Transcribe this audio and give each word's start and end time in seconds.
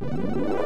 Hello, 0.00 0.59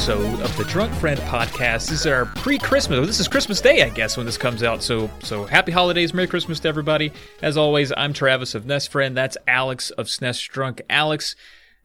episode 0.00 0.40
of 0.40 0.56
the 0.56 0.64
Drunk 0.64 0.94
Friend 0.94 1.20
Podcast. 1.20 1.90
This 1.90 2.00
is 2.00 2.06
our 2.06 2.24
pre-Christmas. 2.24 3.06
This 3.06 3.20
is 3.20 3.28
Christmas 3.28 3.60
Day, 3.60 3.82
I 3.82 3.90
guess, 3.90 4.16
when 4.16 4.24
this 4.24 4.38
comes 4.38 4.62
out. 4.62 4.82
So, 4.82 5.10
so 5.22 5.44
happy 5.44 5.72
holidays, 5.72 6.14
Merry 6.14 6.26
Christmas 6.26 6.58
to 6.60 6.68
everybody. 6.68 7.12
As 7.42 7.58
always, 7.58 7.92
I'm 7.94 8.14
Travis 8.14 8.54
of 8.54 8.64
Nest 8.64 8.90
Friend. 8.90 9.14
That's 9.14 9.36
Alex 9.46 9.90
of 9.90 10.06
SNES 10.06 10.48
Drunk. 10.48 10.80
Alex, 10.88 11.36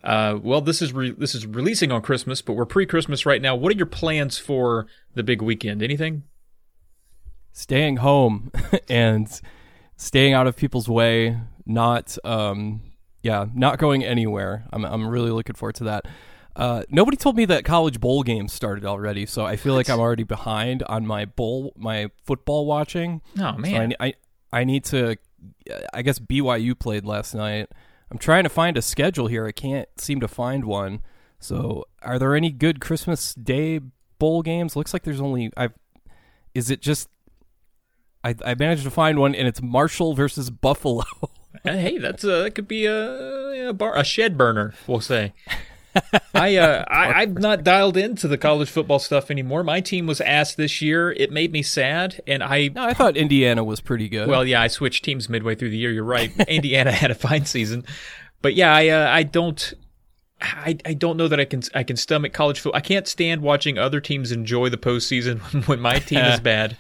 uh, 0.01 0.39
well, 0.41 0.61
this 0.61 0.81
is 0.81 0.93
re- 0.93 1.11
this 1.11 1.35
is 1.35 1.45
releasing 1.45 1.91
on 1.91 2.01
Christmas, 2.01 2.41
but 2.41 2.53
we're 2.53 2.65
pre-Christmas 2.65 3.25
right 3.25 3.41
now. 3.41 3.53
What 3.53 3.73
are 3.73 3.75
your 3.75 3.85
plans 3.85 4.37
for 4.37 4.87
the 5.13 5.21
big 5.21 5.41
weekend? 5.41 5.83
Anything? 5.83 6.23
staying 7.51 7.97
home 7.97 8.49
and 8.89 9.41
staying 9.97 10.31
out 10.31 10.47
of 10.47 10.55
people's 10.55 10.87
way, 10.87 11.37
not 11.65 12.17
um 12.23 12.81
yeah, 13.23 13.47
not 13.53 13.77
going 13.77 14.05
anywhere. 14.05 14.63
I'm 14.71 14.85
I'm 14.85 15.05
really 15.05 15.31
looking 15.31 15.55
forward 15.55 15.75
to 15.75 15.83
that. 15.83 16.05
Uh, 16.55 16.83
nobody 16.89 17.17
told 17.17 17.35
me 17.35 17.45
that 17.45 17.65
college 17.65 17.99
bowl 17.99 18.23
games 18.23 18.53
started 18.53 18.85
already, 18.85 19.25
so 19.25 19.45
I 19.45 19.57
feel 19.57 19.73
like 19.73 19.89
I'm 19.89 19.99
already 19.99 20.23
behind 20.23 20.83
on 20.83 21.05
my 21.05 21.25
bowl, 21.25 21.73
my 21.75 22.09
football 22.23 22.65
watching. 22.65 23.21
Oh 23.37 23.39
So 23.39 23.45
I, 23.45 23.57
man, 23.57 23.93
I 23.99 24.13
I 24.53 24.63
need 24.63 24.85
to. 24.85 25.17
I 25.93 26.01
guess 26.01 26.17
BYU 26.17 26.77
played 26.79 27.05
last 27.05 27.35
night. 27.35 27.69
I'm 28.09 28.17
trying 28.17 28.43
to 28.43 28.49
find 28.49 28.77
a 28.77 28.81
schedule 28.81 29.27
here. 29.27 29.45
I 29.45 29.51
can't 29.51 29.89
seem 29.97 30.19
to 30.21 30.27
find 30.27 30.65
one. 30.65 31.01
So, 31.39 31.85
are 32.01 32.17
there 32.17 32.35
any 32.35 32.51
good 32.51 32.79
Christmas 32.79 33.33
Day 33.35 33.81
bowl 34.17 34.41
games? 34.41 34.75
Looks 34.75 34.93
like 34.93 35.03
there's 35.03 35.21
only. 35.21 35.51
I've. 35.57 35.73
Is 36.53 36.69
it 36.69 36.81
just? 36.81 37.09
I 38.23 38.33
I 38.45 38.55
managed 38.55 38.83
to 38.83 38.91
find 38.91 39.19
one, 39.19 39.35
and 39.35 39.47
it's 39.47 39.61
Marshall 39.61 40.13
versus 40.15 40.49
Buffalo. 40.49 41.03
hey, 41.63 41.97
that's 41.97 42.23
a 42.23 42.43
that 42.43 42.55
could 42.55 42.67
be 42.67 42.85
a 42.85 43.69
a, 43.69 43.73
bar, 43.73 43.97
a 43.97 44.03
shed 44.03 44.37
burner, 44.37 44.73
we'll 44.87 45.01
say. 45.01 45.33
I 46.33 46.55
uh 46.57 46.83
I, 46.89 47.21
I'm 47.21 47.33
not 47.35 47.63
dialed 47.63 47.97
into 47.97 48.27
the 48.27 48.37
college 48.37 48.69
football 48.69 48.99
stuff 48.99 49.31
anymore. 49.31 49.63
My 49.63 49.81
team 49.81 50.07
was 50.07 50.21
asked 50.21 50.57
this 50.57 50.81
year. 50.81 51.11
It 51.11 51.31
made 51.31 51.51
me 51.51 51.61
sad, 51.61 52.21
and 52.27 52.43
I 52.43 52.69
no, 52.69 52.83
I 52.83 52.93
thought 52.93 53.17
Indiana 53.17 53.63
was 53.63 53.81
pretty 53.81 54.09
good. 54.09 54.27
well, 54.27 54.45
yeah, 54.45 54.61
I 54.61 54.67
switched 54.67 55.05
teams 55.05 55.29
midway 55.29 55.55
through 55.55 55.69
the 55.69 55.77
year. 55.77 55.91
You're 55.91 56.03
right. 56.03 56.31
Indiana 56.47 56.91
had 56.91 57.11
a 57.11 57.15
fine 57.15 57.45
season, 57.45 57.85
but 58.41 58.53
yeah, 58.55 58.73
I 58.73 58.87
uh, 58.89 59.09
I 59.09 59.23
don't. 59.23 59.73
I, 60.41 60.77
I 60.85 60.93
don't 60.93 61.15
know 61.15 61.29
that 61.29 61.39
I 61.39 61.45
can 61.45 61.63
I 61.73 61.83
can 61.83 61.95
stomach 61.95 62.33
college 62.33 62.59
football. 62.59 62.77
I 62.77 62.81
can't 62.81 63.07
stand 63.07 63.41
watching 63.41 63.77
other 63.77 64.01
teams 64.01 64.31
enjoy 64.31 64.69
the 64.69 64.77
postseason 64.77 65.39
when 65.67 65.79
my 65.79 65.99
team 65.99 66.19
is 66.19 66.39
bad. 66.39 66.77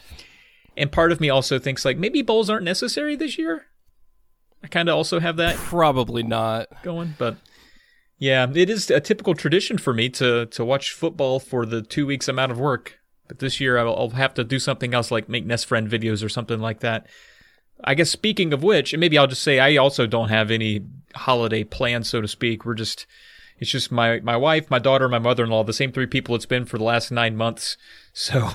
And 0.77 0.91
part 0.91 1.13
of 1.13 1.21
me 1.21 1.29
also 1.29 1.57
thinks 1.57 1.85
like 1.85 1.97
maybe 1.97 2.21
bowls 2.21 2.49
aren't 2.49 2.65
necessary 2.65 3.15
this 3.15 3.37
year. 3.37 3.67
I 4.61 4.67
kind 4.67 4.89
of 4.89 4.95
also 4.95 5.19
have 5.19 5.37
that 5.37 5.55
probably 5.55 6.23
not. 6.23 6.67
going, 6.83 7.15
but 7.17 7.37
yeah, 8.17 8.47
it 8.53 8.69
is 8.69 8.89
a 8.89 8.99
typical 8.99 9.33
tradition 9.33 9.77
for 9.77 9.93
me 9.93 10.09
to 10.09 10.45
to 10.47 10.65
watch 10.65 10.91
football 10.93 11.39
for 11.39 11.65
the 11.65 11.81
two 11.81 12.05
weeks 12.05 12.27
I'm 12.27 12.39
out 12.39 12.51
of 12.51 12.59
work. 12.59 12.99
But 13.27 13.39
this 13.39 13.59
year 13.59 13.77
I'll, 13.77 13.95
I'll 13.95 14.09
have 14.11 14.35
to 14.35 14.43
do 14.43 14.59
something 14.59 14.93
else, 14.93 15.09
like 15.11 15.27
make 15.27 15.45
Nest 15.45 15.65
Friend 15.65 15.89
videos 15.89 16.23
or 16.23 16.29
something 16.29 16.59
like 16.59 16.81
that. 16.81 17.07
I 17.83 17.93
guess 17.93 18.09
speaking 18.09 18.53
of 18.53 18.63
which, 18.63 18.93
and 18.93 18.99
maybe 19.01 19.17
I'll 19.17 19.27
just 19.27 19.43
say 19.43 19.59
I 19.59 19.75
also 19.77 20.05
don't 20.07 20.29
have 20.29 20.49
any 20.51 20.85
holiday 21.15 21.63
plans, 21.63 22.07
so 22.09 22.21
to 22.21 22.27
speak. 22.27 22.65
We're 22.65 22.73
just 22.75 23.05
it's 23.57 23.71
just 23.71 23.91
my 23.91 24.19
my 24.21 24.37
wife, 24.37 24.69
my 24.69 24.79
daughter, 24.79 25.09
my 25.09 25.19
mother-in-law, 25.19 25.63
the 25.63 25.73
same 25.73 25.91
three 25.91 26.05
people 26.05 26.35
it's 26.35 26.45
been 26.45 26.65
for 26.65 26.77
the 26.77 26.83
last 26.83 27.11
nine 27.11 27.35
months. 27.35 27.77
So 28.17 28.51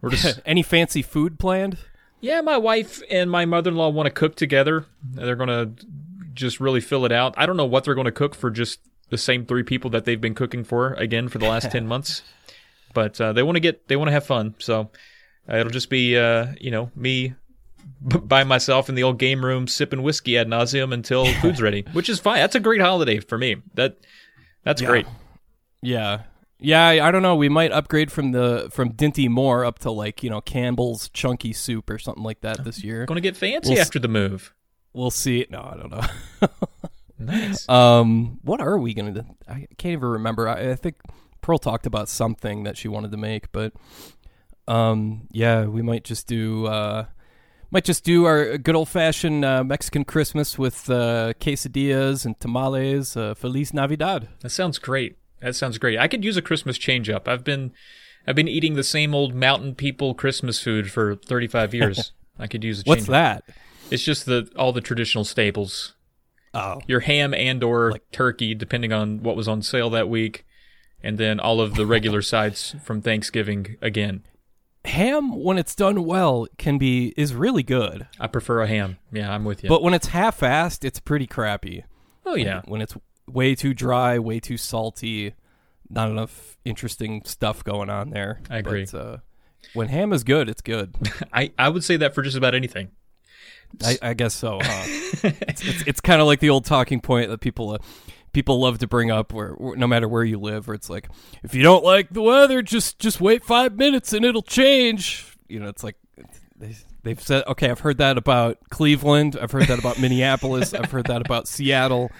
we're 0.00 0.08
just 0.12 0.40
Any 0.46 0.62
fancy 0.62 1.02
food 1.02 1.38
planned? 1.38 1.76
yeah, 2.22 2.40
my 2.40 2.56
wife 2.56 3.02
and 3.10 3.30
my 3.30 3.44
mother-in-law 3.44 3.90
want 3.90 4.06
to 4.06 4.10
cook 4.10 4.34
together. 4.34 4.86
They're 5.02 5.36
going 5.36 5.50
to 5.50 5.86
just 6.32 6.58
really 6.58 6.80
fill 6.80 7.04
it 7.04 7.12
out. 7.12 7.34
I 7.36 7.44
don't 7.44 7.58
know 7.58 7.66
what 7.66 7.84
they're 7.84 7.94
going 7.94 8.06
to 8.06 8.10
cook 8.12 8.34
for 8.34 8.50
just 8.50 8.80
the 9.14 9.18
same 9.18 9.46
three 9.46 9.62
people 9.62 9.90
that 9.90 10.04
they've 10.04 10.20
been 10.20 10.34
cooking 10.34 10.64
for 10.64 10.94
again 10.94 11.28
for 11.28 11.38
the 11.38 11.48
last 11.48 11.70
10 11.70 11.86
months. 11.94 12.22
But 12.92 13.20
uh, 13.20 13.32
they 13.32 13.42
want 13.42 13.56
to 13.56 13.60
get 13.60 13.88
they 13.88 13.96
want 13.96 14.08
to 14.08 14.12
have 14.12 14.26
fun. 14.26 14.54
So 14.58 14.90
uh, 15.48 15.56
it'll 15.56 15.70
just 15.72 15.90
be 15.90 16.16
uh, 16.18 16.46
you 16.60 16.70
know, 16.70 16.90
me 16.94 17.34
b- 18.06 18.18
by 18.18 18.44
myself 18.44 18.88
in 18.88 18.94
the 18.94 19.02
old 19.02 19.18
game 19.18 19.44
room 19.44 19.66
sipping 19.68 20.02
whiskey 20.02 20.38
ad 20.38 20.48
nauseum 20.48 20.92
until 20.92 21.26
food's 21.40 21.60
ready, 21.62 21.84
which 21.92 22.08
is 22.08 22.18
fine. 22.20 22.36
That's 22.36 22.54
a 22.54 22.60
great 22.60 22.80
holiday 22.80 23.18
for 23.20 23.36
me. 23.38 23.56
That 23.74 23.96
that's 24.64 24.80
Yeah. 24.82 24.88
great. 24.88 25.06
Yeah. 25.82 26.22
Yeah, 26.60 26.86
I, 26.86 27.10
don't 27.10 27.20
know. 27.20 27.34
We 27.36 27.50
might 27.50 27.72
upgrade 27.72 28.10
from 28.12 28.32
the 28.32 28.68
from 28.72 28.92
Dinty 28.94 29.28
Moore 29.28 29.64
up 29.66 29.80
to 29.80 29.90
like, 29.90 30.22
you 30.22 30.30
know, 30.30 30.40
Campbell's 30.40 31.08
chunky 31.10 31.52
soup 31.52 31.90
or 31.90 31.98
something 31.98 32.22
like 32.22 32.40
that 32.40 32.64
this 32.64 32.82
year. 32.82 33.04
Going 33.04 33.16
to 33.16 33.20
get 33.20 33.36
fancy 33.36 33.70
We'll 33.70 33.80
s- 33.80 33.86
after 33.88 33.98
the 33.98 34.08
move. 34.08 34.54
We'll 34.94 35.10
see. 35.10 35.44
No, 35.50 35.60
I 35.60 35.76
don't 35.76 35.90
know. 35.90 36.48
Nice. 37.18 37.68
um, 37.68 38.40
what 38.42 38.60
are 38.60 38.78
we 38.78 38.94
gonna 38.94 39.12
do? 39.12 39.24
I 39.48 39.66
can't 39.78 39.92
even 39.92 40.08
remember. 40.08 40.48
I, 40.48 40.70
I 40.70 40.74
think 40.74 40.96
Pearl 41.40 41.58
talked 41.58 41.86
about 41.86 42.08
something 42.08 42.64
that 42.64 42.76
she 42.76 42.88
wanted 42.88 43.10
to 43.12 43.16
make, 43.16 43.52
but 43.52 43.72
um, 44.66 45.28
yeah, 45.30 45.66
we 45.66 45.82
might 45.82 46.04
just 46.04 46.26
do 46.26 46.66
uh, 46.66 47.06
might 47.70 47.84
just 47.84 48.04
do 48.04 48.24
our 48.24 48.56
good 48.58 48.74
old 48.74 48.88
fashioned 48.88 49.44
uh, 49.44 49.64
Mexican 49.64 50.04
Christmas 50.04 50.58
with 50.58 50.88
uh, 50.88 51.34
quesadillas 51.40 52.24
and 52.24 52.38
tamales. 52.40 53.16
Uh, 53.16 53.34
Feliz 53.34 53.74
Navidad. 53.74 54.28
That 54.40 54.50
sounds 54.50 54.78
great. 54.78 55.18
That 55.40 55.54
sounds 55.54 55.78
great. 55.78 55.98
I 55.98 56.08
could 56.08 56.24
use 56.24 56.36
a 56.36 56.42
Christmas 56.42 56.78
change 56.78 57.10
up. 57.10 57.28
I've 57.28 57.44
been 57.44 57.72
I've 58.26 58.36
been 58.36 58.48
eating 58.48 58.74
the 58.74 58.84
same 58.84 59.14
old 59.14 59.34
mountain 59.34 59.74
people 59.74 60.14
Christmas 60.14 60.62
food 60.62 60.90
for 60.90 61.16
35 61.16 61.74
years. 61.74 62.12
I 62.38 62.46
could 62.46 62.64
use 62.64 62.80
a 62.80 62.84
change. 62.84 62.96
What's 62.96 63.06
that? 63.08 63.44
It's 63.90 64.02
just 64.02 64.24
the 64.26 64.50
all 64.56 64.72
the 64.72 64.80
traditional 64.80 65.24
staples. 65.24 65.93
Oh, 66.54 66.80
Your 66.86 67.00
ham 67.00 67.34
and 67.34 67.62
or 67.62 67.92
like, 67.92 68.10
turkey 68.12 68.54
depending 68.54 68.92
on 68.92 69.22
what 69.22 69.36
was 69.36 69.48
on 69.48 69.60
sale 69.62 69.90
that 69.90 70.08
week 70.08 70.44
and 71.02 71.18
then 71.18 71.38
all 71.40 71.60
of 71.60 71.74
the 71.74 71.84
regular 71.86 72.22
sides 72.32 72.74
from 72.82 73.02
Thanksgiving 73.02 73.76
again. 73.82 74.22
ham 74.84 75.42
when 75.42 75.58
it's 75.58 75.74
done 75.74 76.04
well 76.04 76.46
can 76.58 76.78
be 76.78 77.12
is 77.16 77.34
really 77.34 77.62
good, 77.62 78.06
I 78.20 78.26
prefer 78.26 78.60
a 78.62 78.66
ham. 78.66 78.98
Yeah, 79.12 79.32
I'm 79.32 79.44
with 79.44 79.62
you. 79.62 79.68
but 79.68 79.82
when 79.82 79.94
it's 79.94 80.08
half-assed, 80.08 80.84
it's 80.84 81.00
pretty 81.00 81.26
crappy. 81.26 81.84
oh 82.26 82.34
yeah. 82.36 82.62
when 82.66 82.80
it's 82.80 82.94
way 83.26 83.54
too 83.54 83.74
dry, 83.74 84.18
way 84.18 84.38
too 84.40 84.56
salty, 84.56 85.34
not 85.90 86.10
enough 86.10 86.56
interesting 86.64 87.22
stuff 87.24 87.64
going 87.64 87.90
on 87.90 88.10
there. 88.10 88.40
I 88.50 88.58
agree. 88.58 88.86
But, 88.90 88.98
uh, 88.98 89.16
when 89.72 89.88
ham 89.88 90.12
is 90.12 90.24
good, 90.24 90.48
it's 90.48 90.60
good. 90.62 90.94
I 91.32 91.52
I 91.58 91.68
would 91.70 91.82
say 91.84 91.96
that 91.96 92.14
for 92.14 92.22
just 92.22 92.36
about 92.36 92.54
anything. 92.54 92.90
I, 93.82 93.98
I 94.02 94.14
guess 94.14 94.34
so. 94.34 94.58
Huh? 94.62 94.82
it's 95.48 95.64
it's, 95.66 95.82
it's 95.86 96.00
kind 96.00 96.20
of 96.20 96.26
like 96.26 96.40
the 96.40 96.50
old 96.50 96.64
talking 96.64 97.00
point 97.00 97.30
that 97.30 97.38
people 97.40 97.70
uh, 97.70 97.78
people 98.32 98.60
love 98.60 98.78
to 98.78 98.86
bring 98.86 99.10
up, 99.10 99.32
where, 99.32 99.52
where 99.52 99.76
no 99.76 99.86
matter 99.86 100.08
where 100.08 100.24
you 100.24 100.38
live, 100.38 100.66
where 100.66 100.74
it's 100.74 100.90
like, 100.90 101.08
if 101.42 101.54
you 101.54 101.62
don't 101.62 101.84
like 101.84 102.10
the 102.10 102.22
weather, 102.22 102.62
just 102.62 102.98
just 102.98 103.20
wait 103.20 103.44
five 103.44 103.76
minutes 103.76 104.12
and 104.12 104.24
it'll 104.24 104.42
change. 104.42 105.36
You 105.48 105.60
know, 105.60 105.68
it's 105.68 105.82
like 105.84 105.96
they, 106.56 106.74
they've 107.02 107.20
said. 107.20 107.44
Okay, 107.46 107.70
I've 107.70 107.80
heard 107.80 107.98
that 107.98 108.18
about 108.18 108.58
Cleveland. 108.70 109.36
I've 109.40 109.50
heard 109.52 109.68
that 109.68 109.78
about 109.78 109.98
Minneapolis. 110.00 110.74
I've 110.74 110.90
heard 110.90 111.06
that 111.06 111.24
about 111.24 111.48
Seattle. 111.48 112.10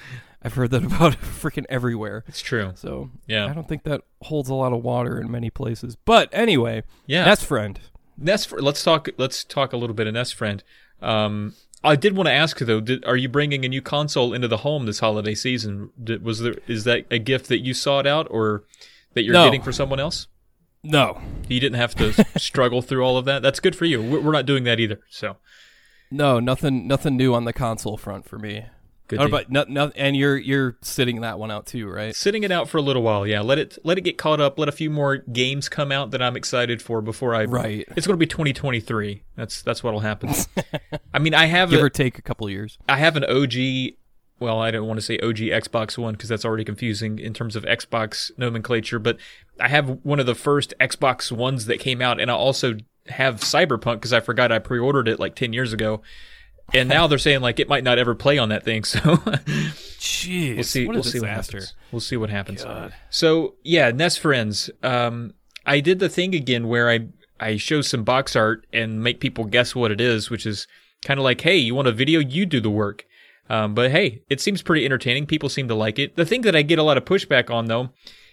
I've 0.43 0.55
heard 0.55 0.71
that 0.73 0.85
about 0.85 1.13
freaking 1.21 1.65
everywhere. 1.71 2.23
It's 2.29 2.43
true. 2.43 2.73
So 2.75 3.11
Yeah. 3.27 3.47
I 3.47 3.55
don't 3.55 3.67
think 3.67 3.85
that 3.85 4.03
holds 4.21 4.51
a 4.51 4.55
lot 4.55 4.75
of 4.75 4.83
water 4.83 5.19
in 5.19 5.31
many 5.31 5.49
places. 5.49 5.97
But 5.97 6.29
anyway, 6.33 6.83
Yeah. 7.07 7.25
Nest 7.25 7.47
friend. 7.47 7.81
Nest. 8.19 8.53
Let's 8.53 8.85
talk. 8.85 9.09
Let's 9.17 9.43
talk 9.43 9.73
a 9.73 9.79
little 9.79 9.95
bit 9.95 10.07
of 10.07 10.13
Nest 10.15 10.35
Friend. 10.35 10.63
Um, 11.05 11.55
I 11.83 11.97
did 11.97 12.17
want 12.17 12.29
to 12.29 12.33
ask 12.33 12.59
though. 12.59 12.81
Did, 12.81 13.05
are 13.05 13.17
you 13.17 13.29
bringing 13.29 13.65
a 13.65 13.69
new 13.69 13.83
console 13.83 14.33
into 14.33 14.49
the 14.49 14.59
home 14.59 14.87
this 14.87 15.01
holiday 15.01 15.35
season? 15.35 15.91
Did, 16.03 16.25
was 16.25 16.41
there 16.41 16.55
is 16.67 16.85
that 16.85 17.05
a 17.11 17.19
gift 17.19 17.49
that 17.49 17.59
you 17.59 17.75
sought 17.75 18.07
out 18.07 18.27
or 18.31 18.65
that 19.13 19.23
you're 19.23 19.35
No. 19.35 19.45
getting 19.45 19.63
for 19.63 19.73
someone 19.73 20.01
else? 20.01 20.27
No, 20.83 21.21
You 21.49 21.61
didn't 21.61 21.79
have 21.79 21.95
to 21.97 22.13
struggle 22.39 22.83
through 22.83 23.03
all 23.05 23.17
of 23.17 23.25
that. 23.27 23.43
That's 23.43 23.61
good 23.61 23.75
for 23.77 23.85
you. 23.87 24.03
We're 24.03 24.21
we're 24.21 24.33
not 24.33 24.47
doing 24.47 24.65
that 24.65 24.81
either. 24.81 25.01
So 25.11 25.37
no, 26.11 26.41
nothing, 26.41 26.87
nothing 26.87 27.17
new 27.17 27.35
on 27.35 27.45
the 27.45 27.53
console 27.53 27.97
front 27.97 28.27
for 28.29 28.39
me. 28.39 28.67
Good. 29.09 29.21
Oh, 29.21 29.29
but 29.29 29.51
no, 29.51 29.65
no, 29.69 29.93
and 29.97 30.17
you're 30.17 30.37
you're 30.37 30.77
sitting 30.83 31.21
that 31.23 31.39
one 31.39 31.51
out 31.51 31.67
too, 31.67 31.89
right? 31.89 32.15
Sitting 32.15 32.43
it 32.43 32.51
out 32.51 32.69
for 32.69 32.79
a 32.79 32.83
little 32.83 33.03
while. 33.03 33.27
Yeah. 33.27 33.41
Let 33.41 33.59
it 33.59 33.79
let 33.85 33.99
it 33.99 34.03
get 34.03 34.19
caught 34.19 34.41
up. 34.41 34.59
Let 34.59 34.69
a 34.69 34.73
few 34.73 34.91
more 34.91 35.19
games 35.19 35.69
come 35.69 35.93
out 35.93 36.11
that 36.13 36.23
I'm 36.23 36.37
excited 36.37 36.81
for 36.83 37.01
before 37.01 37.35
I. 37.35 37.45
Right. 37.45 37.87
It's 37.97 38.07
going 38.07 38.15
to 38.15 38.19
be 38.19 38.27
2023. 38.27 39.23
That's 39.37 39.63
that's 39.63 39.83
what'll 39.83 40.01
happen. 40.01 40.33
I 41.15 41.19
mean, 41.19 41.35
I 41.35 41.47
have 41.47 41.71
Give 41.71 41.81
a, 41.81 41.85
or 41.85 41.91
take 41.91 42.19
a 42.19 42.23
couple 42.23 42.49
years. 42.49 42.79
I 42.89 42.99
have 42.99 43.17
an 43.17 43.25
OG. 43.25 43.95
Well, 44.41 44.61
I 44.61 44.71
don't 44.73 44.87
want 44.87 44.99
to 44.99 45.03
say 45.07 45.19
OG 45.19 45.37
Xbox 45.37 45.97
One 45.97 46.15
because 46.15 46.29
that's 46.29 46.45
already 46.45 46.65
confusing 46.65 47.19
in 47.19 47.33
terms 47.33 47.57
of 47.57 47.65
Xbox 47.65 48.31
nomenclature. 48.37 48.99
But 48.99 49.19
I 49.61 49.69
have 49.69 50.01
one 50.03 50.19
of 50.19 50.27
the 50.27 50.35
first 50.35 50.75
Xbox 50.81 51.31
Ones 51.31 51.67
that 51.67 51.79
came 51.79 52.03
out, 52.03 52.21
and 52.21 52.31
I 52.31 52.35
also 52.35 52.75
have 53.07 53.37
Cyberpunk 53.37 53.97
because 53.97 54.13
I 54.13 54.21
forgot 54.21 54.51
I 54.51 54.59
pre-ordered 54.59 55.09
it 55.09 55.21
like 55.21 55.37
ten 55.37 55.53
years 55.53 55.73
ago. 55.73 56.03
And 56.73 56.89
now 56.89 57.07
they're 57.07 57.19
saying 57.19 57.41
like 57.41 57.61
it 57.61 57.69
might 57.69 57.85
not 57.85 57.99
ever 57.99 58.15
play 58.15 58.39
on 58.39 58.49
that 58.49 58.65
thing. 58.65 58.83
So 58.95 59.01
Jeez, 59.99 60.57
we'll 60.57 60.65
see. 60.65 60.87
what 60.87 60.95
a 60.95 60.99
we'll 60.99 61.03
see 61.05 61.21
what 61.21 61.29
happens. 61.31 61.75
We'll 61.93 62.01
see 62.01 62.17
what 62.17 62.31
happens. 62.31 62.63
God. 62.65 62.95
So 63.11 63.55
yeah, 63.63 63.91
Nest 63.91 64.21
Friends. 64.21 64.71
Um, 64.83 65.35
I 65.65 65.81
did 65.81 65.99
the 65.99 66.09
thing 66.09 66.35
again 66.35 66.69
where 66.69 66.91
I 66.91 67.09
I 67.41 67.57
show 67.57 67.81
some 67.81 68.05
box 68.05 68.37
art 68.37 68.67
and 68.73 69.03
make 69.03 69.21
people 69.21 69.45
guess 69.45 69.75
what 69.75 69.91
it 69.91 70.01
is, 70.01 70.31
which 70.31 70.45
is 70.47 70.67
kind 71.05 71.19
of 71.19 71.25
like, 71.25 71.41
hey, 71.41 71.57
you 71.57 71.75
want 71.75 71.89
a 71.89 71.93
video? 71.93 72.21
You 72.21 72.45
do 72.47 72.61
the 72.61 72.71
work. 72.71 73.07
Um, 73.49 73.75
but 73.75 73.91
hey, 73.91 74.23
it 74.29 74.41
seems 74.41 74.63
pretty 74.63 74.85
entertaining. 74.85 75.27
People 75.27 75.49
seem 75.49 75.69
to 75.69 75.75
like 75.75 75.99
it. 75.99 76.17
The 76.17 76.25
thing 76.25 76.43
that 76.43 76.57
I 76.57 76.63
get 76.63 76.79
a 76.79 76.83
lot 76.83 76.97
of 76.97 77.05
pushback 77.05 77.51
on 77.51 77.67
though, 77.67 77.91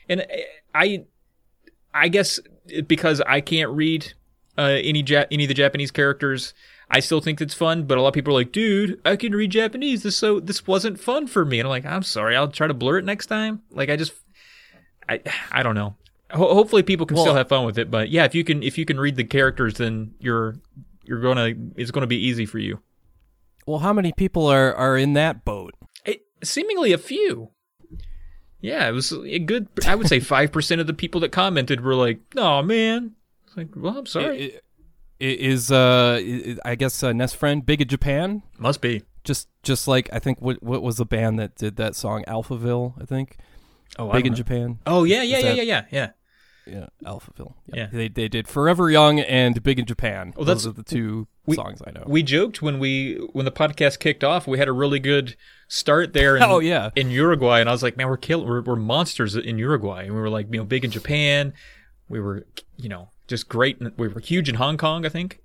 and 0.10 0.26
I, 0.74 1.06
I 1.94 2.08
guess 2.08 2.40
because 2.88 3.22
I 3.22 3.42
can't 3.42 3.72
read 3.72 4.14
uh, 4.58 4.78
any 4.82 5.04
ja- 5.04 5.26
any 5.32 5.44
of 5.46 5.48
the 5.50 5.54
Japanese 5.54 5.92
characters, 5.92 6.54
I 6.94 7.00
still 7.00 7.22
think 7.22 7.40
it's 7.42 7.54
fun. 7.54 7.84
But 7.86 7.98
a 7.98 8.02
lot 8.02 8.10
of 8.10 8.14
people 8.14 8.34
are 8.34 8.40
like, 8.40 8.52
dude, 8.52 9.00
I 9.06 9.16
can 9.16 9.32
read 9.34 9.52
Japanese. 9.52 10.04
This 10.04 10.18
so 10.18 10.40
this 10.40 10.68
wasn't 10.68 11.00
fun 11.00 11.26
for 11.28 11.46
me. 11.46 11.60
And 11.60 11.66
I'm 11.68 11.70
like, 11.70 11.86
I'm 11.86 12.04
sorry. 12.04 12.36
I'll 12.36 12.50
try 12.50 12.68
to 12.68 12.74
blur 12.74 12.98
it 13.00 13.06
next 13.06 13.28
time. 13.28 13.62
Like 13.72 13.90
I 13.90 13.96
just, 13.96 14.14
I 15.10 15.22
I 15.52 15.64
don't 15.64 15.76
know. 15.76 15.96
Ho- 16.32 16.54
hopefully 16.54 16.84
people 16.84 17.06
can 17.06 17.16
Well- 17.16 17.26
still 17.26 17.36
have 17.36 17.50
fun 17.50 17.66
with 17.66 17.78
it. 17.78 17.90
But 17.90 18.10
yeah, 18.10 18.26
if 18.26 18.36
you 18.36 18.44
can 18.44 18.62
if 18.62 18.78
you 18.78 18.86
can 18.86 19.00
read 19.00 19.16
the 19.16 19.24
characters, 19.24 19.76
then 19.76 20.14
you're 20.20 20.56
you're 21.06 21.22
gonna 21.22 21.54
it's 21.76 21.92
gonna 21.92 22.08
be 22.08 22.18
easy 22.28 22.46
for 22.46 22.60
you. 22.60 22.80
Well, 23.66 23.80
how 23.80 23.94
many 23.94 24.12
people 24.12 24.48
are 24.48 24.74
are 24.76 24.98
in 24.98 25.14
that 25.14 25.46
boat? 25.46 25.74
It, 26.06 26.24
seemingly 26.44 26.92
a 26.92 26.98
few. 26.98 27.52
Yeah, 28.60 28.88
it 28.88 28.92
was 28.92 29.12
a 29.12 29.40
good. 29.40 29.68
I 29.88 29.96
would 29.96 30.08
say 30.08 30.20
five 30.36 30.52
percent 30.52 30.82
of 30.82 30.88
the 30.88 30.94
people 30.94 31.22
that 31.22 31.32
commented 31.32 31.82
were 31.82 31.96
like, 31.96 32.20
"No, 32.36 32.62
man." 32.62 33.14
It's 33.48 33.58
like, 33.58 33.70
well, 33.76 33.98
I'm 33.98 34.06
sorry. 34.06 34.26
I- 34.54 34.56
I- 34.58 34.60
Is 35.22 35.72
uh, 35.72 36.20
I 36.66 36.76
guess 36.76 37.04
uh, 37.04 37.14
Nest 37.14 37.36
Friend 37.36 37.64
big 37.66 37.82
in 37.82 37.88
Japan? 37.88 38.42
Must 38.58 38.82
be. 38.82 39.04
Just 39.24 39.48
just 39.62 39.88
like 39.88 40.10
I 40.12 40.18
think 40.20 40.42
what 40.42 40.62
what 40.64 40.82
was 40.82 40.98
the 40.98 41.06
band 41.06 41.38
that 41.40 41.56
did 41.56 41.76
that 41.76 41.96
song 41.96 42.24
Alphaville? 42.28 43.00
I 43.00 43.06
think 43.06 43.38
Oh, 44.00 44.12
big 44.12 44.26
in 44.26 44.32
know. 44.34 44.38
Japan. 44.38 44.80
Oh 44.88 45.04
yeah, 45.04 45.22
yeah, 45.22 45.38
yeah, 45.38 45.44
that- 45.44 45.56
yeah, 45.58 45.64
yeah, 45.64 45.86
yeah. 45.92 46.10
Yeah, 46.68 46.86
Alphaville. 47.06 47.56
Yeah. 47.74 47.88
They 47.92 48.08
they 48.08 48.28
did 48.28 48.48
Forever 48.48 48.90
Young 48.90 49.20
and 49.20 49.62
Big 49.64 49.78
in 49.80 49.86
Japan. 49.86 50.34
Well, 50.36 50.46
Those 50.46 50.66
are 50.68 50.72
the 50.72 50.84
two 50.84 51.28
we- 51.46 51.56
songs 51.56 51.82
I 51.86 51.92
know. 51.92 52.04
We 52.08 52.22
joked 52.24 52.62
when 52.62 52.80
we 52.80 53.16
when 53.34 53.46
the 53.46 53.52
podcast 53.52 54.00
kicked 54.00 54.24
off, 54.24 54.48
we 54.48 54.58
had 54.60 54.68
a 54.68 54.72
really 54.72 55.00
good 55.00 55.36
start 55.68 56.14
there. 56.14 56.38
In, 56.38 56.44
Oh, 56.48 56.60
yeah. 56.60 56.90
in 56.96 57.10
Uruguay, 57.12 57.60
and 57.60 57.70
I 57.70 57.72
was 57.72 57.82
like, 57.84 57.98
man, 57.98 58.08
we're 58.08 58.18
kill 58.18 58.46
we're, 58.46 58.62
we're 58.62 58.76
monsters 58.76 59.36
in 59.36 59.58
Uruguay, 59.58 60.06
and 60.06 60.14
we 60.16 60.20
were 60.22 60.30
like, 60.30 60.48
you 60.52 60.58
know, 60.60 60.64
big 60.66 60.86
in 60.86 60.92
Japan. 60.92 61.54
We 62.10 62.20
were, 62.20 62.46
you 62.78 62.90
know, 62.90 63.10
just 63.32 63.50
great. 63.50 63.80
We 63.98 64.08
were 64.08 64.20
huge 64.20 64.48
in 64.50 64.56
Hong 64.56 64.78
Kong, 64.78 65.06
I 65.06 65.10
think. 65.10 65.40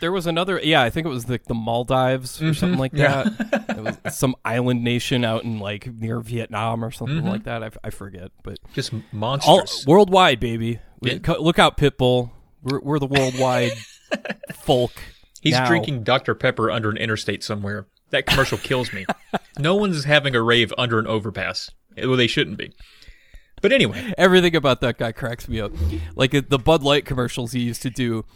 There 0.00 0.10
was 0.10 0.26
another, 0.26 0.58
yeah, 0.62 0.82
I 0.82 0.90
think 0.90 1.06
it 1.06 1.10
was 1.10 1.26
the 1.26 1.38
the 1.46 1.54
Maldives 1.54 2.40
or 2.42 2.52
something 2.54 2.78
like 2.78 2.92
yeah. 2.94 3.24
that. 3.24 3.64
it 3.78 4.02
was 4.04 4.16
some 4.16 4.34
island 4.44 4.82
nation 4.82 5.24
out 5.24 5.44
in 5.44 5.58
like 5.60 5.86
near 5.92 6.20
Vietnam 6.20 6.84
or 6.84 6.90
something 6.90 7.18
Mm-hmm. 7.18 7.28
like 7.28 7.44
that. 7.44 7.62
I, 7.62 7.70
I 7.84 7.90
forget, 7.90 8.30
but 8.42 8.58
Just 8.72 8.92
all 9.20 9.62
worldwide, 9.86 10.40
baby. 10.40 10.80
We- 11.00 11.12
Yeah. 11.12 11.34
Look 11.38 11.58
out, 11.58 11.76
Pitbull. 11.76 12.30
We're 12.62 12.80
we're 12.80 12.98
the 12.98 13.06
worldwide 13.06 13.72
folk. 14.54 14.92
He's 15.40 15.52
now. 15.54 15.66
drinking 15.66 16.02
Dr. 16.04 16.34
Pepper 16.34 16.70
under 16.70 16.90
an 16.90 16.96
interstate 16.96 17.44
somewhere. 17.44 17.86
That 18.10 18.26
commercial 18.26 18.58
kills 18.58 18.92
me. 18.92 19.04
No 19.58 19.76
one's 19.76 20.02
having 20.04 20.34
a 20.34 20.42
rave 20.42 20.72
under 20.76 20.98
an 20.98 21.06
overpass. 21.06 21.70
Well, 21.96 22.16
they 22.16 22.26
shouldn't 22.26 22.58
be. 22.58 22.72
But 23.64 23.72
anyway, 23.72 24.12
Everything 24.18 24.54
about 24.54 24.82
that 24.82 24.98
guy 24.98 25.12
cracks 25.12 25.48
me 25.48 25.58
up. 25.58 25.72
Like 26.14 26.34
uh, 26.34 26.42
the 26.46 26.58
Bud 26.58 26.82
Light 26.82 27.06
commercials 27.06 27.52
he 27.52 27.60
used 27.60 27.80
to 27.80 27.88
do, 27.88 28.26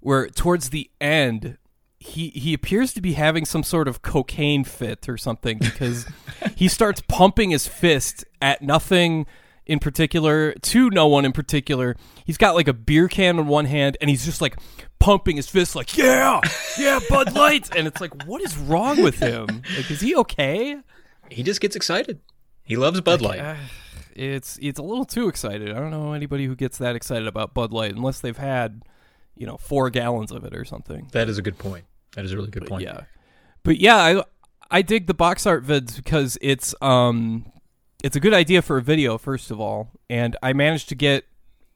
where 0.00 0.28
towards 0.28 0.70
the 0.70 0.90
end, 0.98 1.58
he 1.98 2.30
he 2.30 2.54
appears 2.54 2.94
to 2.94 3.02
be 3.02 3.12
having 3.12 3.44
some 3.44 3.62
sort 3.62 3.86
of 3.86 4.00
cocaine 4.00 4.64
fit 4.64 5.06
or 5.06 5.18
something 5.18 5.58
because 5.58 6.06
he 6.56 6.68
starts 6.68 7.02
pumping 7.06 7.50
his 7.50 7.68
fist 7.68 8.24
at 8.40 8.62
nothing 8.62 9.26
in 9.66 9.78
particular, 9.78 10.52
to 10.54 10.88
no 10.88 11.06
one 11.06 11.26
in 11.26 11.32
particular. 11.32 11.94
He's 12.24 12.38
got 12.38 12.54
like 12.54 12.66
a 12.66 12.72
beer 12.72 13.08
can 13.08 13.38
in 13.38 13.46
one 13.46 13.66
hand, 13.66 13.98
and 14.00 14.08
he's 14.08 14.24
just 14.24 14.40
like 14.40 14.56
pumping 14.98 15.36
his 15.36 15.50
fist, 15.50 15.76
like 15.76 15.98
yeah, 15.98 16.40
yeah, 16.78 16.98
Bud 17.10 17.34
Light, 17.34 17.76
and 17.76 17.86
it's 17.86 18.00
like, 18.00 18.24
what 18.24 18.40
is 18.40 18.56
wrong 18.56 19.02
with 19.02 19.18
him? 19.18 19.62
Like, 19.76 19.90
is 19.90 20.00
he 20.00 20.16
okay? 20.16 20.78
he 21.30 21.42
just 21.42 21.60
gets 21.60 21.76
excited. 21.76 22.20
He 22.64 22.76
loves 22.76 23.00
Bud 23.02 23.20
Light. 23.20 23.40
Uh, 23.40 23.56
it's 24.18 24.58
it's 24.60 24.78
a 24.78 24.82
little 24.82 25.04
too 25.04 25.28
excited. 25.28 25.70
I 25.70 25.78
don't 25.78 25.90
know 25.90 26.12
anybody 26.12 26.46
who 26.46 26.56
gets 26.56 26.78
that 26.78 26.96
excited 26.96 27.28
about 27.28 27.54
Bud 27.54 27.72
Light 27.72 27.94
unless 27.94 28.20
they've 28.20 28.36
had, 28.36 28.82
you 29.36 29.46
know, 29.46 29.56
four 29.56 29.90
gallons 29.90 30.32
of 30.32 30.44
it 30.44 30.54
or 30.54 30.64
something. 30.64 31.08
That 31.12 31.28
is 31.28 31.38
a 31.38 31.42
good 31.42 31.58
point. 31.58 31.84
That 32.16 32.24
is 32.24 32.32
a 32.32 32.36
really 32.36 32.50
good 32.50 32.66
point. 32.66 32.82
Yeah, 32.82 33.02
but 33.62 33.78
yeah, 33.78 33.96
I 33.96 34.24
I 34.70 34.82
dig 34.82 35.06
the 35.06 35.14
box 35.14 35.46
art 35.46 35.64
vids 35.64 35.96
because 35.96 36.36
it's 36.40 36.74
um 36.82 37.50
it's 38.02 38.16
a 38.16 38.20
good 38.20 38.34
idea 38.34 38.60
for 38.60 38.78
a 38.78 38.82
video 38.82 39.18
first 39.18 39.50
of 39.50 39.60
all, 39.60 39.90
and 40.10 40.36
I 40.42 40.52
managed 40.52 40.88
to 40.88 40.94
get 40.94 41.24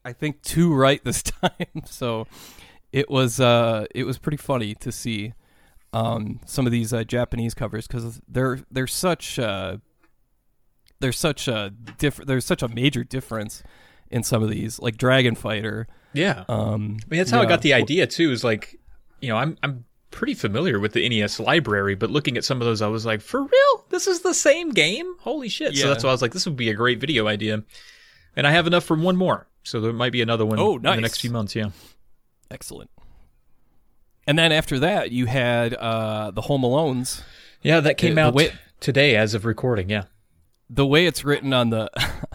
I 0.03 0.11
think 0.11 0.41
two 0.41 0.73
right 0.73 1.03
this 1.03 1.23
time, 1.23 1.83
so 1.85 2.27
it 2.91 3.09
was 3.09 3.39
uh 3.39 3.85
it 3.95 4.03
was 4.03 4.17
pretty 4.17 4.37
funny 4.37 4.75
to 4.75 4.91
see 4.91 5.33
um 5.93 6.41
some 6.45 6.65
of 6.65 6.73
these 6.73 6.91
uh, 6.91 7.05
Japanese 7.05 7.53
covers 7.53 7.87
because 7.87 8.19
they're 8.27 8.59
they're 8.69 8.87
such 8.87 9.39
uh 9.39 9.77
there's 11.03 11.19
such 11.19 11.47
a 11.47 11.71
diff- 11.99 12.17
there's 12.25 12.45
such 12.45 12.63
a 12.63 12.67
major 12.69 13.03
difference 13.03 13.61
in 14.09 14.23
some 14.23 14.41
of 14.41 14.49
these 14.49 14.79
like 14.79 14.97
Dragon 14.97 15.35
Fighter. 15.35 15.87
Yeah. 16.13 16.45
Um, 16.47 16.97
I 17.05 17.09
mean, 17.09 17.17
that's 17.19 17.31
how 17.31 17.41
I 17.41 17.45
got 17.45 17.61
the 17.61 17.73
idea 17.73 18.07
too. 18.07 18.31
Is 18.31 18.43
like, 18.43 18.79
you 19.21 19.29
know, 19.29 19.35
I'm 19.37 19.57
I'm 19.61 19.85
pretty 20.11 20.33
familiar 20.35 20.79
with 20.79 20.93
the 20.93 21.07
NES 21.09 21.39
library, 21.39 21.95
but 21.95 22.09
looking 22.11 22.37
at 22.37 22.43
some 22.45 22.61
of 22.61 22.65
those, 22.65 22.81
I 22.81 22.87
was 22.87 23.05
like, 23.05 23.19
for 23.19 23.41
real, 23.41 23.85
this 23.89 24.07
is 24.07 24.21
the 24.21 24.33
same 24.33 24.69
game? 24.71 25.15
Holy 25.19 25.49
shit! 25.49 25.75
So 25.75 25.81
Yeah. 25.85 25.87
that's 25.91 26.03
why 26.03 26.09
I 26.09 26.13
was 26.13 26.21
like, 26.21 26.31
this 26.33 26.45
would 26.45 26.55
be 26.55 26.69
a 26.69 26.73
great 26.75 26.99
video 26.99 27.27
idea, 27.27 27.63
and 28.35 28.47
I 28.47 28.51
have 28.51 28.65
enough 28.67 28.83
for 28.85 28.95
one 28.95 29.15
more. 29.17 29.47
So 29.63 29.81
there 29.81 29.91
might 29.93 30.11
be 30.11 30.21
another 30.21 30.45
one 30.45 30.59
Oh, 30.59 30.75
in 30.75 30.81
the 30.83 30.89
nice. 30.91 31.01
next 31.01 31.21
few 31.21 31.31
months. 31.31 31.55
Yeah. 31.55 31.69
Excellent. 32.51 32.89
And 34.27 34.37
then 34.39 34.51
after 34.51 34.79
that, 34.79 35.11
you 35.11 35.25
had 35.25 35.73
uh, 35.73 36.31
the 36.31 36.41
Home 36.41 36.61
Alones. 36.61 37.21
Yeah, 37.61 37.79
that 37.81 37.97
came 37.97 38.15
the 38.15 38.21
out 38.21 38.33
way- 38.33 38.53
today 38.79 39.15
as 39.15 39.33
of 39.33 39.45
recording. 39.45 39.89
Yeah. 39.89 40.03
The 40.69 40.85
way 40.85 41.05
it's 41.05 41.23
written 41.23 41.53
on 41.53 41.69
the 41.69 41.89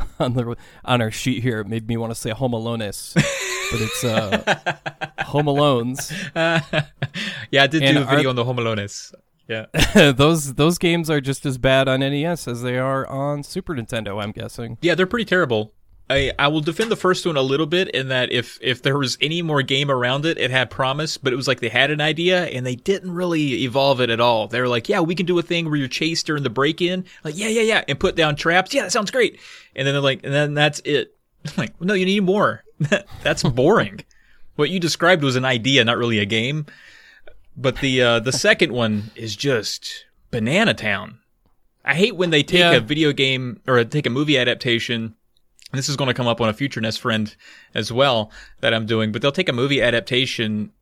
on 0.18 0.34
the 0.34 0.56
on 0.84 1.00
our 1.00 1.10
sheet 1.10 1.42
here 1.42 1.64
made 1.64 1.88
me 1.88 1.96
want 1.96 2.10
to 2.12 2.14
say 2.14 2.30
Home 2.30 2.52
Alones, 2.52 3.14
but 3.14 3.80
it's 3.80 4.04
uh, 4.04 5.02
Home 5.26 5.46
Alones. 5.46 6.12
yeah, 7.50 7.62
I 7.62 7.66
did 7.66 7.82
And 7.82 7.96
do 7.96 8.02
a 8.02 8.06
video 8.06 8.30
on 8.30 8.36
the 8.36 8.44
Home 8.44 8.56
Alones. 8.58 9.12
Yeah. 9.48 9.66
those 10.12 10.54
those 10.54 10.76
games 10.78 11.08
are 11.08 11.20
just 11.20 11.46
as 11.46 11.56
bad 11.56 11.88
on 11.88 12.00
NES 12.00 12.46
as 12.46 12.62
they 12.62 12.78
are 12.78 13.06
on 13.06 13.42
Super 13.42 13.74
Nintendo. 13.74 14.22
I'm 14.22 14.32
guessing. 14.32 14.76
Yeah, 14.82 14.94
they're 14.94 15.06
pretty 15.06 15.24
terrible. 15.24 15.72
I, 16.10 16.32
I 16.38 16.48
will 16.48 16.60
defend 16.62 16.90
the 16.90 16.96
first 16.96 17.26
one 17.26 17.36
a 17.36 17.42
little 17.42 17.66
bit 17.66 17.88
in 17.88 18.08
that 18.08 18.32
if 18.32 18.58
if 18.62 18.80
there 18.82 18.96
was 18.96 19.18
any 19.20 19.42
more 19.42 19.60
game 19.62 19.90
around 19.90 20.24
it, 20.24 20.38
it 20.38 20.50
had 20.50 20.70
promise, 20.70 21.18
but 21.18 21.32
it 21.32 21.36
was 21.36 21.46
like 21.46 21.60
they 21.60 21.68
had 21.68 21.90
an 21.90 22.00
idea 22.00 22.44
and 22.46 22.64
they 22.64 22.76
didn't 22.76 23.12
really 23.12 23.64
evolve 23.64 24.00
it 24.00 24.08
at 24.08 24.18
all. 24.20 24.48
They 24.48 24.60
were 24.60 24.68
like, 24.68 24.88
yeah, 24.88 25.00
we 25.00 25.14
can 25.14 25.26
do 25.26 25.38
a 25.38 25.42
thing 25.42 25.66
where 25.66 25.76
you're 25.76 25.86
chased 25.88 26.24
during 26.26 26.42
the 26.44 26.50
break 26.50 26.80
in, 26.80 27.04
like 27.24 27.36
yeah, 27.36 27.48
yeah, 27.48 27.62
yeah, 27.62 27.84
and 27.88 28.00
put 28.00 28.16
down 28.16 28.36
traps. 28.36 28.72
Yeah, 28.72 28.84
that 28.84 28.92
sounds 28.92 29.10
great. 29.10 29.38
And 29.76 29.86
then 29.86 29.94
they're 29.94 30.00
like, 30.00 30.20
and 30.24 30.32
then 30.32 30.54
that's 30.54 30.80
it. 30.86 31.14
like, 31.58 31.78
no, 31.80 31.92
you 31.94 32.06
need 32.06 32.20
more. 32.22 32.64
that's 33.22 33.42
boring. 33.42 34.00
what 34.56 34.70
you 34.70 34.80
described 34.80 35.22
was 35.22 35.36
an 35.36 35.44
idea, 35.44 35.84
not 35.84 35.98
really 35.98 36.18
a 36.20 36.24
game. 36.26 36.64
But 37.56 37.80
the 37.80 38.00
uh, 38.02 38.20
the 38.20 38.32
second 38.32 38.72
one 38.72 39.10
is 39.14 39.36
just 39.36 40.06
banana 40.30 40.72
town. 40.74 41.18
I 41.84 41.94
hate 41.94 42.16
when 42.16 42.30
they 42.30 42.42
take 42.42 42.60
Yeah. 42.60 42.72
a 42.72 42.80
video 42.80 43.12
game 43.12 43.60
or 43.66 43.82
take 43.84 44.06
a 44.06 44.10
movie 44.10 44.38
adaptation. 44.38 45.14
This 45.72 45.88
is 45.88 45.96
going 45.96 46.08
to 46.08 46.14
come 46.14 46.26
up 46.26 46.40
on 46.40 46.48
a 46.48 46.52
future 46.54 46.80
Nest 46.80 47.00
friend 47.00 47.34
as 47.74 47.92
well 47.92 48.30
that 48.60 48.72
I'm 48.72 48.86
doing, 48.86 49.12
but 49.12 49.20
they'll 49.22 49.32
take 49.32 49.48
a 49.50 49.52
movie 49.52 49.82
adaptation 49.82 50.72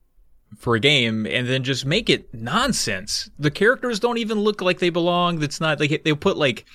for 0.57 0.75
a 0.75 0.79
game 0.79 1.25
and 1.25 1.45
then 1.47 1.63
just 1.63 1.85
make 1.85 2.09
it 2.09 2.33
nonsense. 2.33 3.29
The 3.37 3.51
characters 3.51 3.99
don't 3.99 4.17
even 4.17 4.39
look 4.39 4.61
like 4.61 4.79
they 4.79 4.89
belong. 4.89 5.39
That's 5.39 5.59
not 5.59 5.79
like 5.79 6.03
they 6.03 6.13
put 6.13 6.37
like 6.37 6.65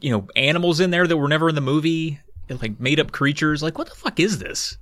you 0.00 0.10
know 0.10 0.26
animals 0.36 0.80
in 0.80 0.90
there 0.90 1.06
that 1.06 1.16
were 1.16 1.28
never 1.28 1.48
in 1.48 1.54
the 1.54 1.60
movie, 1.60 2.18
like 2.48 2.80
made 2.80 2.98
up 2.98 3.12
creatures. 3.12 3.62
Like 3.62 3.78
what 3.78 3.88
the 3.88 3.94
fuck 3.94 4.18
is 4.18 4.38
this? 4.40 4.76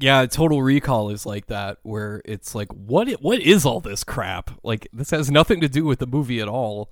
Yeah, 0.00 0.26
Total 0.26 0.60
Recall 0.62 1.10
is 1.10 1.26
like 1.26 1.46
that, 1.46 1.78
where 1.82 2.22
it's 2.24 2.54
like, 2.54 2.68
what? 2.72 3.08
What 3.22 3.40
is 3.40 3.64
all 3.64 3.80
this 3.80 4.04
crap? 4.04 4.50
Like, 4.62 4.86
this 4.92 5.10
has 5.10 5.28
nothing 5.28 5.60
to 5.62 5.68
do 5.68 5.84
with 5.84 5.98
the 5.98 6.06
movie 6.06 6.40
at 6.40 6.46
all. 6.46 6.88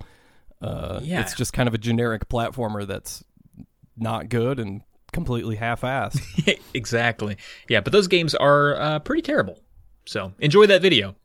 Uh, 0.61 0.99
Yeah. 1.01 1.21
it's 1.21 1.33
just 1.33 1.53
kind 1.53 1.67
of 1.69 1.73
a 1.73 1.77
generic 1.77 2.27
platformer 2.27 2.85
that's 2.85 3.23
not 3.97 4.29
good 4.29 4.59
and 4.59 4.81
completely 5.11 5.55
half-assed. 5.55 6.59
exactly. 6.73 7.37
Yeah, 7.69 7.81
but 7.81 7.93
those 7.93 8.07
games 8.07 8.35
are 8.35 8.75
uh, 8.75 8.99
pretty 8.99 9.21
terrible. 9.21 9.59
So 10.05 10.33
enjoy 10.39 10.67
that 10.67 10.81
video. 10.81 11.15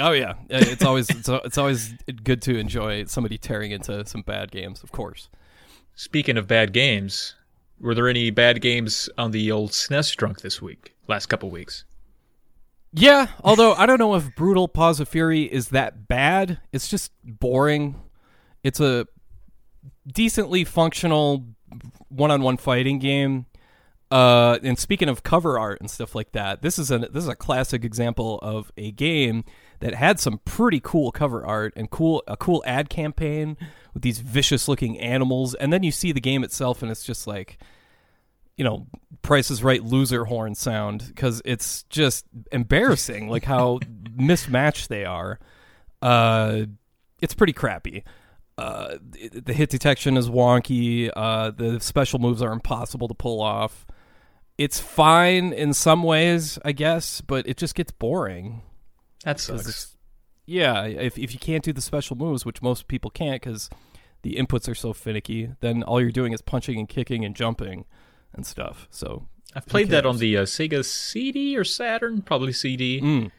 oh 0.00 0.12
yeah, 0.12 0.30
Uh, 0.32 0.34
it's 0.48 0.84
always 0.84 1.08
it's, 1.10 1.28
it's 1.28 1.58
always 1.58 1.94
good 2.24 2.42
to 2.42 2.58
enjoy 2.58 3.04
somebody 3.04 3.38
tearing 3.38 3.70
into 3.70 4.04
some 4.06 4.22
bad 4.22 4.50
games, 4.50 4.82
of 4.82 4.92
course. 4.92 5.28
Speaking 5.94 6.36
of 6.36 6.46
bad 6.46 6.72
games, 6.72 7.34
were 7.80 7.94
there 7.94 8.08
any 8.08 8.30
bad 8.30 8.60
games 8.60 9.08
on 9.16 9.30
the 9.30 9.50
old 9.52 9.70
SNES 9.70 10.14
drunk 10.16 10.40
this 10.42 10.60
week? 10.60 10.94
Last 11.08 11.26
couple 11.26 11.50
weeks? 11.50 11.84
Yeah, 12.92 13.26
although 13.44 13.74
I 13.74 13.86
don't 13.86 13.98
know 13.98 14.14
if 14.14 14.34
Brutal 14.36 14.68
Paws 14.68 15.00
of 15.00 15.08
Fury 15.08 15.42
is 15.42 15.68
that 15.70 16.08
bad. 16.08 16.60
It's 16.72 16.88
just 16.88 17.12
boring. 17.22 17.94
It's 18.62 18.80
a 18.80 19.06
decently 20.06 20.64
functional 20.64 21.44
one-on-one 22.08 22.56
fighting 22.56 22.98
game. 22.98 23.46
Uh, 24.10 24.58
and 24.62 24.78
speaking 24.78 25.08
of 25.08 25.24
cover 25.24 25.58
art 25.58 25.80
and 25.80 25.90
stuff 25.90 26.14
like 26.14 26.30
that, 26.32 26.62
this 26.62 26.78
is 26.78 26.92
a 26.92 26.98
this 26.98 27.24
is 27.24 27.28
a 27.28 27.34
classic 27.34 27.84
example 27.84 28.38
of 28.40 28.70
a 28.76 28.92
game 28.92 29.44
that 29.80 29.94
had 29.94 30.20
some 30.20 30.40
pretty 30.44 30.80
cool 30.80 31.10
cover 31.10 31.44
art 31.44 31.72
and 31.76 31.90
cool 31.90 32.22
a 32.28 32.36
cool 32.36 32.62
ad 32.66 32.88
campaign 32.88 33.56
with 33.94 34.04
these 34.04 34.20
vicious 34.20 34.68
looking 34.68 34.98
animals, 35.00 35.54
and 35.54 35.72
then 35.72 35.82
you 35.82 35.90
see 35.90 36.12
the 36.12 36.20
game 36.20 36.44
itself, 36.44 36.82
and 36.82 36.90
it's 36.90 37.02
just 37.02 37.26
like, 37.26 37.58
you 38.56 38.64
know, 38.64 38.86
Price 39.22 39.50
is 39.50 39.64
Right 39.64 39.82
loser 39.82 40.26
horn 40.26 40.54
sound 40.54 41.04
because 41.08 41.42
it's 41.44 41.82
just 41.84 42.26
embarrassing, 42.52 43.28
like 43.28 43.44
how 43.44 43.80
mismatched 44.14 44.88
they 44.88 45.04
are. 45.04 45.40
Uh, 46.00 46.66
it's 47.20 47.34
pretty 47.34 47.52
crappy. 47.54 48.04
Uh, 48.58 48.96
the 49.32 49.52
hit 49.52 49.68
detection 49.70 50.16
is 50.16 50.28
wonky. 50.30 51.10
Uh, 51.14 51.50
the 51.50 51.78
special 51.80 52.18
moves 52.18 52.40
are 52.40 52.52
impossible 52.52 53.06
to 53.08 53.14
pull 53.14 53.40
off. 53.42 53.86
It's 54.56 54.80
fine 54.80 55.52
in 55.52 55.74
some 55.74 56.02
ways, 56.02 56.58
I 56.64 56.72
guess, 56.72 57.20
but 57.20 57.46
it 57.46 57.58
just 57.58 57.74
gets 57.74 57.92
boring. 57.92 58.62
That 59.24 59.36
'Cause 59.36 59.64
sucks. 59.64 59.96
Yeah, 60.46 60.84
if 60.84 61.18
if 61.18 61.32
you 61.34 61.38
can't 61.40 61.62
do 61.64 61.72
the 61.72 61.80
special 61.82 62.16
moves, 62.16 62.46
which 62.46 62.62
most 62.62 62.88
people 62.88 63.10
can't 63.10 63.42
because 63.42 63.68
the 64.22 64.36
inputs 64.36 64.68
are 64.68 64.74
so 64.74 64.92
finicky, 64.92 65.50
then 65.60 65.82
all 65.82 66.00
you're 66.00 66.10
doing 66.10 66.32
is 66.32 66.40
punching 66.40 66.78
and 66.78 66.88
kicking 66.88 67.24
and 67.24 67.34
jumping 67.36 67.84
and 68.32 68.46
stuff. 68.46 68.86
So 68.90 69.26
I've 69.54 69.66
played 69.66 69.88
that 69.90 70.06
on 70.06 70.18
the 70.18 70.36
uh, 70.38 70.42
Sega 70.44 70.84
CD 70.84 71.56
or 71.56 71.64
Saturn, 71.64 72.22
probably 72.22 72.52
CD. 72.52 73.00
mm, 73.00 73.30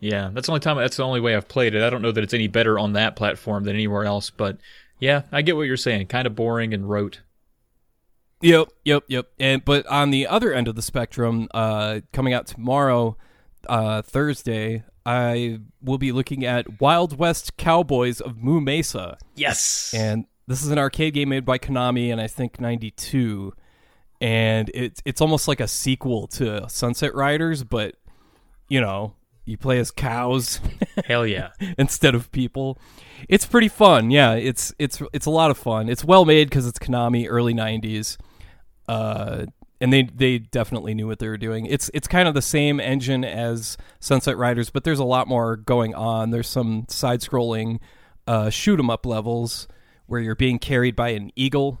Yeah, 0.00 0.30
that's 0.32 0.46
the 0.46 0.52
only 0.52 0.60
time. 0.60 0.76
That's 0.76 0.96
the 0.96 1.02
only 1.04 1.20
way 1.20 1.34
I've 1.34 1.48
played 1.48 1.74
it. 1.74 1.82
I 1.82 1.90
don't 1.90 2.02
know 2.02 2.12
that 2.12 2.22
it's 2.22 2.34
any 2.34 2.46
better 2.46 2.78
on 2.78 2.92
that 2.92 3.16
platform 3.16 3.64
than 3.64 3.74
anywhere 3.74 4.04
else, 4.04 4.30
but 4.30 4.58
yeah, 5.00 5.22
I 5.32 5.42
get 5.42 5.56
what 5.56 5.62
you're 5.62 5.76
saying. 5.76 6.06
Kind 6.06 6.26
of 6.26 6.34
boring 6.36 6.72
and 6.72 6.88
rote. 6.88 7.20
Yep, 8.40 8.68
yep, 8.84 9.04
yep. 9.08 9.28
And 9.40 9.64
but 9.64 9.84
on 9.86 10.10
the 10.10 10.26
other 10.28 10.52
end 10.52 10.68
of 10.68 10.76
the 10.76 10.82
spectrum, 10.82 11.48
uh, 11.52 12.00
coming 12.12 12.32
out 12.32 12.46
tomorrow, 12.46 13.16
uh, 13.68 14.02
Thursday, 14.02 14.84
I 15.04 15.58
will 15.82 15.98
be 15.98 16.12
looking 16.12 16.44
at 16.44 16.80
Wild 16.80 17.18
West 17.18 17.56
Cowboys 17.56 18.20
of 18.20 18.36
Moo 18.36 18.60
Mesa, 18.60 19.18
Yes. 19.34 19.92
and 19.96 20.26
this 20.46 20.62
is 20.62 20.70
an 20.70 20.78
arcade 20.78 21.14
game 21.14 21.30
made 21.30 21.44
by 21.44 21.58
Konami, 21.58 22.12
and 22.12 22.20
I 22.20 22.28
think 22.28 22.60
'92, 22.60 23.52
and 24.20 24.70
it's 24.72 25.02
it's 25.04 25.20
almost 25.20 25.48
like 25.48 25.58
a 25.58 25.66
sequel 25.68 26.28
to 26.28 26.68
Sunset 26.68 27.16
Riders, 27.16 27.64
but 27.64 27.96
you 28.68 28.80
know, 28.80 29.14
you 29.48 29.56
play 29.56 29.78
as 29.78 29.90
cows. 29.90 30.60
Hell 31.06 31.26
yeah. 31.26 31.50
instead 31.78 32.14
of 32.14 32.30
people. 32.32 32.78
It's 33.28 33.46
pretty 33.46 33.68
fun. 33.68 34.10
Yeah, 34.10 34.34
it's 34.34 34.72
it's 34.78 35.02
it's 35.12 35.26
a 35.26 35.30
lot 35.30 35.50
of 35.50 35.58
fun. 35.58 35.88
It's 35.88 36.04
well 36.04 36.24
made 36.24 36.48
because 36.48 36.66
it's 36.66 36.78
Konami, 36.78 37.26
early 37.28 37.54
'90s, 37.54 38.16
uh, 38.88 39.46
and 39.80 39.92
they 39.92 40.02
they 40.02 40.38
definitely 40.38 40.94
knew 40.94 41.06
what 41.06 41.18
they 41.18 41.28
were 41.28 41.38
doing. 41.38 41.66
It's 41.66 41.90
it's 41.94 42.06
kind 42.06 42.28
of 42.28 42.34
the 42.34 42.42
same 42.42 42.78
engine 42.78 43.24
as 43.24 43.76
Sunset 44.00 44.36
Riders, 44.36 44.70
but 44.70 44.84
there's 44.84 45.00
a 45.00 45.04
lot 45.04 45.26
more 45.26 45.56
going 45.56 45.94
on. 45.94 46.30
There's 46.30 46.48
some 46.48 46.86
side-scrolling 46.88 47.80
uh, 48.26 48.50
shoot 48.50 48.78
'em 48.78 48.90
up 48.90 49.04
levels 49.06 49.66
where 50.06 50.20
you're 50.20 50.34
being 50.36 50.58
carried 50.58 50.94
by 50.94 51.10
an 51.10 51.30
eagle, 51.34 51.80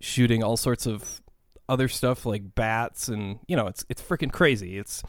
shooting 0.00 0.42
all 0.42 0.56
sorts 0.56 0.86
of 0.86 1.20
other 1.68 1.88
stuff 1.88 2.24
like 2.24 2.54
bats, 2.54 3.08
and 3.08 3.40
you 3.46 3.56
know 3.56 3.66
it's 3.66 3.84
it's 3.88 4.00
freaking 4.00 4.32
crazy. 4.32 4.78
It's 4.78 5.02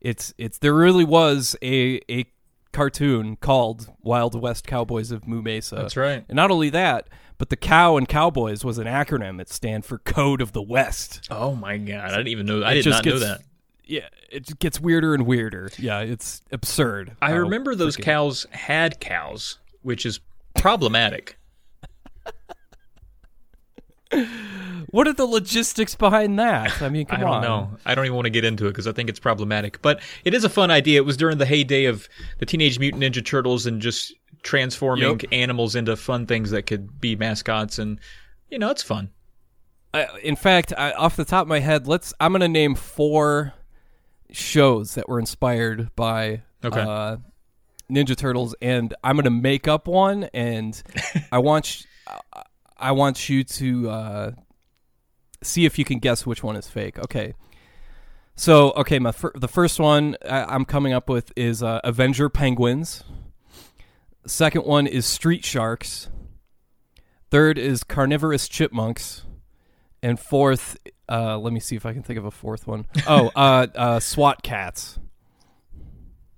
it's 0.00 0.34
it's 0.38 0.58
there 0.58 0.74
really 0.74 1.04
was 1.04 1.56
a 1.62 2.00
a 2.10 2.26
cartoon 2.72 3.36
called 3.36 3.90
Wild 4.02 4.40
West 4.40 4.66
Cowboys 4.66 5.10
of 5.10 5.26
Moo 5.26 5.42
Mesa. 5.42 5.76
That's 5.76 5.96
right. 5.96 6.24
And 6.28 6.36
not 6.36 6.50
only 6.50 6.70
that, 6.70 7.08
but 7.38 7.48
the 7.50 7.56
cow 7.56 7.96
and 7.96 8.08
cowboys 8.08 8.64
was 8.64 8.78
an 8.78 8.86
acronym 8.86 9.38
that 9.38 9.48
stand 9.48 9.84
for 9.84 9.98
Code 9.98 10.40
of 10.40 10.52
the 10.52 10.62
West. 10.62 11.26
Oh 11.30 11.54
my 11.54 11.78
god, 11.78 12.10
I 12.12 12.16
didn't 12.18 12.28
even 12.28 12.46
know. 12.46 12.62
I 12.62 12.72
It 12.72 12.74
did 12.74 12.84
just 12.84 13.04
not 13.04 13.10
know 13.12 13.18
that. 13.20 13.40
Yeah, 13.84 14.08
it 14.30 14.40
just 14.44 14.58
gets 14.58 14.78
weirder 14.80 15.14
and 15.14 15.24
weirder. 15.26 15.70
Yeah, 15.78 16.00
it's 16.00 16.42
absurd. 16.52 17.16
I 17.22 17.30
remember 17.32 17.74
those 17.74 17.96
freaking- 17.96 18.02
cows 18.04 18.46
had 18.50 19.00
cows, 19.00 19.58
which 19.82 20.04
is 20.04 20.20
problematic. 20.54 21.38
What 24.90 25.06
are 25.06 25.12
the 25.12 25.26
logistics 25.26 25.94
behind 25.94 26.38
that? 26.38 26.80
I 26.80 26.88
mean, 26.88 27.06
I 27.10 27.16
come 27.16 27.20
don't 27.20 27.30
on. 27.30 27.42
know. 27.42 27.70
I 27.84 27.94
don't 27.94 28.06
even 28.06 28.14
want 28.16 28.26
to 28.26 28.30
get 28.30 28.44
into 28.44 28.66
it 28.66 28.70
because 28.70 28.86
I 28.86 28.92
think 28.92 29.10
it's 29.10 29.20
problematic. 29.20 29.82
But 29.82 30.00
it 30.24 30.32
is 30.34 30.44
a 30.44 30.48
fun 30.48 30.70
idea. 30.70 30.98
It 31.00 31.04
was 31.04 31.16
during 31.16 31.38
the 31.38 31.44
heyday 31.46 31.84
of 31.84 32.08
the 32.38 32.46
Teenage 32.46 32.78
Mutant 32.78 33.02
Ninja 33.02 33.24
Turtles 33.24 33.66
and 33.66 33.82
just 33.82 34.14
transforming 34.42 35.20
Yep. 35.20 35.24
animals 35.32 35.74
into 35.74 35.94
fun 35.96 36.24
things 36.26 36.50
that 36.52 36.62
could 36.62 37.00
be 37.00 37.16
mascots, 37.16 37.78
and 37.78 38.00
you 38.50 38.58
know, 38.58 38.70
it's 38.70 38.82
fun. 38.82 39.10
I, 39.92 40.06
in 40.22 40.36
fact, 40.36 40.72
I, 40.76 40.92
off 40.92 41.16
the 41.16 41.24
top 41.24 41.42
of 41.42 41.48
my 41.48 41.60
head, 41.60 41.86
let's. 41.86 42.14
I'm 42.20 42.32
going 42.32 42.40
to 42.40 42.48
name 42.48 42.74
four 42.74 43.52
shows 44.30 44.94
that 44.94 45.08
were 45.08 45.18
inspired 45.18 45.90
by 45.96 46.42
Okay. 46.64 46.80
uh, 46.80 47.16
Ninja 47.90 48.16
Turtles, 48.16 48.54
and 48.62 48.94
I'm 49.04 49.16
going 49.16 49.24
to 49.24 49.30
make 49.30 49.66
up 49.68 49.86
one, 49.88 50.24
and 50.34 50.80
I 51.32 51.38
want 51.38 51.66
sh- 51.66 51.82
I- 52.78 52.92
want 52.92 53.28
you 53.28 53.44
to 53.44 53.90
uh, 53.90 54.30
see 55.42 55.64
if 55.64 55.78
you 55.78 55.84
can 55.84 55.98
guess 55.98 56.24
which 56.26 56.42
one 56.42 56.56
is 56.56 56.68
fake. 56.68 56.98
Okay. 56.98 57.34
So, 58.36 58.70
okay, 58.72 58.98
my 58.98 59.12
fir- 59.12 59.32
the 59.34 59.48
first 59.48 59.80
one 59.80 60.16
I- 60.24 60.44
I'm 60.44 60.64
coming 60.64 60.92
up 60.92 61.08
with 61.08 61.32
is 61.36 61.62
uh, 61.62 61.80
Avenger 61.84 62.28
Penguins. 62.28 63.04
Second 64.26 64.64
one 64.64 64.86
is 64.86 65.06
Street 65.06 65.44
Sharks. 65.44 66.08
Third 67.30 67.58
is 67.58 67.82
Carnivorous 67.84 68.48
Chipmunks. 68.48 69.24
And 70.02 70.20
fourth, 70.20 70.76
uh, 71.08 71.36
let 71.38 71.52
me 71.52 71.58
see 71.58 71.74
if 71.74 71.84
I 71.84 71.92
can 71.92 72.02
think 72.04 72.18
of 72.18 72.24
a 72.24 72.30
fourth 72.30 72.66
one. 72.68 72.86
Oh, 73.08 73.30
uh, 73.34 73.66
uh, 73.74 74.00
SWAT 74.00 74.42
Kats. 74.44 74.98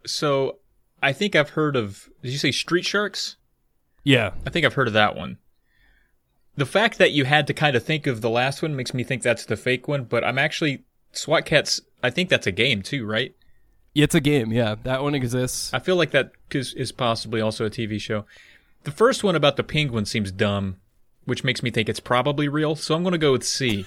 So 0.06 0.58
I 1.02 1.12
think 1.12 1.36
I've 1.36 1.50
heard 1.50 1.76
of. 1.76 2.08
Did 2.22 2.32
you 2.32 2.38
say 2.38 2.52
Street 2.52 2.84
Sharks? 2.86 3.36
Yeah. 4.04 4.30
I 4.46 4.50
think 4.50 4.64
I've 4.64 4.74
heard 4.74 4.86
of 4.86 4.94
that 4.94 5.14
one. 5.14 5.36
The 6.56 6.66
fact 6.66 6.98
that 6.98 7.12
you 7.12 7.24
had 7.24 7.46
to 7.46 7.54
kind 7.54 7.76
of 7.76 7.84
think 7.84 8.06
of 8.06 8.20
the 8.20 8.30
last 8.30 8.62
one 8.62 8.76
makes 8.76 8.92
me 8.92 9.04
think 9.04 9.22
that's 9.22 9.46
the 9.46 9.56
fake 9.56 9.88
one, 9.88 10.04
but 10.04 10.24
I'm 10.24 10.38
actually 10.38 10.84
SWAT 11.12 11.44
Kats. 11.44 11.80
I 12.02 12.10
think 12.10 12.28
that's 12.28 12.46
a 12.46 12.52
game 12.52 12.82
too, 12.82 13.06
right? 13.06 13.34
It's 13.94 14.14
a 14.14 14.20
game. 14.20 14.52
Yeah, 14.52 14.76
that 14.84 15.02
one 15.02 15.14
exists. 15.14 15.72
I 15.74 15.78
feel 15.78 15.96
like 15.96 16.12
that 16.12 16.32
is, 16.52 16.74
is 16.74 16.92
possibly 16.92 17.40
also 17.40 17.66
a 17.66 17.70
TV 17.70 18.00
show. 18.00 18.24
The 18.84 18.90
first 18.90 19.24
one 19.24 19.34
about 19.34 19.56
the 19.56 19.64
penguin 19.64 20.04
seems 20.04 20.30
dumb, 20.30 20.76
which 21.24 21.44
makes 21.44 21.62
me 21.62 21.70
think 21.70 21.88
it's 21.88 22.00
probably 22.00 22.48
real. 22.48 22.76
So 22.76 22.94
I'm 22.94 23.02
going 23.02 23.12
to 23.12 23.18
go 23.18 23.32
with 23.32 23.44
C. 23.44 23.84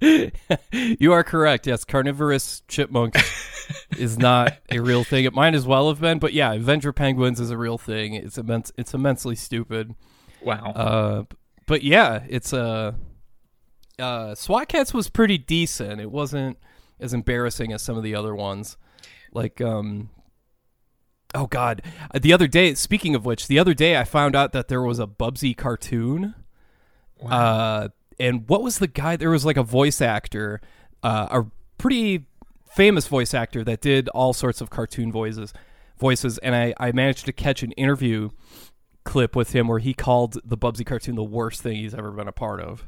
you 0.70 1.12
are 1.12 1.24
correct. 1.24 1.66
Yes, 1.66 1.84
carnivorous 1.84 2.62
chipmunk 2.68 3.16
is 3.98 4.18
not 4.18 4.58
a 4.70 4.78
real 4.80 5.04
thing. 5.04 5.24
It 5.24 5.34
might 5.34 5.54
as 5.54 5.66
well 5.66 5.88
have 5.88 6.00
been, 6.00 6.18
but 6.18 6.32
yeah, 6.32 6.52
Avenger 6.52 6.92
Penguins 6.92 7.40
is 7.40 7.50
a 7.50 7.58
real 7.58 7.78
thing. 7.78 8.14
It's 8.14 8.38
immense. 8.38 8.72
It's 8.76 8.94
immensely 8.94 9.34
stupid. 9.34 9.94
Wow. 10.44 10.72
Uh, 10.72 11.24
but 11.66 11.82
yeah, 11.82 12.24
it's 12.28 12.52
a. 12.52 12.96
Uh, 13.98 14.02
uh, 14.02 14.34
SWAT 14.34 14.68
Kats 14.68 14.92
was 14.92 15.08
pretty 15.08 15.38
decent. 15.38 16.00
It 16.00 16.10
wasn't 16.10 16.58
as 16.98 17.14
embarrassing 17.14 17.72
as 17.72 17.80
some 17.80 17.96
of 17.96 18.02
the 18.02 18.14
other 18.14 18.34
ones. 18.34 18.76
Like, 19.32 19.60
um, 19.60 20.10
oh 21.32 21.46
god, 21.46 21.82
Uh, 22.12 22.18
the 22.20 22.32
other 22.32 22.48
day. 22.48 22.74
Speaking 22.74 23.14
of 23.14 23.24
which, 23.24 23.46
the 23.46 23.58
other 23.58 23.72
day 23.72 23.96
I 23.96 24.02
found 24.04 24.34
out 24.34 24.52
that 24.52 24.66
there 24.68 24.82
was 24.82 24.98
a 24.98 25.06
Bubsy 25.06 25.56
cartoon. 25.56 26.34
Uh, 27.24 27.88
and 28.18 28.48
what 28.48 28.62
was 28.62 28.78
the 28.78 28.88
guy? 28.88 29.16
There 29.16 29.30
was 29.30 29.44
like 29.44 29.56
a 29.56 29.62
voice 29.62 30.00
actor, 30.00 30.60
uh, 31.02 31.28
a 31.30 31.46
pretty 31.78 32.26
famous 32.70 33.06
voice 33.06 33.32
actor 33.32 33.62
that 33.64 33.80
did 33.80 34.08
all 34.08 34.32
sorts 34.32 34.60
of 34.60 34.70
cartoon 34.70 35.10
voices, 35.12 35.52
voices. 35.98 36.38
And 36.38 36.54
I, 36.54 36.74
I 36.78 36.92
managed 36.92 37.26
to 37.26 37.32
catch 37.32 37.62
an 37.62 37.72
interview 37.72 38.30
clip 39.04 39.36
with 39.36 39.52
him 39.52 39.68
where 39.68 39.78
he 39.78 39.94
called 39.94 40.38
the 40.44 40.56
Bubsy 40.56 40.84
cartoon 40.84 41.14
the 41.14 41.22
worst 41.22 41.62
thing 41.62 41.76
he's 41.76 41.94
ever 41.94 42.10
been 42.10 42.28
a 42.28 42.32
part 42.32 42.60
of. 42.60 42.86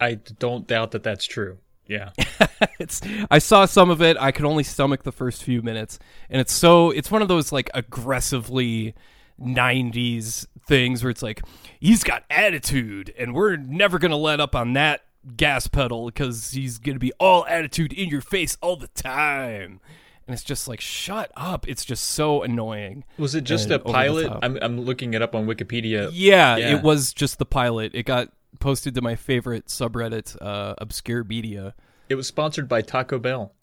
I 0.00 0.14
don't 0.14 0.66
doubt 0.66 0.92
that 0.92 1.02
that's 1.02 1.24
true. 1.24 1.58
Yeah. 1.86 2.10
it's 2.78 3.00
I 3.30 3.38
saw 3.38 3.64
some 3.64 3.90
of 3.90 4.02
it. 4.02 4.16
I 4.18 4.30
could 4.30 4.44
only 4.44 4.62
stomach 4.62 5.02
the 5.02 5.12
first 5.12 5.42
few 5.42 5.62
minutes, 5.62 5.98
and 6.28 6.40
it's 6.40 6.52
so 6.52 6.90
it's 6.90 7.10
one 7.10 7.22
of 7.22 7.28
those 7.28 7.50
like 7.50 7.70
aggressively 7.74 8.94
'90s 9.40 10.46
things 10.66 11.02
where 11.02 11.10
it's 11.10 11.22
like 11.22 11.40
he's 11.80 12.04
got 12.04 12.24
attitude, 12.30 13.12
and 13.18 13.34
we're 13.34 13.56
never 13.56 13.98
gonna 13.98 14.16
let 14.16 14.38
up 14.38 14.54
on 14.54 14.74
that 14.74 15.00
gas 15.36 15.66
pedal 15.66 16.06
because 16.06 16.50
he's 16.50 16.78
gonna 16.78 16.98
be 16.98 17.12
all 17.18 17.46
attitude 17.46 17.92
in 17.94 18.08
your 18.08 18.20
face 18.20 18.58
all 18.60 18.76
the 18.76 18.88
time. 18.88 19.80
And 20.28 20.34
it's 20.34 20.44
just 20.44 20.68
like, 20.68 20.80
shut 20.80 21.32
up! 21.36 21.66
It's 21.66 21.86
just 21.86 22.04
so 22.04 22.42
annoying. 22.42 23.02
Was 23.16 23.34
it 23.34 23.44
just 23.44 23.64
And 23.70 23.72
a 23.74 23.78
pilot? 23.78 24.30
I'm, 24.42 24.58
I'm 24.60 24.78
looking 24.82 25.14
it 25.14 25.22
up 25.22 25.34
on 25.34 25.46
Wikipedia. 25.46 26.10
Yeah, 26.12 26.56
Yeah. 26.58 26.76
it 26.76 26.82
was 26.82 27.14
just 27.14 27.38
the 27.38 27.46
pilot. 27.46 27.92
It 27.94 28.02
got 28.04 28.28
posted 28.60 28.94
to 28.96 29.00
my 29.00 29.16
favorite 29.16 29.68
subreddit, 29.68 30.36
uh, 30.42 30.74
Obscure 30.76 31.24
Media. 31.24 31.74
It 32.10 32.14
was 32.16 32.26
sponsored 32.26 32.68
by 32.68 32.82
Taco 32.82 33.18
Bell. 33.18 33.54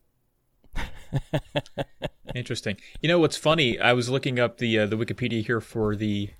Interesting. 2.34 2.78
You 3.02 3.08
know 3.10 3.20
what's 3.20 3.38
funny? 3.38 3.80
I 3.80 3.94
was 3.94 4.10
looking 4.10 4.40
up 4.40 4.58
the 4.58 4.80
uh, 4.80 4.86
the 4.88 4.98
Wikipedia 4.98 5.46
here 5.46 5.62
for 5.62 5.96
the 5.96 6.32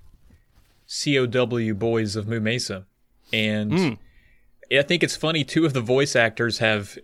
COW 0.88 1.72
boys 1.74 2.16
of 2.16 2.26
Moo 2.28 2.40
Mesa, 2.40 2.84
and 3.32 3.70
Mm. 3.72 3.98
I 4.76 4.82
think 4.82 5.04
it's 5.04 5.14
funny. 5.16 5.44
Two 5.44 5.64
of 5.64 5.72
the 5.72 5.80
voice 5.80 6.16
actors 6.16 6.58
have 6.58 6.98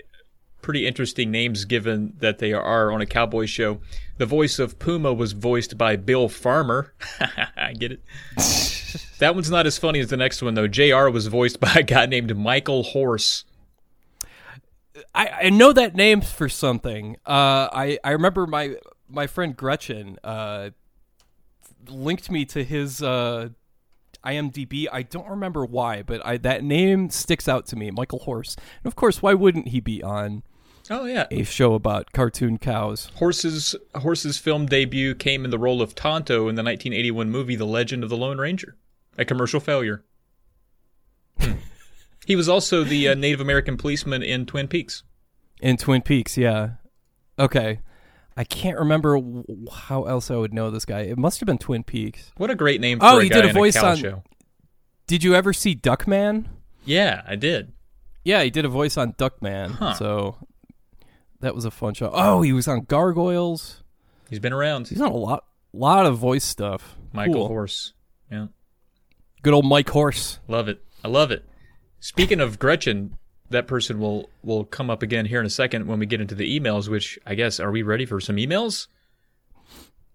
pretty 0.63 0.87
interesting 0.87 1.31
names, 1.31 1.65
given 1.65 2.15
that 2.19 2.39
they 2.39 2.53
are 2.53 2.91
on 2.91 3.01
a 3.01 3.07
cowboy 3.07 3.47
show. 3.47 3.81
The 4.19 4.27
voice 4.27 4.59
of 4.59 4.79
Puma 4.79 5.13
was 5.13 5.33
voiced 5.33 5.77
by 5.77 5.97
Bill 5.97 6.29
Farmer. 6.29 6.95
I 7.57 7.75
get 7.75 7.93
it. 7.93 8.01
that 9.19 9.35
one's 9.35 9.51
not 9.51 9.67
as 9.67 9.77
funny 9.77 10.01
as 10.01 10.09
the 10.09 10.17
next 10.17 10.43
one 10.43 10.55
though. 10.55 10.69
Jr. 10.69 11.09
was 11.09 11.27
voiced 11.27 11.61
by 11.61 11.73
a 11.75 11.83
guy 11.83 12.07
named 12.07 12.37
Michael 12.37 12.85
Horse. 12.85 13.45
I, 15.15 15.29
I 15.45 15.51
know 15.51 15.73
that 15.73 15.95
name 15.95 16.21
for 16.21 16.49
something. 16.49 17.17
Uh, 17.27 17.69
I 17.73 17.99
I 18.05 18.11
remember 18.11 18.47
my 18.47 18.77
my 19.09 19.27
friend 19.27 19.57
Gretchen 19.57 20.19
uh, 20.23 20.71
linked 21.89 22.31
me 22.31 22.45
to 22.47 22.63
his 22.65 23.03
uh, 23.03 23.49
IMDb. 24.25 24.87
I 24.91 25.03
don't 25.03 25.29
remember 25.29 25.65
why, 25.65 26.03
but 26.03 26.25
I 26.25 26.37
that 26.39 26.63
name 26.63 27.11
sticks 27.11 27.49
out 27.49 27.67
to 27.67 27.77
me. 27.77 27.91
Michael 27.91 28.21
Horse, 28.21 28.57
and 28.57 28.91
of 28.91 28.97
course, 28.97 29.23
why 29.23 29.35
wouldn't 29.35 29.69
he 29.69 29.81
be 29.81 30.03
on 30.03 30.43
Oh 30.91 31.05
yeah, 31.05 31.27
a 31.31 31.45
show 31.45 31.75
about 31.75 32.13
cartoon 32.13 32.59
cows? 32.59 33.11
Horse's 33.17 33.75
Horse's 33.95 34.37
film 34.39 34.67
debut 34.67 35.15
came 35.15 35.45
in 35.45 35.51
the 35.51 35.59
role 35.59 35.81
of 35.81 35.95
Tonto 35.95 36.49
in 36.49 36.55
the 36.57 36.63
1981 36.63 37.31
movie 37.31 37.57
The 37.57 37.65
Legend 37.67 38.03
of 38.03 38.11
the 38.11 38.17
Lone 38.17 38.39
Ranger, 38.39 38.77
a 39.17 39.25
commercial 39.25 39.61
failure. 39.61 40.05
Hmm. 41.41 41.53
he 42.27 42.37
was 42.37 42.49
also 42.49 42.85
the 42.85 43.09
uh, 43.09 43.15
Native 43.15 43.41
American 43.41 43.77
policeman 43.77 44.23
in 44.23 44.45
Twin 44.47 44.69
Peaks. 44.69 45.03
In 45.61 45.77
Twin 45.77 46.03
Peaks, 46.03 46.37
yeah. 46.37 46.71
Okay. 47.39 47.81
I 48.37 48.45
can't 48.45 48.79
remember 48.79 49.17
w- 49.17 49.45
how 49.71 50.05
else 50.05 50.31
I 50.31 50.37
would 50.37 50.55
know 50.55 50.71
this 50.71 50.85
guy. 50.87 51.01
It 51.01 51.19
must 51.19 51.39
have 51.41 51.47
been 51.47 51.59
Twin 51.59 51.85
Peaks. 51.85 52.33
What 52.39 52.51
a 52.51 52.55
great 52.55 52.81
name 52.81 52.99
for 52.99 53.07
Oh, 53.07 53.19
he 53.19 53.29
did 53.29 53.45
a 53.45 53.53
voice 53.53 53.77
a 53.77 53.87
on- 53.87 53.97
show. 53.97 54.23
Did 55.07 55.23
you 55.23 55.35
ever 55.35 55.53
see 55.53 55.75
Duckman? 55.75 56.47
Yeah, 56.85 57.23
I 57.27 57.37
did. 57.37 57.73
Yeah, 58.25 58.43
he 58.43 58.51
did 58.51 58.65
a 58.65 58.69
voice 58.69 58.97
on 58.97 59.13
Duckman. 59.15 59.73
Huh. 59.73 59.95
So 59.95 60.37
that 61.43 61.55
was 61.55 61.65
a 61.65 61.71
fun 61.71 61.93
show. 61.95 62.11
Oh, 62.13 62.41
he 62.43 62.53
was 62.53 62.67
on 62.67 62.81
Gargoyles. 62.85 63.83
He's 64.31 64.41
been 64.41 64.53
around. 64.55 64.89
He's 64.89 65.01
on 65.01 65.13
a 65.13 65.17
lot 65.17 65.45
lot 65.75 66.07
of 66.07 66.17
voice 66.19 66.45
stuff. 66.45 66.97
Michael 67.13 67.35
Cool. 67.35 67.49
Horse. 67.49 67.93
Yeah, 68.31 68.47
Good 69.43 69.53
old 69.53 69.67
Mike 69.67 69.91
Horse. 69.91 70.39
love 70.49 70.69
it. 70.69 70.83
I 71.05 71.09
love 71.09 71.31
it. 71.31 71.45
Speaking 72.01 72.41
of 72.41 72.59
Gretchen, 72.59 73.17
that 73.51 73.67
person 73.67 73.99
will 74.01 74.31
will 74.43 74.65
come 74.65 74.89
up 74.89 75.03
again 75.03 75.27
here 75.27 75.41
in 75.41 75.47
a 75.47 75.51
second 75.51 75.87
when 75.87 75.99
we 75.99 76.07
get 76.07 76.21
into 76.23 76.35
the 76.35 76.59
emails. 76.59 76.89
Which 76.89 77.19
I 77.27 77.35
guess 77.35 77.61
are 77.61 77.71
we 77.71 77.83
ready 77.83 78.07
for 78.07 78.19
some 78.21 78.37
emails? 78.37 78.87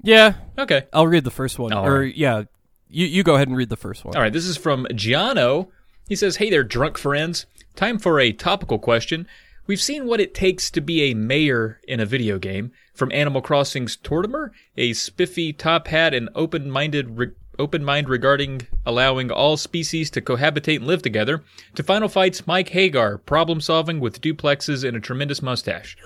Yeah, 0.04 0.36
Okay. 0.58 0.84
I'll 0.94 1.08
read 1.08 1.24
the 1.24 1.32
first 1.32 1.58
one. 1.60 1.74
All 1.74 1.86
or 1.86 2.02
right. 2.02 2.16
yeah, 2.16 2.44
you 2.90 3.06
you 3.08 3.24
go 3.24 3.36
ahead 3.36 3.48
and 3.48 3.58
read 3.58 3.70
the 3.70 3.76
first 3.78 4.06
one. 4.06 4.16
All 4.16 4.22
right, 4.22 4.34
this 4.34 4.46
is 4.46 4.58
from 4.58 4.86
Jono. 4.92 5.68
He 6.08 6.16
says, 6.16 6.38
Hey 6.38 6.50
there, 6.50 6.64
drunk 6.64 6.98
friends. 6.98 7.46
Time 7.76 8.00
for 8.00 8.20
a 8.20 8.32
topical 8.32 8.80
question. 8.80 9.28
We've 9.68 9.82
seen 9.82 10.08
what 10.08 10.22
it 10.22 10.34
takes 10.34 10.72
to 10.72 10.80
be 10.80 11.04
a 11.04 11.14
mayor 11.14 11.82
in 11.86 12.00
a 12.00 12.06
video 12.06 12.40
game. 12.40 12.72
From 12.94 13.12
Animal 13.12 13.42
Crossing's 13.42 13.98
Tortimer, 13.98 14.52
a 14.78 14.94
spiffy 14.94 15.52
top 15.52 15.88
hat 15.88 16.14
and 16.14 16.30
open-minded 16.36 17.18
re- 17.18 17.32
open 17.60 17.84
mind 17.84 18.08
regarding 18.08 18.66
allowing 18.86 19.30
all 19.30 19.58
species 19.58 20.10
to 20.12 20.22
cohabitate 20.22 20.78
and 20.78 20.88
live 20.88 21.02
together, 21.02 21.44
to 21.76 21.84
Final 21.84 22.08
Fight's 22.08 22.48
Mike 22.48 22.70
Haggar, 22.70 23.18
problem 23.26 23.60
solving 23.60 24.00
with 24.00 24.22
duplexes 24.22 24.88
and 24.88 24.96
a 24.96 25.02
tremendous 25.02 25.42
mustache. 25.42 25.98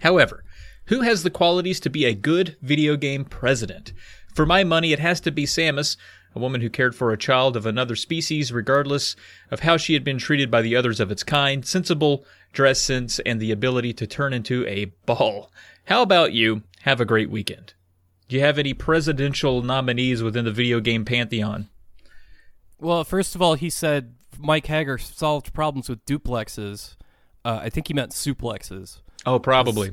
However, 0.00 0.42
who 0.86 1.02
has 1.02 1.22
the 1.22 1.30
qualities 1.30 1.78
to 1.80 1.90
be 1.90 2.06
a 2.06 2.14
good 2.14 2.56
video 2.60 2.96
game 2.96 3.24
president? 3.24 3.92
For 4.34 4.46
my 4.46 4.64
money, 4.64 4.92
it 4.92 4.98
has 4.98 5.20
to 5.20 5.30
be 5.30 5.46
Samus, 5.46 5.96
a 6.34 6.40
woman 6.40 6.60
who 6.60 6.68
cared 6.68 6.94
for 6.94 7.12
a 7.12 7.18
child 7.18 7.56
of 7.56 7.66
another 7.66 7.96
species 7.96 8.52
regardless 8.52 9.16
of 9.50 9.60
how 9.60 9.76
she 9.76 9.94
had 9.94 10.04
been 10.04 10.18
treated 10.18 10.50
by 10.50 10.60
the 10.60 10.76
others 10.76 11.00
of 11.00 11.10
its 11.10 11.22
kind, 11.22 11.64
sensible 11.64 12.26
dress 12.52 12.80
sense, 12.80 13.18
and 13.20 13.40
the 13.40 13.52
ability 13.52 13.92
to 13.94 14.06
turn 14.06 14.32
into 14.32 14.66
a 14.66 14.86
ball. 15.06 15.50
How 15.84 16.02
about 16.02 16.32
you? 16.32 16.62
Have 16.82 17.00
a 17.00 17.04
great 17.04 17.30
weekend. 17.30 17.74
Do 18.28 18.36
you 18.36 18.42
have 18.42 18.58
any 18.58 18.74
presidential 18.74 19.62
nominees 19.62 20.22
within 20.22 20.44
the 20.44 20.52
video 20.52 20.80
game 20.80 21.04
pantheon? 21.04 21.68
Well, 22.80 23.04
first 23.04 23.34
of 23.34 23.42
all, 23.42 23.54
he 23.54 23.70
said 23.70 24.14
Mike 24.38 24.66
Haggar 24.66 24.98
solved 24.98 25.52
problems 25.52 25.88
with 25.88 26.04
duplexes. 26.06 26.96
Uh, 27.44 27.60
I 27.62 27.70
think 27.70 27.88
he 27.88 27.94
meant 27.94 28.10
suplexes. 28.12 29.00
Oh, 29.24 29.38
probably. 29.38 29.92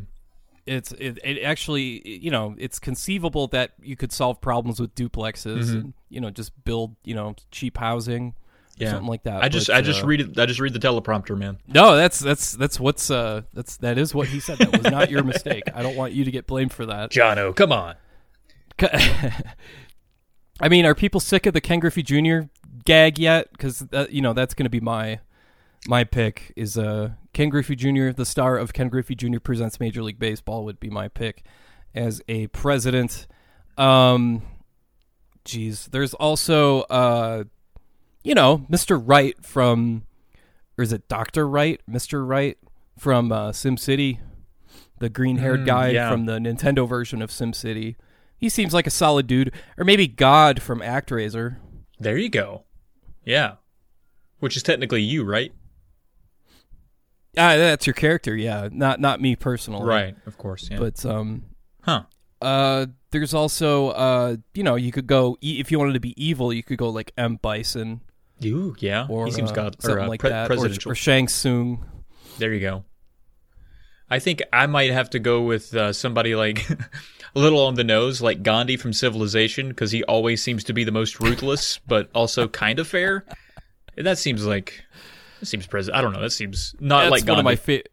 It's 0.66 0.92
it, 0.94 1.20
it 1.24 1.44
actually 1.44 2.02
you 2.08 2.32
know 2.32 2.56
it's 2.58 2.80
conceivable 2.80 3.48
that 3.48 3.72
you 3.82 3.96
could 3.98 4.12
solve 4.14 4.40
problems 4.40 4.80
with 4.80 4.96
duplexes 4.96 5.66
Mm-hmm. 5.66 5.76
and 5.78 5.94
you 6.10 6.22
know 6.22 6.30
just 6.30 6.52
build 6.64 6.96
you 7.04 7.14
know 7.14 7.36
cheap 7.52 7.78
housing 7.78 8.34
Yeah. 8.78 8.92
something 8.92 9.08
like 9.08 9.24
that. 9.24 9.44
I 9.44 9.50
just 9.50 9.68
But, 9.68 9.76
I 9.78 9.82
just 9.82 10.04
uh, 10.04 10.08
read 10.08 10.22
it 10.22 10.40
I 10.40 10.46
just 10.46 10.60
read 10.60 10.74
the 10.74 10.80
teleprompter, 10.80 11.38
man. 11.38 11.60
No, 11.68 11.96
that's 11.96 12.20
that's 12.20 12.54
that's 12.54 12.80
what's 12.80 13.12
uh 13.12 13.44
that's 13.54 13.78
that 13.78 13.98
is 13.98 14.16
what 14.16 14.28
he 14.28 14.40
said. 14.40 14.58
That 14.58 14.72
was 14.72 14.92
not 14.92 15.12
your 15.12 15.24
mistake. 15.24 15.64
I 15.74 15.84
don't 15.84 15.96
want 15.96 16.14
you 16.14 16.26
to 16.26 16.32
get 16.32 16.48
blamed 16.48 16.74
for 16.74 16.86
that. 16.88 17.12
Jono, 17.12 17.56
come 17.56 17.72
on. 17.72 17.96
I 20.60 20.70
mean, 20.70 20.86
are 20.86 20.96
people 20.96 21.20
sick 21.20 21.46
of 21.46 21.54
the 21.54 21.62
Ken 21.62 21.80
Griffey 21.80 22.04
Jr. 22.04 22.48
gag 22.86 23.20
yet? 23.20 23.52
Because 23.52 23.86
you 24.10 24.22
know 24.22 24.34
that's 24.34 24.54
going 24.54 24.66
to 24.66 24.70
be 24.70 24.80
my 24.80 25.20
my 25.88 26.04
pick. 26.04 26.54
Is 26.56 26.78
uh 26.78 27.12
Ken 27.34 27.50
Griffey 27.50 27.76
Jr. 27.76 28.10
the 28.10 28.26
star 28.26 28.58
of 28.58 28.74
Ken 28.74 28.90
Griffey 28.90 29.16
Jr. 29.16 29.40
presents 29.40 29.80
Major 29.80 30.04
League 30.04 30.20
Baseball 30.20 30.66
would 30.66 30.80
be 30.80 30.90
my 30.90 31.08
pick 31.08 31.44
as 31.94 32.22
a 32.28 32.48
president. 32.48 33.28
Um, 33.78 34.44
geez, 35.46 35.88
there's 35.88 36.14
also 36.14 36.82
uh, 36.82 37.46
you 38.24 38.34
know, 38.36 38.66
Mr. 38.70 39.02
Wright 39.04 39.36
from, 39.44 40.04
or 40.78 40.84
is 40.84 40.94
it 40.94 41.08
Doctor 41.08 41.48
Wright, 41.48 41.82
Mr. 41.90 42.26
Wright 42.28 42.58
from 42.98 43.32
uh, 43.32 43.52
SimCity, 43.52 44.20
the 45.00 45.10
green-haired 45.10 45.62
Mm, 45.62 45.66
guy 45.66 45.90
yeah. 45.90 46.10
from 46.10 46.26
the 46.26 46.34
Nintendo 46.40 46.88
version 46.88 47.22
of 47.22 47.30
SimCity. 47.30 47.96
He 48.38 48.50
seems 48.50 48.74
like 48.74 48.88
a 48.88 48.92
solid 48.92 49.28
dude, 49.28 49.52
or 49.78 49.84
maybe 49.86 50.08
God 50.08 50.62
from 50.62 50.80
ActRaiser. 50.82 51.58
There 52.00 52.18
you 52.18 52.30
go. 52.30 52.64
Yeah. 53.26 53.56
Which 54.40 54.58
is 54.58 54.64
technically 54.64 55.02
you, 55.02 55.24
right? 55.24 55.52
Ah, 57.38 57.56
that's 57.56 57.88
your 57.88 57.94
character, 57.94 58.36
yeah. 58.36 58.70
Not 58.72 59.00
not 59.00 59.20
me 59.22 59.36
personally, 59.36 59.86
Right, 59.86 60.16
of 60.28 60.38
course. 60.38 60.68
Yeah. 60.70 60.78
But 60.78 61.04
um, 61.06 61.46
huh. 61.82 62.04
uh, 62.42 62.86
there's 63.12 63.34
also 63.34 63.90
uh, 63.90 64.36
you 64.54 64.62
know, 64.64 64.76
you 64.76 64.92
could 64.92 65.08
go 65.08 65.38
e- 65.42 65.60
if 65.60 65.72
you 65.72 65.80
wanted 65.80 65.94
to 65.94 66.00
be 66.00 66.14
evil, 66.24 66.54
you 66.54 66.62
could 66.62 66.78
go 66.78 66.90
like 66.90 67.12
M 67.18 67.38
Bison 67.42 68.02
You, 68.40 68.76
yeah. 68.80 69.08
or 69.10 69.26
he 69.26 69.32
seems 69.32 69.52
uh, 69.52 69.54
god 69.54 69.76
or 69.86 70.00
uh, 70.00 70.08
like 70.08 70.20
pre- 70.20 70.30
that, 70.30 70.48
presidential. 70.48 70.92
or 70.92 70.96
Shang 70.96 71.28
Tsung. 71.28 71.86
there 72.40 72.54
you 72.54 72.60
go. 72.60 72.84
I 74.10 74.20
think 74.20 74.44
I 74.52 74.68
might 74.68 74.92
have 74.92 75.10
to 75.12 75.20
go 75.20 75.42
with 75.42 75.74
uh, 75.74 75.94
somebody 75.94 76.36
like 76.36 76.70
a 77.36 77.40
little 77.40 77.66
on 77.66 77.76
the 77.76 77.84
nose, 77.84 78.22
like 78.22 78.44
Gandhi 78.44 78.78
from 78.78 78.94
Civilization, 78.94 79.70
because 79.70 79.92
he 79.92 80.04
always 80.04 80.44
seems 80.44 80.64
to 80.66 80.74
be 80.74 80.84
the 80.84 80.92
most 80.92 81.20
ruthless, 81.20 81.80
but 81.88 82.10
also 82.14 82.48
kind 82.48 82.80
of 82.80 82.88
fair. 82.88 83.26
And 83.98 84.06
that 84.06 84.18
seems 84.18 84.46
like 84.46 84.84
that 85.40 85.46
seems 85.46 85.68
president. 85.68 85.98
I 85.98 86.02
don't 86.02 86.14
know. 86.14 86.22
That 86.22 86.32
seems 86.32 86.76
not 86.80 87.02
That's 87.02 87.12
like 87.12 87.28
one 87.28 87.40
of 87.40 87.46
my 87.46 87.56
fa- 87.56 87.84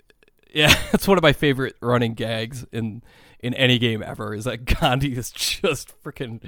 Yeah, 0.53 0.69
that's 0.93 1.09
one 1.09 1.19
of 1.19 1.23
my 1.23 1.33
favorite 1.33 1.77
running 1.81 2.15
gags 2.15 2.67
in 2.73 3.03
in 3.41 3.55
any 3.55 3.79
game 3.79 4.03
ever. 4.03 4.35
Is 4.35 4.45
that 4.45 4.65
Gandhi 4.65 5.17
is 5.17 5.31
just 5.31 5.95
freaking 6.03 6.47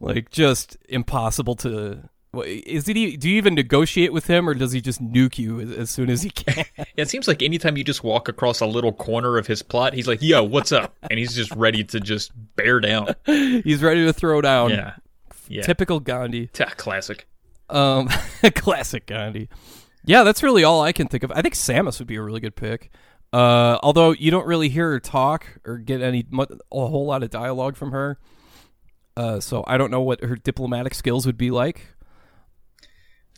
like 0.00 0.30
just 0.30 0.76
impossible 0.88 1.54
to. 1.56 2.08
Is 2.44 2.88
it? 2.88 2.94
Do 2.94 3.28
you 3.28 3.36
even 3.36 3.54
negotiate 3.54 4.12
with 4.12 4.26
him, 4.26 4.48
or 4.48 4.54
does 4.54 4.72
he 4.72 4.80
just 4.82 5.02
nuke 5.02 5.38
you 5.38 5.60
as, 5.60 5.88
soon 5.90 6.10
as 6.10 6.22
he 6.22 6.30
can? 6.34 6.64
Yeah, 6.76 6.84
it 6.96 7.08
seems 7.08 7.26
like 7.26 7.42
anytime 7.42 7.76
you 7.78 7.84
just 7.84 8.04
walk 8.04 8.28
across 8.28 8.60
a 8.60 8.66
little 8.66 8.92
corner 8.92 9.38
of 9.38 9.46
his 9.46 9.62
plot, 9.62 9.94
he's 9.94 10.06
like, 10.06 10.20
"Yo, 10.20 10.42
what's 10.44 10.70
up?" 10.70 10.94
and 11.10 11.18
he's 11.18 11.34
just 11.34 11.50
ready 11.52 11.82
to 11.84 12.00
just 12.00 12.32
bear 12.54 12.80
down. 12.80 13.14
He's 13.26 13.82
ready 13.82 14.04
to 14.04 14.12
throw 14.12 14.42
down. 14.42 14.70
Yeah, 14.70 14.96
yeah. 15.48 15.62
Typical 15.62 16.00
Gandhi. 16.00 16.48
Classic. 16.48 17.26
Um, 17.70 18.08
classic 18.54 19.06
Gandhi. 19.06 19.48
Yeah, 20.04 20.22
that's 20.22 20.42
really 20.42 20.64
all 20.64 20.82
I 20.82 20.92
can 20.92 21.08
think 21.08 21.22
of. 21.22 21.32
I 21.32 21.42
think 21.42 21.54
Samus 21.54 21.98
would 21.98 22.08
be 22.08 22.16
a 22.16 22.22
really 22.22 22.40
good 22.40 22.56
pick. 22.56 22.90
Uh, 23.32 23.78
although 23.82 24.12
you 24.12 24.30
don't 24.30 24.46
really 24.46 24.68
hear 24.68 24.90
her 24.90 25.00
talk 25.00 25.46
or 25.66 25.78
get 25.78 26.00
any 26.00 26.24
mu- 26.30 26.44
a 26.44 26.86
whole 26.86 27.06
lot 27.06 27.22
of 27.22 27.30
dialogue 27.30 27.76
from 27.76 27.92
her. 27.92 28.18
Uh, 29.16 29.40
so 29.40 29.64
I 29.66 29.76
don't 29.76 29.90
know 29.90 30.00
what 30.00 30.22
her 30.22 30.36
diplomatic 30.36 30.94
skills 30.94 31.26
would 31.26 31.36
be 31.36 31.50
like. 31.50 31.88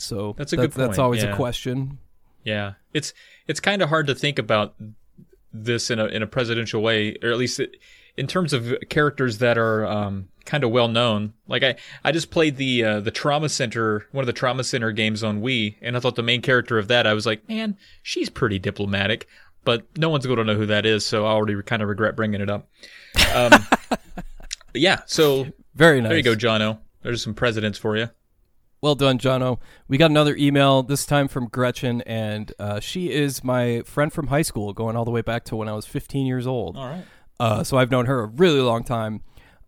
So 0.01 0.35
That's 0.37 0.53
a 0.53 0.57
that- 0.57 0.63
good 0.63 0.73
That's 0.73 0.99
always 0.99 1.23
yeah. 1.23 1.33
a 1.33 1.37
question. 1.37 1.99
Yeah, 2.45 2.75
it's 2.95 3.13
it's 3.47 3.61
kind 3.61 3.83
of 3.83 3.89
hard 3.91 4.07
to 4.07 4.15
think 4.15 4.39
about 4.39 4.75
this 5.53 5.91
in 5.91 5.99
a 5.99 6.07
in 6.07 6.23
a 6.23 6.27
presidential 6.27 6.81
way, 6.83 7.17
or 7.23 7.31
at 7.31 7.37
least 7.37 7.61
it, 7.61 7.77
in 8.17 8.27
terms 8.27 8.53
of 8.53 8.73
characters 8.89 9.39
that 9.39 9.59
are 9.59 9.85
um, 9.87 10.29
kind 10.47 10.65
of 10.65 10.71
well 10.71 10.89
known. 10.89 11.35
Like 11.49 11.63
I 11.63 11.77
I 12.03 12.13
just 12.13 12.31
played 12.31 12.57
the 12.57 12.83
uh, 12.85 13.01
the 13.01 13.11
Trauma 13.11 13.49
Center 13.51 14.07
one 14.13 14.23
of 14.23 14.27
the 14.27 14.33
Trauma 14.33 14.65
Center 14.65 14.91
games 14.91 15.23
on 15.23 15.43
Wii, 15.43 15.77
and 15.83 15.97
I 15.97 16.01
thought 16.01 16.17
the 16.17 16.23
main 16.23 16.41
character 16.41 16.79
of 16.79 16.89
that 16.89 17.07
I 17.07 17.13
was 17.13 17.27
like, 17.27 17.47
man, 17.49 17.77
she's 18.03 18.31
pretty 18.31 18.59
diplomatic. 18.59 19.27
but 19.63 19.85
no 19.99 20.09
one's 20.09 20.25
going 20.25 20.39
to 20.39 20.45
know 20.45 20.55
who 20.57 20.65
that 20.67 20.87
is, 20.87 21.05
so 21.05 21.27
I 21.27 21.31
already 21.33 21.61
kind 21.63 21.83
of 21.83 21.89
regret 21.91 22.17
bringing 22.17 22.41
it 22.41 22.49
up. 22.49 22.67
Um, 23.35 23.53
yeah, 24.75 25.01
so 25.07 25.47
Very 25.75 26.01
nice. 26.01 26.09
there 26.09 26.17
you 26.17 26.23
go, 26.23 26.35
Jono. 26.35 26.79
There's 27.03 27.23
some 27.23 27.35
presidents 27.35 27.77
for 27.79 27.97
you. 27.99 28.09
Well 28.83 28.95
done, 28.95 29.19
Jono. 29.19 29.59
We 29.88 29.99
got 29.99 30.11
another 30.11 30.35
email, 30.37 30.83
this 30.83 31.05
time 31.05 31.29
from 31.29 31.49
Gretchen, 31.49 32.01
and 32.03 32.51
uh, 32.59 32.81
she 32.81 33.11
is 33.12 33.45
my 33.45 33.83
friend 33.83 34.11
from 34.11 34.29
high 34.29 34.40
school, 34.43 34.73
going 34.73 34.97
all 34.97 35.05
the 35.05 35.11
way 35.11 35.21
back 35.21 35.45
to 35.47 35.57
when 35.57 35.69
I 35.69 35.75
was 35.75 35.85
15 35.85 36.27
years 36.27 36.47
old. 36.47 36.79
All 36.79 36.87
right. 36.88 37.05
Uh, 37.38 37.62
so 37.62 37.77
I've 37.77 37.90
known 37.90 38.07
her 38.07 38.21
a 38.21 38.27
really 38.27 38.61
long 38.61 38.83
time. 38.83 39.23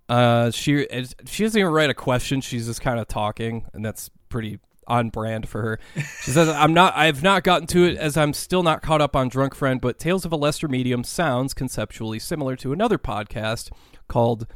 Uh, 0.09 0.51
she 0.51 0.87
she 1.27 1.43
doesn't 1.43 1.59
even 1.59 1.73
write 1.73 1.91
a 1.91 1.95
question; 1.95 2.41
she's 2.41 2.67
just 2.67 2.81
kind 2.81 2.99
of 2.99 3.07
talking, 3.07 3.67
and 3.73 3.85
that's 3.85 4.11
pretty 4.29 4.59
on 4.87 5.11
brand 5.11 5.49
for 5.49 5.63
her. 5.63 5.81
She 6.23 6.31
says, 6.33 6.49
"I'm 6.51 6.75
not. 6.75 6.95
I've 6.97 7.23
not 7.23 7.45
gotten 7.45 7.67
to 7.69 7.85
it 7.85 7.97
as 7.99 8.17
I'm 8.17 8.33
still 8.33 8.63
not 8.63 8.83
caught 8.83 9.01
up 9.01 9.15
on 9.15 9.29
Drunk 9.29 9.55
Friend, 9.55 9.81
but 9.81 9.99
Tales 9.99 10.25
of 10.25 10.33
a 10.33 10.37
Lesser 10.37 10.69
Medium 10.69 11.05
sounds 11.05 11.55
conceptually 11.55 12.19
similar 12.19 12.57
to 12.57 12.73
another 12.73 12.99
podcast 12.99 13.71
called 14.09 14.47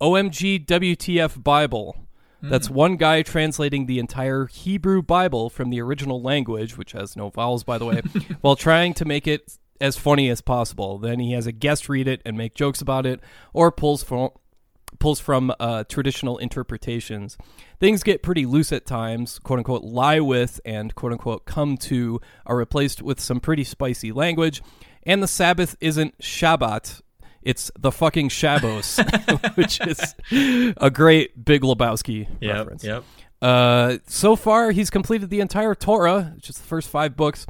OMG 0.00 0.64
WTF 0.66 1.42
Bible." 1.42 2.05
That's 2.42 2.70
one 2.70 2.96
guy 2.96 3.22
translating 3.22 3.86
the 3.86 3.98
entire 3.98 4.46
Hebrew 4.46 5.02
Bible 5.02 5.50
from 5.50 5.70
the 5.70 5.80
original 5.80 6.22
language, 6.22 6.76
which 6.76 6.92
has 6.92 7.16
no 7.16 7.30
vowels, 7.30 7.64
by 7.64 7.78
the 7.78 7.84
way, 7.84 8.02
while 8.40 8.56
trying 8.56 8.94
to 8.94 9.04
make 9.04 9.26
it 9.26 9.58
as 9.80 9.96
funny 9.96 10.28
as 10.30 10.40
possible. 10.40 10.98
Then 10.98 11.18
he 11.18 11.32
has 11.32 11.46
a 11.46 11.52
guest 11.52 11.88
read 11.88 12.08
it 12.08 12.22
and 12.24 12.36
make 12.36 12.54
jokes 12.54 12.80
about 12.80 13.06
it, 13.06 13.20
or 13.52 13.72
pulls 13.72 14.02
from 14.02 14.30
pulls 14.98 15.20
from 15.20 15.52
uh, 15.60 15.84
traditional 15.84 16.38
interpretations. 16.38 17.36
Things 17.80 18.02
get 18.02 18.22
pretty 18.22 18.46
loose 18.46 18.72
at 18.72 18.86
times. 18.86 19.38
"Quote 19.38 19.58
unquote," 19.58 19.82
lie 19.82 20.20
with 20.20 20.60
and 20.64 20.94
"quote 20.94 21.12
unquote" 21.12 21.44
come 21.44 21.76
to 21.78 22.20
are 22.46 22.56
replaced 22.56 23.02
with 23.02 23.20
some 23.20 23.40
pretty 23.40 23.64
spicy 23.64 24.12
language. 24.12 24.62
And 25.02 25.22
the 25.22 25.28
Sabbath 25.28 25.76
isn't 25.80 26.18
Shabbat. 26.18 27.00
It's 27.46 27.70
the 27.78 27.92
fucking 27.92 28.30
Shabbos, 28.30 28.98
which 29.54 29.80
is 29.80 30.16
a 30.32 30.90
great 30.90 31.44
Big 31.44 31.62
Lebowski 31.62 32.26
Yep. 32.40 32.54
reference. 32.56 32.82
Yep. 32.84 33.04
Uh, 33.40 33.98
so 34.08 34.34
far, 34.34 34.72
he's 34.72 34.90
completed 34.90 35.30
the 35.30 35.38
entire 35.38 35.76
Torah, 35.76 36.34
just 36.38 36.58
the 36.60 36.66
first 36.66 36.88
five 36.88 37.16
books, 37.16 37.46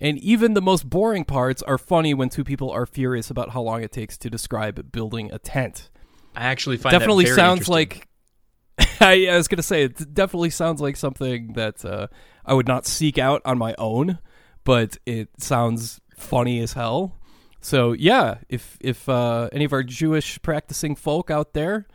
and 0.00 0.18
even 0.18 0.54
the 0.54 0.60
most 0.60 0.90
boring 0.90 1.24
parts 1.24 1.62
are 1.62 1.78
funny 1.78 2.12
when 2.12 2.28
two 2.28 2.42
people 2.42 2.70
are 2.72 2.86
furious 2.86 3.30
about 3.30 3.50
how 3.50 3.62
long 3.62 3.84
it 3.84 3.92
takes 3.92 4.18
to 4.18 4.28
describe 4.28 4.90
building 4.90 5.30
a 5.32 5.38
tent. 5.38 5.90
I 6.34 6.46
actually 6.46 6.76
find 6.76 6.92
that 6.92 6.98
definitely 6.98 7.26
sounds 7.26 7.68
like. 7.68 8.08
I, 9.00 9.28
I 9.28 9.36
was 9.36 9.46
gonna 9.46 9.62
say 9.62 9.84
it 9.84 10.12
definitely 10.12 10.50
sounds 10.50 10.80
like 10.80 10.96
something 10.96 11.52
that 11.52 11.84
uh, 11.84 12.08
I 12.44 12.52
would 12.52 12.66
not 12.66 12.84
seek 12.84 13.16
out 13.16 13.42
on 13.44 13.58
my 13.58 13.76
own, 13.78 14.18
but 14.64 14.98
it 15.06 15.28
sounds 15.38 16.00
funny 16.16 16.58
as 16.60 16.72
hell. 16.72 17.15
So 17.66 17.94
yeah, 17.94 18.38
if 18.48 18.78
if 18.80 19.08
uh, 19.08 19.48
any 19.50 19.64
of 19.64 19.72
our 19.72 19.82
Jewish 19.82 20.40
practicing 20.40 20.94
folk 20.94 21.32
out 21.32 21.52
there 21.52 21.88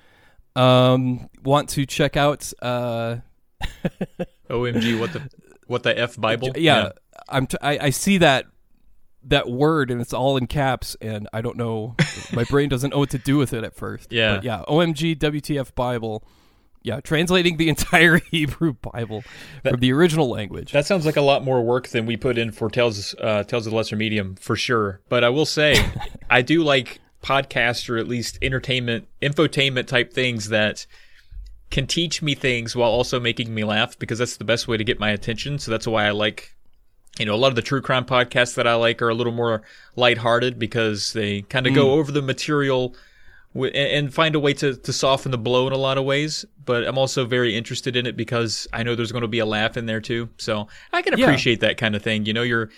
um, 0.54 1.30
want 1.46 1.70
to 1.70 1.86
check 1.86 2.18
out 2.18 2.52
uh, 2.62 3.18
OMG. 4.50 5.00
What 5.00 5.14
the 5.14 5.30
what 5.68 5.84
the 5.84 5.98
f 5.98 6.18
Bible? 6.18 6.50
yeah, 6.58 6.90
I'm 7.30 7.48
t- 7.48 7.58
I, 7.62 7.86
I 7.86 7.90
see 7.92 8.18
that 8.18 8.48
that 9.24 9.50
word 9.50 9.92
and 9.92 10.02
it's 10.02 10.12
all 10.12 10.36
in 10.36 10.46
caps 10.46 10.98
and 11.00 11.30
I 11.32 11.40
don't 11.40 11.56
know 11.56 11.96
my 12.34 12.44
brain 12.44 12.68
doesn't 12.68 12.90
know 12.90 13.00
what 13.00 13.12
to 13.12 13.18
do 13.18 13.38
with 13.38 13.54
it 13.54 13.64
at 13.64 13.74
first. 13.74 14.12
Yeah. 14.12 14.36
But 14.36 14.44
yeah, 14.44 14.66
OMG 14.68 15.18
WTF 15.20 15.74
Bible. 15.74 16.28
Yeah, 16.84 17.00
translating 17.00 17.58
the 17.58 17.70
entire 17.76 18.18
Hebrew 18.18 18.74
Bible 18.74 19.24
from 19.64 19.80
the 19.80 19.94
original 19.94 20.30
language. 20.30 20.72
That 20.72 20.86
sounds 20.86 21.06
like 21.06 21.16
a 21.18 21.22
lot 21.22 21.44
more 21.44 21.62
work 21.62 21.90
than 21.90 22.06
we 22.06 22.18
put 22.18 22.38
in 22.38 22.52
for 22.52 22.70
Tales 22.70 23.16
uh, 23.20 23.44
Tales 23.44 23.68
of 23.68 23.72
the 23.72 23.78
Lesser 23.78 23.96
Medium 23.96 24.36
for 24.36 24.56
sure. 24.56 25.02
But 25.10 25.24
I 25.24 25.30
will 25.30 25.46
say, 25.46 25.76
I 26.30 26.42
do 26.42 26.64
like 26.64 27.00
podcasts 27.22 27.90
or 27.90 27.98
at 27.98 28.08
least 28.08 28.40
entertainment, 28.42 29.08
infotainment 29.22 29.88
type 29.88 30.12
things 30.12 30.50
that 30.50 30.86
can 31.70 31.88
teach 31.88 32.22
me 32.22 32.36
things 32.36 32.76
while 32.76 32.90
also 32.90 33.20
making 33.20 33.54
me 33.54 33.64
laugh 33.64 33.98
because 33.98 34.20
that's 34.20 34.38
the 34.38 34.44
best 34.44 34.68
way 34.68 34.78
to 34.78 34.84
get 34.84 35.00
my 35.00 35.12
attention. 35.12 35.58
So 35.58 35.72
that's 35.72 35.88
why 35.88 36.06
I 36.06 36.12
like, 36.12 36.56
you 37.18 37.26
know, 37.26 37.34
a 37.34 37.38
lot 37.38 37.48
of 37.48 37.56
the 37.56 37.62
true 37.62 37.82
crime 37.82 38.06
podcasts 38.06 38.56
that 38.56 38.68
I 38.68 38.76
like 38.76 39.02
are 39.02 39.10
a 39.10 39.14
little 39.14 39.34
more 39.34 39.62
lighthearted 39.96 40.60
because 40.60 41.14
they 41.14 41.44
kind 41.44 41.68
of 41.68 41.74
go 41.74 41.92
over 41.92 42.12
the 42.12 42.22
material 42.22 42.96
and 43.54 43.76
and 43.76 44.14
find 44.14 44.36
a 44.36 44.40
way 44.40 44.54
to, 44.56 44.76
to 44.76 44.94
soften 44.94 45.32
the 45.32 45.38
blow 45.38 45.68
in 45.68 45.74
a 45.74 45.78
lot 45.78 45.98
of 45.98 46.06
ways. 46.06 46.46
But 46.64 46.88
I'm 46.88 46.98
also 46.98 47.26
very 47.26 47.56
interested 47.56 47.96
in 47.96 48.06
it 48.06 48.16
because 48.16 48.68
I 48.72 48.84
know 48.84 48.96
there's 48.96 49.12
going 49.12 49.24
to 49.24 49.28
be 49.28 49.40
a 49.40 49.46
laugh 49.46 49.78
in 49.78 49.86
there 49.88 50.00
too. 50.02 50.30
So 50.38 50.68
I 50.94 51.02
can 51.02 51.18
Yeah. 51.18 51.26
appreciate 51.26 51.60
that 51.62 51.78
kind 51.78 51.96
of 51.96 52.04
thing. 52.04 52.26
You 52.26 52.34
know, 52.34 52.44
you're, 52.44 52.70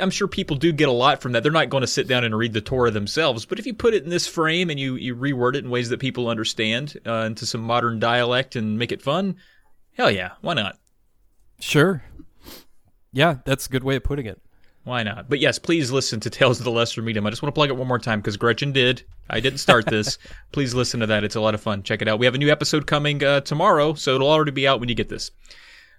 I'm 0.00 0.10
sure 0.10 0.26
people 0.26 0.56
do 0.56 0.72
get 0.72 0.88
a 0.88 0.92
lot 0.92 1.20
from 1.22 1.32
that. 1.32 1.42
They're 1.42 1.52
not 1.52 1.68
going 1.68 1.82
to 1.82 1.86
sit 1.86 2.08
down 2.08 2.24
and 2.24 2.36
read 2.36 2.52
the 2.54 2.60
Torah 2.60 2.90
themselves, 2.90 3.44
but 3.46 3.58
if 3.58 3.66
you 3.66 3.74
put 3.74 3.94
it 3.94 4.04
in 4.04 4.10
this 4.10 4.26
frame 4.26 4.68
and 4.70 4.80
you, 4.80 4.96
you 4.96 5.14
reword 5.14 5.54
it 5.54 5.64
in 5.64 5.70
ways 5.70 5.88
that 5.90 6.00
people 6.00 6.28
understand 6.28 6.98
uh, 7.06 7.24
into 7.26 7.46
some 7.46 7.60
modern 7.62 7.98
dialect 7.98 8.56
and 8.56 8.78
make 8.78 8.92
it 8.92 9.00
fun, 9.02 9.36
hell 9.92 10.10
yeah, 10.10 10.32
why 10.40 10.54
not? 10.54 10.78
Sure. 11.60 12.02
Yeah, 13.12 13.36
that's 13.44 13.66
a 13.66 13.70
good 13.70 13.84
way 13.84 13.96
of 13.96 14.04
putting 14.04 14.26
it. 14.26 14.40
Why 14.84 15.02
not? 15.02 15.28
But 15.28 15.40
yes, 15.40 15.58
please 15.58 15.90
listen 15.92 16.20
to 16.20 16.30
Tales 16.30 16.58
of 16.58 16.64
the 16.64 16.70
Lesser 16.70 17.02
Medium. 17.02 17.26
I 17.26 17.30
just 17.30 17.42
want 17.42 17.54
to 17.54 17.58
plug 17.58 17.68
it 17.68 17.76
one 17.76 17.86
more 17.86 17.98
time 17.98 18.20
because 18.20 18.36
Gretchen 18.38 18.72
did. 18.72 19.02
I 19.28 19.38
didn't 19.40 19.58
start 19.58 19.84
this. 19.86 20.16
please 20.52 20.74
listen 20.74 21.00
to 21.00 21.06
that. 21.06 21.22
It's 21.22 21.36
a 21.36 21.40
lot 21.40 21.54
of 21.54 21.60
fun. 21.60 21.82
Check 21.82 22.00
it 22.02 22.08
out. 22.08 22.18
We 22.18 22.26
have 22.26 22.34
a 22.34 22.38
new 22.38 22.50
episode 22.50 22.86
coming 22.86 23.22
uh, 23.22 23.40
tomorrow, 23.42 23.94
so 23.94 24.14
it'll 24.14 24.30
already 24.30 24.52
be 24.52 24.66
out 24.66 24.80
when 24.80 24.88
you 24.88 24.94
get 24.94 25.08
this. 25.10 25.30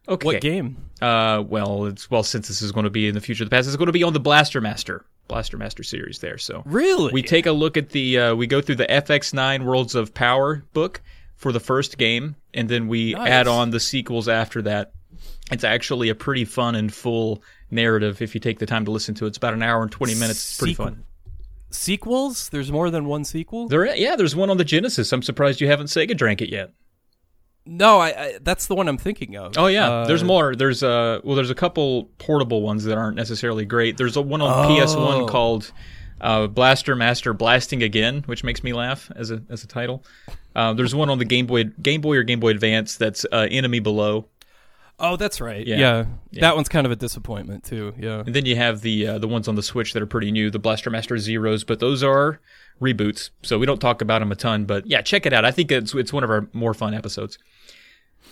Okay. 0.10 0.26
What 0.26 0.41
game? 0.41 0.78
Uh, 1.00 1.44
well, 1.48 1.86
it's 1.86 2.10
well 2.10 2.24
since 2.24 2.48
this 2.48 2.63
is 2.63 2.72
going 2.72 2.86
to 2.86 2.89
be 2.89 3.08
in 3.08 3.13
the 3.13 3.22
future 3.22 3.44
of 3.44 3.50
the 3.52 3.56
past, 3.56 3.67
it's 3.67 3.78
going 3.78 3.86
to 3.86 3.91
be 3.91 4.02
on 4.04 4.13
the 4.13 4.20
Blaster 4.20 4.60
Master, 4.60 5.06
Blaster 5.28 5.58
Master 5.60 5.84
series 5.84 6.17
there. 6.20 6.39
So 6.39 6.63
Really? 6.65 7.13
we 7.13 7.22
take 7.22 7.46
a 7.46 7.52
look 7.52 7.78
at 7.78 7.89
the 7.89 8.17
uh, 8.17 8.36
we 8.36 8.48
go 8.48 8.62
through 8.62 8.76
the 8.76 8.89
F.X. 8.91 9.32
Nine 9.32 9.63
Worlds 9.63 9.94
of 9.94 10.12
Power 10.15 10.63
book 10.74 11.02
for 11.36 11.52
the 11.52 11.60
first 11.60 12.00
game, 12.00 12.36
and 12.56 12.67
then 12.67 12.88
we 12.88 13.13
Nice. 13.13 13.30
add 13.30 13.48
on 13.48 13.70
the 13.70 13.80
sequels 13.80 14.28
after 14.28 14.63
that. 14.63 14.91
It's 15.52 15.63
actually 15.63 16.10
a 16.10 16.15
pretty 16.15 16.46
fun 16.46 16.74
and 16.74 16.91
full 16.91 17.44
narrative 17.72 18.22
if 18.22 18.34
you 18.36 18.40
take 18.42 18.60
the 18.60 18.66
time 18.66 18.86
to 18.86 18.92
listen 18.92 19.16
to 19.16 19.26
it. 19.26 19.30
It's 19.30 19.38
about 19.38 19.54
an 19.54 19.64
hour 19.64 19.82
and 19.82 19.92
twenty 19.92 20.14
minutes. 20.16 20.40
It's 20.52 20.58
pretty 20.58 20.74
Sequ- 20.74 20.78
fun. 20.78 21.04
Sequels? 21.70 22.50
There's 22.50 22.72
more 22.72 22.90
than 22.90 23.06
one 23.06 23.24
sequel? 23.24 23.68
There, 23.68 23.96
yeah, 23.96 24.16
there's 24.18 24.36
one 24.36 24.50
on 24.50 24.58
the 24.58 24.66
Genesis. 24.66 25.12
I'm 25.14 25.22
surprised 25.22 25.62
you 25.62 25.68
haven't 25.68 25.86
Sega 25.88 26.16
drank 26.18 26.42
it 26.42 26.50
yet. 26.50 26.72
no, 27.66 28.00
I, 28.00 28.08
I 28.10 28.40
that's 28.42 28.68
the 28.68 28.76
one 28.76 28.88
I'm 28.90 28.98
thinking 28.98 29.38
of. 29.38 29.58
Oh 29.58 29.68
yeah, 29.68 29.90
Uh, 29.90 30.06
there's 30.08 30.24
more. 30.24 30.56
There's 30.56 30.84
uh 30.84 31.22
well, 31.24 31.36
there's 31.36 31.50
a 31.52 31.56
couple 31.56 32.06
portable 32.18 32.62
ones 32.62 32.84
that 32.86 32.98
aren't 32.98 33.16
necessarily 33.16 33.66
great. 33.66 33.98
There's 33.98 34.18
a 34.18 34.22
one 34.22 34.42
on 34.42 34.66
Oh. 34.66 34.70
PS1 34.70 35.30
called 35.30 35.72
uh, 36.20 36.48
Blaster 36.48 36.96
Master 36.96 37.34
Blasting 37.34 37.82
Again, 37.84 38.24
which 38.26 38.44
makes 38.44 38.64
me 38.64 38.74
laugh 38.74 39.10
as 39.16 39.32
a 39.32 39.42
as 39.50 39.64
a 39.64 39.68
title. 39.68 40.04
Uh, 40.56 40.74
there's 40.74 40.94
one 40.94 41.10
on 41.10 41.20
the 41.20 41.26
Game 41.26 41.46
Boy 41.48 41.64
Game 41.64 42.02
Boy 42.02 42.18
or 42.18 42.24
Game 42.24 42.42
Boy 42.42 42.50
Advance 42.50 42.98
that's 42.98 43.26
uh, 43.32 43.48
Enemy 43.50 43.80
Below, 43.80 44.28
Oh, 45.02 45.16
that's 45.18 45.42
right. 45.42 45.66
Yeah. 45.66 45.78
Yeah. 45.78 46.06
Yeah. 46.32 46.42
That 46.42 46.56
one's 46.56 46.70
kind 46.70 46.86
of 46.86 46.92
a 46.92 46.96
disappointment 46.96 47.64
too. 47.64 47.94
Yeah. 47.98 48.20
and 48.26 48.34
then 48.34 48.46
you 48.46 48.56
have 48.56 48.82
the 48.82 49.08
uh, 49.08 49.18
the 49.18 49.28
ones 49.28 49.48
on 49.48 49.56
the 49.56 49.64
Switch 49.64 49.94
that 49.94 50.02
are 50.02 50.08
pretty 50.08 50.32
new, 50.32 50.50
the 50.52 50.60
Blaster 50.60 50.90
Master 50.90 51.18
Zeros, 51.18 51.64
but 51.64 51.80
those 51.80 52.04
are 52.04 52.40
reboots, 52.80 53.30
so 53.42 53.60
we 53.60 53.66
don't 53.66 53.80
talk 53.82 54.02
about 54.02 54.20
them 54.20 54.32
a 54.32 54.36
ton. 54.36 54.66
But 54.66 54.88
yeah, 54.88 55.02
check 55.02 55.26
it 55.26 55.34
out. 55.34 55.44
I 55.44 55.52
think 55.52 55.72
it's 55.72 55.94
it's 55.96 56.14
one 56.14 56.24
of 56.24 56.30
our 56.30 56.48
more 56.54 56.74
fun 56.74 56.94
episodes. 56.94 57.38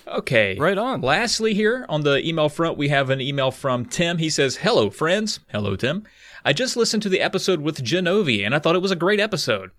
Okay. 0.08 0.56
Right 0.58 0.78
on. 0.78 1.02
Lastly, 1.02 1.54
here 1.54 1.86
on 1.90 2.02
the 2.02 2.26
email 2.28 2.50
front, 2.50 2.78
we 2.78 2.90
have 2.90 3.10
an 3.10 3.22
email 3.22 3.52
from 3.52 3.86
Tim. 3.86 4.18
He 4.18 4.30
says, 4.30 4.58
Hello, 4.58 4.90
friends. 4.90 5.40
Hello, 5.52 5.76
Tim. 5.76 6.04
I 6.44 6.54
just 6.54 6.76
listened 6.78 7.04
to 7.04 7.10
the 7.10 7.22
episode 7.22 7.62
with 7.62 7.84
Genovi, 7.84 8.46
and 8.46 8.56
I 8.56 8.60
thought 8.60 8.76
it 8.76 8.82
was 8.82 8.92
a 8.92 8.96
great 8.96 9.20
episode. 9.20 9.72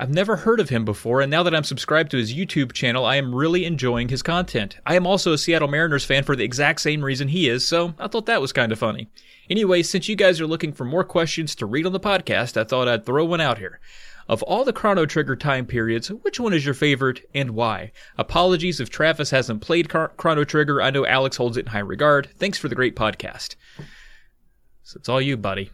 I've 0.00 0.08
never 0.08 0.36
heard 0.36 0.60
of 0.60 0.70
him 0.70 0.86
before, 0.86 1.20
and 1.20 1.30
now 1.30 1.42
that 1.42 1.54
I'm 1.54 1.62
subscribed 1.62 2.10
to 2.12 2.16
his 2.16 2.32
YouTube 2.32 2.72
channel, 2.72 3.04
I 3.04 3.16
am 3.16 3.34
really 3.34 3.66
enjoying 3.66 4.08
his 4.08 4.22
content. 4.22 4.78
I 4.86 4.94
am 4.96 5.06
also 5.06 5.34
a 5.34 5.38
Seattle 5.38 5.68
Mariners 5.68 6.06
fan 6.06 6.24
for 6.24 6.34
the 6.34 6.42
exact 6.42 6.80
same 6.80 7.04
reason 7.04 7.28
he 7.28 7.50
is, 7.50 7.68
so 7.68 7.92
I 7.98 8.08
thought 8.08 8.24
that 8.24 8.40
was 8.40 8.50
kind 8.50 8.72
of 8.72 8.78
funny. 8.78 9.10
Anyway, 9.50 9.82
since 9.82 10.08
you 10.08 10.16
guys 10.16 10.40
are 10.40 10.46
looking 10.46 10.72
for 10.72 10.86
more 10.86 11.04
questions 11.04 11.54
to 11.56 11.66
read 11.66 11.84
on 11.84 11.92
the 11.92 12.00
podcast, 12.00 12.56
I 12.56 12.64
thought 12.64 12.88
I'd 12.88 13.04
throw 13.04 13.26
one 13.26 13.42
out 13.42 13.58
here. 13.58 13.78
Of 14.26 14.42
all 14.44 14.64
the 14.64 14.72
Chrono 14.72 15.04
Trigger 15.04 15.36
time 15.36 15.66
periods, 15.66 16.08
which 16.08 16.40
one 16.40 16.54
is 16.54 16.64
your 16.64 16.72
favorite 16.72 17.28
and 17.34 17.50
why? 17.50 17.92
Apologies 18.16 18.80
if 18.80 18.88
Travis 18.88 19.28
hasn't 19.28 19.60
played 19.60 19.88
Chro- 19.88 20.16
Chrono 20.16 20.44
Trigger. 20.44 20.80
I 20.80 20.88
know 20.88 21.04
Alex 21.04 21.36
holds 21.36 21.58
it 21.58 21.66
in 21.66 21.72
high 21.72 21.80
regard. 21.80 22.30
Thanks 22.38 22.56
for 22.56 22.68
the 22.68 22.74
great 22.74 22.96
podcast. 22.96 23.54
So 24.82 24.96
it's 24.96 25.10
all 25.10 25.20
you, 25.20 25.36
buddy. 25.36 25.72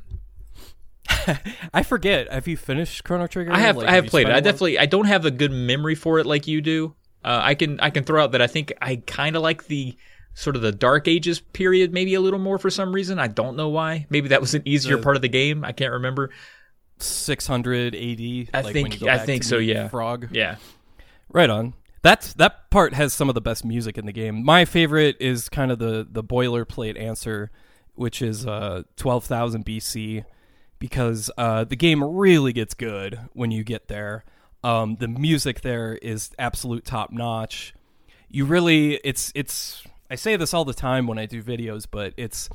I 1.74 1.82
forget. 1.82 2.32
Have 2.32 2.48
you 2.48 2.56
finished 2.56 3.04
Chrono 3.04 3.26
Trigger? 3.26 3.52
I 3.52 3.58
have 3.60 3.76
Like, 3.76 3.88
I 3.88 3.92
have 3.92 4.06
played 4.06 4.28
it. 4.28 4.34
I 4.34 4.40
definitely 4.40 4.78
I 4.78 4.86
don't 4.86 5.06
have 5.06 5.24
a 5.24 5.30
good 5.30 5.52
memory 5.52 5.94
for 5.94 6.18
it 6.18 6.26
like 6.26 6.46
you 6.46 6.60
do. 6.60 6.94
Uh, 7.24 7.40
I 7.42 7.54
can 7.54 7.80
I 7.80 7.90
can 7.90 8.04
throw 8.04 8.22
out 8.22 8.32
that 8.32 8.42
I 8.42 8.46
think 8.46 8.72
I 8.80 8.96
kind 8.96 9.36
of 9.36 9.42
like 9.42 9.66
the 9.66 9.96
sort 10.34 10.54
of 10.54 10.62
the 10.62 10.72
Dark 10.72 11.08
Ages 11.08 11.40
period 11.40 11.92
maybe 11.92 12.14
a 12.14 12.20
little 12.20 12.38
more 12.38 12.58
for 12.58 12.70
some 12.70 12.92
reason. 12.92 13.18
I 13.18 13.26
don't 13.26 13.56
know 13.56 13.68
why. 13.68 14.06
Maybe 14.10 14.28
that 14.28 14.40
was 14.40 14.54
an 14.54 14.62
easier 14.64 14.96
The- 14.96 15.02
part 15.02 15.16
of 15.16 15.22
the 15.22 15.28
game. 15.28 15.64
I 15.64 15.72
can't 15.72 15.92
remember. 15.92 16.30
600 16.98 17.94
AD. 17.94 18.48
I 18.54 18.60
like 18.60 18.72
think- 18.72 18.84
when 18.84 18.92
you 18.92 18.98
go 18.98 19.08
I 19.08 19.18
think 19.18 19.44
so, 19.44 19.58
yeah. 19.58 19.88
Frog. 19.88 20.28
Yeah. 20.32 20.56
Right 21.28 21.50
on. 21.50 21.74
That's 22.02 22.34
that 22.34 22.70
part 22.70 22.94
has 22.94 23.12
some 23.12 23.28
of 23.28 23.34
the 23.34 23.40
best 23.40 23.64
music 23.64 23.98
in 23.98 24.06
the 24.06 24.12
game. 24.12 24.44
My 24.44 24.64
favorite 24.64 25.16
is 25.18 25.48
kind 25.48 25.72
of 25.72 25.78
the 25.78 26.06
the 26.08 26.22
boilerplate 26.22 27.00
answer, 27.00 27.50
which 27.94 28.22
is 28.22 28.46
uh 28.46 28.82
12,000 28.96 29.64
BC, 29.64 30.24
because 30.78 31.30
uh, 31.38 31.64
the 31.64 31.76
game 31.76 32.02
really 32.02 32.52
gets 32.52 32.74
good 32.74 33.20
when 33.32 33.50
you 33.50 33.64
get 33.64 33.88
there. 33.88 34.24
Um, 34.62 34.96
the 34.96 35.08
music 35.08 35.60
there 35.60 35.96
is 35.96 36.30
absolute 36.38 36.84
top 36.84 37.12
notch. 37.12 37.74
You 38.28 38.44
really, 38.44 38.94
it's 39.04 39.32
it's. 39.34 39.84
I 40.10 40.14
say 40.14 40.36
this 40.36 40.54
all 40.54 40.64
the 40.64 40.74
time 40.74 41.06
when 41.06 41.18
I 41.18 41.26
do 41.26 41.42
videos, 41.42 41.86
but 41.90 42.14
it's 42.16 42.48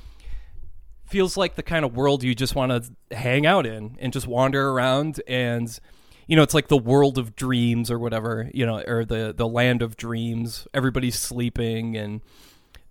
feels 1.12 1.36
like 1.36 1.55
the 1.55 1.63
kind 1.63 1.84
of 1.84 1.93
world 1.93 2.23
you 2.23 2.34
just 2.34 2.55
want 2.55 2.71
to 2.71 3.15
hang 3.15 3.45
out 3.45 3.65
in 3.65 3.97
and 3.99 4.13
just 4.13 4.25
wander 4.27 4.69
around 4.69 5.21
and 5.27 5.77
you 6.25 6.38
know 6.38 6.41
it's 6.41 6.53
like 6.53 6.69
the 6.69 6.77
world 6.77 7.17
of 7.17 7.36
dreams 7.36 7.91
or 7.91 7.99
whatever 7.99 8.49
you 8.53 8.65
know 8.65 8.81
or 8.88 9.03
the 9.03 9.34
the 9.36 9.45
land 9.45 9.81
of 9.81 9.97
dreams 9.97 10.65
everybody's 10.73 11.19
sleeping 11.19 11.97
and 11.97 12.21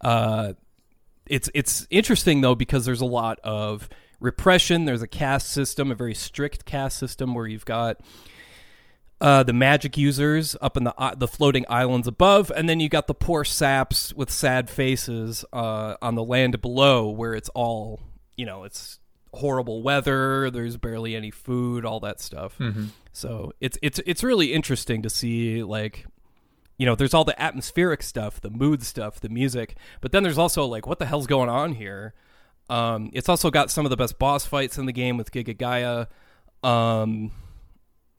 uh 0.02 0.52
it's 1.26 1.48
it's 1.54 1.86
interesting 1.88 2.42
though 2.42 2.54
because 2.54 2.84
there's 2.84 3.00
a 3.00 3.06
lot 3.06 3.38
of 3.42 3.88
repression 4.20 4.85
there's 4.85 5.02
a 5.02 5.09
caste 5.09 5.48
system 5.48 5.90
a 5.90 5.94
very 5.94 6.14
strict 6.14 6.64
caste 6.64 6.98
system 6.98 7.35
where 7.35 7.46
you've 7.46 7.64
got 7.64 8.00
uh, 9.20 9.42
the 9.42 9.52
magic 9.52 9.98
users 9.98 10.56
up 10.62 10.76
in 10.76 10.85
the 10.85 10.94
uh, 10.96 11.14
the 11.14 11.28
floating 11.28 11.66
islands 11.68 12.06
above, 12.06 12.50
and 12.56 12.70
then 12.70 12.80
you 12.80 12.88
got 12.88 13.06
the 13.06 13.14
poor 13.14 13.44
saps 13.44 14.14
with 14.14 14.30
sad 14.30 14.70
faces 14.70 15.44
uh, 15.52 15.94
on 16.00 16.14
the 16.14 16.24
land 16.24 16.59
below, 16.62 17.11
where 17.11 17.35
it's 17.35 17.50
all 17.50 18.00
you 18.40 18.46
know, 18.46 18.64
it's 18.64 18.98
horrible 19.35 19.83
weather. 19.83 20.50
There's 20.50 20.78
barely 20.78 21.14
any 21.14 21.30
food, 21.30 21.85
all 21.85 22.00
that 22.00 22.20
stuff. 22.20 22.56
Mm-hmm. 22.59 22.87
So 23.12 23.52
it's 23.61 23.76
it's 23.83 24.00
it's 24.06 24.24
really 24.24 24.54
interesting 24.54 25.02
to 25.02 25.11
see 25.11 25.62
like 25.62 26.06
you 26.78 26.87
know, 26.87 26.94
there's 26.94 27.12
all 27.12 27.24
the 27.24 27.40
atmospheric 27.40 28.02
stuff, 28.02 28.40
the 28.40 28.48
mood 28.48 28.83
stuff, 28.83 29.20
the 29.20 29.28
music, 29.28 29.76
but 30.00 30.12
then 30.12 30.22
there's 30.22 30.38
also 30.38 30.64
like 30.64 30.87
what 30.87 30.98
the 30.98 31.04
hell's 31.04 31.26
going 31.26 31.50
on 31.50 31.74
here? 31.74 32.14
Um, 32.70 33.11
it's 33.12 33.28
also 33.28 33.50
got 33.50 33.70
some 33.70 33.85
of 33.85 33.90
the 33.90 33.96
best 33.96 34.18
boss 34.18 34.46
fights 34.46 34.78
in 34.78 34.87
the 34.87 34.92
game 34.92 35.16
with 35.16 35.33
Giga 35.33 35.59
Gaia. 35.59 36.06
Um, 36.62 37.33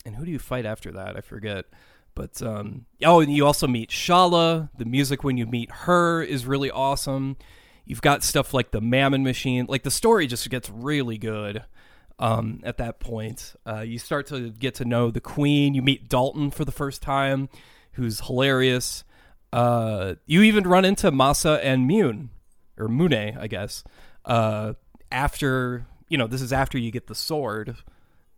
and 0.06 0.16
who 0.16 0.26
do 0.26 0.32
you 0.32 0.40
fight 0.40 0.66
after 0.66 0.92
that? 0.92 1.16
I 1.16 1.22
forget. 1.22 1.66
But 2.14 2.42
um, 2.42 2.86
oh, 3.04 3.22
and 3.22 3.34
you 3.34 3.46
also 3.46 3.66
meet 3.66 3.90
Schala. 3.92 4.70
The 4.78 4.86
music 4.86 5.24
when 5.24 5.38
you 5.38 5.46
meet 5.46 5.72
her 5.72 6.22
is 6.22 6.46
really 6.46 6.70
awesome. 6.70 7.38
You've 7.86 8.02
got 8.02 8.24
stuff 8.24 8.54
like 8.54 8.72
the 8.72 8.82
Mammon 8.82 9.24
Machine. 9.24 9.66
Like 9.70 9.84
the 9.84 9.92
story 9.92 10.28
just 10.28 10.50
gets 10.50 10.70
really 10.70 11.18
good 11.18 11.64
um, 12.20 12.60
at 12.64 12.78
that 12.78 13.00
point. 13.00 13.56
Uh, 13.66 13.80
you 13.80 14.00
start 14.00 14.28
to 14.28 14.50
get 14.50 14.76
to 14.76 14.86
know 14.86 15.12
the 15.12 15.22
Queen. 15.22 15.74
You 15.74 15.82
meet 15.82 16.10
Dalton 16.10 16.52
for 16.52 16.66
the 16.66 16.72
first 16.74 17.02
time, 17.02 17.48
who's 17.94 18.20
hilarious. 18.20 19.06
Uh, 19.54 20.16
you 20.26 20.42
even 20.42 20.66
run 20.66 20.84
into 20.84 21.10
Masa 21.12 21.60
and 21.64 21.88
Mune, 21.88 22.30
or 22.78 22.90
Mune, 22.90 23.38
I 23.40 23.48
guess. 23.48 23.84
Uh, 24.26 24.74
after 25.12 25.86
you 26.12 26.18
know, 26.18 26.28
this 26.28 26.42
is 26.42 26.52
after 26.52 26.78
you 26.78 26.92
get 26.92 27.08
the 27.08 27.16
sword. 27.16 27.78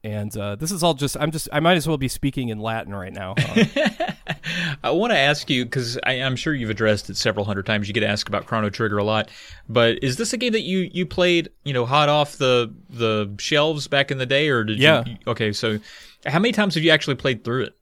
And 0.05 0.35
uh, 0.37 0.57
this 0.57 0.69
is 0.69 0.83
all 0.83 0.95
just 0.95 1.15
i'm 1.17 1.31
just 1.31 1.47
i 1.53 1.61
might 1.61 1.77
as 1.77 1.87
well 1.87 1.97
be 1.97 2.09
speaking 2.09 2.49
in 2.49 2.59
latin 2.59 2.93
right 2.93 3.13
now 3.13 3.35
huh? 3.37 4.11
i 4.83 4.91
want 4.91 5.13
to 5.13 5.17
ask 5.17 5.49
you 5.49 5.63
because 5.63 5.97
i'm 6.05 6.35
sure 6.35 6.53
you've 6.53 6.69
addressed 6.69 7.09
it 7.09 7.15
several 7.15 7.45
hundred 7.45 7.65
times. 7.65 7.87
You 7.87 7.93
get 7.93 8.03
asked 8.03 8.27
about 8.27 8.45
chrono 8.45 8.69
trigger 8.69 8.97
a 8.97 9.03
lot. 9.05 9.31
But 9.69 10.03
is 10.03 10.17
this 10.17 10.33
a 10.33 10.37
game 10.37 10.51
that 10.51 10.63
you 10.63 10.89
you 10.91 11.05
played 11.05 11.47
you 11.63 11.71
know 11.71 11.85
hot 11.85 12.09
off 12.09 12.35
the 12.35 12.75
the 12.89 13.33
shelves 13.39 13.87
back 13.87 14.11
in 14.11 14.17
the 14.17 14.25
day 14.25 14.49
or 14.49 14.65
did 14.65 14.77
yeah. 14.77 15.05
you 15.05 15.15
okay 15.25 15.53
so 15.53 15.79
how 16.25 16.39
many 16.39 16.51
times 16.51 16.75
have 16.75 16.83
you 16.83 16.91
actually 16.91 17.15
played 17.15 17.45
through 17.45 17.63
it? 17.63 17.77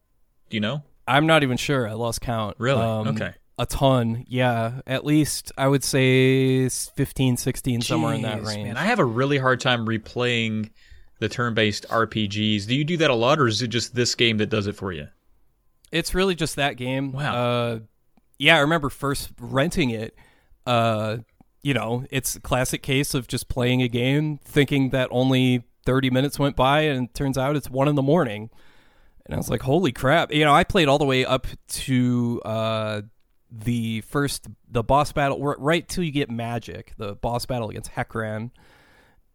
Do 0.51 0.57
you 0.57 0.61
know? 0.61 0.83
I'm 1.07 1.25
not 1.25 1.41
even 1.41 1.57
sure. 1.57 1.87
I 1.87 1.93
lost 1.93 2.21
count. 2.21 2.55
Really? 2.59 2.83
Um, 2.83 3.07
okay 3.07 3.33
a 3.61 3.65
ton 3.65 4.25
yeah 4.27 4.81
at 4.87 5.05
least 5.05 5.51
i 5.57 5.67
would 5.67 5.83
say 5.83 6.67
15 6.67 7.37
16 7.37 7.79
Jeez, 7.79 7.83
somewhere 7.83 8.13
in 8.13 8.23
that 8.23 8.43
range 8.43 8.65
man 8.65 8.77
i 8.77 8.85
have 8.85 8.99
a 8.99 9.05
really 9.05 9.37
hard 9.37 9.59
time 9.59 9.85
replaying 9.85 10.71
the 11.21 11.29
turn-based 11.29 11.85
RPGs. 11.87 12.65
Do 12.65 12.75
you 12.75 12.83
do 12.83 12.97
that 12.97 13.11
a 13.11 13.15
lot, 13.15 13.39
or 13.39 13.47
is 13.47 13.61
it 13.61 13.67
just 13.67 13.93
this 13.93 14.15
game 14.15 14.37
that 14.39 14.47
does 14.47 14.65
it 14.65 14.75
for 14.75 14.91
you? 14.91 15.07
It's 15.91 16.15
really 16.15 16.33
just 16.33 16.55
that 16.55 16.77
game. 16.77 17.11
Wow. 17.11 17.35
Uh, 17.35 17.79
yeah, 18.39 18.57
I 18.57 18.61
remember 18.61 18.89
first 18.89 19.29
renting 19.39 19.91
it. 19.91 20.15
Uh, 20.65 21.17
you 21.61 21.75
know, 21.75 22.05
it's 22.09 22.35
a 22.35 22.41
classic 22.41 22.81
case 22.81 23.13
of 23.13 23.27
just 23.27 23.47
playing 23.49 23.83
a 23.83 23.87
game, 23.87 24.39
thinking 24.43 24.89
that 24.89 25.09
only 25.11 25.63
30 25.85 26.09
minutes 26.09 26.39
went 26.39 26.55
by, 26.55 26.81
and 26.81 27.07
it 27.07 27.13
turns 27.13 27.37
out 27.37 27.55
it's 27.55 27.69
one 27.69 27.87
in 27.87 27.93
the 27.93 28.01
morning. 28.01 28.49
And 29.27 29.35
I 29.35 29.37
was 29.37 29.47
like, 29.47 29.61
holy 29.61 29.91
crap. 29.91 30.33
You 30.33 30.43
know, 30.43 30.55
I 30.55 30.63
played 30.63 30.87
all 30.87 30.97
the 30.97 31.05
way 31.05 31.23
up 31.23 31.45
to 31.67 32.41
uh, 32.43 33.01
the 33.51 34.01
first, 34.01 34.47
the 34.69 34.83
boss 34.83 35.11
battle, 35.11 35.39
right 35.41 35.87
till 35.87 36.03
you 36.03 36.11
get 36.11 36.29
magic, 36.31 36.93
the 36.97 37.15
boss 37.15 37.45
battle 37.45 37.69
against 37.69 37.91
Heckran 37.91 38.51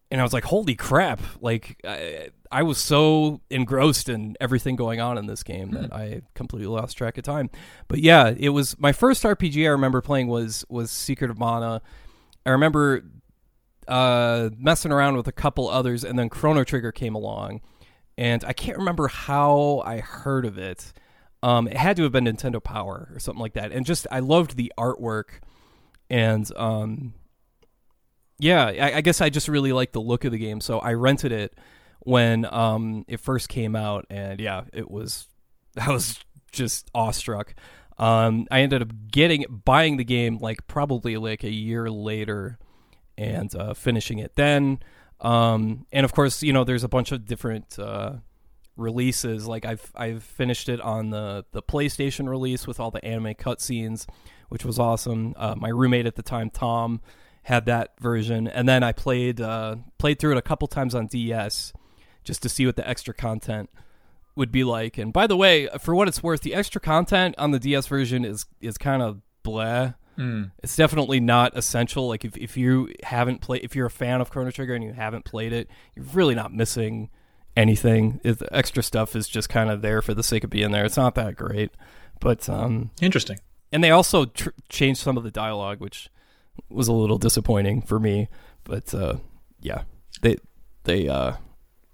and 0.09 0.21
I 0.21 0.23
was 0.23 0.33
like, 0.33 0.45
"Holy 0.45 0.75
crap!" 0.75 1.21
Like 1.41 1.79
I, 1.83 2.29
I, 2.51 2.63
was 2.63 2.77
so 2.77 3.41
engrossed 3.49 4.09
in 4.09 4.37
everything 4.39 4.75
going 4.75 5.01
on 5.01 5.17
in 5.17 5.25
this 5.25 5.43
game 5.43 5.71
that 5.71 5.93
I 5.93 6.21
completely 6.33 6.67
lost 6.67 6.97
track 6.97 7.17
of 7.17 7.23
time. 7.23 7.49
But 7.87 7.99
yeah, 7.99 8.33
it 8.35 8.49
was 8.49 8.79
my 8.79 8.91
first 8.91 9.23
RPG 9.23 9.65
I 9.65 9.69
remember 9.69 10.01
playing 10.01 10.27
was 10.27 10.65
was 10.69 10.91
Secret 10.91 11.29
of 11.29 11.37
Mana. 11.37 11.81
I 12.45 12.51
remember 12.51 13.03
uh, 13.87 14.49
messing 14.57 14.91
around 14.91 15.17
with 15.17 15.27
a 15.27 15.33
couple 15.33 15.69
others, 15.69 16.03
and 16.03 16.17
then 16.17 16.29
Chrono 16.29 16.63
Trigger 16.63 16.93
came 16.93 17.15
along, 17.15 17.61
and 18.17 18.43
I 18.45 18.53
can't 18.53 18.77
remember 18.77 19.07
how 19.07 19.83
I 19.85 19.99
heard 19.99 20.45
of 20.45 20.57
it. 20.57 20.93
Um, 21.47 21.67
it 21.67 21.77
had 21.77 21.95
to 21.97 22.03
have 22.03 22.11
been 22.11 22.25
Nintendo 22.25 22.61
Power 22.61 23.09
or 23.13 23.19
something 23.19 23.41
like 23.41 23.53
that, 23.53 23.71
and 23.71 23.85
just 23.85 24.07
I 24.11 24.19
loved 24.19 24.57
the 24.57 24.73
artwork 24.77 25.39
and 26.09 26.49
um, 26.55 27.13
yeah, 28.39 28.65
I, 28.65 28.97
I, 28.97 29.01
guess 29.01 29.19
I 29.21 29.29
just 29.29 29.47
really 29.47 29.73
liked 29.73 29.93
the 29.93 30.01
look 30.01 30.25
of 30.25 30.31
the 30.31 30.37
game, 30.37 30.61
so 30.61 30.79
I 30.79 30.93
rented 30.93 31.31
it 31.31 31.57
when 31.99 32.45
um, 32.45 33.03
it 33.07 33.19
first 33.19 33.49
came 33.49 33.75
out, 33.75 34.05
and 34.09 34.39
yeah, 34.39 34.63
it 34.73 34.89
was 34.89 35.27
I 35.79 35.91
was 35.91 36.19
just 36.51 36.89
awestruck. 36.93 37.55
Um, 37.97 38.47
I 38.51 38.61
ended 38.61 38.81
up 38.81 38.91
getting 39.11 39.45
buying 39.65 39.97
the 39.97 40.03
game 40.03 40.37
like 40.37 40.67
probably 40.67 41.17
like 41.17 41.43
a 41.43 41.51
year 41.51 41.89
later, 41.89 42.59
and 43.17 43.53
uh, 43.55 43.73
finishing 43.73 44.19
it 44.19 44.35
then. 44.35 44.79
Um, 45.19 45.87
and 45.91 46.05
of 46.05 46.13
course, 46.13 46.43
you 46.43 46.53
know, 46.53 46.63
there's 46.63 46.83
a 46.83 46.89
bunch 46.89 47.11
of 47.11 47.25
different 47.25 47.79
uh, 47.79 48.17
releases. 48.77 49.47
Like 49.47 49.65
I've 49.65 49.91
I've 49.95 50.23
finished 50.23 50.69
it 50.69 50.79
on 50.81 51.09
the 51.09 51.45
the 51.51 51.61
PlayStation 51.61 52.29
release 52.29 52.67
with 52.67 52.79
all 52.79 52.91
the 52.91 53.03
anime 53.03 53.33
cutscenes, 53.33 54.07
which 54.49 54.63
was 54.63 54.79
awesome. 54.79 55.33
Uh, 55.35 55.55
my 55.57 55.69
roommate 55.69 56.05
at 56.05 56.15
the 56.15 56.23
time, 56.23 56.49
Tom 56.49 57.01
had 57.43 57.65
that 57.65 57.99
version, 57.99 58.47
and 58.47 58.67
then 58.67 58.83
I 58.83 58.91
played 58.91 59.41
uh, 59.41 59.77
played 59.97 60.19
through 60.19 60.33
it 60.33 60.37
a 60.37 60.41
couple 60.41 60.67
times 60.67 60.93
on 60.95 61.07
DS 61.07 61.73
just 62.23 62.41
to 62.43 62.49
see 62.49 62.65
what 62.65 62.75
the 62.75 62.87
extra 62.87 63.13
content 63.13 63.69
would 64.35 64.51
be 64.51 64.63
like. 64.63 64.97
And 64.97 65.11
by 65.11 65.27
the 65.27 65.37
way, 65.37 65.67
for 65.79 65.95
what 65.95 66.07
it's 66.07 66.21
worth, 66.21 66.41
the 66.41 66.53
extra 66.53 66.79
content 66.79 67.35
on 67.37 67.51
the 67.51 67.59
DS 67.59 67.87
version 67.87 68.23
is 68.23 68.45
is 68.61 68.77
kind 68.77 69.01
of 69.01 69.21
blah. 69.43 69.93
Mm. 70.17 70.51
It's 70.63 70.75
definitely 70.75 71.19
not 71.19 71.55
essential. 71.55 72.07
Like 72.07 72.25
if, 72.25 72.35
if 72.37 72.57
you 72.57 72.91
haven't 73.03 73.41
played, 73.41 73.63
if 73.63 73.75
you're 73.75 73.85
a 73.85 73.91
fan 73.91 74.19
of 74.19 74.31
Chrono 74.31 74.51
Trigger 74.51 74.73
and 74.73 74.83
you 74.83 74.93
haven't 74.93 75.25
played 75.25 75.53
it, 75.53 75.69
you're 75.95 76.05
really 76.05 76.35
not 76.35 76.53
missing 76.53 77.09
anything. 77.57 78.21
It, 78.23 78.39
the 78.39 78.55
extra 78.55 78.83
stuff 78.83 79.15
is 79.15 79.27
just 79.27 79.49
kind 79.49 79.69
of 79.69 79.81
there 79.81 80.01
for 80.01 80.13
the 80.13 80.23
sake 80.23 80.43
of 80.43 80.49
being 80.49 80.71
there. 80.71 80.85
It's 80.85 80.95
not 80.95 81.15
that 81.15 81.35
great, 81.35 81.71
but 82.21 82.47
um, 82.47 82.91
interesting. 83.01 83.39
And 83.71 83.83
they 83.83 83.91
also 83.91 84.25
tr- 84.25 84.49
changed 84.69 85.01
some 85.01 85.17
of 85.17 85.23
the 85.23 85.31
dialogue, 85.31 85.81
which 85.81 86.09
was 86.69 86.87
a 86.87 86.93
little 86.93 87.17
disappointing 87.17 87.81
for 87.81 87.99
me. 87.99 88.29
But 88.63 88.93
uh, 88.93 89.15
yeah, 89.59 89.83
they 90.21 90.37
they 90.83 91.09
uh, 91.09 91.33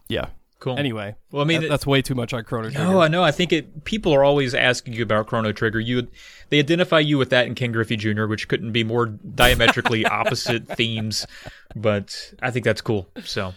yeah. 0.10 0.28
Cool. 0.60 0.80
Anyway, 0.80 1.14
well, 1.30 1.42
I 1.42 1.46
mean, 1.46 1.60
that, 1.60 1.68
that's 1.68 1.86
way 1.86 2.02
too 2.02 2.16
much 2.16 2.34
on 2.34 2.46
Chrono 2.46 2.70
Trigger. 2.70 2.86
No, 2.86 3.02
I 3.02 3.10
know. 3.10 3.22
I 3.22 3.32
think 3.32 3.52
it. 3.52 3.84
People 3.84 4.14
are 4.16 4.24
always 4.24 4.56
asking 4.56 4.94
you 4.94 5.04
about 5.04 5.28
Chrono 5.28 5.52
Trigger. 5.52 5.82
You, 5.82 6.08
they 6.48 6.60
identify 6.60 7.00
you 7.00 7.18
with 7.18 7.32
that 7.32 7.48
in 7.48 7.54
Ken 7.54 7.74
Griffey 7.74 7.98
Jr., 7.98 8.28
which 8.28 8.48
couldn't 8.48 8.72
be 8.72 8.86
more 8.86 9.08
diametrically 9.08 10.06
opposite 10.20 10.66
themes. 10.70 11.28
But 11.76 12.34
I 12.42 12.50
think 12.50 12.64
that's 12.64 12.80
cool. 12.80 13.10
So, 13.26 13.54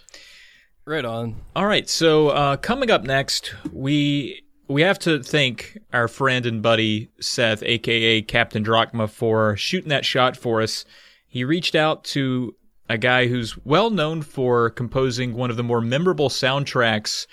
right 0.87 1.05
on. 1.05 1.35
All 1.55 1.67
right. 1.67 1.89
So 1.89 2.29
uh, 2.29 2.57
coming 2.57 2.91
up 2.91 3.03
next, 3.03 3.53
we 3.73 4.43
we 4.69 4.83
have 4.83 4.99
to 5.01 5.23
thank 5.23 5.79
our 5.93 6.09
friend 6.09 6.47
and 6.47 6.63
buddy 6.63 7.11
Seth, 7.21 7.63
aka 7.63 8.23
Captain 8.23 8.65
Drachma, 8.65 9.09
for 9.09 9.57
shooting 9.57 9.91
that 9.91 10.05
shot 10.05 10.37
for 10.37 10.63
us. 10.63 10.85
He 11.27 11.45
reached 11.45 11.75
out 11.75 12.05
to 12.05 12.55
a 12.89 12.97
guy 12.97 13.27
who's 13.27 13.59
well 13.65 13.91
known 13.91 14.23
for 14.23 14.71
composing 14.71 15.35
one 15.35 15.51
of 15.51 15.57
the 15.57 15.65
more 15.65 15.81
memorable 15.81 16.29
soundtracks 16.29 17.27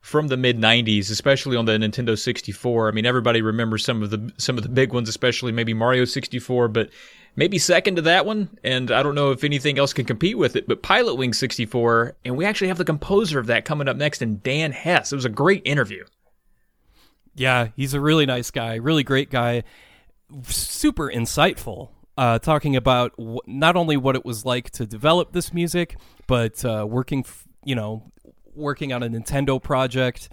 from 0.00 0.28
the 0.28 0.36
mid 0.36 0.58
90s, 0.58 1.10
especially 1.10 1.56
on 1.56 1.66
the 1.66 1.72
Nintendo 1.72 2.18
64. 2.18 2.88
I 2.88 2.92
mean, 2.92 3.04
everybody 3.04 3.42
remembers 3.42 3.84
some 3.84 4.02
of 4.02 4.10
the 4.10 4.32
some 4.38 4.56
of 4.56 4.62
the 4.62 4.70
big 4.70 4.92
ones, 4.92 5.08
especially 5.08 5.52
maybe 5.52 5.74
Mario 5.74 6.04
64, 6.06 6.68
but 6.68 6.90
maybe 7.36 7.58
second 7.58 7.96
to 7.96 8.02
that 8.02 8.26
one, 8.26 8.58
and 8.64 8.90
I 8.90 9.02
don't 9.02 9.14
know 9.14 9.30
if 9.30 9.44
anything 9.44 9.78
else 9.78 9.92
can 9.92 10.04
compete 10.04 10.36
with 10.36 10.56
it, 10.56 10.66
but 10.66 10.82
Pilot 10.82 11.14
Wing 11.14 11.32
64, 11.32 12.16
and 12.24 12.36
we 12.36 12.44
actually 12.44 12.68
have 12.68 12.78
the 12.78 12.84
composer 12.84 13.38
of 13.38 13.46
that 13.46 13.64
coming 13.64 13.88
up 13.88 13.96
next 13.96 14.22
in 14.22 14.40
Dan 14.42 14.72
Hess. 14.72 15.12
It 15.12 15.16
was 15.16 15.24
a 15.24 15.30
great 15.30 15.62
interview. 15.64 16.04
Yeah, 17.34 17.68
he's 17.76 17.94
a 17.94 18.00
really 18.00 18.26
nice 18.26 18.50
guy, 18.50 18.76
really 18.76 19.04
great 19.04 19.30
guy, 19.30 19.62
super 20.44 21.10
insightful. 21.10 21.90
Uh, 22.18 22.38
talking 22.38 22.76
about 22.76 23.14
w- 23.18 23.40
not 23.46 23.76
only 23.76 23.98
what 23.98 24.16
it 24.16 24.24
was 24.24 24.46
like 24.46 24.70
to 24.70 24.86
develop 24.86 25.32
this 25.32 25.52
music, 25.52 25.98
but 26.26 26.64
uh, 26.64 26.86
working 26.88 27.20
f- 27.20 27.46
you 27.62 27.74
know, 27.74 28.10
working 28.54 28.90
on 28.94 29.02
a 29.02 29.08
Nintendo 29.10 29.62
project. 29.62 30.30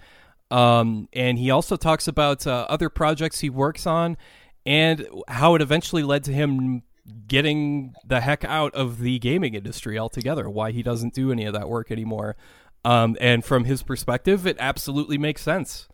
Um, 0.50 1.10
and 1.12 1.38
he 1.38 1.50
also 1.50 1.76
talks 1.76 2.08
about 2.08 2.46
uh, 2.46 2.64
other 2.70 2.88
projects 2.88 3.40
he 3.40 3.50
works 3.50 3.86
on 3.86 4.16
and 4.64 5.06
how 5.28 5.54
it 5.54 5.62
eventually 5.62 6.02
led 6.02 6.24
to 6.24 6.32
him 6.32 6.82
getting 7.28 7.94
the 8.06 8.20
heck 8.20 8.44
out 8.44 8.74
of 8.74 8.98
the 9.00 9.18
gaming 9.18 9.54
industry 9.54 9.98
altogether, 9.98 10.48
why 10.48 10.70
he 10.70 10.82
doesn't 10.82 11.14
do 11.14 11.30
any 11.32 11.44
of 11.44 11.52
that 11.52 11.68
work 11.68 11.90
anymore. 11.90 12.36
Um, 12.84 13.16
and 13.20 13.44
from 13.44 13.64
his 13.64 13.82
perspective, 13.82 14.46
it 14.46 14.56
absolutely 14.60 15.18
makes 15.18 15.42
sense. 15.42 15.88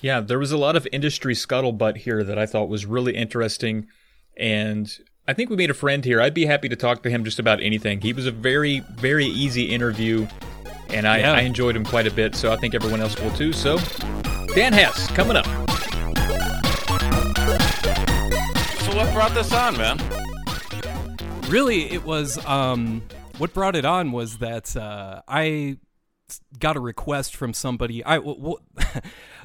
Yeah, 0.00 0.20
there 0.20 0.38
was 0.38 0.52
a 0.52 0.58
lot 0.58 0.76
of 0.76 0.86
industry 0.92 1.34
scuttlebutt 1.34 1.98
here 1.98 2.22
that 2.22 2.38
I 2.38 2.46
thought 2.46 2.68
was 2.68 2.86
really 2.86 3.16
interesting. 3.16 3.86
And 4.36 4.88
I 5.26 5.32
think 5.32 5.50
we 5.50 5.56
made 5.56 5.70
a 5.70 5.74
friend 5.74 6.04
here. 6.04 6.20
I'd 6.20 6.34
be 6.34 6.46
happy 6.46 6.68
to 6.68 6.76
talk 6.76 7.02
to 7.02 7.10
him 7.10 7.24
just 7.24 7.38
about 7.40 7.60
anything. 7.60 8.00
He 8.00 8.12
was 8.12 8.26
a 8.26 8.30
very, 8.30 8.80
very 8.94 9.26
easy 9.26 9.64
interview, 9.64 10.28
and 10.90 11.06
I, 11.08 11.18
Yeah. 11.18 11.32
I 11.32 11.40
enjoyed 11.40 11.74
him 11.74 11.84
quite 11.84 12.06
a 12.06 12.12
bit. 12.12 12.36
So 12.36 12.52
I 12.52 12.56
think 12.56 12.74
everyone 12.74 13.00
else 13.00 13.20
will 13.20 13.32
too. 13.32 13.52
So, 13.52 13.78
Dan 14.54 14.72
Hess 14.72 15.08
coming 15.08 15.36
up. 15.36 15.46
So 18.84 18.96
what 18.96 19.12
brought 19.12 19.34
this 19.34 19.52
on, 19.52 19.76
man? 19.76 19.98
Really, 21.48 21.90
it 21.90 22.04
was 22.04 22.44
um, 22.44 23.02
what 23.38 23.54
brought 23.54 23.74
it 23.74 23.86
on 23.86 24.12
was 24.12 24.38
that 24.38 24.76
uh, 24.76 25.22
I 25.26 25.78
got 26.58 26.76
a 26.76 26.80
request 26.80 27.34
from 27.36 27.54
somebody. 27.54 28.04
I 28.04 28.16
w- 28.16 28.36
w- 28.36 28.58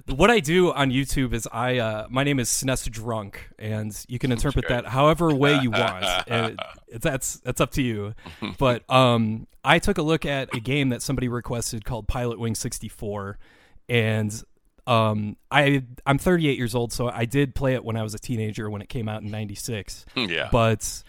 what 0.13 0.30
I 0.30 0.42
do 0.42 0.74
on 0.74 0.92
YouTube 0.92 1.34
is 1.34 1.48
I 1.50 1.78
uh, 1.78 2.08
my 2.10 2.26
name 2.26 2.42
is 2.42 2.50
SNES 2.50 2.92
Drunk, 2.92 3.50
and 3.58 3.98
you 4.10 4.20
can 4.20 4.34
interpret 4.34 4.66
that 4.68 4.86
however 4.88 5.34
way 5.34 5.58
you 5.60 5.72
want. 5.72 6.04
Uh, 6.30 6.52
that's 6.92 7.39
that's 7.39 7.62
up 7.62 7.72
to 7.72 7.82
you. 7.82 8.13
But 8.58 8.84
um, 8.92 9.48
I 9.63 9.80
took 9.80 9.98
a 9.98 10.02
look 10.04 10.26
at 10.26 10.54
a 10.54 10.60
game 10.60 10.89
that 10.89 11.02
somebody 11.02 11.30
requested 11.30 11.86
called 11.86 12.10
Pilot 12.10 12.38
Wing 12.38 12.54
sixty 12.56 12.89
four, 12.89 13.38
and 13.88 14.44
um, 14.88 15.38
I 15.50 15.84
I'm 16.06 16.18
38 16.18 16.58
years 16.58 16.76
old, 16.76 16.92
so 16.92 17.08
I 17.08 17.24
did 17.24 17.56
play 17.56 17.76
it 17.76 17.86
when 17.86 17.96
I 17.96 18.04
was 18.04 18.13
a 18.13 18.20
teenager 18.20 18.70
when 18.70 18.82
it 18.82 18.89
came 18.89 19.08
out 19.08 19.22
in 19.22 19.32
'96 19.32 20.06
Yeah. 20.18 20.50
but 20.52 21.04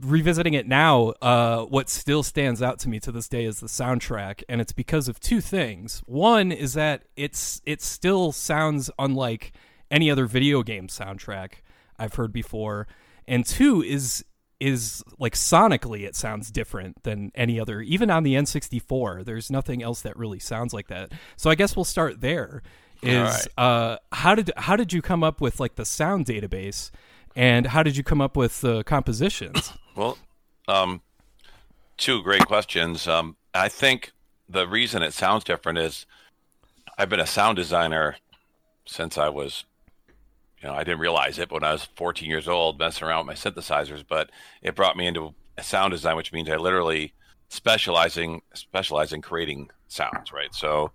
revisiting 0.00 0.54
it 0.54 0.66
now, 0.66 1.14
uh, 1.22 1.62
what 1.64 1.88
still 1.88 2.22
stands 2.22 2.62
out 2.62 2.78
to 2.80 2.88
me 2.88 3.00
to 3.00 3.12
this 3.12 3.28
day 3.28 3.44
is 3.44 3.60
the 3.60 3.66
soundtrack, 3.66 4.42
and 4.48 4.60
it's 4.60 4.72
because 4.72 5.08
of 5.08 5.20
two 5.20 5.40
things. 5.40 6.02
One 6.06 6.52
is 6.52 6.74
that 6.74 7.04
it's 7.16 7.60
it 7.64 7.82
still 7.82 8.32
sounds 8.32 8.90
unlike 8.98 9.52
any 9.90 10.10
other 10.10 10.26
video 10.26 10.62
game 10.62 10.88
soundtrack 10.88 11.62
I've 11.98 12.14
heard 12.14 12.32
before, 12.32 12.86
and 13.26 13.44
two 13.44 13.82
is 13.82 14.24
is 14.58 15.04
like 15.18 15.34
sonically 15.34 16.06
it 16.06 16.16
sounds 16.16 16.50
different 16.50 17.02
than 17.02 17.30
any 17.34 17.60
other 17.60 17.82
even 17.82 18.10
on 18.10 18.22
the 18.22 18.32
N64 18.34 19.22
there's 19.22 19.50
nothing 19.50 19.82
else 19.82 20.00
that 20.00 20.16
really 20.16 20.38
sounds 20.38 20.72
like 20.72 20.88
that 20.88 21.12
so 21.36 21.50
I 21.50 21.54
guess 21.54 21.76
we'll 21.76 21.84
start 21.84 22.22
there 22.22 22.62
is 23.02 23.18
right. 23.18 23.62
uh 23.62 23.98
how 24.12 24.34
did 24.34 24.50
how 24.56 24.74
did 24.74 24.94
you 24.94 25.02
come 25.02 25.22
up 25.22 25.42
with 25.42 25.60
like 25.60 25.74
the 25.74 25.84
sound 25.84 26.24
database 26.24 26.90
and 27.36 27.66
how 27.66 27.82
did 27.82 27.96
you 27.96 28.02
come 28.02 28.20
up 28.20 28.36
with 28.36 28.62
the 28.62 28.82
compositions? 28.84 29.72
Well, 29.96 30.18
um, 30.68 31.00
two 31.96 32.22
great 32.22 32.44
questions. 32.44 33.08
Um, 33.08 33.38
I 33.54 33.70
think 33.70 34.12
the 34.46 34.68
reason 34.68 35.02
it 35.02 35.14
sounds 35.14 35.42
different 35.42 35.78
is 35.78 36.04
I've 36.98 37.08
been 37.08 37.18
a 37.18 37.26
sound 37.26 37.56
designer 37.56 38.16
since 38.84 39.16
I 39.16 39.30
was, 39.30 39.64
you 40.60 40.68
know, 40.68 40.74
I 40.74 40.84
didn't 40.84 41.00
realize 41.00 41.38
it, 41.38 41.48
but 41.48 41.62
when 41.62 41.64
I 41.64 41.72
was 41.72 41.84
14 41.96 42.28
years 42.28 42.46
old, 42.46 42.78
messing 42.78 43.08
around 43.08 43.26
with 43.26 43.42
my 43.42 43.50
synthesizers. 43.50 44.04
But 44.06 44.28
it 44.60 44.74
brought 44.74 44.98
me 44.98 45.06
into 45.06 45.34
sound 45.62 45.92
design, 45.92 46.16
which 46.16 46.30
means 46.30 46.50
I 46.50 46.56
literally 46.56 47.14
specializing 47.48 48.42
specialize 48.52 49.14
in 49.14 49.22
creating 49.22 49.70
sounds. 49.88 50.30
Right. 50.30 50.54
So 50.54 50.90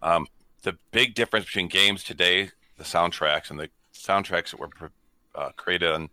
um, 0.00 0.26
the 0.62 0.78
big 0.92 1.14
difference 1.14 1.44
between 1.44 1.68
games 1.68 2.02
today, 2.02 2.52
the 2.78 2.84
soundtracks, 2.84 3.50
and 3.50 3.60
the 3.60 3.68
soundtracks 3.94 4.52
that 4.52 4.60
were 4.60 4.70
uh, 5.36 5.50
created 5.56 5.92
on 5.92 6.08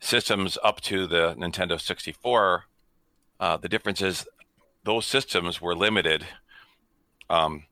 systems 0.00 0.58
up 0.62 0.80
to 0.82 1.06
the 1.06 1.34
Nintendo 1.38 1.80
64, 1.80 2.64
uh, 3.40 3.56
the 3.56 3.68
difference 3.68 4.02
is 4.02 4.26
those 4.84 5.06
systems 5.06 5.60
were 5.60 5.74
limited 5.74 6.26
um, 7.30 7.64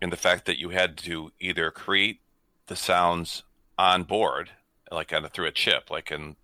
in 0.00 0.10
the 0.10 0.16
fact 0.16 0.46
that 0.46 0.58
you 0.58 0.70
had 0.70 0.96
to 0.98 1.32
either 1.40 1.70
create 1.70 2.20
the 2.66 2.76
sounds 2.76 3.42
on 3.78 4.04
board, 4.04 4.50
like 4.90 5.12
on 5.12 5.24
a, 5.24 5.28
through 5.28 5.46
a 5.46 5.52
chip, 5.52 5.90
like 5.90 6.10
in 6.10 6.36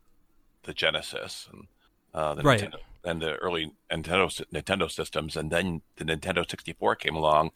the 0.65 0.75
Genesis 0.75 1.49
and 1.53 1.67
uh, 2.13 2.35
the 2.35 2.43
Right. 2.43 2.61
Nintendo, 2.61 2.79
and 3.05 3.23
the 3.23 3.37
early 3.37 3.73
Nintendo 3.91 4.45
Nintendo 4.53 4.91
systems, 4.91 5.37
and 5.37 5.51
then 5.51 5.81
the 5.97 6.05
Nintendo 6.05 6.49
64 6.49 6.97
came 6.97 7.17
along, 7.17 7.51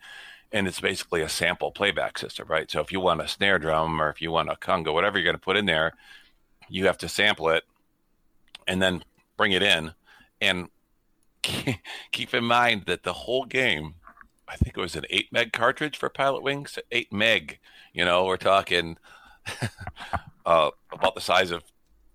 and 0.53 0.67
it's 0.69 0.81
basically 0.81 1.23
a 1.23 1.29
sample 1.29 1.73
playback 1.73 2.19
system, 2.19 2.47
right? 2.49 2.71
So 2.71 2.81
if 2.81 2.93
you 2.93 3.01
want 3.01 3.21
a 3.21 3.29
snare 3.29 3.59
drum 3.59 4.01
or 4.01 4.09
if 4.11 4.23
you 4.23 4.31
want 4.31 4.51
a 4.51 4.55
conga, 4.55 4.93
whatever 4.93 5.19
you're 5.19 5.25
going 5.25 5.37
to 5.37 5.41
put 5.41 5.57
in 5.57 5.67
there, 5.67 5.93
you 6.69 6.87
have 6.87 6.99
to 6.99 7.09
sample 7.09 7.49
it 7.49 7.65
and 8.67 8.81
then 8.81 9.05
bring 9.37 9.53
it 9.53 9.63
in 9.63 9.93
and 10.41 10.69
keep 12.13 12.35
in 12.35 12.45
mind 12.45 12.85
that 12.87 13.03
the 13.03 13.13
whole 13.13 13.45
game 13.45 13.95
i 14.49 14.57
think 14.57 14.77
it 14.77 14.81
was 14.81 14.97
an 14.97 15.05
8 15.11 15.33
meg 15.33 15.53
cartridge 15.53 15.97
for 15.97 16.09
pilot 16.09 16.43
wings 16.43 16.79
8 16.91 17.13
meg 17.13 17.59
you 17.93 18.05
know 18.05 18.25
we're 18.25 18.37
talking 18.37 18.97
uh, 20.47 20.71
about 20.91 21.15
the 21.15 21.21
size 21.21 21.51
of 21.51 21.63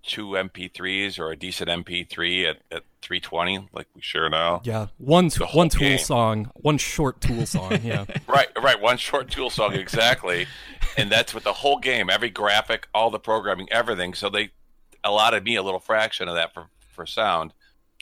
two 0.03 0.27
mp3s 0.29 1.19
or 1.19 1.31
a 1.31 1.35
decent 1.35 1.69
mp3 1.69 2.49
at, 2.49 2.57
at 2.71 2.83
320 3.01 3.67
like 3.73 3.87
we 3.95 4.01
sure 4.01 4.29
know 4.29 4.61
Yeah, 4.63 4.87
one 4.97 5.29
t- 5.29 5.43
one 5.53 5.69
Tool 5.69 5.79
game. 5.81 5.97
song, 5.99 6.51
one 6.55 6.77
short 6.77 7.19
Tool 7.21 7.45
song. 7.45 7.79
Yeah, 7.83 8.05
right 8.27 8.47
right 8.61 8.79
one 8.79 8.97
short 8.97 9.29
tool 9.29 9.49
song 9.49 9.73
exactly 9.73 10.47
and 10.97 11.11
that's 11.11 11.33
with 11.33 11.43
the 11.43 11.53
whole 11.53 11.79
game 11.79 12.09
every 12.09 12.29
graphic 12.29 12.87
all 12.93 13.09
the 13.11 13.19
programming 13.19 13.67
everything 13.71 14.13
so 14.13 14.29
they 14.29 14.51
allotted 15.03 15.43
me 15.43 15.55
a 15.55 15.63
little 15.63 15.79
fraction 15.79 16.27
of 16.27 16.35
that 16.35 16.53
for, 16.53 16.65
for 16.93 17.05
sound 17.05 17.53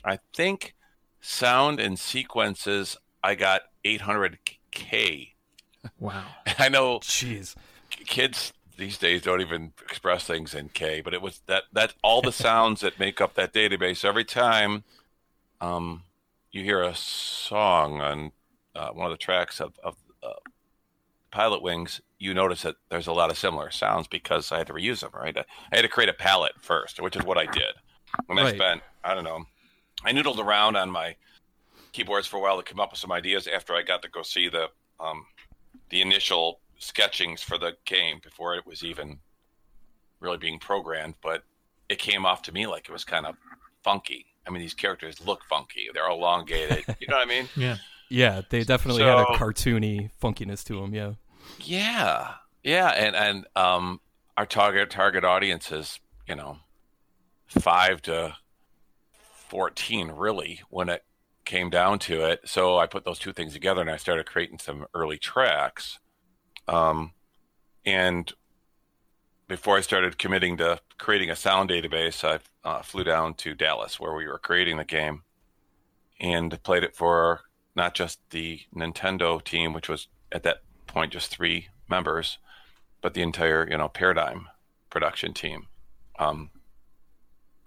i 0.05 0.19
think 0.35 0.75
sound 1.21 1.79
and 1.79 1.97
sequences 1.99 2.95
i 3.23 3.33
got 3.35 3.61
800k 3.83 5.29
Wow. 5.99 6.23
i 6.59 6.69
know 6.69 6.99
jeez. 6.99 7.55
kids 8.05 8.53
these 8.77 8.97
days 8.97 9.23
don't 9.23 9.41
even 9.41 9.73
express 9.83 10.23
things 10.23 10.53
in 10.53 10.69
K, 10.69 11.01
but 11.01 11.13
it 11.13 11.21
was 11.21 11.41
that 11.47 11.63
that 11.73 11.93
all 12.03 12.21
the 12.21 12.31
sounds 12.31 12.81
that 12.81 12.99
make 12.99 13.19
up 13.19 13.33
that 13.33 13.53
database. 13.53 14.05
Every 14.05 14.23
time 14.23 14.83
um, 15.59 16.03
you 16.51 16.63
hear 16.63 16.83
a 16.83 16.95
song 16.95 18.01
on 18.01 18.31
uh, 18.75 18.89
one 18.89 19.05
of 19.05 19.11
the 19.11 19.17
tracks 19.17 19.59
of, 19.59 19.73
of 19.83 19.95
uh, 20.23 20.33
Pilot 21.31 21.61
Wings, 21.61 22.01
you 22.19 22.33
notice 22.33 22.61
that 22.61 22.75
there's 22.89 23.07
a 23.07 23.13
lot 23.13 23.31
of 23.31 23.37
similar 23.37 23.71
sounds 23.71 24.07
because 24.07 24.51
I 24.51 24.59
had 24.59 24.67
to 24.67 24.73
reuse 24.73 25.01
them. 25.01 25.11
Right, 25.13 25.35
I 25.37 25.75
had 25.75 25.81
to 25.81 25.87
create 25.87 26.09
a 26.09 26.13
palette 26.13 26.53
first, 26.61 27.01
which 27.01 27.15
is 27.15 27.23
what 27.23 27.37
I 27.37 27.45
did. 27.47 27.73
And 28.29 28.39
I 28.39 28.53
spent 28.53 28.81
I 29.03 29.13
don't 29.15 29.23
know, 29.23 29.43
I 30.05 30.11
noodled 30.11 30.39
around 30.39 30.75
on 30.75 30.91
my 30.91 31.15
keyboards 31.93 32.27
for 32.27 32.37
a 32.37 32.39
while 32.39 32.57
to 32.57 32.63
come 32.63 32.79
up 32.79 32.91
with 32.91 32.99
some 32.99 33.11
ideas 33.11 33.47
after 33.47 33.73
I 33.73 33.81
got 33.81 34.03
to 34.03 34.09
go 34.09 34.21
see 34.21 34.49
the 34.49 34.67
um, 34.99 35.25
the 35.89 36.01
initial 36.01 36.59
sketchings 36.77 37.41
for 37.41 37.57
the 37.57 37.73
game 37.85 38.19
before 38.23 38.55
it 38.55 38.65
was 38.65 38.83
even 38.83 39.19
really 40.19 40.37
being 40.37 40.59
programmed, 40.59 41.15
but 41.21 41.43
it 41.89 41.99
came 41.99 42.25
off 42.25 42.41
to 42.43 42.51
me 42.51 42.67
like 42.67 42.89
it 42.89 42.91
was 42.91 43.03
kind 43.03 43.25
of 43.25 43.35
funky. 43.83 44.25
I 44.45 44.49
mean, 44.49 44.61
these 44.61 44.73
characters 44.73 45.25
look 45.25 45.43
funky. 45.45 45.89
They're 45.93 46.09
elongated. 46.09 46.83
You 46.99 47.07
know 47.07 47.17
what 47.17 47.27
I 47.27 47.29
mean? 47.29 47.49
Yeah. 47.55 47.77
Yeah, 48.09 48.41
they 48.49 48.63
definitely 48.63 49.03
had 49.03 49.19
a 49.19 49.25
cartoony 49.25 50.09
funkiness 50.21 50.63
to 50.65 50.81
them. 50.81 50.93
Yeah, 50.93 51.13
Yeah, 51.59 52.35
yeah, 52.63 52.87
and 52.89 53.15
and 53.15 53.45
um, 53.55 53.99
our 54.37 54.45
target 54.45 54.89
target 54.89 55.25
audience 55.25 55.71
is 55.71 55.99
you 56.27 56.35
know 56.35 56.59
five 57.47 58.01
to 58.03 58.35
fourteen 59.49 60.11
really 60.11 60.61
when 60.69 60.89
it 60.89 61.03
came 61.43 61.69
down 61.69 61.99
to 61.99 62.23
it. 62.23 62.41
So 62.45 62.77
I 62.77 62.87
put 62.87 63.05
those 63.05 63.19
two 63.19 63.33
things 63.33 63.53
together 63.53 63.81
and 63.81 63.89
I 63.89 63.97
started 63.97 64.25
creating 64.25 64.59
some 64.59 64.85
early 64.93 65.17
tracks. 65.17 65.99
Um, 66.67 67.13
and 67.85 68.31
before 69.47 69.77
I 69.77 69.81
started 69.81 70.17
committing 70.17 70.57
to 70.57 70.79
creating 70.97 71.29
a 71.29 71.35
sound 71.35 71.69
database, 71.69 72.23
I 72.23 72.39
uh, 72.67 72.81
flew 72.81 73.03
down 73.03 73.33
to 73.35 73.55
Dallas 73.55 73.99
where 73.99 74.13
we 74.13 74.27
were 74.27 74.39
creating 74.39 74.77
the 74.77 74.83
game 74.83 75.23
and 76.19 76.61
played 76.63 76.83
it 76.83 76.95
for 76.95 77.41
not 77.75 77.93
just 77.93 78.19
the 78.31 78.61
Nintendo 78.75 79.41
team, 79.41 79.73
which 79.73 79.87
was 79.87 80.07
at 80.31 80.43
that 80.43 80.63
point 80.87 81.13
just 81.13 81.31
three 81.31 81.69
members, 81.89 82.39
but 83.01 83.13
the 83.13 83.21
entire 83.21 83.67
you 83.69 83.77
know 83.77 83.87
Paradigm 83.87 84.47
production 84.89 85.33
team. 85.33 85.67
Um, 86.19 86.49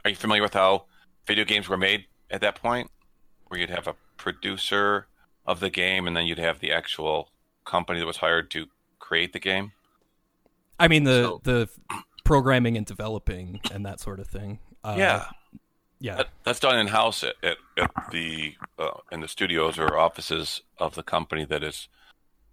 are 0.04 0.10
you 0.10 0.16
familiar 0.16 0.42
with 0.42 0.54
how 0.54 0.84
video 1.26 1.44
games 1.44 1.68
were 1.68 1.76
made 1.76 2.06
at 2.30 2.40
that 2.40 2.56
point, 2.56 2.90
where 3.46 3.60
you'd 3.60 3.70
have 3.70 3.86
a 3.86 3.96
producer 4.16 5.06
of 5.46 5.60
the 5.60 5.70
game 5.70 6.06
and 6.06 6.16
then 6.16 6.26
you'd 6.26 6.38
have 6.38 6.60
the 6.60 6.72
actual 6.72 7.30
company 7.64 8.00
that 8.00 8.06
was 8.06 8.18
hired 8.18 8.50
to 8.50 8.66
create 9.10 9.32
the 9.32 9.40
game? 9.40 9.72
I 10.78 10.86
mean 10.86 11.02
the 11.04 11.24
So- 11.24 11.40
the 11.42 11.68
programming 12.24 12.76
and 12.76 12.86
developing 12.86 13.60
and 13.72 13.84
that 13.84 13.98
sort 13.98 14.20
of 14.20 14.28
thing. 14.28 14.60
Uh, 14.84 14.94
yeah. 14.96 15.24
Yeah. 15.98 16.16
That, 16.16 16.28
that's 16.44 16.60
done 16.60 16.78
in 16.78 16.86
house 16.86 17.24
at, 17.24 17.34
at, 17.42 17.56
at 17.76 17.90
the 18.12 18.54
uh, 18.78 18.92
in 19.10 19.20
the 19.20 19.26
studios 19.28 19.78
or 19.80 19.98
offices 19.98 20.62
of 20.78 20.94
the 20.94 21.02
company 21.02 21.44
that 21.46 21.62
is 21.64 21.88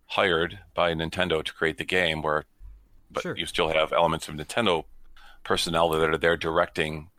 hired 0.07 0.59
by 0.73 0.93
Nintendo 0.95 1.43
to 1.43 1.53
create 1.53 1.77
the 1.77 1.85
game. 1.85 2.21
Where, 2.23 2.43
but 3.11 3.21
Sure. 3.23 3.37
you 3.37 3.45
still 3.45 3.69
have 3.69 3.93
elements 3.93 4.27
of 4.27 4.35
Nintendo 4.35 4.83
personnel 5.43 5.89
that 5.89 6.09
are 6.09 6.17
there 6.17 6.35
directing, 6.35 7.09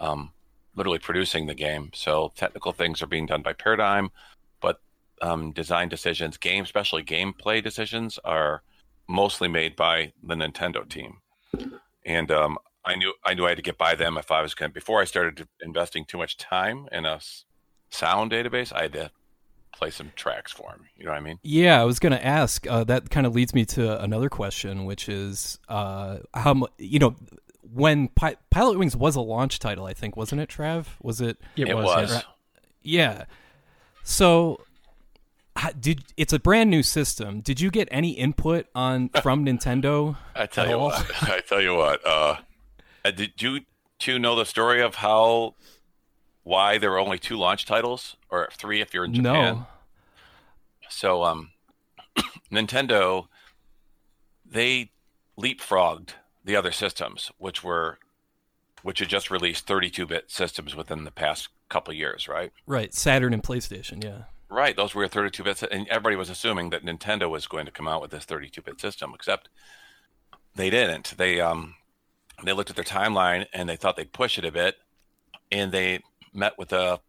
um, 0.00 0.32
literally 0.74 0.98
producing 0.98 1.46
the 1.46 1.54
game. 1.54 1.90
So 1.94 2.32
technical 2.34 2.72
things 2.72 3.00
are 3.02 3.06
being 3.06 3.26
done 3.26 3.40
by 3.42 3.52
Paradigm, 3.54 4.10
but 4.60 4.80
um, 5.22 5.52
design 5.52 5.88
decisions, 5.88 6.36
game, 6.36 6.64
especially 6.64 7.04
gameplay 7.04 7.62
decisions, 7.62 8.18
are 8.24 8.62
mostly 9.10 9.48
made 9.48 9.74
by 9.76 10.12
the 10.22 10.34
Nintendo 10.34 10.88
team. 10.88 11.18
And 12.06 12.30
um, 12.30 12.56
I 12.84 12.94
knew 12.94 13.12
I 13.24 13.34
knew 13.34 13.44
I 13.44 13.50
had 13.50 13.56
to 13.58 13.62
get 13.62 13.76
by 13.76 13.94
them 13.94 14.16
if 14.16 14.30
I 14.30 14.40
was 14.40 14.54
going. 14.54 14.70
to 14.70 14.74
Before 14.74 15.00
I 15.00 15.04
started 15.04 15.46
investing 15.60 16.04
too 16.04 16.16
much 16.18 16.36
time 16.38 16.88
in 16.92 17.04
a 17.04 17.20
sound 17.90 18.30
database, 18.30 18.72
I 18.72 18.82
had 18.82 18.92
to 18.94 19.10
play 19.72 19.90
some 19.90 20.12
tracks 20.16 20.52
for 20.52 20.70
them. 20.70 20.86
You 20.96 21.04
know 21.04 21.10
what 21.10 21.18
I 21.18 21.20
mean? 21.20 21.38
Yeah, 21.42 21.80
I 21.80 21.84
was 21.84 21.98
going 21.98 22.12
to 22.12 22.24
ask. 22.24 22.66
Uh, 22.66 22.84
that 22.84 23.10
kind 23.10 23.26
of 23.26 23.34
leads 23.34 23.52
me 23.54 23.64
to 23.66 24.02
another 24.02 24.28
question, 24.28 24.84
which 24.84 25.08
is 25.08 25.58
uh, 25.68 26.18
how 26.34 26.54
mu- 26.54 26.66
you 26.78 26.98
know 26.98 27.16
when 27.72 28.08
Pi- 28.08 28.36
Pilot 28.50 28.78
Wings 28.78 28.96
was 28.96 29.14
a 29.16 29.20
launch 29.20 29.58
title, 29.58 29.86
I 29.86 29.92
think, 29.92 30.16
wasn't 30.16 30.40
it? 30.40 30.48
Trav, 30.48 30.86
was 31.02 31.20
it? 31.20 31.36
It, 31.56 31.68
It 31.68 31.74
was. 31.76 31.84
was. 31.84 32.12
yeah. 32.12 32.22
Yeah. 32.82 33.24
So, 34.02 34.60
how, 34.62 34.69
did 35.78 36.04
it's 36.16 36.32
a 36.32 36.38
brand 36.38 36.70
new 36.70 36.82
system? 36.82 37.40
Did 37.40 37.60
you 37.60 37.70
get 37.70 37.88
any 37.90 38.10
input 38.10 38.66
on 38.74 39.08
from 39.22 39.44
Nintendo? 39.44 40.16
I 40.34 40.46
tell 40.46 40.68
you 40.68 40.74
all? 40.74 40.90
what. 40.90 41.22
I 41.22 41.40
tell 41.40 41.60
you 41.60 41.74
what. 41.74 42.06
Uh, 42.06 42.36
uh, 43.04 43.10
did 43.10 43.40
you 43.40 43.60
two 43.98 44.18
know 44.18 44.36
the 44.36 44.46
story 44.46 44.80
of 44.82 44.96
how 44.96 45.54
why 46.42 46.78
there 46.78 46.90
were 46.90 46.98
only 46.98 47.18
two 47.18 47.36
launch 47.36 47.66
titles 47.66 48.16
or 48.30 48.48
three 48.52 48.80
if 48.80 48.94
you're 48.94 49.04
in 49.04 49.14
Japan? 49.14 49.56
No. 49.56 49.66
So 50.88 51.24
um, 51.24 51.50
Nintendo 52.52 53.26
they 54.44 54.90
leapfrogged 55.38 56.10
the 56.44 56.56
other 56.56 56.72
systems, 56.72 57.30
which 57.38 57.62
were 57.62 57.98
which 58.82 58.98
had 59.00 59.08
just 59.08 59.30
released 59.30 59.66
32-bit 59.66 60.30
systems 60.30 60.74
within 60.74 61.04
the 61.04 61.10
past 61.10 61.50
couple 61.68 61.92
years, 61.92 62.26
right? 62.26 62.50
Right, 62.66 62.94
Saturn 62.94 63.34
and 63.34 63.42
PlayStation. 63.42 64.02
Yeah. 64.02 64.22
Right, 64.50 64.74
those 64.74 64.96
were 64.96 65.06
32-bit, 65.06 65.62
and 65.70 65.86
everybody 65.86 66.16
was 66.16 66.28
assuming 66.28 66.70
that 66.70 66.84
Nintendo 66.84 67.30
was 67.30 67.46
going 67.46 67.66
to 67.66 67.72
come 67.72 67.86
out 67.86 68.02
with 68.02 68.10
this 68.10 68.26
32-bit 68.26 68.80
system, 68.80 69.12
except 69.14 69.48
they 70.56 70.70
didn't. 70.70 71.14
They 71.16 71.40
um, 71.40 71.76
they 72.42 72.52
looked 72.52 72.68
at 72.68 72.74
their 72.74 72.84
timeline 72.84 73.46
and 73.52 73.68
they 73.68 73.76
thought 73.76 73.96
they'd 73.96 74.12
push 74.12 74.38
it 74.38 74.44
a 74.44 74.50
bit, 74.50 74.76
and 75.52 75.70
they 75.70 76.00
met 76.32 76.58
with 76.58 76.72
a 76.72 77.00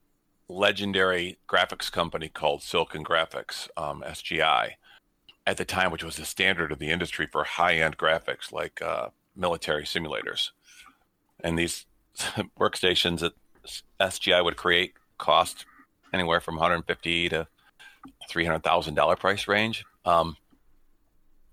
legendary 0.47 1.39
graphics 1.49 1.91
company 1.91 2.29
called 2.29 2.61
Silicon 2.61 3.03
Graphics, 3.03 3.69
um, 3.75 4.03
SGI, 4.05 4.73
at 5.47 5.57
the 5.57 5.65
time, 5.65 5.91
which 5.91 6.03
was 6.03 6.17
the 6.17 6.25
standard 6.25 6.71
of 6.71 6.77
the 6.77 6.91
industry 6.91 7.25
for 7.25 7.43
high-end 7.43 7.97
graphics 7.97 8.51
like 8.51 8.83
uh, 8.83 9.07
military 9.35 9.83
simulators, 9.83 10.51
and 11.39 11.57
these 11.57 11.87
workstations 12.59 13.19
that 13.19 13.33
SGI 13.99 14.43
would 14.43 14.57
create 14.57 14.93
cost 15.17 15.65
anywhere 16.14 16.41
from 16.41 16.55
150 16.55 17.30
to 17.30 17.47
300 18.30 18.64
thousand 18.64 18.95
dollar 18.95 19.16
price 19.16 19.47
range, 19.47 19.86
um, 20.05 20.36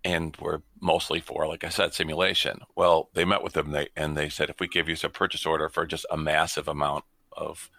and 0.05 0.37
were 0.39 0.63
mostly 0.81 1.21
for, 1.21 1.47
like 1.47 1.65
I 1.65 1.69
said, 1.69 1.95
simulation. 1.95 2.61
Well, 2.77 3.11
they 3.15 3.25
met 3.25 3.43
with 3.43 3.53
them 3.53 3.67
and 3.67 3.75
they, 3.75 3.89
and 3.97 4.17
they 4.17 4.29
said 4.29 4.51
if 4.51 4.61
we 4.61 4.69
give 4.69 4.89
you 4.89 4.97
some 4.97 5.11
purchase 5.11 5.45
order 5.45 5.69
for 5.69 5.87
just 5.87 6.07
a 6.11 6.17
massive 6.17 6.69
amount 6.69 7.05
of 7.33 7.71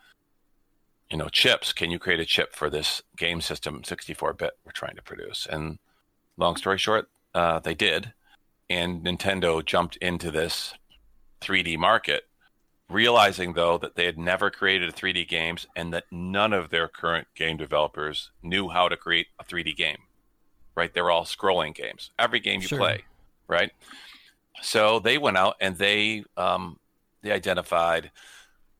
you 1.09 1.17
know 1.17 1.29
chips, 1.29 1.73
can 1.73 1.89
you 1.91 1.99
create 1.99 2.19
a 2.19 2.25
chip 2.25 2.53
for 2.53 2.69
this 2.69 3.01
game 3.17 3.41
system 3.41 3.83
64 3.83 4.33
bit 4.33 4.51
we're 4.65 4.71
trying 4.71 4.95
to 4.95 5.01
produce? 5.01 5.47
And 5.49 5.79
long 6.37 6.55
story 6.55 6.77
short, 6.77 7.09
uh, 7.33 7.59
they 7.59 7.73
did, 7.73 8.13
and 8.69 9.03
Nintendo 9.03 9.65
jumped 9.65 9.95
into 9.97 10.29
this 10.29 10.73
3D 11.41 11.77
market 11.77 12.28
realizing 12.89 13.53
though 13.53 13.77
that 13.77 13.95
they 13.95 14.05
had 14.05 14.17
never 14.17 14.49
created 14.49 14.89
a 14.89 14.93
3D 14.93 15.27
games 15.27 15.67
and 15.75 15.93
that 15.93 16.05
none 16.11 16.53
of 16.53 16.69
their 16.69 16.87
current 16.87 17.27
game 17.35 17.57
developers 17.57 18.31
knew 18.41 18.69
how 18.69 18.89
to 18.89 18.97
create 18.97 19.27
a 19.39 19.43
3D 19.43 19.75
game. 19.75 19.97
Right? 20.75 20.93
They're 20.93 21.11
all 21.11 21.25
scrolling 21.25 21.75
games. 21.75 22.11
Every 22.17 22.39
game 22.39 22.61
you 22.61 22.67
Sure. 22.67 22.79
play, 22.79 23.03
right? 23.47 23.71
So 24.61 24.99
they 24.99 25.17
went 25.17 25.37
out 25.37 25.55
and 25.59 25.77
they 25.77 26.23
um, 26.37 26.79
they 27.21 27.31
identified, 27.31 28.11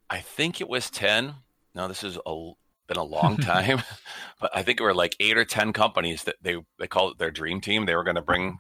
I 0.09 0.19
think 0.19 0.61
it 0.61 0.69
was 0.69 0.89
ten. 0.89 1.35
No, 1.75 1.87
this 1.87 2.01
has 2.01 2.17
a, 2.25 2.51
been 2.87 2.97
a 2.97 3.03
long 3.03 3.37
time, 3.53 3.81
but 4.41 4.55
I 4.55 4.63
think 4.63 4.79
it 4.79 4.83
were 4.83 4.93
like 4.93 5.15
eight 5.19 5.37
or 5.37 5.45
ten 5.45 5.73
companies 5.73 6.23
that 6.23 6.35
they 6.41 6.57
they 6.77 6.87
called 6.87 7.13
it 7.13 7.17
their 7.17 7.31
dream 7.31 7.59
team. 7.61 7.85
They 7.85 7.95
were 7.95 8.03
going 8.03 8.15
to 8.15 8.21
bring 8.21 8.57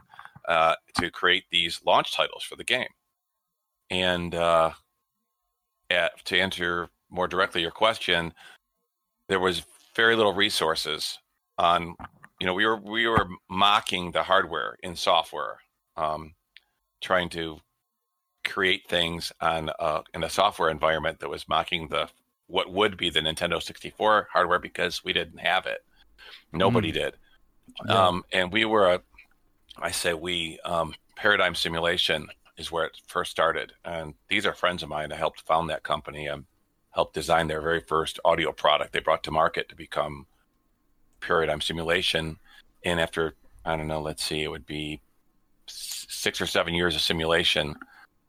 uh, 0.47 0.75
to 0.95 1.09
create 1.11 1.45
these 1.49 1.79
launch 1.85 2.13
titles 2.13 2.43
for 2.43 2.55
the 2.55 2.63
game, 2.63 2.89
and 3.89 4.33
uh, 4.35 4.71
at, 5.89 6.23
to 6.25 6.39
answer 6.39 6.89
more 7.09 7.27
directly 7.27 7.61
your 7.61 7.71
question, 7.71 8.33
there 9.27 9.39
was 9.39 9.63
very 9.95 10.15
little 10.15 10.33
resources 10.33 11.17
on. 11.57 11.95
You 12.39 12.47
know, 12.47 12.53
we 12.53 12.65
were 12.65 12.77
we 12.77 13.05
were 13.05 13.27
mocking 13.49 14.11
the 14.11 14.23
hardware 14.23 14.77
in 14.81 14.95
software, 14.95 15.57
um, 15.97 16.35
trying 17.01 17.29
to 17.29 17.59
create 18.45 18.87
things 18.87 19.31
on 19.41 19.69
uh, 19.79 20.01
in 20.13 20.23
a 20.23 20.29
software 20.29 20.69
environment 20.69 21.19
that 21.19 21.29
was 21.29 21.49
mocking 21.49 21.89
the 21.89 22.07
what 22.47 22.71
would 22.71 22.97
be 22.97 23.09
the 23.09 23.19
Nintendo 23.19 23.61
64 23.61 24.29
hardware 24.33 24.59
because 24.59 25.03
we 25.03 25.13
didn't 25.13 25.37
have 25.39 25.67
it. 25.67 25.83
Nobody 26.51 26.91
did. 26.91 27.13
Yeah. 27.85 28.07
Um, 28.07 28.23
and 28.33 28.51
we 28.51 28.65
were 28.65 28.89
a, 28.89 29.01
I 29.77 29.91
say 29.91 30.13
we, 30.13 30.59
um, 30.65 30.95
Paradigm 31.15 31.53
Simulation 31.53 32.27
is 32.59 32.71
where 32.71 32.85
it 32.85 33.01
first 33.07 33.31
started. 33.31 33.71
And 33.85 34.13
these 34.27 34.45
are 34.45 34.53
friends 34.53 34.83
of 34.83 34.89
mine 34.89 35.09
that 35.09 35.17
helped 35.17 35.41
found 35.41 35.69
that 35.69 35.81
company 35.81 36.27
and 36.27 36.45
helped 36.91 37.13
design 37.13 37.47
their 37.47 37.61
very 37.61 37.79
first 37.79 38.19
audio 38.25 38.51
product 38.51 38.91
they 38.91 38.99
brought 38.99 39.23
to 39.23 39.31
market 39.31 39.69
to 39.69 39.75
become 39.75 40.27
Paradigm 41.21 41.61
Simulation. 41.61 42.37
And 42.83 42.99
after, 42.99 43.35
I 43.65 43.75
don't 43.77 43.87
know, 43.87 44.01
let's 44.01 44.23
see, 44.23 44.43
it 44.43 44.51
would 44.51 44.65
be 44.65 45.01
six 45.67 46.41
or 46.41 46.45
seven 46.45 46.73
years 46.73 46.95
of 46.95 47.01
simulation 47.01 47.75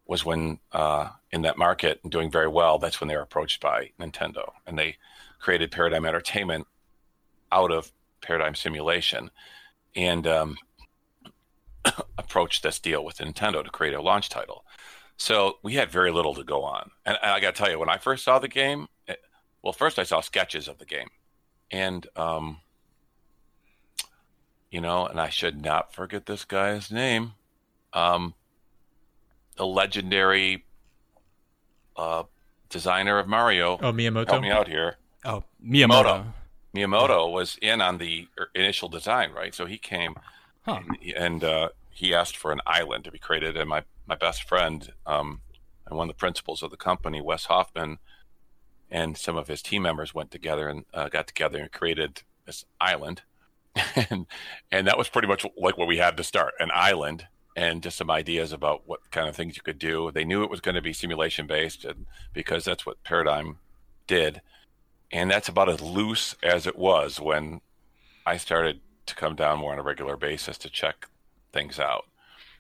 was 0.07 0.25
when 0.25 0.59
uh, 0.73 1.09
in 1.33 1.43
that 1.43 1.59
market 1.59 2.01
and 2.03 2.13
doing 2.13 2.31
very 2.31 2.49
well. 2.49 2.79
That's 2.79 3.01
when 3.01 3.09
they 3.09 3.17
were 3.17 3.23
approached 3.23 3.61
by 3.61 3.91
Nintendo, 3.99 4.53
and 4.67 4.79
they 4.79 4.97
created 5.39 5.71
Paradigm 5.71 6.05
Entertainment 6.05 6.67
out 7.53 7.71
of 7.71 7.91
Paradigm 8.21 8.55
Simulation, 8.55 9.31
and 9.95 10.27
um, 10.27 10.57
approached 12.19 12.63
this 12.63 12.79
deal 12.79 13.05
with 13.05 13.19
Nintendo 13.19 13.65
to 13.65 13.71
create 13.71 13.95
a 13.95 14.03
launch 14.03 14.29
title. 14.29 14.65
So 15.17 15.59
we 15.63 15.75
had 15.75 15.91
very 15.91 16.11
little 16.11 16.35
to 16.35 16.45
go 16.45 16.63
on, 16.63 16.91
and 17.05 17.19
I 17.23 17.41
got 17.41 17.55
to 17.55 17.59
tell 17.59 17.71
you, 17.71 17.79
when 17.79 17.91
I 17.91 17.99
first 17.99 18.25
saw 18.25 18.39
the 18.39 18.49
game, 18.49 18.89
it, 19.07 19.21
well, 19.63 19.75
first 19.75 19.99
I 19.99 20.05
saw 20.05 20.21
sketches 20.21 20.67
of 20.67 20.79
the 20.79 20.87
game, 20.87 21.09
and 21.71 22.07
um, 22.17 22.61
you 24.71 24.81
know, 24.81 25.07
and 25.07 25.21
I 25.21 25.29
should 25.29 25.63
not 25.63 25.93
forget 25.95 26.27
this 26.27 26.45
guy's 26.45 26.91
name. 26.91 27.33
Um, 27.93 28.35
the 29.57 29.67
legendary 29.67 30.65
uh, 31.97 32.23
designer 32.71 33.19
of 33.19 33.29
Mario. 33.29 33.79
Oh, 33.83 33.93
Miyamoto. 33.93 34.31
Help 34.31 34.43
me 34.43 34.51
out 34.51 34.69
here. 34.69 34.97
Oh, 35.25 35.45
Miyamoto. 35.63 36.25
Miyamoto 36.75 37.31
was 37.31 37.59
in 37.61 37.81
on 37.81 37.99
the 37.99 38.29
er, 38.39 38.49
initial 38.55 38.89
design, 38.89 39.33
right? 39.33 39.55
So 39.55 39.67
he 39.67 39.77
came 39.77 40.15
Huh. 40.71 40.81
and 41.17 41.43
uh, 41.43 41.69
he 41.91 42.15
asked 42.15 42.37
for 42.37 42.53
an 42.53 42.61
island 42.67 43.05
to 43.05 43.11
be 43.11 43.19
created. 43.19 43.57
And 43.57 43.69
my, 43.69 43.83
my 44.07 44.15
best 44.15 44.45
friend 44.45 44.93
um, 45.07 45.41
and 45.87 45.97
one 45.97 46.09
of 46.09 46.15
the 46.15 46.19
principals 46.19 46.63
of 46.63 46.71
the 46.71 46.77
company, 46.77 47.21
Wes 47.21 47.47
Hoffman, 47.47 47.99
and 48.91 49.17
some 49.17 49.37
of 49.37 49.49
his 49.49 49.63
team 49.63 49.83
members 49.83 50.15
went 50.15 50.31
together 50.31 50.69
and 50.69 50.85
uh, 50.95 51.09
got 51.09 51.27
together 51.27 51.59
and 51.59 51.73
created 51.73 52.23
this 52.47 52.65
island. 52.81 53.23
and 54.11 54.27
and 54.73 54.87
that 54.87 54.99
was 54.99 55.09
pretty 55.09 55.29
much 55.29 55.47
like 55.57 55.79
what 55.79 55.87
we 55.87 55.99
had 55.99 56.17
to 56.17 56.25
start 56.25 56.55
an 56.59 56.71
island 56.75 57.27
and 57.57 57.83
just 57.83 57.97
some 57.97 58.11
ideas 58.11 58.53
about 58.53 58.83
what 58.87 59.11
kind 59.11 59.29
of 59.29 59.37
things 59.37 59.57
you 59.57 59.63
could 59.63 59.79
do. 59.79 60.11
They 60.11 60.25
knew 60.25 60.43
it 60.43 60.51
was 60.51 60.61
going 60.61 60.75
to 60.75 60.83
be 60.83 60.93
simulation 60.93 61.47
based, 61.47 61.85
and 61.85 62.07
because 62.33 62.65
that's 62.65 62.87
what 62.87 63.03
Paradigm 63.05 63.59
did, 64.07 64.41
and 65.13 65.31
that's 65.31 65.49
about 65.49 65.69
as 65.69 65.81
loose 65.81 66.35
as 66.43 66.67
it 66.67 66.77
was 66.77 67.21
when 67.21 67.61
I 68.27 68.37
started 68.37 68.81
to 69.11 69.15
come 69.15 69.37
down 69.37 69.59
more 69.59 69.73
on 69.73 69.79
a 69.79 69.83
regular 69.83 70.17
basis 70.17 70.57
to 70.59 70.71
check 70.71 71.07
things 71.53 71.79
out. 71.79 72.07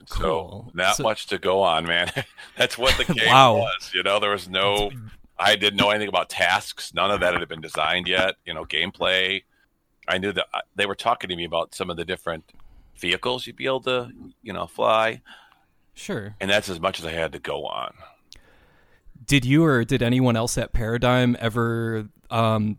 Cool. 0.09 0.67
So 0.67 0.71
not 0.75 0.97
So- 0.97 1.03
much 1.03 1.27
to 1.29 1.39
go 1.39 1.63
on, 1.63 1.85
man. 1.87 2.11
that's 2.57 2.77
what 2.79 2.97
the 2.97 3.05
game 3.15 3.29
Wow. 3.29 3.57
was. 3.59 3.91
You 3.95 4.03
know, 4.03 4.19
there 4.21 4.31
was 4.31 4.49
no. 4.49 4.91
I 5.39 5.57
didn't 5.57 5.79
know 5.79 5.91
anything 5.91 6.09
about 6.09 6.29
tasks. 6.29 6.93
None 6.93 7.11
of 7.11 7.21
that 7.21 7.33
had 7.39 7.49
been 7.49 7.61
designed 7.63 8.07
yet. 8.09 8.35
You 8.45 8.53
know, 8.55 8.65
gameplay. 8.65 9.43
I 10.09 10.19
knew 10.19 10.33
that 10.33 10.47
uh, 10.53 10.61
they 10.77 10.87
were 10.87 10.95
talking 10.95 11.29
to 11.31 11.37
me 11.37 11.45
about 11.45 11.75
some 11.75 11.89
of 11.91 11.97
the 11.97 12.05
different 12.05 12.45
vehicles 12.99 13.47
you'd 13.47 13.57
be 13.57 13.67
able 13.67 13.81
to, 13.83 14.11
you 14.43 14.53
know, 14.53 14.67
fly, 14.67 15.23
Sure. 15.95 16.35
and 16.41 16.51
that's 16.51 16.69
as 16.69 16.81
much 16.81 16.99
as 16.99 17.07
I 17.07 17.13
had 17.13 17.33
to 17.33 17.39
go 17.39 17.65
on. 17.65 17.95
Did 19.25 19.45
you 19.45 19.65
or 19.65 19.85
did 19.85 20.03
anyone 20.03 20.37
else 20.37 20.59
at 20.59 20.73
Paradigm 20.73 21.37
ever 21.39 22.09
um, 22.31 22.77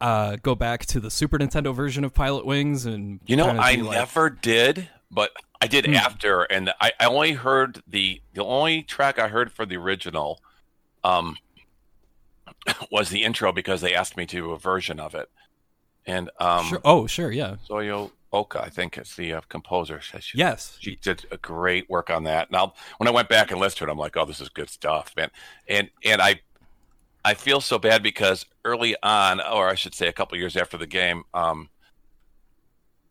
uh, 0.00 0.36
go 0.42 0.54
back 0.54 0.86
to 0.86 1.00
the 1.00 1.10
Super 1.10 1.38
Nintendo 1.38 1.74
version 1.74 2.04
of 2.04 2.14
Pilot 2.14 2.46
Wings? 2.46 2.86
And 2.86 3.20
You 3.26 3.36
know, 3.36 3.46
I 3.48 3.74
like- 3.74 3.80
never 3.80 4.30
did, 4.30 4.88
but 5.10 5.32
I 5.60 5.66
did 5.66 5.86
Hmm. 5.86 5.94
after, 5.94 6.42
and 6.44 6.72
I, 6.80 6.92
I 6.98 7.04
only 7.06 7.32
heard 7.32 7.82
the 7.86 8.22
the 8.32 8.44
only 8.44 8.82
track 8.82 9.18
I 9.18 9.28
heard 9.28 9.52
for 9.52 9.66
the 9.66 9.76
original, 9.76 10.40
um, 11.04 11.36
was 12.90 13.10
the 13.10 13.22
intro 13.22 13.52
because 13.52 13.80
they 13.80 13.94
asked 13.94 14.16
me 14.16 14.26
to 14.26 14.36
do 14.36 14.50
a 14.52 14.58
version 14.58 15.00
of 15.00 15.14
it, 15.14 15.28
and 16.06 16.30
um, 16.38 16.66
Sure. 16.66 16.80
Oh, 16.84 17.06
sure, 17.06 17.30
yeah, 17.30 17.56
Soyo 17.68 18.10
Oka, 18.32 18.62
I 18.62 18.68
think 18.68 18.96
is 18.96 19.16
the 19.16 19.34
uh, 19.34 19.40
composer. 19.48 20.00
She, 20.00 20.38
yes, 20.38 20.76
she 20.80 20.96
did 20.96 21.24
a 21.30 21.36
great 21.36 21.88
work 21.90 22.10
on 22.10 22.24
that. 22.24 22.50
Now, 22.50 22.74
when 22.98 23.08
I 23.08 23.10
went 23.10 23.28
back 23.28 23.50
and 23.50 23.60
listened 23.60 23.78
to 23.78 23.84
it, 23.86 23.90
I'm 23.90 23.98
like, 23.98 24.16
oh, 24.16 24.24
this 24.24 24.40
is 24.40 24.48
good 24.48 24.70
stuff, 24.70 25.12
man. 25.16 25.30
And 25.68 25.90
and 26.04 26.22
I 26.22 26.40
I 27.24 27.34
feel 27.34 27.60
so 27.60 27.78
bad 27.78 28.02
because 28.02 28.46
early 28.64 28.96
on, 29.02 29.40
or 29.40 29.68
I 29.68 29.74
should 29.74 29.94
say, 29.94 30.08
a 30.08 30.12
couple 30.12 30.38
years 30.38 30.56
after 30.56 30.78
the 30.78 30.86
game, 30.86 31.24
um, 31.34 31.68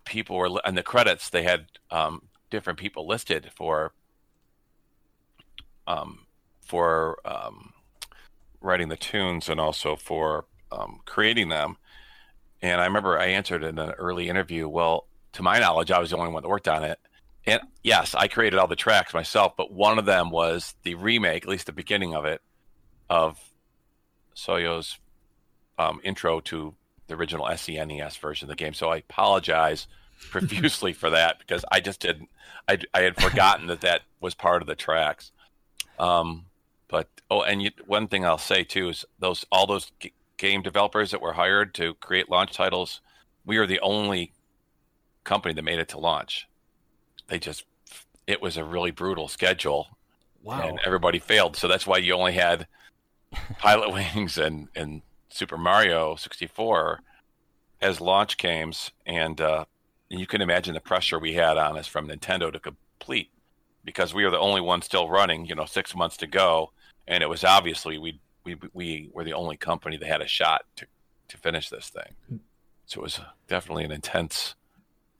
people 0.05 0.35
were 0.35 0.59
in 0.65 0.75
the 0.75 0.83
credits. 0.83 1.29
They 1.29 1.43
had 1.43 1.67
um, 1.91 2.23
different 2.49 2.79
people 2.79 3.07
listed 3.07 3.51
for 3.55 3.93
um, 5.87 6.25
for 6.61 7.19
um, 7.25 7.73
writing 8.61 8.89
the 8.89 8.97
tunes 8.97 9.49
and 9.49 9.59
also 9.59 9.95
for 9.95 10.45
um, 10.71 10.99
creating 11.05 11.49
them. 11.49 11.77
And 12.61 12.81
I 12.81 12.85
remember 12.85 13.17
I 13.17 13.27
answered 13.27 13.63
in 13.63 13.79
an 13.79 13.91
early 13.91 14.29
interview, 14.29 14.67
well, 14.67 15.07
to 15.33 15.43
my 15.43 15.59
knowledge, 15.59 15.91
I 15.91 15.99
was 15.99 16.11
the 16.11 16.17
only 16.17 16.31
one 16.31 16.43
that 16.43 16.49
worked 16.49 16.67
on 16.67 16.83
it. 16.83 16.99
And 17.45 17.61
yes, 17.83 18.13
I 18.13 18.27
created 18.27 18.59
all 18.59 18.67
the 18.67 18.75
tracks 18.75 19.13
myself, 19.13 19.53
but 19.57 19.71
one 19.71 19.97
of 19.97 20.05
them 20.05 20.29
was 20.29 20.75
the 20.83 20.95
remake, 20.95 21.43
at 21.43 21.49
least 21.49 21.65
the 21.65 21.71
beginning 21.71 22.13
of 22.13 22.25
it, 22.25 22.41
of 23.09 23.39
Soyo's 24.39 24.97
um, 25.77 25.99
intro 26.03 26.39
to 26.41 26.75
the 27.07 27.15
original 27.15 27.45
SNES 27.45 28.17
version 28.19 28.45
of 28.45 28.49
the 28.49 28.63
game. 28.63 28.73
So 28.73 28.89
I 28.89 28.97
apologize 28.97 29.87
profusely 30.31 30.93
for 30.93 31.09
that 31.09 31.39
because 31.39 31.65
I 31.71 31.79
just 31.79 31.99
didn't. 31.99 32.29
I, 32.67 32.77
I 32.93 33.01
had 33.01 33.19
forgotten 33.19 33.67
that 33.67 33.81
that 33.81 34.01
was 34.19 34.35
part 34.35 34.61
of 34.61 34.67
the 34.67 34.75
tracks. 34.75 35.31
Um, 35.97 36.45
but 36.87 37.07
oh, 37.29 37.41
and 37.41 37.61
you, 37.61 37.71
one 37.85 38.07
thing 38.07 38.25
I'll 38.25 38.37
say 38.37 38.63
too 38.63 38.89
is 38.89 39.05
those 39.19 39.45
all 39.51 39.67
those 39.67 39.91
g- 39.99 40.13
game 40.37 40.61
developers 40.61 41.11
that 41.11 41.21
were 41.21 41.33
hired 41.33 41.73
to 41.75 41.93
create 41.95 42.29
launch 42.29 42.53
titles, 42.53 43.01
we 43.45 43.57
are 43.57 43.67
the 43.67 43.79
only 43.79 44.33
company 45.23 45.53
that 45.53 45.63
made 45.63 45.79
it 45.79 45.89
to 45.89 45.99
launch. 45.99 46.47
They 47.27 47.39
just 47.39 47.65
it 48.27 48.41
was 48.41 48.57
a 48.57 48.63
really 48.63 48.91
brutal 48.91 49.27
schedule 49.27 49.87
wow, 50.43 50.67
and 50.67 50.79
everybody 50.85 51.19
failed. 51.19 51.55
So 51.55 51.67
that's 51.67 51.87
why 51.87 51.97
you 51.97 52.13
only 52.13 52.33
had 52.33 52.67
Pilot 53.57 53.91
Wings 53.93 54.37
and 54.37 54.67
and 54.75 55.01
Super 55.29 55.57
Mario 55.57 56.15
64 56.15 57.01
as 57.81 58.01
launch 58.01 58.37
games, 58.37 58.91
and 59.05 59.39
uh, 59.39 59.65
you 60.09 60.25
can 60.25 60.41
imagine 60.41 60.73
the 60.73 60.81
pressure 60.81 61.19
we 61.19 61.33
had 61.33 61.57
on 61.57 61.77
us 61.77 61.87
from 61.87 62.07
Nintendo 62.07 62.51
to 62.51 62.59
complete 62.59 63.29
because 63.85 64.13
we 64.13 64.25
were 64.25 64.31
the 64.31 64.39
only 64.39 64.61
one 64.61 64.81
still 64.81 65.07
running. 65.09 65.45
You 65.45 65.55
know, 65.55 65.65
six 65.65 65.95
months 65.95 66.17
to 66.17 66.27
go, 66.27 66.71
and 67.07 67.23
it 67.23 67.27
was 67.27 67.43
obviously 67.43 67.97
we 67.97 68.19
we 68.43 68.57
we 68.73 69.09
were 69.13 69.23
the 69.23 69.33
only 69.33 69.57
company 69.57 69.97
that 69.97 70.07
had 70.07 70.21
a 70.21 70.27
shot 70.27 70.65
to 70.77 70.85
to 71.29 71.37
finish 71.37 71.69
this 71.69 71.89
thing. 71.89 72.39
So 72.85 73.01
it 73.01 73.03
was 73.03 73.19
definitely 73.47 73.85
an 73.85 73.91
intense. 73.91 74.55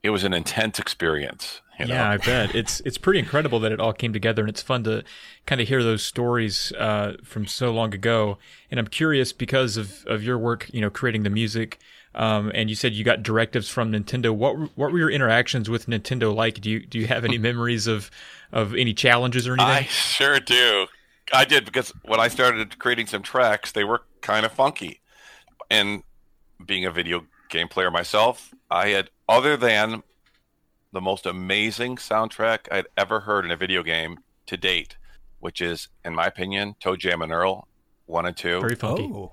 It 0.02 0.10
was 0.10 0.24
an 0.24 0.34
intense 0.34 0.80
experience. 0.80 1.62
You 1.80 1.86
know? 1.86 1.94
Yeah, 1.94 2.10
I 2.12 2.18
bet 2.18 2.54
it's 2.56 2.82
it's 2.82 2.98
pretty 2.98 3.20
incredible 3.20 3.60
that 3.62 3.72
it 3.72 3.80
all 3.80 3.94
came 3.94 4.12
together, 4.14 4.42
and 4.42 4.50
it's 4.50 4.62
fun 4.62 4.84
to 4.84 5.04
kind 5.46 5.62
of 5.62 5.68
hear 5.68 5.82
those 5.84 6.04
stories 6.04 6.72
uh, 6.78 7.14
from 7.24 7.48
so 7.48 7.72
long 7.72 7.94
ago. 7.94 8.38
And 8.70 8.80
I'm 8.80 8.88
curious 8.88 9.32
because 9.34 9.78
of, 9.78 10.06
of 10.06 10.22
your 10.22 10.38
work, 10.38 10.70
you 10.74 10.82
know, 10.82 10.90
creating 10.90 11.24
the 11.24 11.30
music, 11.30 11.80
um, 12.16 12.52
and 12.54 12.70
you 12.70 12.76
said 12.76 12.94
you 12.94 13.04
got 13.06 13.24
directives 13.24 13.70
from 13.70 13.92
Nintendo. 13.92 14.32
What 14.36 14.58
were- 14.58 14.70
what 14.76 14.92
were 14.92 15.00
your 15.00 15.10
interactions 15.10 15.70
with 15.70 15.88
Nintendo 15.88 16.36
like? 16.36 16.60
Do 16.60 16.70
you 16.70 16.86
do 16.86 17.00
you 17.00 17.08
have 17.08 17.24
any 17.24 17.38
memories 17.50 17.88
of 17.88 18.12
of 18.52 18.76
any 18.76 18.94
challenges 18.94 19.48
or 19.48 19.54
anything? 19.54 19.72
I 19.72 19.84
sure 19.84 20.40
do. 20.40 20.88
I 21.32 21.46
did 21.46 21.64
because 21.66 21.94
when 22.04 22.20
I 22.20 22.28
started 22.28 22.78
creating 22.80 23.08
some 23.08 23.22
tracks, 23.24 23.72
they 23.72 23.84
were 23.84 24.02
kind 24.22 24.46
of 24.46 24.52
funky. 24.52 25.00
And 25.70 26.04
being 26.66 26.86
a 26.86 26.92
video 26.92 27.26
game 27.50 27.68
player 27.68 27.92
myself, 27.92 28.54
I 28.70 28.90
had, 28.90 29.12
other 29.28 29.56
than 29.56 30.02
the 30.92 31.02
most 31.02 31.26
amazing 31.26 31.98
soundtrack 31.98 32.60
I'd 32.72 32.88
ever 32.98 33.20
heard 33.22 33.46
in 33.46 33.52
a 33.52 33.58
video 33.58 33.84
game 33.84 34.20
to 34.48 34.58
date, 34.58 34.98
which 35.40 35.62
is, 35.62 35.88
in 36.04 36.16
my 36.16 36.26
opinion, 36.26 36.76
ToeJam 36.84 37.24
and 37.24 37.32
Earl 37.32 37.68
1 38.08 38.26
and 38.26 38.36
2. 38.36 38.62
Very 38.62 38.76
funky. 38.76 39.04
oh, 39.14 39.32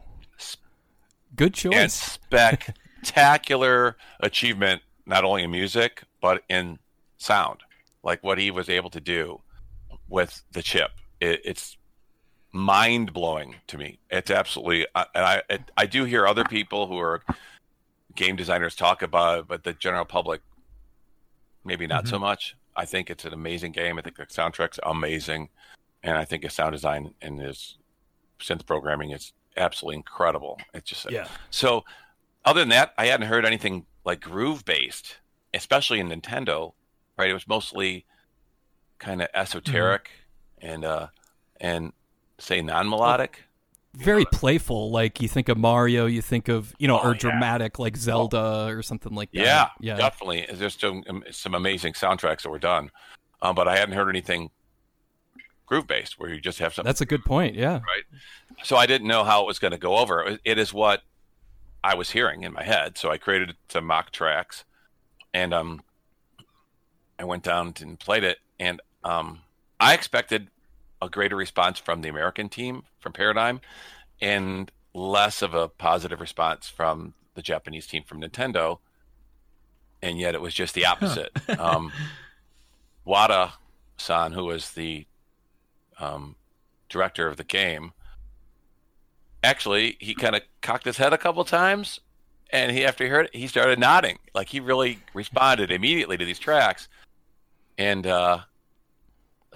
good 1.34 1.54
choice. 1.54 1.74
and 1.74 1.90
spectacular 1.90 3.96
achievement, 4.20 4.82
not 5.06 5.24
only 5.24 5.42
in 5.44 5.50
music, 5.50 6.02
but 6.20 6.42
in 6.48 6.78
sound. 7.16 7.60
Like 8.02 8.22
what 8.22 8.38
he 8.38 8.50
was 8.50 8.68
able 8.68 8.90
to 8.90 9.00
do 9.00 9.40
with 10.08 10.42
the 10.52 10.62
chip. 10.62 10.90
It, 11.20 11.40
it's 11.44 11.76
mind 12.52 13.12
blowing 13.12 13.56
to 13.68 13.78
me. 13.78 13.98
It's 14.10 14.30
absolutely, 14.30 14.86
I- 14.94 15.06
and 15.14 15.24
I, 15.24 15.42
it, 15.50 15.62
I 15.76 15.86
do 15.86 16.04
hear 16.04 16.26
other 16.26 16.44
people 16.44 16.86
who 16.86 16.98
are 16.98 17.22
game 18.14 18.36
designers 18.36 18.74
talk 18.76 19.02
about 19.02 19.38
it, 19.40 19.48
but 19.48 19.64
the 19.64 19.72
general 19.72 20.04
public, 20.04 20.40
maybe 21.66 21.86
not 21.86 22.08
so 22.08 22.18
much. 22.18 22.56
I 22.76 22.84
think 22.84 23.10
it's 23.10 23.24
an 23.24 23.32
amazing 23.32 23.72
game. 23.72 23.98
I 23.98 24.02
think 24.02 24.16
the 24.16 24.26
soundtrack's 24.26 24.78
amazing. 24.84 25.48
And 26.02 26.16
I 26.16 26.24
think 26.24 26.44
his 26.44 26.52
sound 26.52 26.72
design 26.72 27.14
and 27.20 27.40
his 27.40 27.78
synth 28.38 28.64
programming 28.66 29.10
is 29.10 29.32
absolutely 29.56 29.96
incredible. 29.96 30.58
It's 30.72 30.88
just 30.88 31.10
yeah, 31.10 31.26
so, 31.50 31.84
other 32.44 32.60
than 32.60 32.68
that, 32.68 32.92
I 32.96 33.06
hadn't 33.06 33.26
heard 33.26 33.44
anything 33.44 33.86
like 34.04 34.20
groove 34.20 34.64
based, 34.64 35.18
especially 35.54 36.00
in 36.00 36.08
Nintendo. 36.08 36.74
Right? 37.18 37.30
It 37.30 37.34
was 37.34 37.48
mostly 37.48 38.04
kind 38.98 39.20
of 39.20 39.28
esoteric 39.34 40.10
and 40.60 40.84
uh 40.84 41.08
and 41.60 41.92
say 42.38 42.60
non 42.60 42.88
melodic. 42.88 43.42
Very 43.96 44.24
playful. 44.26 44.90
Like 44.90 45.20
you 45.22 45.28
think 45.28 45.48
of 45.48 45.56
Mario, 45.58 46.06
you 46.06 46.22
think 46.22 46.48
of 46.48 46.74
you 46.78 46.86
know, 46.88 46.98
Oh, 47.00 47.08
or 47.08 47.12
yeah. 47.12 47.18
dramatic 47.18 47.78
like 47.78 47.96
Zelda 47.96 48.66
or 48.68 48.82
something 48.82 49.14
like 49.14 49.30
that. 49.32 49.40
yeah, 49.40 49.68
yeah. 49.80 49.96
definitely. 49.96 50.46
There's 50.52 50.78
some 50.78 51.02
some 51.30 51.54
amazing 51.54 51.94
soundtracks 51.94 52.42
that 52.42 52.50
were 52.50 52.58
done, 52.58 52.90
um, 53.42 53.54
but 53.54 53.66
I 53.68 53.76
hadn't 53.76 53.94
heard 53.94 54.08
anything 54.08 54.50
groove 55.66 55.86
based 55.86 56.18
where 56.18 56.32
you 56.32 56.40
just 56.40 56.58
have 56.60 56.72
something. 56.74 56.88
That's 56.88 57.00
a 57.00 57.06
good 57.06 57.24
point. 57.24 57.54
Yeah. 57.56 57.74
Right. 57.80 58.04
So 58.62 58.76
I 58.76 58.86
didn't 58.86 59.08
know 59.08 59.24
how 59.24 59.42
it 59.42 59.46
was 59.46 59.58
going 59.58 59.72
to 59.72 59.78
go 59.78 59.96
over. 59.96 60.22
It- 60.22 60.40
It 60.44 60.58
is 60.58 60.72
what 60.72 61.02
I 61.82 61.94
was 61.94 62.10
hearing 62.10 62.42
in 62.42 62.52
my 62.52 62.62
head. 62.62 62.96
So 62.98 63.10
I 63.10 63.18
created 63.18 63.56
some 63.68 63.84
mock 63.86 64.10
tracks, 64.12 64.64
and 65.34 65.52
um, 65.54 65.82
I 67.18 67.24
went 67.24 67.42
down 67.42 67.74
and 67.80 67.98
played 67.98 68.24
it, 68.24 68.38
and 68.60 68.80
um, 69.04 69.40
I 69.80 69.94
expected 69.94 70.48
a 71.02 71.08
greater 71.08 71.36
response 71.36 71.78
from 71.78 72.00
the 72.00 72.08
American 72.08 72.48
team 72.48 72.82
from 73.00 73.12
Paradigm, 73.12 73.60
and 74.20 74.70
less 74.94 75.42
of 75.42 75.54
a 75.54 75.68
positive 75.68 76.20
response 76.20 76.68
from 76.68 77.14
the 77.34 77.42
Japanese 77.42 77.86
team 77.86 78.02
from 78.02 78.20
Nintendo. 78.20 78.78
And 80.02 80.18
yet 80.18 80.34
it 80.34 80.40
was 80.40 80.54
just 80.54 80.74
the 80.74 80.86
opposite. 80.86 81.30
um, 81.58 81.92
Wada 83.04 83.52
san, 83.98 84.32
who 84.32 84.44
was 84.44 84.72
the 84.72 85.06
um, 85.98 86.36
director 86.88 87.26
of 87.26 87.36
the 87.36 87.44
game, 87.44 87.92
actually 89.42 89.96
he 90.00 90.14
kind 90.14 90.34
of 90.34 90.42
cocked 90.60 90.84
his 90.84 90.96
head 90.96 91.12
a 91.12 91.18
couple 91.18 91.44
times, 91.44 92.00
and 92.50 92.72
he 92.72 92.84
after 92.84 93.04
he 93.04 93.10
heard 93.10 93.26
it, 93.26 93.34
he 93.34 93.46
started 93.46 93.78
nodding, 93.78 94.18
like 94.34 94.48
he 94.48 94.60
really 94.60 94.98
responded 95.14 95.70
immediately 95.70 96.16
to 96.16 96.24
these 96.24 96.38
tracks. 96.38 96.88
And 97.78 98.06
uh, 98.06 98.40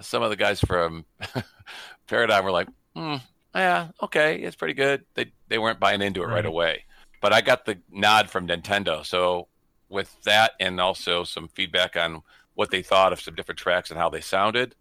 some 0.01 0.23
of 0.23 0.31
the 0.31 0.37
guys 0.37 0.61
from 0.61 1.05
Paradigm 2.07 2.45
were 2.45 2.51
like, 2.51 2.69
hmm, 2.95 3.17
"Yeah, 3.55 3.89
okay, 4.03 4.37
it's 4.43 4.57
pretty 4.57 4.75
good." 4.75 5.05
They 5.15 5.33
they 5.49 5.59
weren't 5.59 5.81
buying 5.81 6.03
into 6.03 6.23
it 6.23 6.27
right 6.27 6.37
Right. 6.37 6.47
away, 6.47 6.85
but 7.21 7.33
I 7.33 7.41
got 7.41 7.65
the 7.65 7.79
nod 7.91 8.31
from 8.31 8.47
Nintendo. 8.49 9.05
So 9.05 9.49
with 9.89 10.15
that, 10.23 10.53
and 10.61 10.81
also 10.81 11.25
some 11.25 11.49
feedback 11.49 11.97
on 11.97 12.23
what 12.55 12.71
they 12.71 12.83
thought 12.83 13.13
of 13.13 13.21
some 13.21 13.35
different 13.35 13.59
tracks 13.59 13.91
and 13.91 13.99
how 13.99 14.09
they 14.11 14.21
sounded, 14.21 14.75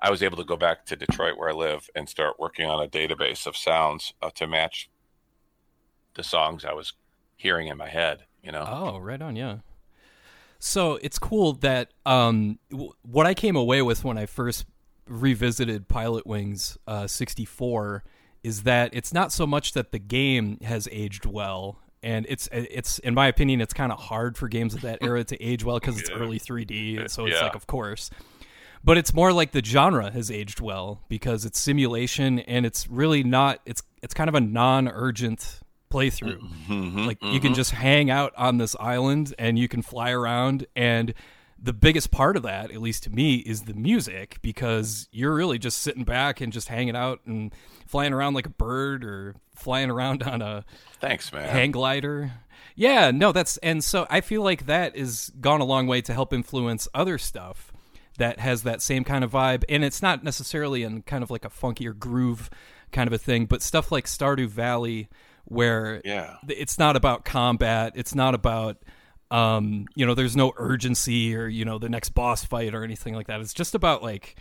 I 0.00 0.10
was 0.10 0.22
able 0.22 0.36
to 0.38 0.44
go 0.44 0.56
back 0.56 0.84
to 0.86 0.96
Detroit 0.96 1.36
where 1.38 1.48
I 1.48 1.52
live 1.52 1.88
and 1.94 2.08
start 2.08 2.38
working 2.38 2.66
on 2.68 2.82
a 2.82 2.88
database 2.88 3.46
of 3.46 3.56
sounds 3.56 4.12
uh, 4.22 4.30
to 4.36 4.46
match 4.46 4.88
the 6.14 6.22
songs 6.22 6.64
I 6.64 6.74
was 6.74 6.92
hearing 7.36 7.68
in 7.68 7.76
my 7.78 7.88
head. 7.88 8.24
You 8.42 8.52
know, 8.52 8.64
Oh, 8.68 8.98
right 8.98 9.20
on, 9.22 9.34
yeah. 9.36 9.58
So 10.64 10.96
it's 11.02 11.18
cool 11.18 11.54
that 11.54 11.90
um, 12.06 12.60
w- 12.70 12.92
what 13.02 13.26
I 13.26 13.34
came 13.34 13.56
away 13.56 13.82
with 13.82 14.04
when 14.04 14.16
I 14.16 14.26
first 14.26 14.64
revisited 15.08 15.88
Pilot 15.88 16.24
Wings 16.24 16.78
uh, 16.86 17.08
64 17.08 18.04
is 18.44 18.62
that 18.62 18.90
it's 18.92 19.12
not 19.12 19.32
so 19.32 19.44
much 19.44 19.72
that 19.72 19.90
the 19.90 19.98
game 19.98 20.58
has 20.62 20.88
aged 20.92 21.26
well, 21.26 21.80
and 22.00 22.26
it's 22.28 22.48
it's 22.52 23.00
in 23.00 23.12
my 23.12 23.26
opinion 23.26 23.60
it's 23.60 23.74
kind 23.74 23.90
of 23.90 23.98
hard 23.98 24.36
for 24.38 24.46
games 24.46 24.72
of 24.74 24.82
that 24.82 24.98
era 25.02 25.24
to 25.24 25.42
age 25.42 25.64
well 25.64 25.80
because 25.80 25.98
it's 26.00 26.10
early 26.10 26.38
3D, 26.38 27.10
so 27.10 27.26
it's 27.26 27.34
Yeah. 27.34 27.42
like 27.46 27.56
of 27.56 27.66
course. 27.66 28.08
but 28.84 28.96
it's 28.96 29.12
more 29.12 29.32
like 29.32 29.50
the 29.50 29.64
genre 29.64 30.12
has 30.12 30.30
aged 30.30 30.60
well 30.60 31.02
because 31.08 31.44
it's 31.44 31.58
simulation 31.58 32.38
and 32.38 32.64
it's 32.66 32.88
really 32.88 33.24
not. 33.24 33.58
It's 33.66 33.82
it's 34.00 34.14
kind 34.14 34.28
of 34.28 34.36
a 34.36 34.40
non-urgent 34.40 35.58
playthrough. 35.92 36.40
Mhm, 36.68 37.06
Like 37.06 37.22
you 37.22 37.40
can 37.40 37.52
mhm. 37.52 37.56
just 37.56 37.72
hang 37.72 38.10
out 38.10 38.32
on 38.36 38.58
this 38.58 38.74
island 38.80 39.34
and 39.38 39.58
you 39.58 39.68
can 39.68 39.82
fly 39.82 40.10
around 40.10 40.66
and 40.74 41.14
the 41.64 41.72
biggest 41.72 42.10
part 42.10 42.36
of 42.36 42.42
that, 42.42 42.72
at 42.72 42.80
least 42.82 43.04
to 43.04 43.10
me, 43.10 43.36
is 43.36 43.62
the 43.62 43.74
music 43.74 44.38
because 44.42 45.08
you're 45.12 45.32
really 45.32 45.58
just 45.60 45.78
sitting 45.78 46.02
back 46.02 46.40
and 46.40 46.52
just 46.52 46.66
hanging 46.66 46.96
out 46.96 47.20
and 47.24 47.54
flying 47.86 48.12
around 48.12 48.34
like 48.34 48.46
a 48.46 48.50
bird 48.50 49.04
or 49.04 49.36
flying 49.54 49.88
around 49.88 50.24
on 50.24 50.42
a 50.42 50.64
Thanks, 51.00 51.32
man. 51.32 51.48
hang 51.48 51.70
glider. 51.70 52.32
Yeah, 52.74 53.12
no, 53.12 53.30
that's 53.30 53.58
and 53.58 53.84
so 53.84 54.06
I 54.10 54.22
feel 54.22 54.42
like 54.42 54.66
that 54.66 54.96
is 54.96 55.30
gone 55.40 55.60
a 55.60 55.64
long 55.64 55.86
way 55.86 56.00
to 56.00 56.12
help 56.12 56.32
influence 56.32 56.88
other 56.94 57.16
stuff 57.18 57.72
that 58.18 58.40
has 58.40 58.62
that 58.64 58.82
same 58.82 59.04
kind 59.04 59.22
of 59.22 59.30
vibe, 59.30 59.62
and 59.68 59.84
it's 59.84 60.02
not 60.02 60.24
necessarily 60.24 60.82
in 60.82 61.02
kind 61.02 61.22
of 61.22 61.30
like 61.30 61.44
a 61.44 61.48
funkier 61.50 61.96
groove 61.96 62.50
kind 62.90 63.06
of 63.06 63.12
a 63.12 63.18
thing, 63.18 63.46
but 63.46 63.62
stuff 63.62 63.92
like 63.92 64.06
Stardew 64.06 64.48
Valley, 64.48 65.08
where 65.44 66.00
Yeah. 66.04 66.36
it's 66.48 66.78
not 66.78 66.96
about 66.96 67.24
combat, 67.24 67.92
it's 67.96 68.14
not 68.14 68.34
about 68.34 68.78
um, 69.30 69.86
you 69.94 70.04
know, 70.04 70.14
there's 70.14 70.36
no 70.36 70.52
urgency 70.58 71.34
or 71.34 71.46
you 71.48 71.64
know 71.64 71.78
the 71.78 71.88
next 71.88 72.10
boss 72.10 72.44
fight 72.44 72.74
or 72.74 72.84
anything 72.84 73.14
like 73.14 73.28
that. 73.28 73.40
It's 73.40 73.54
just 73.54 73.74
about 73.74 74.02
like 74.02 74.36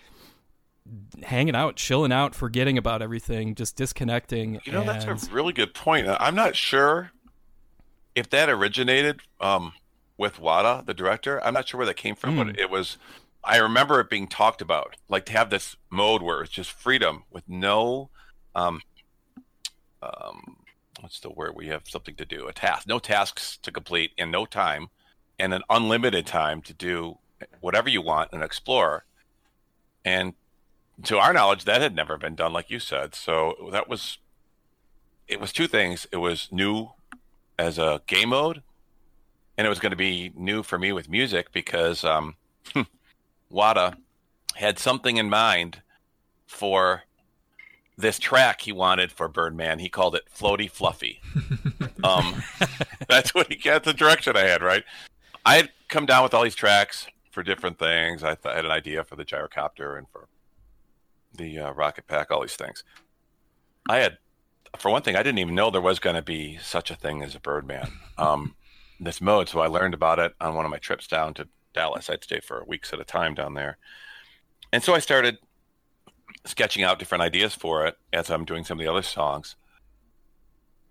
hanging 1.24 1.56
out, 1.56 1.78
chilling 1.78 2.12
out, 2.12 2.36
forgetting 2.36 2.78
about 2.78 3.02
everything, 3.02 3.56
just 3.56 3.78
disconnecting. 3.78 4.60
You 4.66 4.74
know, 4.74 4.84
that's 4.84 5.06
a 5.06 5.32
really 5.34 5.54
good 5.54 5.74
point. 5.74 6.08
I'm 6.10 6.36
not 6.36 6.58
sure 6.58 7.12
if 8.16 8.30
that 8.32 8.49
originated 8.49 9.22
um, 9.39 9.72
with 10.18 10.39
Wada, 10.41 10.84
the 10.86 10.93
director. 10.93 11.41
I'm 11.41 11.54
not 11.54 11.70
sure 11.70 11.78
where 11.78 11.88
that 11.88 11.95
came 11.95 12.16
from, 12.16 12.32
Hmm. 12.36 12.43
but 12.47 12.60
it 12.60 12.70
was. 12.70 12.97
I 13.45 13.58
remember 13.58 13.99
it 14.02 14.10
being 14.10 14.28
talked 14.28 14.62
about, 14.62 14.97
like 15.08 15.26
to 15.28 15.32
have 15.32 15.49
this 15.49 15.78
mode 15.89 16.22
where 16.22 16.41
it's 16.41 16.52
just 16.52 16.72
freedom 16.72 17.24
with 17.32 17.47
no, 17.47 18.10
um, 18.56 18.82
um, 20.04 20.58
what's 21.02 21.20
the 21.20 21.30
word? 21.30 21.54
We 21.56 21.68
have 21.68 21.84
something 21.88 22.16
to 22.16 22.26
do, 22.26 22.47
a 22.47 22.54
task, 22.54 22.88
no 22.88 22.99
tasks 22.99 23.58
to 23.64 23.72
complete 23.72 24.12
in 24.18 24.32
no 24.32 24.45
time, 24.45 24.88
and 25.38 25.54
an 25.54 25.64
unlimited 25.70 26.26
time 26.26 26.62
to 26.64 26.74
do 26.74 27.18
whatever 27.60 27.89
you 27.89 28.02
want 28.02 28.30
and 28.32 28.43
explore. 28.43 29.06
And 30.06 30.34
to 31.04 31.18
our 31.18 31.34
knowledge, 31.34 31.66
that 31.66 31.82
had 31.82 31.95
never 31.95 32.18
been 32.18 32.36
done, 32.36 32.54
like 32.54 32.70
you 32.70 32.80
said. 32.80 33.16
So 33.16 33.70
that 33.72 33.89
was 33.89 34.20
it 35.28 35.39
was 35.39 35.54
two 35.54 35.68
things. 35.68 36.08
It 36.12 36.18
was 36.18 36.49
new 36.52 36.91
as 37.58 37.78
a 37.78 38.02
game 38.08 38.30
mode, 38.30 38.62
and 39.58 39.66
it 39.66 39.70
was 39.70 39.80
going 39.80 39.91
to 39.91 39.95
be 39.95 40.32
new 40.36 40.64
for 40.64 40.78
me 40.78 40.91
with 40.91 41.10
music 41.10 41.52
because 41.52 42.04
um, 42.04 42.36
Wada 43.49 43.97
had 44.56 44.78
something 44.78 45.18
in 45.18 45.30
mind 45.30 45.82
for 46.45 47.04
this 48.02 48.20
track 48.20 48.62
he 48.62 48.72
wanted 48.72 49.12
for 49.12 49.28
Birdman. 49.28 49.80
He 49.80 49.89
called 49.89 50.16
it 50.16 50.24
"Floaty 50.34 50.70
Fluffy." 50.70 51.22
um, 52.04 52.43
that's 53.08 53.34
what 53.34 53.52
he 53.52 53.56
got. 53.56 53.84
The 53.84 53.93
direction 53.93 54.36
I 54.36 54.41
had. 54.41 54.62
Right, 54.62 54.84
I 55.45 55.56
had 55.56 55.70
come 55.88 56.06
down 56.06 56.24
with 56.24 56.34
all 56.34 56.43
these 56.43 56.56
tracks 56.56 57.08
for 57.32 57.43
different 57.43 57.80
things. 57.80 58.24
I, 58.24 58.36
th- 58.36 58.54
I 58.54 58.56
had 58.58 58.66
an 58.66 58.72
idea 58.72 59.04
for 59.04 59.16
the 59.16 59.26
gyrocopter 59.26 59.97
and 59.97 60.08
for 60.10 60.28
the 61.34 61.60
uh, 61.60 61.72
rocket 61.72 62.08
pack, 62.08 62.30
all 62.30 62.41
these 62.41 62.56
things. 62.56 62.84
I 63.89 63.97
had, 63.97 64.18
for 64.78 64.91
one 64.91 65.02
thing, 65.02 65.16
I 65.16 65.24
didn't 65.24 65.39
even 65.39 65.56
know 65.56 65.72
there 65.72 65.82
was 65.82 65.99
going 65.99 66.16
to 66.16 66.22
be 66.22 66.58
such 66.62 66.91
a 66.91 66.95
thing 66.95 67.24
as 67.24 67.36
a 67.36 67.39
Birdman, 67.39 67.91
um, 68.18 68.56
this 68.99 69.22
mode. 69.22 69.49
So 69.49 69.60
I 69.60 69.68
learned 69.68 69.93
about 69.93 70.20
it 70.20 70.34
on 70.39 70.56
one 70.56 70.66
of 70.66 70.72
my 70.72 70.78
trips 70.78 71.08
down 71.08 71.34
to 71.36 71.47
Dallas. 71.74 72.10
I'd 72.10 72.24
stay 72.24 72.41
for 72.41 72.64
weeks 72.68 72.93
at 72.93 72.99
a 72.99 73.06
time 73.06 73.34
down 73.34 73.54
there, 73.54 73.78
and 74.72 74.84
so 74.84 74.93
I 74.93 74.99
started 74.99 75.38
sketching 76.46 76.84
out 76.84 77.00
different 77.00 77.22
ideas 77.22 77.54
for 77.54 77.86
it 77.86 77.96
as 78.14 78.30
I'm 78.30 78.46
doing 78.46 78.64
some 78.64 78.80
of 78.80 78.84
the 78.84 78.92
other 78.92 79.02
songs. 79.02 79.56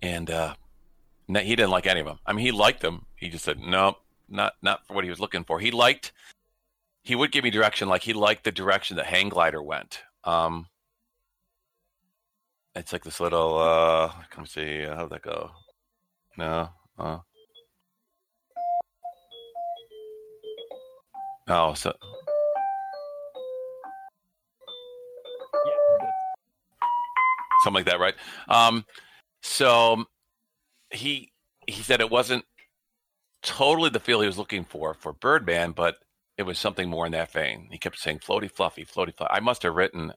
And 0.02 0.30
uh, 0.30 0.54
he 1.28 1.56
didn't 1.56 1.70
like 1.70 1.86
any 1.86 2.00
of 2.00 2.06
them. 2.06 2.18
I 2.26 2.32
mean, 2.32 2.44
he 2.44 2.52
liked 2.52 2.80
them. 2.80 3.06
He 3.16 3.28
just 3.28 3.44
said 3.44 3.58
no, 3.60 3.98
not 4.28 4.54
not 4.62 4.86
for 4.86 4.94
what 4.94 5.04
he 5.04 5.10
was 5.10 5.20
looking 5.20 5.44
for. 5.44 5.60
He 5.60 5.70
liked. 5.70 6.12
He 7.02 7.14
would 7.14 7.32
give 7.32 7.44
me 7.44 7.50
direction, 7.50 7.88
like 7.88 8.02
he 8.02 8.12
liked 8.12 8.44
the 8.44 8.52
direction 8.52 8.96
that 8.96 9.06
Hang 9.06 9.28
Glider 9.30 9.62
went. 9.62 10.00
Um, 10.24 10.66
it's 12.74 12.92
like 12.92 13.04
this 13.04 13.20
little. 13.20 13.58
uh 13.58 14.12
Come 14.30 14.46
see, 14.46 14.84
uh, 14.84 14.96
how'd 14.96 15.10
that 15.10 15.22
go? 15.22 15.50
No. 16.36 16.70
Uh, 16.98 17.18
oh, 21.48 21.74
so 21.74 21.94
something 27.62 27.80
like 27.80 27.86
that, 27.86 28.00
right? 28.00 28.14
Um, 28.48 28.84
so 29.42 30.04
he 30.90 31.32
he 31.66 31.82
said 31.82 32.00
it 32.00 32.10
wasn't 32.10 32.44
totally 33.42 33.90
the 33.90 34.00
feel 34.00 34.20
he 34.20 34.26
was 34.26 34.38
looking 34.38 34.64
for 34.64 34.94
for 34.94 35.12
Birdman, 35.12 35.72
but 35.72 35.96
it 36.36 36.46
was 36.46 36.58
something 36.58 36.88
more 36.88 37.06
in 37.06 37.12
that 37.12 37.32
vein. 37.32 37.68
He 37.70 37.78
kept 37.78 37.98
saying 37.98 38.20
floaty 38.20 38.50
fluffy, 38.50 38.84
floaty 38.84 39.14
fluffy. 39.14 39.30
I 39.30 39.40
must 39.40 39.62
have 39.62 39.74
written, 39.74 40.12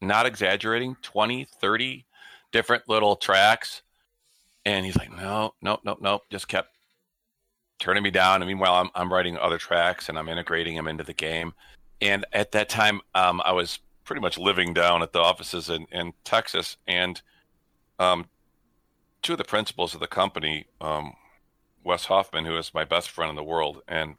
not 0.00 0.26
exaggerating, 0.26 0.96
20, 1.02 1.46
30 1.60 2.06
different 2.50 2.88
little 2.88 3.14
tracks. 3.14 3.82
And 4.64 4.84
he's 4.84 4.96
like, 4.96 5.16
no, 5.16 5.54
no, 5.62 5.78
no, 5.84 5.96
no. 6.00 6.20
Just 6.28 6.48
kept 6.48 6.70
turning 7.78 8.02
me 8.02 8.10
down. 8.10 8.42
And 8.42 8.48
meanwhile, 8.48 8.74
I'm, 8.74 8.90
I'm 8.96 9.12
writing 9.12 9.38
other 9.38 9.58
tracks 9.58 10.08
and 10.08 10.18
I'm 10.18 10.28
integrating 10.28 10.74
them 10.74 10.88
into 10.88 11.04
the 11.04 11.14
game. 11.14 11.54
And 12.00 12.26
at 12.32 12.50
that 12.52 12.68
time, 12.68 13.00
um, 13.14 13.40
I 13.44 13.52
was 13.52 13.78
pretty 14.04 14.20
much 14.20 14.38
living 14.38 14.74
down 14.74 15.02
at 15.02 15.12
the 15.12 15.20
offices 15.20 15.68
in, 15.68 15.86
in 15.92 16.12
Texas. 16.24 16.76
And 16.86 17.20
um, 17.98 18.26
two 19.22 19.32
of 19.32 19.38
the 19.38 19.44
principals 19.44 19.94
of 19.94 20.00
the 20.00 20.06
company, 20.06 20.66
um, 20.80 21.14
Wes 21.84 22.06
Hoffman, 22.06 22.44
who 22.44 22.56
is 22.56 22.74
my 22.74 22.84
best 22.84 23.10
friend 23.10 23.30
in 23.30 23.36
the 23.36 23.44
world, 23.44 23.82
and 23.88 24.16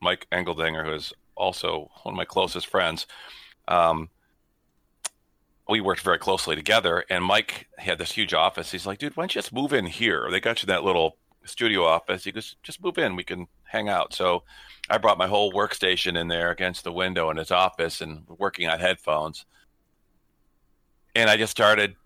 Mike 0.00 0.26
Engeldinger, 0.32 0.84
who 0.84 0.94
is 0.94 1.12
also 1.36 1.90
one 2.02 2.14
of 2.14 2.16
my 2.16 2.24
closest 2.24 2.66
friends, 2.66 3.06
um, 3.68 4.08
we 5.68 5.80
worked 5.80 6.02
very 6.02 6.18
closely 6.18 6.54
together. 6.54 7.04
And 7.08 7.24
Mike 7.24 7.68
had 7.78 7.98
this 7.98 8.12
huge 8.12 8.34
office. 8.34 8.70
He's 8.70 8.86
like, 8.86 8.98
dude, 8.98 9.16
why 9.16 9.22
don't 9.22 9.34
you 9.34 9.40
just 9.40 9.52
move 9.52 9.72
in 9.72 9.86
here? 9.86 10.28
They 10.30 10.40
got 10.40 10.62
you 10.62 10.66
that 10.66 10.84
little 10.84 11.16
studio 11.44 11.84
office. 11.84 12.24
He 12.24 12.32
goes, 12.32 12.56
just 12.62 12.82
move 12.82 12.98
in. 12.98 13.16
We 13.16 13.24
can 13.24 13.46
hang 13.74 13.88
out. 13.88 14.14
So 14.14 14.44
I 14.88 14.98
brought 14.98 15.18
my 15.18 15.26
whole 15.26 15.52
workstation 15.52 16.18
in 16.18 16.28
there 16.28 16.50
against 16.50 16.84
the 16.84 16.92
window 16.92 17.30
in 17.30 17.36
his 17.36 17.50
office 17.50 18.00
and 18.00 18.24
working 18.38 18.68
on 18.68 18.78
headphones. 18.78 19.44
And 21.14 21.28
I 21.28 21.36
just 21.36 21.50
started. 21.50 21.96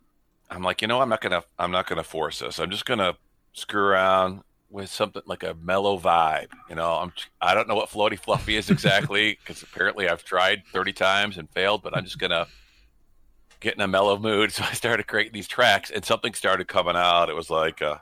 I'm 0.51 0.63
like, 0.63 0.81
you 0.81 0.89
know, 0.89 1.01
I'm 1.01 1.11
not 1.11 1.21
gonna, 1.21 1.45
I'm 1.59 1.71
not 1.71 1.87
gonna 1.87 2.03
force 2.05 2.39
this. 2.39 2.59
I'm 2.59 2.71
just 2.71 2.87
gonna 2.87 3.15
screw 3.53 3.83
around 3.83 4.43
with 4.71 4.89
something 4.89 5.23
like 5.27 5.43
a 5.43 5.55
mellow 5.63 5.99
vibe. 5.99 6.49
You 6.71 6.77
know, 6.77 6.95
I'm, 6.95 7.13
I 7.41 7.55
don't 7.55 7.69
know 7.69 7.75
what 7.75 7.91
floaty 7.91 8.19
fluffy 8.19 8.57
is 8.57 8.71
exactly 8.71 9.39
because 9.45 9.63
apparently 9.63 10.09
I've 10.09 10.25
tried 10.25 10.63
30 10.73 10.93
times 10.95 11.39
and 11.39 11.51
failed, 11.51 11.83
but 11.83 11.95
I'm 11.95 12.05
just 12.05 12.19
gonna 12.19 12.47
get 13.61 13.75
in 13.75 13.81
a 13.83 13.89
mellow 13.89 14.19
mood. 14.19 14.53
So 14.59 14.65
I 14.65 14.73
started 14.73 15.07
creating 15.07 15.35
these 15.35 15.49
tracks, 15.49 15.91
and 15.91 16.03
something 16.03 16.33
started 16.33 16.67
coming 16.69 16.97
out. 16.97 17.29
It 17.29 17.37
was 17.37 17.51
like, 17.51 17.83
uh, 17.83 17.99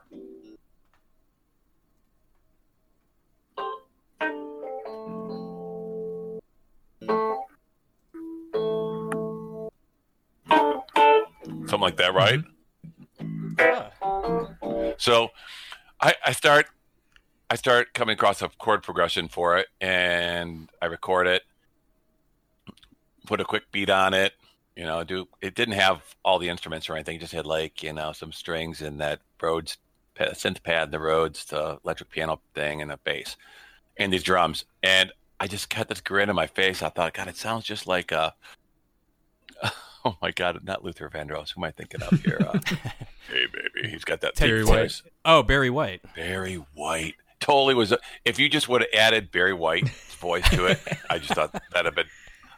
something 11.66 11.80
like 11.80 11.96
that, 11.96 12.14
right? 12.14 12.40
Yeah. 13.58 13.90
So 14.98 15.30
I, 16.00 16.14
I 16.24 16.32
start 16.32 16.66
I 17.48 17.56
start 17.56 17.94
coming 17.94 18.14
across 18.14 18.42
a 18.42 18.48
chord 18.48 18.82
progression 18.82 19.28
for 19.28 19.56
it 19.56 19.68
and 19.80 20.68
I 20.82 20.86
record 20.86 21.26
it, 21.26 21.42
put 23.26 23.40
a 23.40 23.44
quick 23.44 23.70
beat 23.70 23.88
on 23.88 24.14
it, 24.14 24.32
you 24.74 24.84
know, 24.84 25.04
do 25.04 25.28
it 25.40 25.54
didn't 25.54 25.74
have 25.74 26.02
all 26.24 26.38
the 26.38 26.48
instruments 26.48 26.88
or 26.88 26.94
anything, 26.94 27.16
it 27.16 27.20
just 27.20 27.32
had 27.32 27.46
like, 27.46 27.82
you 27.82 27.92
know, 27.92 28.12
some 28.12 28.32
strings 28.32 28.82
and 28.82 29.00
that 29.00 29.20
Rhodes 29.40 29.78
synth 30.18 30.62
pad, 30.62 30.90
the 30.90 31.00
Rhodes, 31.00 31.44
the 31.44 31.78
electric 31.84 32.10
piano 32.10 32.40
thing 32.54 32.82
and 32.82 32.90
a 32.90 32.98
bass 32.98 33.36
and 33.96 34.12
these 34.12 34.22
drums. 34.22 34.64
And 34.82 35.12
I 35.38 35.46
just 35.46 35.68
got 35.68 35.88
this 35.88 36.00
grin 36.00 36.30
on 36.30 36.36
my 36.36 36.46
face. 36.46 36.82
I 36.82 36.88
thought, 36.88 37.14
God, 37.14 37.28
it 37.28 37.36
sounds 37.36 37.64
just 37.64 37.86
like 37.86 38.12
uh 38.12 38.30
oh 40.06 40.16
my 40.22 40.30
god, 40.30 40.60
not 40.64 40.84
Luther 40.84 41.10
Vandross. 41.10 41.52
Who 41.52 41.60
am 41.60 41.64
I 41.64 41.70
thinking 41.72 42.02
of 42.02 42.20
here? 42.20 42.38
Uh, 42.40 42.58
hey 43.28 43.46
baby, 43.52 43.88
he's 43.88 44.04
got 44.04 44.20
that 44.20 44.36
Terry 44.36 44.64
White. 44.64 44.82
voice. 44.82 45.02
Oh, 45.24 45.42
Barry 45.42 45.70
White. 45.70 46.02
Barry 46.14 46.56
White. 46.74 47.14
Totally 47.40 47.74
was. 47.74 47.92
If 48.24 48.38
you 48.38 48.48
just 48.48 48.68
would 48.68 48.82
have 48.82 48.90
added 48.94 49.30
Barry 49.30 49.52
White's 49.52 50.14
voice 50.20 50.48
to 50.50 50.66
it, 50.66 50.80
I 51.10 51.18
just 51.18 51.34
thought 51.34 51.52
that'd 51.52 51.86
have 51.86 51.94
been 51.94 52.06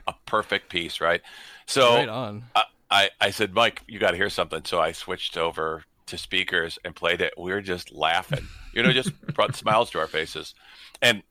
a 0.06 0.14
perfect 0.26 0.68
piece, 0.70 1.00
right? 1.00 1.22
So 1.66 1.94
right 1.94 2.08
on. 2.08 2.44
I, 2.54 2.62
I, 2.90 3.10
I 3.20 3.30
said, 3.30 3.52
Mike, 3.52 3.82
you 3.86 3.98
got 3.98 4.12
to 4.12 4.16
hear 4.16 4.30
something. 4.30 4.64
So 4.64 4.80
I 4.80 4.92
switched 4.92 5.36
over 5.36 5.84
to 6.06 6.16
speakers 6.16 6.78
and 6.84 6.94
played 6.94 7.20
it. 7.20 7.34
We 7.36 7.52
were 7.52 7.60
just 7.60 7.92
laughing, 7.92 8.46
you 8.72 8.82
know, 8.82 8.92
just 8.92 9.12
brought 9.34 9.54
smiles 9.56 9.90
to 9.90 9.98
our 9.98 10.06
faces. 10.06 10.54
And 11.02 11.22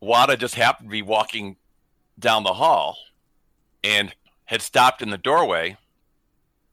Wada 0.00 0.36
just 0.36 0.54
happened 0.54 0.88
to 0.88 0.92
be 0.92 1.02
walking 1.02 1.56
down 2.18 2.44
the 2.44 2.54
hall 2.54 2.96
and 3.84 4.14
had 4.50 4.60
stopped 4.60 5.00
in 5.00 5.10
the 5.10 5.18
doorway. 5.18 5.76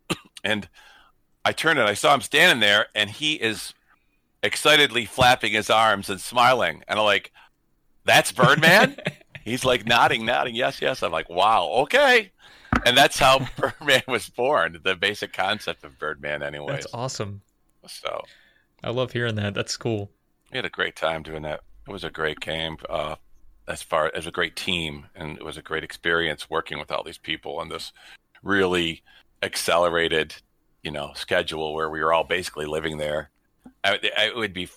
and 0.44 0.68
I 1.46 1.52
turned 1.52 1.78
and 1.78 1.88
I 1.88 1.94
saw 1.94 2.14
him 2.14 2.22
standing 2.22 2.60
there, 2.60 2.88
and 2.96 3.08
he 3.08 3.34
is 3.34 3.76
excitedly 4.42 5.06
flapping 5.06 5.54
his 5.54 5.70
arms 5.70 6.10
and 6.10 6.20
smiling. 6.20 6.84
And 6.88 6.98
I'm 6.98 7.06
like, 7.06 7.32
"That's 8.04 8.32
Birdman." 8.32 8.98
He's 9.46 9.64
like 9.64 9.86
nodding, 9.86 10.26
nodding, 10.26 10.56
yes, 10.56 10.82
yes. 10.82 11.04
I'm 11.04 11.12
like, 11.12 11.30
"Wow, 11.30 11.68
okay." 11.84 12.32
And 12.84 12.98
that's 12.98 13.20
how 13.20 13.48
Birdman 13.58 14.02
was 14.08 14.28
born. 14.28 14.80
The 14.84 14.96
basic 14.96 15.32
concept 15.32 15.84
of 15.84 16.00
Birdman, 16.00 16.42
anyway. 16.42 16.74
That's 16.74 16.88
awesome. 16.94 17.42
So 17.88 18.24
I 18.84 18.90
love 18.90 19.12
hearing 19.12 19.36
that. 19.36 19.54
That's 19.54 19.78
cool. 19.78 20.10
we 20.52 20.58
had 20.58 20.66
a 20.66 20.70
great 20.70 20.96
time 20.96 21.22
doing 21.22 21.44
that. 21.44 21.62
It 21.88 21.92
was 21.92 22.04
a 22.04 22.10
great 22.10 22.40
game. 22.40 22.78
Uh, 22.90 23.16
as 23.68 23.84
far 23.84 24.12
as 24.16 24.26
a 24.26 24.32
great 24.32 24.56
team, 24.56 25.08
and 25.16 25.38
it 25.38 25.44
was 25.44 25.58
a 25.58 25.62
great 25.62 25.84
experience 25.84 26.50
working 26.50 26.80
with 26.80 26.92
all 26.92 27.04
these 27.04 27.18
people 27.18 27.58
on 27.58 27.70
this 27.70 27.92
really 28.44 29.04
accelerated, 29.44 30.36
you 30.84 30.92
know, 30.92 31.12
schedule 31.16 31.74
where 31.74 31.90
we 31.90 32.02
were 32.02 32.14
all 32.14 32.24
basically 32.24 32.66
living 32.66 32.98
there. 32.98 33.30
I, 33.84 34.00
I, 34.18 34.26
it 34.28 34.36
would 34.36 34.54
be 34.54 34.70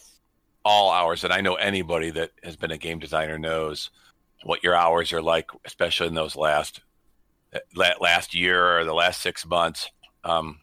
all 0.65 0.91
hours, 0.91 1.25
and 1.25 1.33
I 1.33 1.41
know 1.41 1.55
anybody 1.55 2.11
that 2.11 2.33
has 2.43 2.57
been 2.57 2.71
a 2.71 2.79
game 2.79 2.99
designer 2.99 3.39
knows 3.39 3.91
what 4.45 4.63
your 4.65 4.75
hours 4.75 5.13
are 5.13 5.23
like, 5.23 5.51
especially 5.65 6.09
in 6.09 6.15
those 6.15 6.37
last 6.37 6.81
last 7.77 8.35
year 8.35 8.79
or 8.79 8.85
the 8.85 8.95
last 8.95 9.21
six 9.21 9.45
months. 9.47 9.91
Um, 10.25 10.61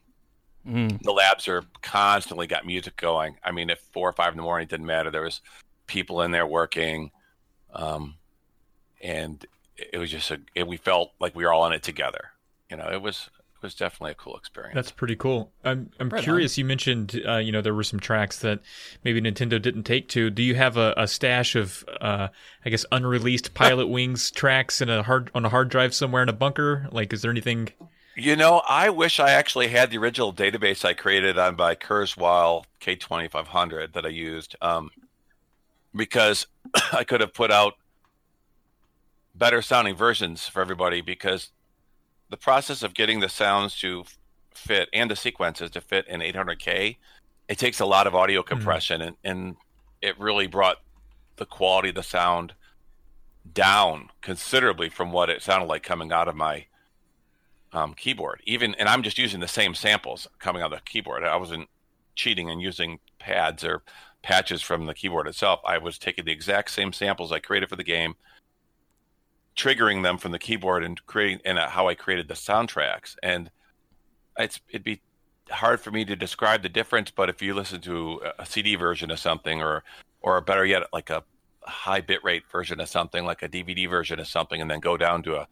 Mm. 0.67 1.01
the 1.01 1.13
labs 1.13 1.47
are 1.47 1.63
constantly 1.81 2.45
got 2.45 2.65
music 2.65 2.97
going. 2.97 3.37
I 3.41 3.51
mean, 3.51 3.69
at 3.69 3.79
four 3.79 4.09
or 4.09 4.13
five 4.13 4.33
in 4.33 4.37
the 4.37 4.43
morning, 4.43 4.65
it 4.65 4.69
didn't 4.69 4.85
matter. 4.85 5.09
There 5.09 5.21
was 5.21 5.41
people 5.85 6.23
in 6.23 6.31
there 6.31 6.45
working, 6.45 7.09
um, 7.73 8.15
and 9.01 9.45
it 9.77 9.97
was 9.97 10.09
just 10.11 10.31
a. 10.31 10.39
It, 10.55 10.67
we 10.67 10.77
felt 10.77 11.11
like 11.19 11.35
we 11.35 11.43
were 11.45 11.53
all 11.53 11.65
in 11.67 11.73
it 11.73 11.83
together. 11.83 12.31
You 12.69 12.77
know, 12.77 12.89
it 12.91 13.01
was 13.01 13.29
it 13.55 13.63
was 13.63 13.73
definitely 13.75 14.11
a 14.11 14.15
cool 14.15 14.35
experience. 14.37 14.75
That's 14.75 14.91
pretty 14.91 15.15
cool. 15.15 15.51
I'm 15.63 15.89
I'm 15.99 16.09
Right 16.09 16.19
on. 16.19 16.23
curious. 16.23 16.57
You 16.57 16.65
mentioned 16.65 17.21
uh, 17.27 17.37
you 17.37 17.51
know 17.51 17.61
there 17.61 17.73
were 17.75 17.83
some 17.83 17.99
tracks 17.99 18.39
that 18.39 18.59
maybe 19.03 19.21
Nintendo 19.21 19.61
didn't 19.61 19.83
take 19.83 20.07
to. 20.09 20.29
Do 20.29 20.41
you 20.43 20.55
have 20.55 20.77
a, 20.77 20.93
a 20.97 21.07
stash 21.07 21.55
of 21.55 21.83
uh, 22.01 22.27
I 22.65 22.69
guess 22.69 22.85
unreleased 22.91 23.53
Pilot 23.53 23.87
Wings 23.87 24.31
tracks 24.31 24.81
in 24.81 24.89
a 24.89 25.03
hard 25.03 25.29
on 25.35 25.45
a 25.45 25.49
hard 25.49 25.69
drive 25.69 25.93
somewhere 25.93 26.23
in 26.23 26.29
a 26.29 26.33
bunker? 26.33 26.87
Like, 26.91 27.13
is 27.13 27.21
there 27.21 27.31
anything? 27.31 27.69
You 28.19 28.35
know, 28.35 28.63
I 28.67 28.89
wish 28.89 29.19
I 29.19 29.29
actually 29.29 29.67
had 29.67 29.91
the 29.91 29.99
original 29.99 30.33
database 30.33 30.83
I 30.83 30.93
created 30.93 31.37
on 31.37 31.53
by 31.55 31.75
Kurzweil 31.75 32.63
K2500 32.81 33.93
that 33.93 34.07
I 34.07 34.09
used, 34.09 34.55
um, 34.59 34.89
because 35.97 36.47
I 36.93 37.03
could 37.03 37.21
have 37.21 37.33
put 37.33 37.51
out 37.51 37.73
better 39.35 39.61
sounding 39.61 39.95
versions 39.95 40.47
for 40.47 40.61
everybody. 40.61 41.01
Because 41.01 41.51
the 42.29 42.37
process 42.37 42.83
of 42.83 42.93
getting 42.93 43.19
the 43.19 43.29
sounds 43.29 43.77
to 43.79 44.05
fit 44.53 44.89
and 44.93 45.11
the 45.11 45.15
sequences 45.15 45.71
to 45.71 45.81
fit 45.81 46.07
in 46.07 46.21
800K, 46.21 46.97
it 47.47 47.57
takes 47.57 47.79
a 47.79 47.85
lot 47.85 48.07
of 48.07 48.15
audio 48.15 48.43
compression, 48.43 49.01
and, 49.01 49.15
and 49.23 49.55
it 50.01 50.19
really 50.19 50.47
brought 50.47 50.77
the 51.37 51.45
quality 51.45 51.89
of 51.89 51.95
the 51.95 52.03
sound 52.03 52.53
down 53.53 54.09
considerably 54.21 54.89
from 54.89 55.11
what 55.11 55.29
it 55.29 55.41
sounded 55.41 55.67
like 55.67 55.83
coming 55.83 56.11
out 56.11 56.27
of 56.27 56.35
my 56.35 56.65
um, 57.71 57.93
keyboard. 57.93 58.41
Even 58.45 58.75
and 58.75 58.89
I'm 58.89 59.03
just 59.03 59.17
using 59.17 59.39
the 59.39 59.47
same 59.47 59.73
samples 59.73 60.27
coming 60.39 60.61
out 60.61 60.73
of 60.73 60.79
the 60.79 60.83
keyboard. 60.85 61.23
I 61.23 61.35
wasn't 61.37 61.69
cheating 62.15 62.49
and 62.49 62.61
using 62.61 62.99
pads 63.19 63.63
or 63.63 63.83
patches 64.27 64.61
from 64.61 64.85
the 64.87 64.93
keyboard 64.93 65.25
itself. 65.25 65.61
I 65.65 65.77
was 65.77 65.97
taking 65.97 66.25
the 66.25 66.33
exact 66.33 66.69
same 66.71 66.91
samples 66.91 67.31
I 67.31 67.39
created 67.39 67.69
for 67.69 67.77
the 67.77 67.83
game, 67.83 68.15
triggering 69.55 70.03
them 70.03 70.17
from 70.17 70.33
the 70.33 70.37
keyboard 70.39 70.83
and 70.83 71.03
creating 71.05 71.39
and 71.45 71.57
uh, 71.57 71.69
how 71.69 71.87
I 71.87 71.95
created 71.95 72.27
the 72.27 72.33
soundtracks. 72.33 73.15
And 73.23 73.49
it's 74.37 74.59
it'd 74.67 74.83
be 74.83 74.99
hard 75.49 75.79
for 75.79 75.91
me 75.91 76.03
to 76.03 76.15
describe 76.17 76.61
the 76.61 76.67
difference, 76.67 77.09
but 77.09 77.29
if 77.29 77.41
you 77.41 77.53
listen 77.53 77.79
to 77.81 78.21
a 78.37 78.45
CD 78.45 78.75
version 78.75 79.11
of 79.11 79.19
something 79.19 79.61
or 79.61 79.85
or 80.21 80.41
better 80.41 80.65
yet 80.65 80.83
like 80.91 81.09
a 81.09 81.23
high 81.61 82.01
bitrate 82.01 82.43
version 82.51 82.81
of 82.81 82.89
something 82.89 83.23
like 83.23 83.43
a 83.43 83.47
DVD 83.47 83.89
version 83.89 84.19
of 84.19 84.27
something 84.27 84.61
and 84.61 84.69
then 84.69 84.81
go 84.81 84.97
down 84.97 85.23
to 85.23 85.37
a 85.37 85.47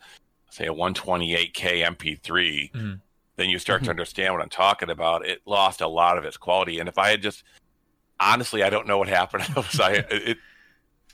say 0.50 0.66
a 0.66 0.74
128k 0.74 1.82
MP3 1.82 2.72
Mhm. 2.74 3.02
then 3.38 3.50
you 3.50 3.58
start 3.58 3.86
to 3.86 3.90
understand 3.90 4.34
what 4.34 4.42
I'm 4.42 4.50
talking 4.50 4.90
about. 4.90 5.26
It 5.26 5.42
lost 5.46 5.80
a 5.80 5.88
lot 5.88 6.18
of 6.18 6.26
its 6.26 6.36
quality, 6.36 6.80
and 6.80 6.90
if 6.90 6.98
I 6.98 7.10
had 7.12 7.22
just 7.22 7.44
honestly, 8.20 8.64
I 8.64 8.70
don't 8.70 8.88
know 8.88 8.98
what 8.98 9.08
happened. 9.08 9.44
I 9.56 9.60
was 9.60 9.80
I 9.80 9.92
it. 10.10 10.38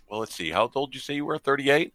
Well, 0.09 0.19
let's 0.19 0.35
see. 0.35 0.51
How 0.51 0.69
old 0.73 0.91
did 0.91 0.95
you 0.95 1.01
say 1.01 1.13
you 1.15 1.25
were? 1.25 1.37
38. 1.37 1.93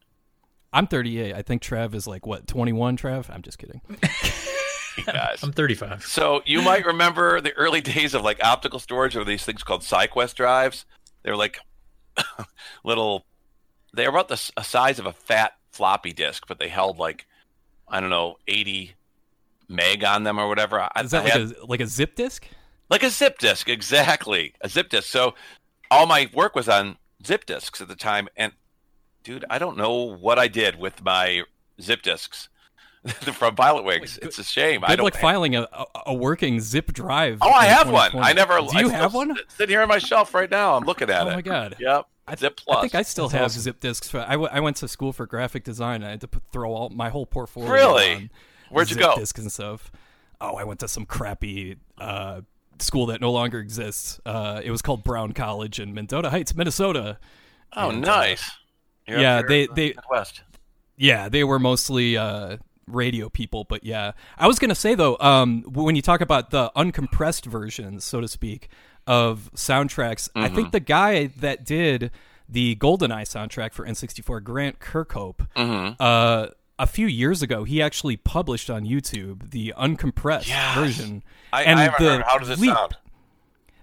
I'm 0.72 0.86
38. 0.86 1.34
I 1.34 1.42
think 1.42 1.62
Trav 1.62 1.94
is 1.94 2.06
like 2.06 2.26
what 2.26 2.46
21. 2.46 2.96
Trav, 2.96 3.30
I'm 3.30 3.42
just 3.42 3.58
kidding. 3.58 3.80
Guys. 5.06 5.42
I'm 5.42 5.52
35. 5.52 6.04
So 6.04 6.42
you 6.46 6.62
might 6.62 6.86
remember 6.86 7.40
the 7.40 7.52
early 7.52 7.80
days 7.82 8.14
of 8.14 8.22
like 8.22 8.42
optical 8.42 8.78
storage 8.78 9.14
or 9.16 9.24
these 9.24 9.44
things 9.44 9.62
called 9.62 9.82
SyQuest 9.82 10.34
drives. 10.34 10.86
They 11.22 11.30
were 11.30 11.36
like 11.36 11.58
little. 12.84 13.24
They 13.94 14.04
were 14.04 14.10
about 14.14 14.28
the 14.28 14.34
s- 14.34 14.52
a 14.56 14.64
size 14.64 14.98
of 14.98 15.06
a 15.06 15.12
fat 15.12 15.52
floppy 15.70 16.12
disk, 16.12 16.44
but 16.48 16.58
they 16.58 16.68
held 16.68 16.98
like 16.98 17.26
I 17.88 18.00
don't 18.00 18.10
know 18.10 18.36
80 18.48 18.94
meg 19.68 20.02
on 20.04 20.24
them 20.24 20.38
or 20.38 20.48
whatever. 20.48 20.88
Is 20.98 21.10
that 21.10 21.20
I 21.20 21.24
like 21.24 21.32
had- 21.32 21.52
a 21.62 21.66
like 21.66 21.80
a 21.80 21.86
zip 21.86 22.14
disk? 22.14 22.46
Like 22.90 23.02
a 23.02 23.10
zip 23.10 23.38
disk 23.38 23.68
exactly 23.68 24.54
a 24.60 24.68
zip 24.68 24.88
disk 24.88 25.08
so 25.08 25.34
all 25.90 26.06
my 26.06 26.28
work 26.34 26.54
was 26.54 26.68
on 26.68 26.96
zip 27.24 27.46
disks 27.46 27.80
at 27.80 27.88
the 27.88 27.96
time 27.96 28.28
and 28.36 28.52
dude 29.24 29.44
i 29.50 29.58
don't 29.58 29.76
know 29.76 29.94
what 29.94 30.38
i 30.38 30.48
did 30.48 30.78
with 30.78 31.02
my 31.04 31.42
zip 31.80 32.02
disks 32.02 32.48
from 33.06 33.54
pilot 33.54 33.84
wings 33.84 34.18
it's 34.22 34.38
a 34.38 34.44
shame 34.44 34.82
i 34.84 34.88
Good 34.88 34.96
don't 34.96 35.04
luck 35.04 35.14
filing 35.16 35.54
a, 35.56 35.68
a, 36.06 36.14
working 36.14 36.60
zip 36.60 36.92
drive. 36.92 37.38
oh 37.40 37.50
i 37.50 37.66
have 37.66 37.88
one 37.90 38.10
i 38.14 38.32
never 38.32 38.58
Do 38.60 38.78
you 38.78 38.88
I 38.88 38.92
have 38.92 39.14
one? 39.14 39.36
sitting 39.48 39.72
here 39.74 39.82
on 39.82 39.88
my 39.88 39.98
shelf 39.98 40.34
right 40.34 40.50
now 40.50 40.74
i'm 40.76 40.84
looking 40.84 41.08
at 41.10 41.22
Oh 41.26 41.28
it 41.28 41.32
Oh 41.32 41.34
my 41.36 41.42
god. 41.42 41.76
yep 41.78 42.06
I, 42.28 42.34
zip 42.34 42.56
plus 42.56 42.78
I 42.78 42.80
think 42.80 42.94
I 42.96 43.02
still 43.02 43.28
That's 43.28 43.34
have 43.38 43.44
awesome. 43.44 43.62
zip 43.62 43.78
disks. 43.78 44.08
For, 44.08 44.18
I, 44.18 44.32
w- 44.32 44.48
I 44.50 44.58
went 44.58 44.78
to 44.78 44.88
school 44.88 45.12
for 45.12 45.26
graphic 45.26 45.62
design. 45.62 46.02
And 46.02 46.06
I 46.06 46.10
had 46.10 46.20
to 46.22 46.26
put, 46.26 46.42
throw 46.50 46.72
all 46.74 46.88
my 46.90 47.08
whole 47.08 47.24
portfolio. 47.24 47.70
Really? 47.70 48.30
Where'd 48.68 48.90
you 48.90 48.96
go? 48.96 49.14
Disks 49.14 49.38
and 49.40 49.52
stuff. 49.52 49.92
Oh, 50.40 50.56
I 50.56 50.64
went 50.64 50.80
to 50.80 50.88
some 50.88 51.06
crappy 51.06 51.76
uh, 51.98 52.40
school 52.82 53.06
that 53.06 53.20
no 53.20 53.30
longer 53.32 53.58
exists. 53.58 54.20
Uh, 54.26 54.60
it 54.64 54.70
was 54.70 54.82
called 54.82 55.04
Brown 55.04 55.32
College 55.32 55.80
in 55.80 55.94
Mendota 55.94 56.30
Heights, 56.30 56.54
Minnesota. 56.54 57.18
oh 57.76 57.90
And, 57.90 58.04
uh, 58.04 58.16
nice 58.16 58.50
You're 59.06 59.18
yeah, 59.20 59.42
they- 59.42 59.66
the 59.66 59.72
they- 59.74 59.94
Midwest. 59.94 60.42
Yeah, 60.96 61.28
they 61.28 61.44
were 61.44 61.58
mostly 61.58 62.16
uh, 62.16 62.56
radio 62.86 63.28
people, 63.28 63.64
but 63.64 63.84
yeah, 63.84 64.12
I 64.38 64.46
was 64.46 64.58
gonna 64.58 64.74
say 64.74 64.94
though, 64.94 65.16
um, 65.20 65.62
when 65.64 65.94
you 65.96 66.02
talk 66.02 66.20
about 66.22 66.50
the 66.50 66.70
uncompressed 66.74 67.44
versions, 67.46 68.04
so 68.04 68.20
to 68.22 68.28
speak, 68.28 68.68
of 69.06 69.50
soundtracks, 69.54 70.28
I 70.34 70.48
think 70.48 70.72
the 70.72 70.80
guy 70.80 71.26
that 71.26 71.64
did 71.64 72.10
the 72.48 72.76
GoldenEye 72.76 73.22
soundtrack 73.22 73.72
for 73.72 73.84
N64, 73.86 74.42
Grant 74.42 74.78
Kirkhope, 74.80 75.46
uh, 76.00 76.48
a 76.78 76.86
few 76.86 77.06
years 77.06 77.42
ago, 77.42 77.64
he 77.64 77.80
actually 77.80 78.16
published 78.16 78.68
on 78.70 78.84
YouTube 78.84 79.50
the 79.50 79.72
uncompressed 79.76 80.48
Yes. 80.48 80.74
version, 80.76 81.22
I, 81.52 81.62
and 81.64 81.78
I 81.78 81.84
haven't 81.84 82.04
the 82.04 82.12
heard 82.16 82.22
how 82.24 82.38
does 82.38 82.50
it 82.50 82.58
leap- 82.58 82.74
sound 82.74 82.96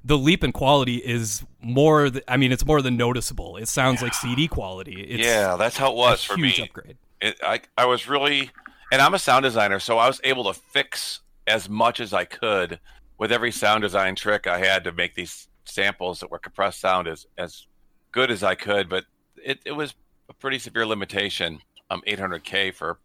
the 0.05 0.17
leap 0.17 0.43
in 0.43 0.51
quality 0.51 0.97
is 0.97 1.45
more. 1.61 2.09
Th- 2.09 2.23
I 2.27 2.35
mean, 2.35 2.51
it's 2.51 2.65
more 2.65 2.81
than 2.81 2.97
noticeable. 2.97 3.55
It 3.55 3.69
sounds 3.69 4.01
like 4.01 4.13
CD 4.13 4.49
quality. 4.49 5.01
It's 5.01 5.25
yeah 5.25 5.55
that's 5.55 5.77
how 5.77 5.91
it 5.91 5.95
was 5.95 6.21
for 6.23 6.35
huge 6.35 6.57
me 6.59 6.63
upgrade. 6.65 6.97
it, 7.21 7.37
I, 7.41 7.61
I 7.77 7.85
was 7.85 8.07
really, 8.09 8.51
and 8.91 9.01
I'm 9.01 9.13
a 9.13 9.19
sound 9.19 9.43
designer, 9.43 9.79
so 9.79 9.97
I 9.97 10.07
was 10.07 10.19
able 10.25 10.51
to 10.51 10.59
fix 10.59 11.21
as 11.47 11.69
much 11.69 12.01
as 12.01 12.11
I 12.13 12.25
could 12.25 12.79
with 13.17 13.31
every 13.31 13.51
sound 13.51 13.81
design 13.81 14.15
trick 14.15 14.45
I 14.45 14.57
had 14.59 14.83
to 14.83 14.91
make 14.91 15.15
these 15.15 15.47
samples 15.63 16.19
that 16.19 16.29
were 16.29 16.39
compressed 16.39 16.81
sound 16.81 17.07
as, 17.07 17.25
as 17.37 17.65
good 18.11 18.29
as 18.29 18.43
I 18.43 18.55
could. 18.55 18.89
But 18.89 19.05
it, 19.41 19.59
it 19.65 19.71
was 19.71 19.93
a 20.27 20.33
pretty 20.33 20.59
severe 20.59 20.85
limitation. 20.85 21.59
Um, 21.93 22.01
800K 22.07 22.73
for 22.73 22.97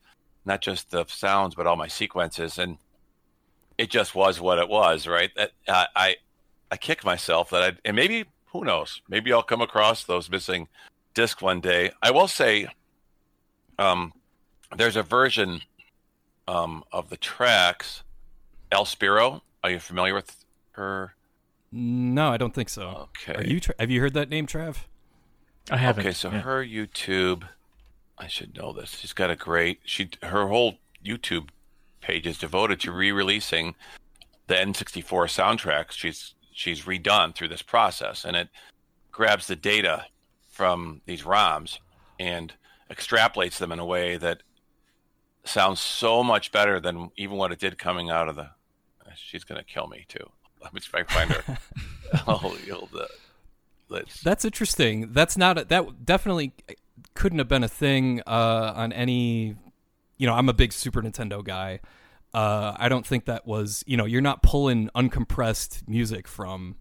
not 0.45 0.61
just 0.62 0.91
the 0.91 1.05
sounds, 1.09 1.55
but 1.55 1.66
all 1.66 1.76
my 1.76 1.89
sequences. 1.89 2.59
And 2.59 2.78
it 3.76 3.91
just 3.91 4.14
was 4.14 4.41
what 4.41 4.59
it 4.59 4.68
was, 4.68 5.07
right? 5.07 5.30
That 5.36 5.53
uh, 5.68 5.86
I, 5.95 6.16
I 6.70 6.76
kick 6.76 7.05
myself 7.05 7.51
that 7.51 7.62
I, 7.62 7.72
and 7.84 7.95
maybe, 7.95 8.24
who 8.47 8.64
knows, 8.64 9.03
maybe 9.09 9.32
I'll 9.32 9.43
come 9.43 9.61
across 9.61 10.05
those 10.05 10.30
missing 10.30 10.68
disc 11.14 11.43
one 11.43 11.61
day. 11.61 11.91
I 12.03 12.11
will 12.11 12.28
say, 12.28 12.68
um, 13.78 14.12
there's 14.76 14.97
a 14.97 15.03
version 15.03 15.61
um, 16.47 16.84
of 16.93 17.11
the 17.11 17.16
tracks. 17.16 18.03
El 18.72 18.84
Spiro, 18.84 19.43
are 19.64 19.70
you 19.70 19.78
familiar 19.78 20.14
with 20.14 20.45
her? 20.72 21.14
No, 21.72 22.30
I 22.30 22.36
don't 22.39 22.55
think 22.55 22.68
so. 22.68 23.09
Okay. 23.22 23.34
Are 23.34 23.45
you? 23.45 23.61
Tra- 23.61 23.74
have 23.78 23.91
you 23.91 24.01
heard 24.01 24.14
that 24.14 24.28
name, 24.30 24.47
Trav? 24.47 24.76
I 25.70 25.76
haven't. 25.76 26.07
Okay, 26.07 26.14
so 26.14 26.30
Yeah. 26.30 26.41
her 26.41 26.64
YouTube, 26.64 27.45
I 28.18 28.26
should 28.26 28.56
know 28.56 28.72
this. 28.72 28.96
She's 28.98 29.12
got 29.12 29.30
a 29.30 29.36
great. 29.36 29.80
She 29.84 30.10
her 30.22 30.48
whole 30.48 30.78
YouTube 31.04 31.48
page 32.00 32.26
is 32.26 32.38
devoted 32.38 32.80
to 32.80 32.92
re-releasing 32.92 33.74
the 34.46 34.54
N64 34.54 35.04
soundtracks. 35.04 35.92
She's 35.92 36.34
she's 36.52 36.82
redone 36.82 37.34
through 37.34 37.48
this 37.48 37.62
process, 37.62 38.24
and 38.24 38.36
it 38.36 38.48
grabs 39.12 39.46
the 39.46 39.56
data 39.56 40.06
from 40.48 41.00
these 41.06 41.22
ROMs 41.22 41.78
and 42.18 42.52
extrapolates 42.90 43.58
them 43.58 43.70
in 43.70 43.78
a 43.78 43.84
way 43.84 44.16
that 44.16 44.42
sounds 45.44 45.80
so 45.80 46.24
much 46.24 46.50
better 46.50 46.80
than 46.80 47.10
even 47.16 47.36
what 47.36 47.52
it 47.52 47.58
did 47.58 47.78
coming 47.78 48.10
out 48.10 48.28
of 48.28 48.36
the. 48.36 48.50
She's 49.14 49.44
gonna 49.44 49.64
kill 49.64 49.86
me 49.86 50.04
too. 50.08 50.30
Let 50.62 50.74
me 50.74 50.80
try 50.80 51.02
to 51.02 51.14
find 51.14 51.30
her. 51.30 51.58
oh, 52.26 52.56
you'll, 52.66 52.88
uh, 52.98 53.06
let's. 53.88 54.20
That's 54.22 54.44
interesting. 54.44 55.12
That's 55.12 55.36
not 55.36 55.58
a, 55.58 55.64
that 55.64 56.04
definitely 56.04 56.52
couldn't 57.18 57.38
have 57.38 57.48
been 57.48 57.64
a 57.64 57.68
thing 57.68 58.22
uh, 58.26 58.72
on 58.76 58.92
any. 58.92 59.56
You 60.16 60.26
know, 60.26 60.34
I'm 60.34 60.48
a 60.48 60.52
big 60.52 60.72
Super 60.72 61.02
Nintendo 61.02 61.44
guy. 61.44 61.80
Uh, 62.32 62.74
I 62.76 62.88
don't 62.88 63.06
think 63.06 63.24
that 63.26 63.46
was. 63.46 63.82
You 63.86 63.96
know, 63.96 64.04
you're 64.04 64.20
not 64.22 64.42
pulling 64.42 64.88
uncompressed 64.94 65.86
music 65.88 66.26
from. 66.28 66.76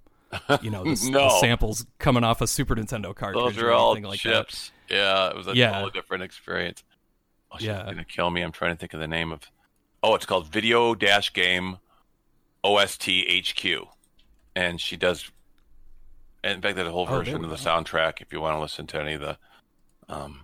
You 0.61 0.69
know, 0.69 0.83
the, 0.95 1.09
No. 1.09 1.19
the 1.29 1.39
samples 1.39 1.85
coming 1.99 2.23
off 2.23 2.41
a 2.41 2.47
Super 2.47 2.75
Nintendo 2.75 3.15
cartridge. 3.15 3.55
Those 3.55 3.63
or 3.63 3.69
are 3.69 3.71
all 3.73 3.91
anything 3.93 4.09
like 4.09 4.21
that. 4.23 4.47
chips. 4.47 4.71
Yeah, 4.89 5.29
it 5.29 5.35
was 5.35 5.47
a 5.47 5.55
Yeah. 5.55 5.71
totally 5.71 5.91
different 5.91 6.23
experience. 6.23 6.83
Oh, 7.51 7.55
she's 7.57 7.67
Yeah. 7.67 7.83
gonna 7.85 8.03
kill 8.05 8.29
me. 8.29 8.41
I'm 8.41 8.51
trying 8.51 8.71
to 8.73 8.77
think 8.79 8.93
of 8.93 8.99
the 8.99 9.07
name 9.07 9.31
of. 9.31 9.41
Oh, 10.03 10.15
it's 10.15 10.25
called 10.25 10.47
Video 10.47 10.93
Dash 10.95 11.31
Game 11.33 11.77
OST 12.63 13.25
HQ, 13.27 13.88
and 14.55 14.79
she 14.81 14.97
does. 14.97 15.31
and 16.43 16.55
In 16.55 16.61
fact, 16.61 16.75
there's 16.75 16.88
a 16.88 16.91
whole 16.91 17.07
Oh, 17.09 17.17
version 17.17 17.43
of 17.43 17.49
the 17.49 17.55
soundtrack 17.55 18.21
if 18.21 18.31
you 18.33 18.39
want 18.41 18.55
to 18.55 18.59
listen 18.61 18.85
to 18.88 18.99
any 19.01 19.13
of 19.13 19.21
the, 19.21 19.38
um, 20.10 20.41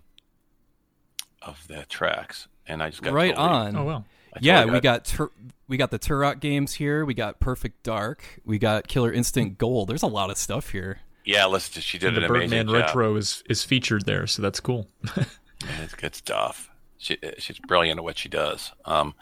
of 1.41 1.65
the 1.67 1.85
tracks. 1.89 2.47
And 2.67 2.81
I 2.81 2.89
just 2.89 3.01
got 3.01 3.13
Right 3.13 3.35
totally- 3.35 3.49
on. 3.49 3.75
Oh 3.75 3.83
well. 3.83 4.05
I 4.35 4.39
yeah, 4.41 4.59
totally 4.61 4.73
we 4.77 4.81
got 4.81 5.05
tur- 5.05 5.31
we 5.67 5.77
got 5.77 5.91
the 5.91 5.99
Turok 5.99 6.39
games 6.39 6.73
here. 6.73 7.05
We 7.05 7.13
got 7.13 7.39
Perfect 7.39 7.83
Dark. 7.83 8.39
We 8.45 8.57
got 8.57 8.87
Killer 8.87 9.11
Instinct 9.11 9.57
Gold. 9.59 9.89
There's 9.89 10.01
a 10.03 10.07
lot 10.07 10.29
of 10.31 10.37
stuff 10.37 10.69
here. 10.69 10.99
Yeah, 11.25 11.45
listen 11.45 11.73
to 11.75 11.81
she 11.81 11.97
did 11.97 12.07
And 12.09 12.17
the 12.17 12.25
an 12.25 12.31
amazing 12.31 12.49
Birdman 12.49 12.67
job. 12.67 12.87
retro 12.87 13.15
is 13.15 13.43
is 13.49 13.63
featured 13.63 14.05
there, 14.05 14.25
so 14.27 14.41
that's 14.41 14.59
cool. 14.59 14.87
Man, 15.17 15.25
it's 15.83 15.93
good 15.93 16.15
stuff. 16.15 16.69
She 16.97 17.17
she's 17.37 17.59
brilliant 17.59 17.99
at 17.99 18.03
what 18.03 18.17
she 18.17 18.27
does. 18.29 18.71
Um, 18.85 19.13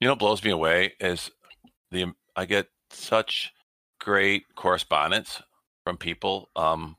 you 0.00 0.06
know, 0.08 0.12
what 0.12 0.18
blows 0.18 0.42
me 0.42 0.50
away 0.50 0.94
is 0.98 1.30
the 1.90 2.12
I 2.34 2.44
get 2.46 2.68
such 2.90 3.52
great 4.00 4.44
correspondence 4.56 5.40
from 5.84 5.96
people 5.98 6.48
um, 6.56 6.96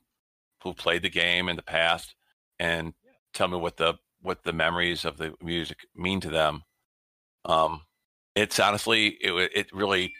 who 0.63 0.73
played 0.73 1.01
the 1.01 1.09
game 1.09 1.49
in 1.49 1.55
the 1.57 1.61
past 1.63 2.15
and 2.59 2.93
tell 3.33 3.47
me 3.47 3.57
what 3.57 3.77
the 3.77 3.95
what 4.21 4.43
the 4.43 4.53
memories 4.53 5.05
of 5.05 5.17
the 5.17 5.33
music 5.41 5.79
mean 5.95 6.19
to 6.21 6.29
them. 6.29 6.63
Um, 7.45 7.81
it's 8.35 8.59
honestly 8.59 9.07
it 9.21 9.51
it 9.53 9.73
really 9.73 10.13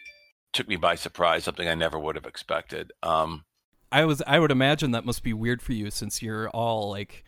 took 0.52 0.68
me 0.68 0.76
by 0.76 0.94
surprise. 0.94 1.44
Something 1.44 1.68
I 1.68 1.74
never 1.74 1.98
would 1.98 2.16
have 2.16 2.26
expected. 2.26 2.92
Um, 3.02 3.44
I 3.90 4.04
was 4.04 4.22
I 4.26 4.38
would 4.38 4.50
imagine 4.50 4.90
that 4.92 5.04
must 5.04 5.22
be 5.22 5.32
weird 5.32 5.62
for 5.62 5.72
you 5.72 5.90
since 5.90 6.22
you're 6.22 6.48
all 6.50 6.90
like 6.90 7.24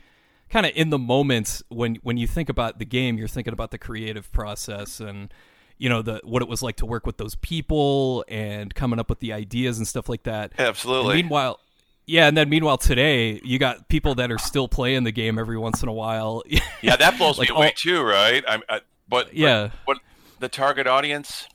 kind 0.51 0.67
of 0.67 0.73
in 0.75 0.91
the 0.91 0.99
moment 0.99 1.63
when 1.69 1.97
when 1.97 2.17
you 2.17 2.27
think 2.27 2.49
about 2.49 2.79
the 2.79 2.85
game, 2.85 3.19
you're 3.19 3.29
thinking 3.29 3.53
about 3.53 3.71
the 3.71 3.79
creative 3.79 4.31
process 4.33 5.01
and 5.01 5.33
you 5.79 5.89
know 5.89 6.03
the 6.03 6.21
what 6.25 6.43
it 6.43 6.49
was 6.49 6.63
like 6.63 6.77
to 6.77 6.87
work 6.87 7.07
with 7.07 7.19
those 7.19 7.35
people 7.37 8.25
and 8.29 8.75
coming 8.75 8.99
up 8.99 9.09
with 9.09 9.21
the 9.21 9.33
ideas 9.33 9.79
and 9.79 9.87
stuff 9.87 10.09
like 10.09 10.25
that. 10.25 10.53
And 10.59 10.69
absolutely. 10.69 11.17
meanwhile, 11.17 11.61
yeah, 12.07 12.27
and 12.29 12.37
then 12.37 12.49
meanwhile 12.49 12.79
today 12.79 13.41
you 13.45 13.59
got 13.59 13.89
people 13.89 14.15
that 14.17 14.31
are 14.31 14.39
still 14.39 14.69
playing 14.69 15.05
the 15.05 15.13
game 15.13 15.39
every 15.39 15.59
once 15.59 15.83
in 15.83 15.89
a 15.89 15.93
while. 15.93 16.43
Yeah, 16.83 16.97
that 16.97 17.19
blows 17.19 17.39
Like 17.39 17.49
me 17.51 17.57
away 17.57 17.67
all- 17.69 17.73
too, 17.75 18.03
right? 18.03 18.45
I, 18.47 18.61
I, 18.69 18.81
but 19.09 19.35
Yeah. 19.35 19.71
but, 19.87 19.95
but 19.95 19.99
the 20.41 20.49
target 20.49 20.87
audience 20.87 21.47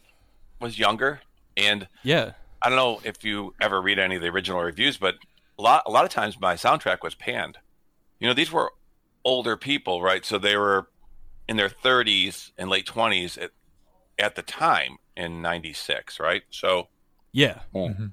was 0.60 0.78
younger, 0.78 1.22
and 1.56 1.88
yeah. 2.04 2.32
I 2.62 2.70
don't 2.70 2.76
know 2.76 3.00
if 3.04 3.24
you 3.24 3.54
ever 3.62 3.82
read 3.82 3.98
any 3.98 4.16
of 4.18 4.22
the 4.22 4.28
original 4.30 4.62
reviews, 4.62 4.98
but 4.98 5.16
a 5.58 5.62
lot 5.62 5.84
a 5.86 5.92
lot 5.92 6.04
of 6.06 6.12
times 6.12 6.40
my 6.40 6.56
soundtrack 6.56 7.02
was 7.04 7.16
panned. 7.16 7.58
You 8.20 8.28
know, 8.28 8.34
these 8.34 8.52
were 8.52 8.72
older 9.24 9.56
people, 9.58 10.02
right? 10.02 10.26
So 10.26 10.38
they 10.38 10.58
were 10.58 10.88
in 11.48 11.58
their 11.58 11.70
30s 11.70 12.52
and 12.58 12.70
late 12.70 12.86
20s 12.88 13.42
at, 13.42 13.52
at 14.20 14.36
the 14.36 14.42
time 14.44 14.98
in 15.18 15.42
96, 15.42 16.20
right? 16.20 16.44
So 16.50 16.88
Yeah. 17.32 17.60
Mm-hmm. 17.74 18.08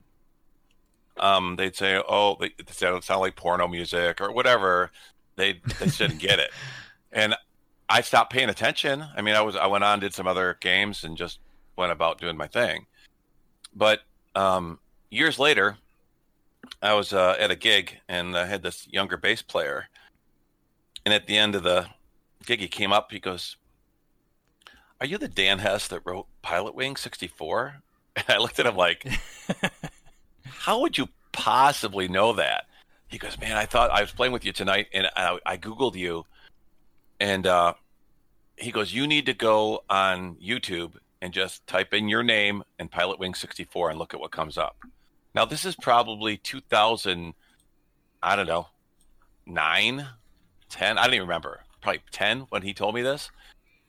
Um, 1.21 1.57
they'd 1.57 1.77
say, 1.77 2.01
"Oh, 2.09 2.37
they, 2.41 2.53
sound, 2.71 3.05
sound 3.05 3.21
like 3.21 3.37
porno 3.37 3.69
music 3.69 4.21
or 4.21 4.33
whatever." 4.33 4.91
They 5.37 5.61
they 5.79 5.87
didn't 5.87 6.19
get 6.19 6.39
it, 6.39 6.51
and 7.12 7.35
I 7.89 8.03
stopped 8.03 8.33
paying 8.33 8.49
attention. 8.49 9.05
I 9.16 9.23
mean, 9.23 9.35
I 9.35 9.41
was 9.41 9.57
I 9.57 9.66
went 9.66 9.85
on 9.85 10.01
did 10.01 10.14
some 10.14 10.27
other 10.27 10.59
games 10.61 11.05
and 11.05 11.16
just 11.16 11.39
went 11.77 11.93
about 11.93 12.19
doing 12.19 12.37
my 12.37 12.47
thing. 12.47 12.87
But 13.75 14.01
um, 14.35 14.79
years 15.11 15.39
later, 15.39 15.79
I 16.83 16.95
was 16.95 17.12
uh, 17.12 17.37
at 17.39 17.51
a 17.51 17.57
gig 17.57 17.99
and 18.09 18.37
I 18.37 18.47
had 18.47 18.62
this 18.62 18.87
younger 18.91 19.16
bass 19.16 19.43
player, 19.43 19.89
and 21.05 21.14
at 21.14 21.27
the 21.27 21.39
end 21.39 21.55
of 21.55 21.62
the 21.62 21.87
gig, 22.45 22.61
he 22.61 22.69
came 22.69 22.93
up. 22.93 23.11
He 23.11 23.21
goes, 23.21 23.57
"Are 25.01 25.07
you 25.07 25.16
the 25.16 25.29
Dan 25.29 25.61
Hess 25.61 25.89
that 25.89 26.03
wrote 26.05 26.27
Pilot 26.43 26.75
Wing 26.75 26.97
'64?" 26.97 27.77
And 28.16 28.27
I 28.31 28.39
looked 28.39 28.59
at 28.59 28.66
him 28.66 28.75
like 28.75 29.07
how 30.69 30.81
would 30.81 30.99
you 30.99 31.09
possibly 31.33 32.09
know 32.09 32.35
that? 32.35 32.66
He 33.09 33.16
goes, 33.16 33.41
man, 33.41 33.57
I 33.57 33.64
thought 33.64 33.91
I 33.91 34.03
was 34.03 34.12
playing 34.12 34.35
with 34.35 34.45
you 34.45 34.53
tonight, 34.53 34.89
and 34.93 35.09
I, 35.16 35.39
I 35.47 35.57
googled 35.57 35.95
you, 35.95 36.27
and 37.19 37.47
uh, 37.47 37.73
he 38.55 38.71
goes, 38.71 38.93
you 38.93 39.07
need 39.07 39.25
to 39.25 39.33
go 39.33 39.83
on 39.89 40.37
YouTube 40.37 40.93
and 41.23 41.33
just 41.33 41.66
type 41.66 41.95
in 41.95 42.07
your 42.07 42.23
name 42.23 42.62
and 42.79 42.91
Pilot 42.91 43.19
Wing 43.19 43.33
64 43.33 43.89
and 43.89 43.99
look 43.99 44.12
at 44.12 44.21
what 44.21 44.31
comes 44.31 44.59
up. 44.59 44.77
Now 45.35 45.47
this 45.47 45.64
is 45.64 45.75
probably 45.75 46.37
2000, 46.37 47.33
I 48.23 48.37
don't 48.37 48.47
know, 48.47 48.66
nine, 49.47 50.07
10, 50.69 50.99
I 50.99 51.05
don't 51.05 51.14
even 51.14 51.27
remember, 51.27 51.61
probably 51.81 52.03
10 52.11 52.41
when 52.51 52.61
he 52.61 52.75
told 52.75 52.95
me 52.95 53.01
this. 53.01 53.31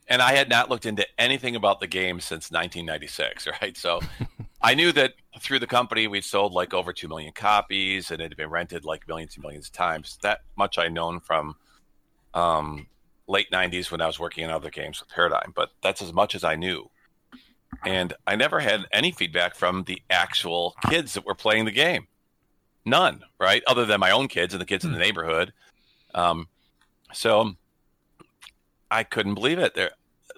And 0.08 0.22
I 0.22 0.32
had 0.32 0.48
not 0.48 0.70
looked 0.70 0.86
into 0.86 1.06
anything 1.18 1.56
about 1.56 1.78
the 1.78 1.86
game 1.86 2.20
since 2.20 2.50
1996, 2.50 3.48
right? 3.60 3.76
So 3.76 4.00
I 4.62 4.74
knew 4.74 4.92
that 4.92 5.14
through 5.40 5.60
the 5.60 5.66
company 5.66 6.06
we'd 6.06 6.24
sold 6.24 6.52
like 6.52 6.74
over 6.74 6.92
2 6.92 7.08
million 7.08 7.32
copies 7.32 8.10
and 8.10 8.20
it 8.20 8.24
had 8.24 8.36
been 8.36 8.50
rented 8.50 8.84
like 8.84 9.08
millions 9.08 9.34
and 9.36 9.42
millions 9.42 9.66
of 9.66 9.72
times. 9.72 10.18
That 10.22 10.42
much 10.56 10.78
I 10.78 10.88
known 10.88 11.20
from 11.20 11.56
um, 12.34 12.86
late 13.26 13.50
90s 13.50 13.90
when 13.90 14.00
I 14.00 14.06
was 14.06 14.20
working 14.20 14.44
on 14.44 14.50
other 14.50 14.70
games 14.70 15.00
with 15.00 15.08
Paradigm, 15.08 15.52
but 15.54 15.70
that's 15.82 16.02
as 16.02 16.12
much 16.12 16.34
as 16.34 16.44
I 16.44 16.56
knew. 16.56 16.90
And 17.84 18.12
I 18.26 18.36
never 18.36 18.60
had 18.60 18.84
any 18.92 19.12
feedback 19.12 19.54
from 19.54 19.84
the 19.84 20.02
actual 20.10 20.74
kids 20.90 21.14
that 21.14 21.24
were 21.24 21.34
playing 21.34 21.64
the 21.64 21.70
game. 21.70 22.06
None, 22.84 23.22
right? 23.38 23.62
Other 23.66 23.86
than 23.86 24.00
my 24.00 24.10
own 24.10 24.28
kids 24.28 24.52
and 24.52 24.60
the 24.60 24.66
kids 24.66 24.84
in 24.84 24.92
the 24.92 24.98
neighborhood. 24.98 25.52
Um, 26.14 26.48
so 27.12 27.54
I 28.90 29.04
couldn't 29.04 29.34
believe 29.34 29.58
it. 29.58 29.74
There, 29.74 29.92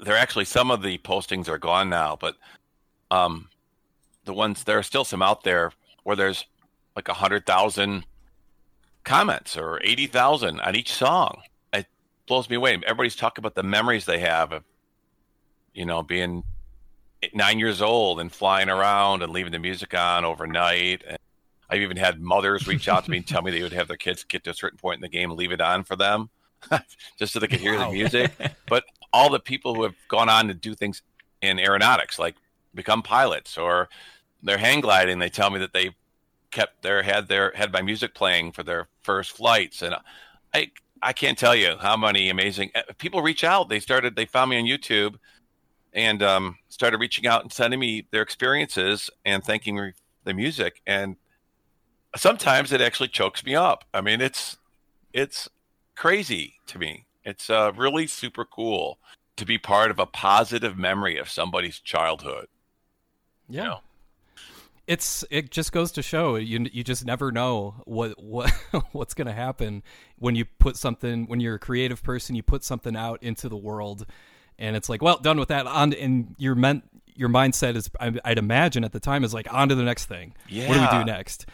there 0.05 0.17
actually 0.17 0.45
some 0.45 0.71
of 0.71 0.83
the 0.83 0.99
postings 0.99 1.49
are 1.49 1.59
gone 1.59 1.89
now, 1.89 2.17
but 2.21 2.37
um, 3.11 3.49
the 4.25 4.35
ones 4.35 4.65
there 4.65 4.79
are 4.79 4.83
still 4.83 5.05
some 5.05 5.23
out 5.23 5.45
there 5.45 5.73
where 6.05 6.17
there's 6.17 6.45
like 6.97 7.09
a 7.09 7.15
hundred 7.15 7.47
thousand 7.47 8.05
comments 9.05 9.57
or 9.57 9.81
eighty 9.83 10.07
thousand 10.07 10.61
on 10.61 10.77
each 10.77 10.93
song. 10.93 11.43
It 11.73 11.87
blows 12.27 12.49
me 12.49 12.57
away. 12.57 12.75
Everybody's 12.75 13.17
talking 13.17 13.43
about 13.43 13.55
the 13.55 13.63
memories 13.63 14.05
they 14.05 14.21
have 14.21 14.53
of, 14.53 14.65
you 15.75 15.87
know, 15.87 16.03
being 16.03 16.45
nine 17.35 17.59
years 17.59 17.81
old 17.81 18.21
and 18.21 18.33
flying 18.33 18.69
around 18.69 19.23
and 19.23 19.33
leaving 19.33 19.53
the 19.53 19.59
music 19.59 19.95
on 19.95 20.25
overnight. 20.25 21.03
And 21.07 21.19
I've 21.71 21.81
even 21.81 21.97
had 21.97 22.21
mothers 22.21 22.67
reach 22.67 22.89
out 22.89 23.05
to 23.05 23.11
me 23.11 23.19
and 23.19 23.27
tell 23.27 23.43
me 23.43 23.51
they 23.51 23.63
would 23.63 23.73
have 23.73 23.89
their 23.89 23.97
kids 23.97 24.25
get 24.25 24.45
to 24.45 24.51
a 24.51 24.55
certain 24.55 24.79
point 24.79 24.97
in 24.97 25.03
the 25.03 25.09
game 25.09 25.31
and 25.31 25.39
leave 25.39 25.53
it 25.53 25.61
on 25.61 25.85
for 25.85 25.97
them, 25.97 26.31
just 27.19 27.33
so 27.33 27.39
they 27.39 27.47
could 27.47 27.61
hear 27.61 27.79
the 27.79 27.91
music. 27.91 28.33
But 28.69 28.85
all 29.13 29.31
the 29.31 29.41
people 29.41 29.75
who 29.75 29.83
have 29.83 29.95
gone 30.09 30.29
on 30.29 30.49
to 30.49 30.55
do 30.55 30.75
things 30.75 31.03
in 31.41 31.59
aeronautics, 31.59 32.19
like 32.19 32.37
become 32.75 33.03
pilots 33.03 33.59
or 33.59 33.89
they're 34.43 34.59
hang 34.59 34.81
gliding, 34.81 35.19
they 35.19 35.29
tell 35.29 35.51
me 35.51 35.59
that 35.61 35.73
they 35.73 35.91
kept 36.51 36.83
their 36.83 37.03
had 37.03 37.29
their 37.29 37.53
had 37.55 37.73
my 37.73 37.83
music 37.83 38.15
playing 38.15 38.53
for 38.53 38.63
their 38.63 38.89
first 39.03 39.33
flights, 39.33 39.83
and 39.83 39.97
I 40.55 40.71
I 41.03 41.13
can't 41.13 41.39
tell 41.39 41.55
you 41.55 41.77
how 41.81 41.97
many 41.97 42.31
amazing 42.31 42.71
eh, 42.75 42.83
people 42.99 43.23
reach 43.23 43.45
out. 43.45 43.69
They 43.69 43.81
started 43.81 44.17
they 44.17 44.27
found 44.27 44.51
me 44.51 44.59
on 44.59 44.65
YouTube 44.65 45.17
and 45.93 46.23
um, 46.23 46.57
started 46.69 46.99
reaching 46.99 47.27
out 47.27 47.43
and 47.43 47.53
sending 47.53 47.79
me 47.79 48.07
their 48.11 48.23
experiences 48.23 49.11
and 49.25 49.45
thanking 49.45 49.77
me 49.77 49.93
the 50.25 50.33
music 50.33 50.81
and 50.87 51.17
sometimes 52.17 52.73
it 52.73 52.81
actually 52.81 53.09
chokes 53.09 53.45
me 53.45 53.55
up. 53.55 53.85
I 53.93 54.01
mean, 54.01 54.21
it's 54.21 54.59
it's 55.13 55.49
crazy 55.95 56.55
to 56.67 56.79
me. 56.79 57.07
It's 57.25 57.51
uh, 57.51 57.73
really 57.77 58.07
super 58.07 58.45
cool 58.45 58.99
to 59.37 59.47
be 59.47 59.59
part 59.59 59.91
of 59.91 59.99
a 59.99 60.07
positive 60.07 60.77
memory 60.77 61.19
of 61.19 61.29
somebody's 61.29 61.79
childhood. 61.79 62.47
Yeah. 63.49 63.63
know? 63.63 63.79
It's 64.87 65.25
it 65.31 65.51
just 65.51 65.71
goes 65.71 65.93
to 65.93 66.03
show 66.03 66.35
you 66.35 66.67
you 66.73 66.83
just 66.83 67.05
never 67.05 67.31
know 67.31 67.77
what 67.85 68.21
what 68.23 68.51
what's 68.93 69.15
going 69.15 69.29
to 69.29 69.33
happen 69.33 69.85
when 70.19 70.35
you 70.35 70.45
put 70.45 70.77
something 70.77 71.27
when 71.27 71.39
you're 71.39 71.55
a 71.55 71.59
creative 71.61 72.03
person 72.03 72.35
you 72.35 72.43
put 72.43 72.65
something 72.65 72.97
out 72.97 73.23
into 73.23 73.49
the 73.49 73.57
world 73.57 74.05
and 74.59 74.75
it's 74.75 74.89
like 74.89 75.01
well 75.01 75.19
done 75.19 75.39
with 75.39 75.49
that 75.49 75.69
on 75.69 75.93
and 75.93 76.35
your 76.37 76.57
meant 76.57 76.83
your 77.15 77.29
mindset 77.29 77.77
is 77.77 77.91
I'd 78.01 78.39
imagine 78.39 78.85
at 78.85 78.93
the 78.93 79.01
time 79.01 79.25
is 79.25 79.35
like 79.35 79.53
on 79.53 79.69
to 79.69 79.75
the 79.75 79.83
next 79.83 80.07
thing. 80.07 80.35
Yeah. 80.49 80.69
What 80.69 80.75
do 80.75 80.81
we 80.81 81.03
do 81.03 81.05
next? 81.05 81.47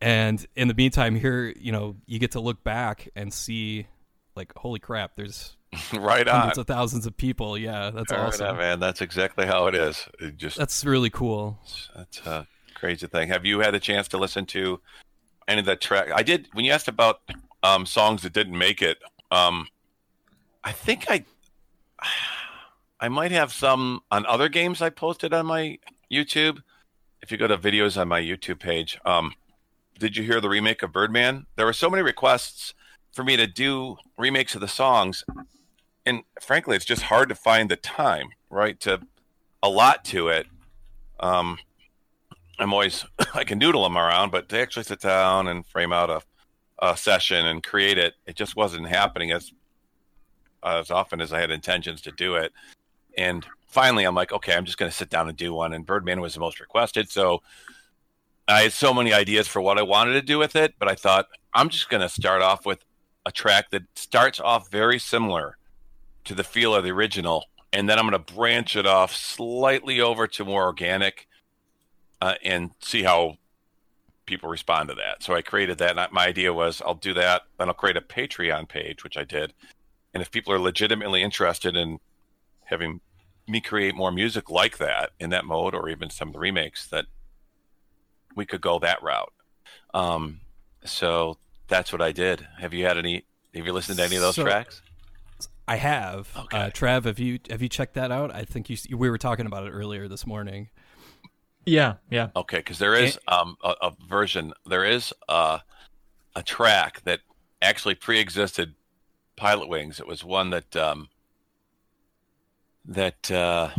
And 0.00 0.44
in 0.56 0.68
the 0.68 0.74
meantime 0.74 1.14
here, 1.14 1.54
you 1.56 1.70
know, 1.70 1.96
you 2.06 2.18
get 2.18 2.32
to 2.32 2.40
look 2.40 2.64
back 2.64 3.08
and 3.14 3.32
see 3.32 3.86
like 4.34 4.52
holy 4.56 4.80
crap, 4.80 5.14
there's 5.16 5.56
right 5.94 6.26
on. 6.28 6.34
hundreds 6.40 6.58
of 6.58 6.66
thousands 6.66 7.06
of 7.06 7.16
people. 7.16 7.56
Yeah, 7.56 7.90
that's 7.90 8.10
Right 8.12 8.20
awesome. 8.20 8.48
on, 8.48 8.56
man. 8.58 8.80
That's 8.80 9.00
exactly 9.00 9.46
how 9.46 9.66
it 9.66 9.74
is. 9.74 10.06
It 10.20 10.36
just 10.36 10.56
That's 10.58 10.84
really 10.84 11.10
cool. 11.10 11.58
That's 11.96 12.18
a 12.26 12.46
crazy 12.74 13.06
thing. 13.06 13.28
Have 13.28 13.44
you 13.46 13.60
had 13.60 13.74
a 13.74 13.80
chance 13.80 14.08
to 14.08 14.18
listen 14.18 14.44
to 14.46 14.80
any 15.48 15.60
of 15.60 15.66
that 15.66 15.80
track? 15.80 16.08
I 16.14 16.22
did 16.22 16.48
when 16.52 16.64
you 16.64 16.72
asked 16.72 16.88
about 16.88 17.20
um, 17.62 17.86
songs 17.86 18.22
that 18.22 18.32
didn't 18.32 18.58
make 18.58 18.82
it. 18.82 18.98
Um, 19.30 19.68
I 20.64 20.72
think 20.72 21.06
I 21.08 21.24
I 23.00 23.08
might 23.08 23.32
have 23.32 23.52
some 23.52 24.00
on 24.10 24.26
other 24.26 24.48
games 24.48 24.82
I 24.82 24.90
posted 24.90 25.32
on 25.32 25.46
my 25.46 25.78
YouTube. 26.12 26.58
If 27.22 27.30
you 27.30 27.38
go 27.38 27.46
to 27.46 27.56
videos 27.56 28.00
on 28.00 28.08
my 28.08 28.20
YouTube 28.20 28.58
page, 28.58 28.98
um, 29.04 29.32
did 29.98 30.16
you 30.16 30.24
hear 30.24 30.40
the 30.40 30.48
remake 30.48 30.82
of 30.82 30.92
Birdman? 30.92 31.46
There 31.56 31.66
were 31.66 31.72
so 31.72 31.88
many 31.88 32.02
requests 32.02 32.74
for 33.12 33.22
me 33.24 33.36
to 33.36 33.46
do 33.46 33.96
remakes 34.18 34.54
of 34.54 34.60
the 34.60 34.68
songs, 34.68 35.24
and 36.04 36.22
frankly, 36.40 36.76
it's 36.76 36.84
just 36.84 37.02
hard 37.02 37.28
to 37.28 37.34
find 37.34 37.70
the 37.70 37.76
time, 37.76 38.28
right? 38.50 38.78
To 38.80 39.00
a 39.62 39.68
lot 39.68 40.04
to 40.06 40.28
it. 40.28 40.46
Um, 41.20 41.58
I'm 42.58 42.72
always 42.72 43.04
I 43.34 43.44
can 43.44 43.58
doodle 43.58 43.82
them 43.82 43.96
around, 43.96 44.30
but 44.30 44.48
to 44.48 44.60
actually 44.60 44.84
sit 44.84 45.00
down 45.00 45.48
and 45.48 45.66
frame 45.66 45.92
out 45.92 46.10
a, 46.10 46.22
a 46.80 46.96
session 46.96 47.46
and 47.46 47.62
create 47.62 47.98
it, 47.98 48.14
it 48.26 48.36
just 48.36 48.56
wasn't 48.56 48.88
happening 48.88 49.30
as 49.30 49.52
as 50.64 50.90
often 50.90 51.20
as 51.20 51.32
I 51.32 51.40
had 51.40 51.50
intentions 51.50 52.00
to 52.02 52.12
do 52.12 52.36
it. 52.36 52.52
And 53.18 53.44
finally, 53.66 54.04
I'm 54.04 54.14
like, 54.14 54.32
okay, 54.32 54.54
I'm 54.54 54.64
just 54.64 54.78
going 54.78 54.90
to 54.90 54.96
sit 54.96 55.10
down 55.10 55.28
and 55.28 55.36
do 55.36 55.52
one. 55.52 55.72
And 55.72 55.84
Birdman 55.84 56.20
was 56.20 56.34
the 56.34 56.40
most 56.40 56.60
requested, 56.60 57.10
so 57.10 57.42
I 58.48 58.62
had 58.62 58.72
so 58.72 58.94
many 58.94 59.12
ideas 59.12 59.48
for 59.48 59.60
what 59.60 59.78
I 59.78 59.82
wanted 59.82 60.12
to 60.14 60.22
do 60.22 60.38
with 60.38 60.56
it. 60.56 60.74
But 60.78 60.88
I 60.88 60.94
thought 60.94 61.26
I'm 61.52 61.68
just 61.68 61.88
going 61.88 62.00
to 62.00 62.08
start 62.08 62.42
off 62.42 62.64
with 62.64 62.84
a 63.26 63.32
track 63.32 63.70
that 63.70 63.82
starts 63.94 64.40
off 64.40 64.70
very 64.70 64.98
similar 64.98 65.56
to 66.24 66.34
the 66.34 66.44
feel 66.44 66.74
of 66.74 66.84
the 66.84 66.90
original, 66.90 67.46
and 67.72 67.88
then 67.88 67.98
I'm 67.98 68.08
going 68.08 68.22
to 68.22 68.32
branch 68.34 68.76
it 68.76 68.86
off 68.86 69.14
slightly 69.14 70.00
over 70.00 70.26
to 70.26 70.44
more 70.44 70.64
organic 70.64 71.26
uh, 72.20 72.34
and 72.44 72.70
see 72.80 73.02
how 73.02 73.38
people 74.26 74.48
respond 74.48 74.88
to 74.88 74.94
that. 74.94 75.22
So 75.22 75.34
I 75.34 75.42
created 75.42 75.78
that. 75.78 75.96
And 75.98 76.12
my 76.12 76.26
idea 76.26 76.52
was 76.52 76.80
I'll 76.84 76.94
do 76.94 77.14
that, 77.14 77.42
then 77.58 77.68
I'll 77.68 77.74
create 77.74 77.96
a 77.96 78.00
Patreon 78.00 78.68
page, 78.68 79.02
which 79.02 79.16
I 79.16 79.24
did. 79.24 79.52
And 80.14 80.22
if 80.22 80.30
people 80.30 80.52
are 80.52 80.58
legitimately 80.58 81.22
interested 81.22 81.76
in 81.76 81.98
having 82.64 83.00
me 83.48 83.60
create 83.60 83.94
more 83.94 84.12
music 84.12 84.50
like 84.50 84.78
that 84.78 85.10
in 85.18 85.30
that 85.30 85.44
mode, 85.44 85.74
or 85.74 85.88
even 85.88 86.10
some 86.10 86.28
of 86.28 86.34
the 86.34 86.38
remakes, 86.38 86.86
that 86.88 87.06
we 88.36 88.46
could 88.46 88.60
go 88.60 88.78
that 88.78 89.02
route. 89.02 89.32
Um, 89.92 90.40
so 90.84 91.38
that's 91.68 91.92
what 91.92 92.00
I 92.00 92.12
did. 92.12 92.46
Have 92.60 92.72
you 92.72 92.84
had 92.86 92.96
any? 92.98 93.24
Have 93.54 93.66
you 93.66 93.72
listened 93.72 93.98
to 93.98 94.04
any 94.04 94.16
of 94.16 94.22
those 94.22 94.36
So- 94.36 94.44
tracks? 94.44 94.80
I 95.72 95.76
have. 95.76 96.30
Okay. 96.36 96.58
Uh, 96.58 96.68
Trav, 96.68 97.04
have 97.06 97.18
you 97.18 97.38
have 97.48 97.62
you 97.62 97.68
checked 97.70 97.94
that 97.94 98.12
out? 98.12 98.30
I 98.30 98.42
think 98.44 98.68
you 98.68 98.76
we 98.94 99.08
were 99.08 99.16
talking 99.16 99.46
about 99.46 99.66
it 99.66 99.70
earlier 99.70 100.06
this 100.06 100.26
morning. 100.26 100.68
Yeah, 101.64 101.94
yeah. 102.10 102.28
Okay, 102.36 102.58
because 102.58 102.78
there 102.78 102.94
is 102.94 103.18
um, 103.26 103.56
a, 103.64 103.74
a 103.80 103.92
version, 104.06 104.52
there 104.66 104.84
is 104.84 105.14
a, 105.30 105.60
a 106.36 106.42
track 106.42 107.02
that 107.04 107.20
actually 107.62 107.94
pre-existed 107.94 108.74
Pilot 109.36 109.70
Wings. 109.70 109.98
It 109.98 110.06
was 110.06 110.22
one 110.22 110.50
that 110.50 110.76
um, 110.76 111.08
that 112.84 113.30
uh, 113.30 113.70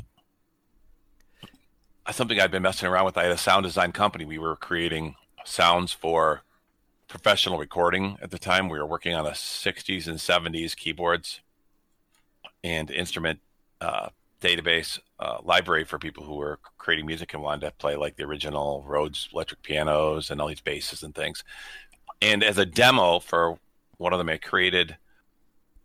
something 2.10 2.40
I'd 2.40 2.50
been 2.50 2.64
messing 2.64 2.90
around 2.90 3.06
with. 3.06 3.20
I 3.20 3.24
had 3.24 3.34
a 3.34 3.38
sound 3.38 3.66
design 3.66 3.92
company. 3.92 4.26
We 4.26 4.40
were 4.40 4.56
creating 4.56 5.14
sounds 5.46 5.92
for 5.92 6.42
professional 7.08 7.60
recording 7.60 8.18
at 8.20 8.32
the 8.32 8.40
time. 8.40 8.68
We 8.68 8.80
were 8.80 8.88
working 8.88 9.14
on 9.14 9.26
the 9.26 9.32
60s 9.32 10.08
and 10.08 10.18
70s 10.18 10.76
keyboards 10.76 11.42
and 12.64 12.90
instrument 12.92 13.40
uh, 13.82 14.10
database 14.42 15.00
uh, 15.20 15.38
library 15.44 15.84
for 15.86 15.98
people 15.98 16.24
who 16.24 16.36
were 16.36 16.60
creating 16.78 17.06
music 17.06 17.34
and 17.34 17.42
wanted 17.42 17.66
to 17.66 17.72
play 17.72 17.96
like 17.96 18.16
the 18.18 18.24
original 18.24 18.84
Rhodes 18.88 19.30
electric 19.34 19.64
pianos 19.64 20.30
and 20.30 20.42
all 20.42 20.48
these 20.48 20.62
basses 20.62 21.04
and 21.04 21.16
things. 21.16 21.44
And 22.22 22.44
as 22.44 22.58
a 22.58 22.66
demo 22.66 23.20
for 23.20 23.58
one 23.98 24.14
of 24.14 24.20
them, 24.20 24.30
I 24.30 24.38
created. 24.38 24.98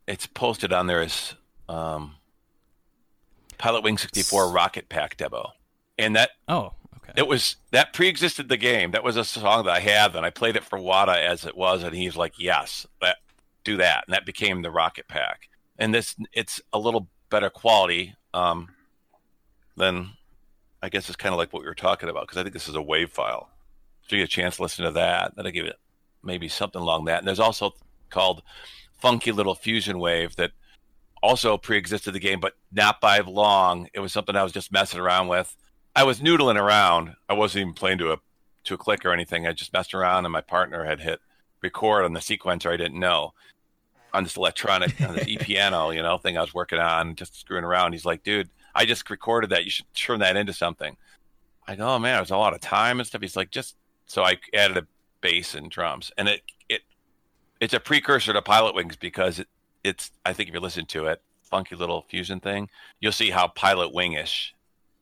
It's 0.07 0.27
posted 0.27 0.73
on 0.73 0.87
there 0.87 1.03
as 1.03 1.35
um, 1.69 2.15
Pilot 3.59 3.83
Wing 3.85 3.99
64 3.99 4.51
Rocket 4.51 4.89
Pack 4.89 5.17
demo, 5.17 5.53
and 5.99 6.17
that 6.17 6.31
Oh, 6.49 6.73
okay. 6.97 7.13
it 7.17 7.27
was 7.29 7.57
that 7.73 7.93
pre-existed 7.93 8.49
the 8.49 8.57
game. 8.57 8.93
That 8.93 9.05
was 9.05 9.17
a 9.17 9.25
song 9.25 9.65
that 9.67 9.73
I 9.73 9.81
had, 9.81 10.17
and 10.17 10.25
I 10.25 10.31
played 10.31 10.57
it 10.57 10.65
for 10.65 10.79
Wada 10.79 11.21
as 11.23 11.45
it 11.45 11.57
was, 11.57 11.83
and 11.83 11.95
he's 11.95 12.17
like, 12.17 12.35
"Yes, 12.39 12.87
that 13.01 13.19
do 13.65 13.77
that," 13.79 14.05
and 14.07 14.15
that 14.15 14.25
became 14.25 14.63
the 14.63 14.71
Rocket 14.71 15.09
Pack. 15.09 15.48
And 15.79 15.95
this, 15.95 16.17
it's 16.33 16.61
a 16.73 16.79
little 16.79 17.09
better 17.31 17.51
quality 17.51 18.15
um, 18.35 18.69
than 19.77 20.11
I 20.83 20.89
guess 20.89 21.09
it's 21.09 21.17
kind 21.17 21.33
of 21.33 21.39
like 21.39 21.53
what 21.53 21.63
we 21.63 21.69
were 21.69 21.75
talking 21.75 22.09
about 22.09 22.27
because 22.27 22.39
I 22.39 22.43
think 22.43 22.53
this 22.53 22.69
is 22.69 22.75
a 22.75 22.83
wave 22.83 23.11
file. 23.11 23.51
So 24.03 24.17
you 24.17 24.23
get 24.23 24.29
a 24.29 24.33
chance 24.33 24.57
to 24.57 24.63
listen 24.63 24.85
to 24.85 24.93
that. 24.93 25.35
That'll 25.37 25.51
give 25.51 25.67
it 25.67 25.77
maybe 26.23 26.49
something 26.49 26.81
along 26.81 27.07
that. 27.07 27.19
And 27.19 27.29
there's 27.29 27.41
also 27.41 27.75
called 28.11 28.43
Funky 28.99 29.33
Little 29.33 29.55
Fusion 29.55 29.99
Wave 29.99 30.37
that 30.37 30.53
also 31.23 31.59
pre-existed 31.59 32.13
the 32.13 32.21
game, 32.21 32.41
but 32.41 32.55
not 32.73 33.01
by 33.01 33.19
long. 33.19 33.89
It 33.93 34.01
was 34.01 34.13
something 34.13 34.37
I 34.37 34.43
was 34.43 34.53
just 34.53 34.73
messing 34.73 35.01
around 35.01 35.29
with. 35.29 35.57
I 35.97 36.05
was 36.05 36.21
noodling 36.21 36.61
around. 36.61 37.15
I 37.29 37.35
wasn't 37.35 37.63
even 37.63 37.75
playing 37.75 37.99
to 37.99 38.13
a 38.13 38.19
to 38.65 38.75
a 38.75 38.79
click 38.79 39.05
or 39.05 39.13
anything. 39.13 39.47
I 39.47 39.53
just 39.53 39.73
messed 39.73 39.95
around, 39.95 40.27
and 40.27 40.33
my 40.33 40.41
partner 40.41 40.85
had 40.85 41.01
hit 41.01 41.21
record 41.63 42.05
on 42.05 42.13
the 42.13 42.21
sequencer 42.21 42.71
I 42.71 42.77
didn't 42.77 43.01
know 43.01 43.33
on 44.13 44.25
this 44.25 44.37
electronic 44.37 45.01
on 45.01 45.15
this 45.15 45.29
e 45.29 45.37
piano, 45.37 45.91
you 45.91 46.03
know, 46.03 46.19
thing 46.19 46.37
I 46.39 46.41
was 46.41 46.55
working 46.55 46.79
on, 46.79 47.15
just 47.15 47.39
screwing 47.39 47.65
around. 47.65 47.93
He's 47.93 48.05
like, 48.05 48.23
"Dude, 48.23 48.49
I 48.75 48.85
just 48.85 49.09
recorded 49.11 49.51
that. 49.51 49.65
You 49.65 49.71
should 49.71 49.93
turn 49.95 50.21
that 50.21 50.37
into 50.37 50.53
something." 50.53 50.97
I 51.67 51.77
go, 51.77 51.89
"Oh 51.89 51.99
man, 51.99 52.19
it 52.19 52.21
was 52.21 52.31
a 52.31 52.37
lot 52.37 52.55
of 52.55 52.61
time 52.61 52.99
and 53.01 53.07
stuff." 53.07 53.21
He's 53.21 53.37
like, 53.37 53.51
"Just 53.51 53.77
so 54.07 54.23
I 54.23 54.39
added 54.55 54.77
a 54.77 54.87
bass 55.21 55.55
and 55.55 55.71
drums, 55.71 56.11
and 56.17 56.29
it 56.29 56.43
it 56.69 56.83
it's 57.61 57.75
a 57.75 57.81
precursor 57.81 58.33
to 58.33 58.43
Pilot 58.43 58.75
Wings 58.75 58.97
because 58.97 59.39
it 59.39 59.49
it's 59.85 60.11
I 60.25 60.33
think 60.33 60.49
if 60.49 60.55
you 60.55 60.61
listen 60.61 60.87
to 60.87 61.07
it, 61.07 61.23
funky 61.43 61.77
little 61.77 62.03
fusion 62.09 62.41
thing, 62.41 62.69
you'll 63.01 63.13
see 63.13 63.31
how 63.31 63.49
Pilot 63.49 63.93
Wingish 63.95 64.53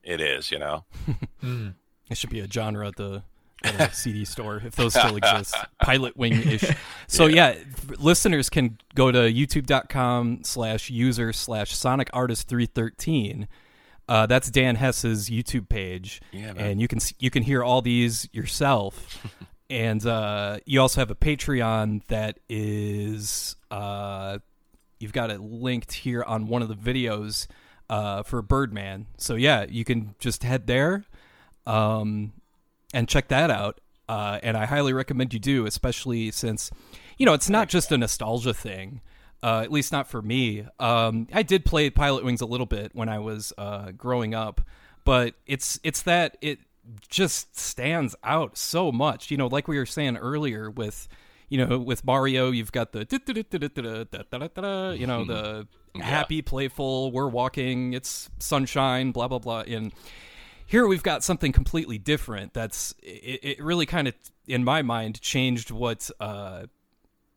it 0.02 0.20
is. 0.20 0.50
You 0.50 0.58
know, 0.58 0.84
Mm. 1.42 1.74
It 2.10 2.16
should 2.16 2.30
be 2.30 2.40
a 2.40 2.48
genre 2.48 2.88
at 2.88 2.96
the, 2.96 3.22
the 3.76 3.90
CD 3.90 4.24
store 4.24 4.62
if 4.64 4.76
those 4.76 4.94
still 4.94 5.16
exist. 5.16 5.54
Pilot 5.82 6.16
wing 6.16 6.32
ish. 6.32 6.64
So 7.06 7.26
yeah. 7.26 7.54
listeners 7.98 8.50
can 8.50 8.78
go 8.94 9.10
to 9.10 9.18
youtube.com 9.18 10.40
slash 10.44 10.90
user 10.90 11.32
slash 11.32 11.74
Sonic 11.74 12.08
Artist 12.12 12.48
three 12.48 12.66
thirteen. 12.66 13.48
Uh, 14.08 14.26
that's 14.26 14.50
Dan 14.50 14.76
Hess's 14.76 15.28
YouTube 15.28 15.68
page, 15.68 16.20
Yeah, 16.30 16.52
and 16.56 16.80
you 16.80 16.86
can 16.86 17.00
you 17.18 17.30
can 17.30 17.42
hear 17.42 17.64
all 17.64 17.82
these 17.82 18.28
yourself. 18.32 19.26
and 19.70 20.04
uh, 20.06 20.58
you 20.64 20.80
also 20.80 21.00
have 21.00 21.10
a 21.10 21.16
Patreon 21.16 22.06
that 22.06 22.38
is 22.48 23.56
uh, 23.70 24.38
you've 25.00 25.12
got 25.12 25.30
it 25.30 25.40
linked 25.40 25.92
here 25.92 26.22
on 26.22 26.46
one 26.46 26.62
of 26.62 26.68
the 26.68 26.74
videos 26.74 27.48
uh, 27.90 28.22
for 28.22 28.42
Birdman. 28.42 29.06
So 29.18 29.34
yeah, 29.34 29.66
you 29.68 29.84
can 29.84 30.14
just 30.18 30.44
head 30.44 30.66
there 30.66 31.04
um, 31.66 32.32
and 32.92 33.08
check 33.08 33.28
that 33.28 33.50
out. 33.50 33.80
Uh, 34.08 34.38
and 34.42 34.56
I 34.56 34.66
highly 34.66 34.92
recommend 34.92 35.32
you 35.32 35.40
do, 35.40 35.66
especially 35.66 36.30
since 36.30 36.70
you 37.18 37.26
know 37.26 37.34
it's 37.34 37.50
not 37.50 37.68
just 37.68 37.90
a 37.92 37.98
nostalgia 37.98 38.54
thing. 38.54 39.00
Uh, 39.42 39.60
at 39.60 39.70
least 39.70 39.92
not 39.92 40.08
for 40.08 40.22
me. 40.22 40.66
Um, 40.80 41.28
I 41.32 41.42
did 41.42 41.64
play 41.64 41.90
Pilot 41.90 42.24
Wings 42.24 42.40
a 42.40 42.46
little 42.46 42.66
bit 42.66 42.92
when 42.94 43.08
I 43.08 43.18
was 43.18 43.52
uh, 43.58 43.92
growing 43.92 44.34
up, 44.34 44.60
but 45.04 45.34
it's 45.46 45.78
it's 45.82 46.02
that 46.02 46.36
it 46.40 46.60
just 47.08 47.56
stands 47.56 48.14
out 48.24 48.56
so 48.56 48.90
much. 48.90 49.30
You 49.30 49.36
know, 49.36 49.46
like 49.46 49.68
we 49.68 49.78
were 49.78 49.86
saying 49.86 50.16
earlier 50.16 50.70
with 50.70 51.08
you 51.48 51.64
know 51.64 51.78
with 51.78 52.04
Mario, 52.04 52.50
you've 52.50 52.72
got 52.72 52.92
the 52.92 53.04
you 54.96 55.06
know 55.06 55.24
the 55.24 55.66
happy, 56.00 56.42
playful, 56.42 57.12
we're 57.12 57.28
walking, 57.28 57.92
it's 57.92 58.30
sunshine, 58.38 59.12
blah 59.12 59.28
blah 59.28 59.38
blah. 59.38 59.60
And 59.60 59.92
here 60.66 60.86
we've 60.86 61.02
got 61.02 61.24
something 61.24 61.52
completely 61.52 61.98
different. 61.98 62.52
That's 62.52 62.94
it. 63.02 63.40
it 63.42 63.62
really 63.62 63.86
kind 63.86 64.08
of, 64.08 64.14
in 64.46 64.64
my 64.64 64.82
mind, 64.82 65.20
changed 65.20 65.70
what 65.70 66.10
uh, 66.20 66.66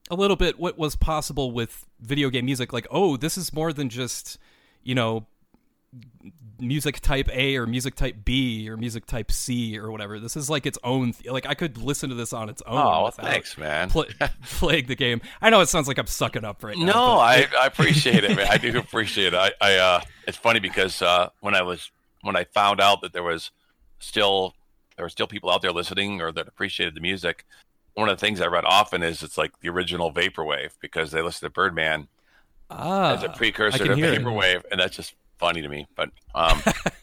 a 0.10 0.16
little 0.16 0.36
bit 0.36 0.60
what 0.60 0.78
was 0.78 0.96
possible 0.96 1.52
with 1.52 1.86
video 2.02 2.30
game 2.30 2.46
music. 2.46 2.74
Like, 2.74 2.88
oh, 2.92 3.18
this 3.18 3.38
is 3.38 3.54
more 3.54 3.72
than 3.72 3.90
just 3.90 4.40
you 4.84 4.96
know 4.96 5.28
music 6.60 7.00
type 7.00 7.30
A 7.34 7.56
or 7.56 7.66
music 7.66 7.96
type 7.96 8.18
B 8.26 8.70
or 8.70 8.78
music 8.78 9.06
type 9.06 9.32
C 9.32 9.78
or 9.78 9.92
whatever. 9.92 10.20
This 10.20 10.36
is 10.36 10.50
like 10.50 10.66
its 10.66 10.78
own. 10.84 11.14
Th- 11.14 11.32
like 11.32 11.46
I 11.46 11.54
could 11.54 11.78
listen 11.78 12.10
to 12.10 12.16
this 12.16 12.34
on 12.34 12.50
its 12.50 12.62
own. 12.66 12.78
oh, 12.78 13.10
thanks, 13.12 13.58
man. 13.58 13.90
Pl- 13.90 14.08
playing 14.44 14.88
the 14.88 14.96
game. 14.96 15.22
I 15.42 15.52
know 15.52 15.62
it 15.62 15.70
sounds 15.70 15.88
like 15.88 15.98
I'm 15.98 16.08
sucking 16.08 16.44
up 16.44 16.64
right 16.64 16.78
now. 16.78 16.86
No, 16.86 16.94
but 16.94 17.20
I, 17.20 17.48
I 17.62 17.66
appreciate 17.68 18.24
it, 18.24 18.36
man. 18.36 18.48
I 18.50 18.58
do 18.58 18.78
appreciate 18.78 19.34
it. 19.34 19.38
I, 19.38 19.52
I 19.62 19.76
uh, 19.76 20.02
it's 20.28 20.38
funny 20.38 20.60
because 20.60 21.02
uh, 21.02 21.30
when 21.42 21.56
I 21.56 21.62
was 21.62 21.92
when 22.22 22.36
I 22.36 22.44
found 22.46 22.82
out 22.82 23.02
that 23.02 23.14
there 23.14 23.24
was 23.24 23.52
still 24.00 24.56
there 24.96 25.06
were 25.06 25.10
still 25.10 25.28
people 25.28 25.50
out 25.50 25.62
there 25.62 25.72
listening 25.72 26.22
or 26.22 26.32
that 26.34 26.48
appreciated 26.48 26.94
the 26.94 27.00
music, 27.02 27.46
one 27.94 28.10
of 28.10 28.18
the 28.18 28.26
things 28.26 28.42
I 28.42 28.48
read 28.48 28.66
often 28.66 29.02
is 29.02 29.24
it's 29.24 29.38
like 29.38 29.58
the 29.62 29.70
original 29.70 30.12
vaporwave 30.14 30.72
because 30.82 31.12
they 31.12 31.22
listen 31.22 31.46
to 31.48 31.50
Birdman, 31.54 32.08
Ah, 32.70 33.14
as 33.16 33.24
a 33.24 33.30
precursor 33.30 33.86
to 33.86 33.96
hear 33.96 34.14
it. 34.14 34.22
vaporwave, 34.22 34.64
and 34.72 34.80
that's 34.80 34.96
just 34.98 35.16
funny 35.38 35.62
to 35.62 35.70
me. 35.70 35.88
But 35.96 36.10
um, 36.36 36.62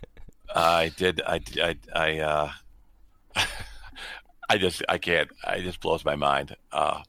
I 0.54 0.92
did, 0.96 1.22
I, 1.26 1.40
I, 1.62 1.76
I, 1.94 2.18
uh, 2.18 2.50
I 4.48 4.58
just, 4.58 4.82
I 4.88 4.98
can't. 4.98 5.30
I 5.44 5.60
just 5.60 5.80
blows 5.80 6.04
my 6.04 6.14
mind 6.16 6.54
uh, 6.72 7.00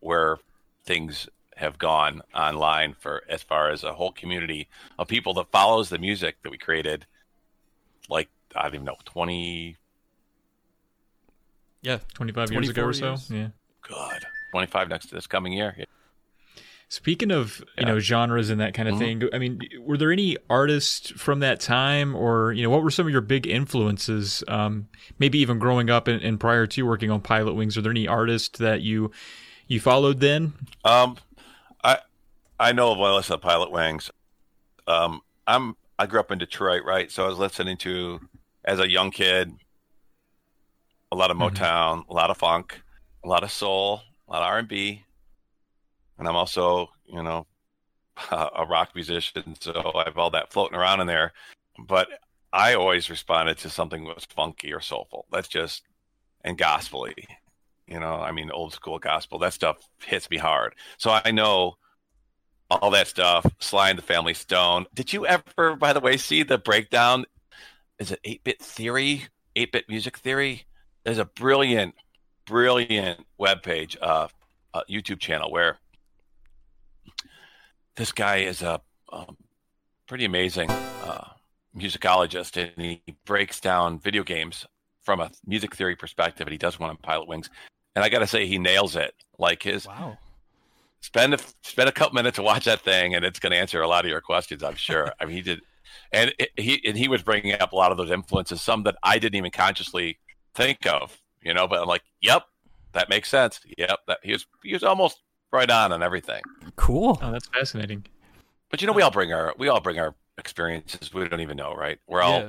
where 0.00 0.38
things 0.84 1.28
have 1.56 1.78
gone 1.78 2.20
online 2.34 2.94
for 2.98 3.22
as 3.28 3.42
far 3.42 3.70
as 3.70 3.82
a 3.82 3.94
whole 3.94 4.12
community 4.12 4.68
of 4.98 5.08
people 5.08 5.32
that 5.34 5.50
follows 5.50 5.88
the 5.88 5.98
music 5.98 6.36
that 6.42 6.50
we 6.50 6.58
created. 6.58 7.06
Like 8.08 8.28
I 8.54 8.62
don't 8.64 8.74
even 8.74 8.84
know, 8.86 8.96
twenty, 9.04 9.76
Yeah, 11.82 11.98
25 12.14 12.52
years 12.52 12.68
ago 12.68 12.84
or 12.84 12.92
so. 12.92 13.08
years. 13.10 13.30
Yeah. 13.30 13.48
good, 13.82 14.24
twenty 14.50 14.66
five 14.66 14.88
next 14.88 15.06
to 15.10 15.14
this 15.14 15.26
coming 15.26 15.52
year. 15.52 15.76
Speaking 16.88 17.30
of 17.32 17.58
you 17.60 17.64
Yeah. 17.78 17.84
know 17.86 17.98
genres 17.98 18.48
and 18.50 18.60
that 18.60 18.74
kind 18.74 18.88
of 18.88 18.94
Mhm. 18.94 18.98
thing, 18.98 19.28
I 19.32 19.38
mean, 19.38 19.60
were 19.80 19.96
there 19.96 20.12
any 20.12 20.36
artists 20.48 21.10
from 21.10 21.40
that 21.40 21.58
time, 21.60 22.14
or 22.14 22.52
you 22.52 22.62
know, 22.62 22.70
what 22.70 22.82
were 22.82 22.90
some 22.92 23.06
of 23.06 23.12
your 23.12 23.20
big 23.20 23.46
influences? 23.46 24.42
Um, 24.48 24.88
maybe 25.18 25.38
even 25.38 25.58
growing 25.58 25.90
up 25.90 26.06
and, 26.08 26.22
and 26.22 26.38
prior 26.40 26.66
to 26.68 26.82
working 26.82 27.10
on 27.10 27.20
Pilot 27.20 27.54
Wings, 27.54 27.76
are 27.76 27.82
there 27.82 27.90
any 27.90 28.06
artists 28.08 28.58
that 28.58 28.82
you 28.82 29.10
you 29.68 29.80
followed 29.80 30.20
then? 30.20 30.52
Um, 30.84 31.16
I 31.84 31.98
I 32.58 32.72
know 32.72 32.92
of 32.92 32.98
Melissa 32.98 33.36
Pilot 33.38 33.70
Wings. 33.72 34.10
Um, 34.86 35.22
I'm 35.46 35.76
I 35.98 36.06
grew 36.06 36.20
up 36.20 36.30
in 36.30 36.38
Detroit, 36.38 36.84
right? 36.84 37.10
So 37.10 37.24
I 37.24 37.28
was 37.28 37.38
listening 37.38 37.76
to 37.78 38.20
as 38.64 38.80
a 38.80 38.88
young 38.90 39.10
kid 39.10 39.52
a 41.12 41.16
lot 41.16 41.30
of 41.30 41.36
Mhm. 41.36 41.50
Motown, 41.54 42.08
a 42.08 42.12
lot 42.12 42.30
of 42.30 42.36
funk, 42.36 42.82
a 43.24 43.28
lot 43.28 43.44
of 43.44 43.50
soul, 43.52 44.02
a 44.28 44.32
lot 44.32 44.42
of 44.42 44.48
R 44.48 44.58
and 44.58 44.68
B, 44.68 45.04
and 46.18 46.28
I'm 46.28 46.36
also 46.36 46.90
you 47.06 47.22
know 47.22 47.46
a 48.30 48.64
rock 48.66 48.94
musician, 48.94 49.56
so 49.60 49.92
I 49.94 50.04
have 50.04 50.18
all 50.18 50.30
that 50.30 50.52
floating 50.52 50.76
around 50.78 51.00
in 51.00 51.06
there. 51.06 51.32
But 51.86 52.08
I 52.52 52.74
always 52.74 53.10
responded 53.10 53.58
to 53.58 53.70
something 53.70 54.04
that 54.04 54.14
was 54.14 54.24
funky 54.24 54.72
or 54.72 54.80
soulful. 54.80 55.26
That's 55.30 55.48
just 55.48 55.84
and 56.44 56.56
gospely. 56.58 57.14
You 57.86 58.00
know, 58.00 58.14
I 58.20 58.32
mean, 58.32 58.50
old 58.50 58.72
school 58.72 58.98
gospel. 58.98 59.38
That 59.38 59.52
stuff 59.52 59.78
hits 60.04 60.28
me 60.30 60.38
hard. 60.38 60.74
So 60.98 61.10
I 61.24 61.30
know 61.30 61.76
all 62.70 62.90
that 62.90 63.08
stuff. 63.08 63.46
Sly 63.58 63.90
and 63.90 63.98
the 63.98 64.02
Family 64.02 64.34
Stone. 64.34 64.86
Did 64.94 65.12
you 65.12 65.26
ever, 65.26 65.76
by 65.76 65.92
the 65.92 66.00
way, 66.00 66.16
see 66.16 66.42
the 66.42 66.58
breakdown? 66.58 67.24
Is 67.98 68.10
it 68.10 68.20
8 68.24 68.44
bit 68.44 68.60
theory? 68.60 69.24
8 69.54 69.72
bit 69.72 69.88
music 69.88 70.18
theory? 70.18 70.66
There's 71.04 71.18
a 71.18 71.24
brilliant, 71.24 71.94
brilliant 72.46 73.24
webpage, 73.40 73.96
uh, 74.02 74.28
uh, 74.74 74.82
YouTube 74.90 75.20
channel 75.20 75.50
where 75.50 75.78
this 77.96 78.12
guy 78.12 78.38
is 78.38 78.62
a 78.62 78.80
pretty 80.06 80.24
amazing 80.24 80.70
uh, 80.70 81.24
musicologist 81.76 82.56
and 82.62 82.72
he 82.84 83.02
breaks 83.24 83.60
down 83.60 83.98
video 83.98 84.22
games 84.22 84.66
from 85.02 85.20
a 85.20 85.30
music 85.46 85.74
theory 85.74 85.96
perspective 85.96 86.46
and 86.46 86.52
he 86.52 86.58
does 86.58 86.78
one 86.78 86.90
on 86.90 86.96
Pilot 86.96 87.28
Wings. 87.28 87.50
And 87.94 88.04
I 88.04 88.08
got 88.08 88.18
to 88.20 88.26
say, 88.26 88.46
he 88.46 88.58
nails 88.58 88.96
it. 88.96 89.14
Like 89.38 89.62
his, 89.62 89.86
Wow. 89.86 90.18
Spend 91.00 91.34
a, 91.34 91.38
spend 91.62 91.88
a 91.88 91.92
couple 91.92 92.14
minutes 92.14 92.36
to 92.36 92.42
watch 92.42 92.64
that 92.64 92.80
thing, 92.80 93.14
and 93.14 93.24
it's 93.24 93.38
going 93.38 93.52
to 93.52 93.56
answer 93.58 93.80
a 93.82 93.88
lot 93.88 94.04
of 94.04 94.10
your 94.10 94.20
questions. 94.20 94.62
I'm 94.62 94.74
sure. 94.76 95.12
I 95.20 95.24
mean, 95.24 95.36
he 95.36 95.42
did, 95.42 95.60
and 96.12 96.32
it, 96.38 96.50
he 96.56 96.80
and 96.86 96.96
he 96.96 97.08
was 97.08 97.22
bringing 97.22 97.52
up 97.60 97.72
a 97.72 97.76
lot 97.76 97.90
of 97.92 97.96
those 97.98 98.10
influences, 98.10 98.62
some 98.62 98.82
that 98.84 98.96
I 99.02 99.18
didn't 99.18 99.36
even 99.36 99.50
consciously 99.50 100.18
think 100.54 100.86
of. 100.86 101.16
You 101.42 101.54
know, 101.54 101.68
but 101.68 101.80
I'm 101.80 101.86
like, 101.88 102.02
yep, 102.20 102.42
that 102.92 103.08
makes 103.08 103.28
sense. 103.28 103.60
Yep, 103.78 103.98
that 104.08 104.18
he 104.22 104.32
was 104.32 104.46
he 104.64 104.72
was 104.72 104.82
almost 104.82 105.20
right 105.52 105.70
on 105.70 105.92
on 105.92 106.02
everything. 106.02 106.42
Cool. 106.76 107.18
Oh, 107.22 107.32
that's 107.32 107.46
fascinating. 107.48 108.04
But 108.70 108.80
you 108.80 108.86
know, 108.86 108.92
we 108.92 109.02
all 109.02 109.10
bring 109.10 109.32
our 109.32 109.54
we 109.58 109.68
all 109.68 109.80
bring 109.80 109.98
our 109.98 110.14
experiences. 110.38 111.14
We 111.14 111.28
don't 111.28 111.40
even 111.40 111.56
know, 111.56 111.74
right? 111.74 111.98
We're 112.08 112.22
all 112.22 112.40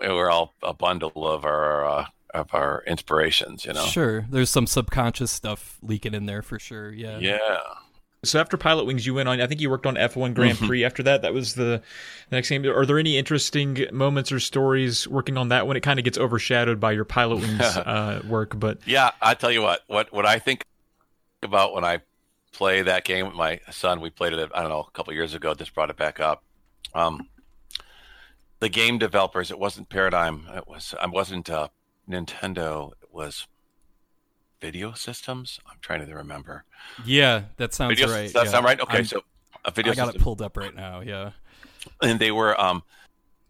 Yeah. 0.00 0.12
we're 0.12 0.30
all 0.30 0.52
a 0.62 0.72
bundle 0.72 1.26
of 1.28 1.44
our 1.44 1.84
uh, 1.84 2.06
of 2.34 2.52
our 2.52 2.82
inspirations. 2.86 3.64
You 3.64 3.72
know. 3.72 3.84
Sure. 3.86 4.26
There's 4.28 4.50
some 4.50 4.66
subconscious 4.66 5.30
stuff 5.30 5.78
leaking 5.82 6.14
in 6.14 6.26
there 6.26 6.42
for 6.42 6.58
sure. 6.58 6.92
Yeah. 6.92 7.18
Yeah. 7.18 7.38
So 8.24 8.40
after 8.40 8.56
Pilot 8.56 8.86
Wings, 8.86 9.04
you 9.06 9.12
went 9.12 9.28
on. 9.28 9.38
I 9.40 9.46
think 9.46 9.60
you 9.60 9.68
worked 9.68 9.84
on 9.84 9.96
F1 9.96 10.32
Grand 10.34 10.56
Mhm. 10.56 10.66
Prix. 10.66 10.82
After 10.84 11.02
that, 11.02 11.20
that 11.22 11.34
was 11.34 11.54
the, 11.56 11.82
the 12.30 12.36
next 12.36 12.48
game. 12.48 12.64
Are 12.64 12.86
there 12.86 12.98
any 12.98 13.18
interesting 13.18 13.86
moments 13.92 14.32
or 14.32 14.40
stories 14.40 15.06
working 15.06 15.36
on 15.36 15.48
that 15.50 15.66
when 15.66 15.76
it 15.76 15.80
kind 15.82 15.98
of 15.98 16.06
gets 16.06 16.16
overshadowed 16.16 16.80
by 16.80 16.92
your 16.92 17.04
Pilot 17.04 17.36
Wings 17.42 17.60
uh, 17.60 18.22
work? 18.26 18.58
But 18.58 18.78
Yeah, 18.86 19.10
I 19.20 19.34
tell 19.34 19.50
you 19.52 19.60
what, 19.62 19.82
what 19.88 20.10
what 20.12 20.24
I 20.24 20.38
think 20.38 20.64
about 21.42 21.74
when 21.74 21.84
I 21.84 22.00
play 22.52 22.80
that 22.80 23.04
game 23.04 23.26
with 23.26 23.34
my 23.34 23.60
son, 23.70 24.00
we 24.00 24.08
played 24.08 24.32
it 24.32 24.50
I 24.54 24.60
don't 24.62 24.70
know 24.70 24.86
a 24.88 24.90
couple 24.92 25.12
years 25.12 25.34
ago, 25.34 25.52
just 25.52 25.74
brought 25.74 25.90
it 25.90 25.96
back 25.98 26.18
up. 26.18 26.42
Um, 26.94 27.28
the 28.60 28.70
game 28.70 28.96
developers, 28.96 29.50
it 29.50 29.58
wasn't 29.58 29.90
Paradigm, 29.90 30.46
it 30.54 30.66
was 30.66 30.94
I 30.98 31.06
wasn't 31.08 31.50
uh, 31.50 31.68
Nintendo, 32.08 32.92
it 33.02 33.08
was 33.12 33.46
Video 34.60 34.92
Systems. 34.92 35.60
I'm 35.66 35.76
trying 35.80 36.06
to 36.06 36.14
remember. 36.14 36.64
Yeah, 37.04 37.44
that 37.56 37.74
sounds 37.74 37.98
Video, 37.98 38.12
right. 38.12 38.24
Does 38.24 38.32
that 38.34 38.44
yeah. 38.46 38.50
sound 38.50 38.64
right? 38.64 38.80
Okay, 38.80 38.96
I'm- 38.98 39.04
so 39.04 39.22
a 39.64 39.70
video 39.70 39.92
I 39.92 39.94
got 39.94 40.06
system 40.06 40.20
it 40.20 40.24
pulled 40.24 40.42
up 40.42 40.56
right 40.56 40.74
now. 40.74 41.00
Yeah. 41.00 41.30
and 42.02 42.18
they 42.20 42.30
were 42.30 42.58
um 42.60 42.82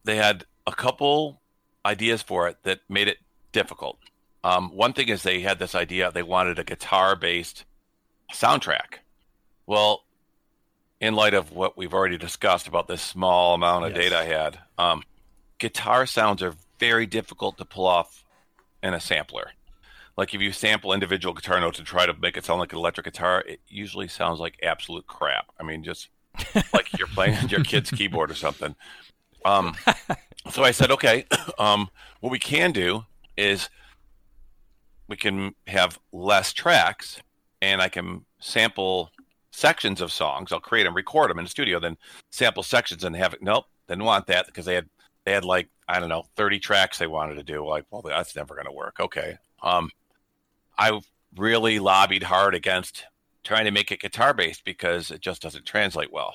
they 0.05 0.17
had 0.17 0.45
a 0.67 0.73
couple 0.73 1.41
ideas 1.87 2.23
for 2.23 2.49
it 2.49 2.57
that 2.63 2.81
made 2.89 3.07
it 3.09 3.19
difficult 3.53 3.99
um 4.45 4.71
one 4.71 4.93
thing 4.93 5.09
is 5.09 5.23
they 5.23 5.41
had 5.41 5.59
this 5.59 5.75
idea 5.75 6.11
they 6.13 6.23
wanted 6.23 6.59
a 6.59 6.65
guitar 6.65 7.15
based 7.17 7.65
soundtrack 8.33 8.99
well 9.67 10.05
in 11.01 11.15
light 11.15 11.35
of 11.35 11.53
what 11.53 11.77
we've 11.77 11.95
already 11.95 12.17
discussed 12.19 12.67
about 12.69 12.89
this 12.89 13.03
small 13.03 13.55
amount 13.55 13.85
of 13.85 13.93
Yes. 13.95 14.03
data 14.11 14.19
i 14.19 14.25
had 14.25 14.59
um 14.79 15.03
guitar 15.59 16.07
sounds 16.07 16.43
are 16.43 16.55
very 16.81 17.07
difficult 17.07 17.57
to 17.59 17.65
pull 17.65 17.87
off 17.87 18.24
in 18.85 18.95
a 18.95 19.01
sampler 19.01 19.51
like 20.17 20.33
if 20.33 20.41
you 20.41 20.53
sample 20.53 20.93
individual 20.93 21.35
guitar 21.35 21.59
notes 21.59 21.79
and 21.79 21.87
try 21.87 22.07
to 22.07 22.15
make 22.21 22.37
it 22.37 22.45
sound 22.45 22.61
like 22.61 22.73
an 22.73 22.79
electric 22.79 23.05
guitar 23.05 23.43
it 23.49 23.61
usually 23.67 24.07
sounds 24.07 24.39
like 24.39 24.57
absolute 24.63 25.07
crap 25.09 25.47
i 25.59 25.65
mean 25.65 25.83
just 25.83 26.09
like 26.73 26.97
you're 26.99 27.09
playing 27.09 27.37
on 27.37 27.49
your 27.49 27.63
kid's 27.63 27.91
keyboard 27.91 28.31
or 28.31 28.35
something. 28.35 28.75
Um, 29.45 29.77
so 30.51 30.65
I 30.65 30.71
said, 30.71 30.91
okay, 30.91 31.27
um, 31.59 31.89
what 32.21 32.31
we 32.31 32.39
can 32.39 32.73
do 32.73 33.05
is 33.37 33.69
we 35.09 35.17
can 35.17 35.55
have 35.67 35.99
less 36.13 36.53
tracks, 36.53 37.21
and 37.61 37.83
I 37.83 37.89
can 37.89 38.25
sample 38.41 39.11
sections 39.51 40.01
of 40.01 40.11
songs. 40.11 40.51
I'll 40.51 40.61
create 40.61 40.85
them, 40.85 40.95
record 40.95 41.31
them 41.31 41.39
in 41.39 41.45
the 41.45 41.51
studio, 41.51 41.79
then 41.79 41.97
sample 42.31 42.63
sections 42.63 43.05
and 43.05 43.15
have 43.17 43.35
it. 43.35 43.43
Nope, 43.43 43.67
didn't 43.89 44.05
want 44.05 44.27
that 44.29 44.47
because 44.47 44.65
they 44.65 44.75
had 44.75 44.89
they 45.25 45.33
had 45.33 45.45
like 45.45 45.69
I 45.89 46.01
don't 46.01 46.09
know 46.09 46.25
thirty 46.37 46.59
tracks 46.59 46.99
they 46.99 47.07
wanted 47.07 47.35
to 47.37 47.43
do. 47.43 47.67
Like, 47.67 47.85
well, 47.91 48.03
that's 48.03 48.37
never 48.37 48.55
going 48.55 48.67
to 48.67 48.73
work. 48.73 49.01
Okay, 49.01 49.39
um, 49.63 49.91
I 50.79 51.01
really 51.37 51.79
lobbied 51.79 52.23
hard 52.23 52.55
against 52.55 53.05
trying 53.43 53.67
to 53.67 53.71
make 53.71 53.93
it 53.93 54.01
guitar 54.01 54.33
based 54.35 54.65
because 54.65 55.11
it 55.11 55.21
just 55.21 55.43
doesn't 55.43 55.67
translate 55.67 56.13
well. 56.13 56.35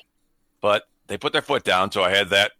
But 0.60 0.84
they 1.08 1.18
put 1.18 1.32
their 1.32 1.42
foot 1.42 1.64
down, 1.64 1.90
so 1.90 2.02
I 2.02 2.10
had 2.10 2.30
that 2.30 2.52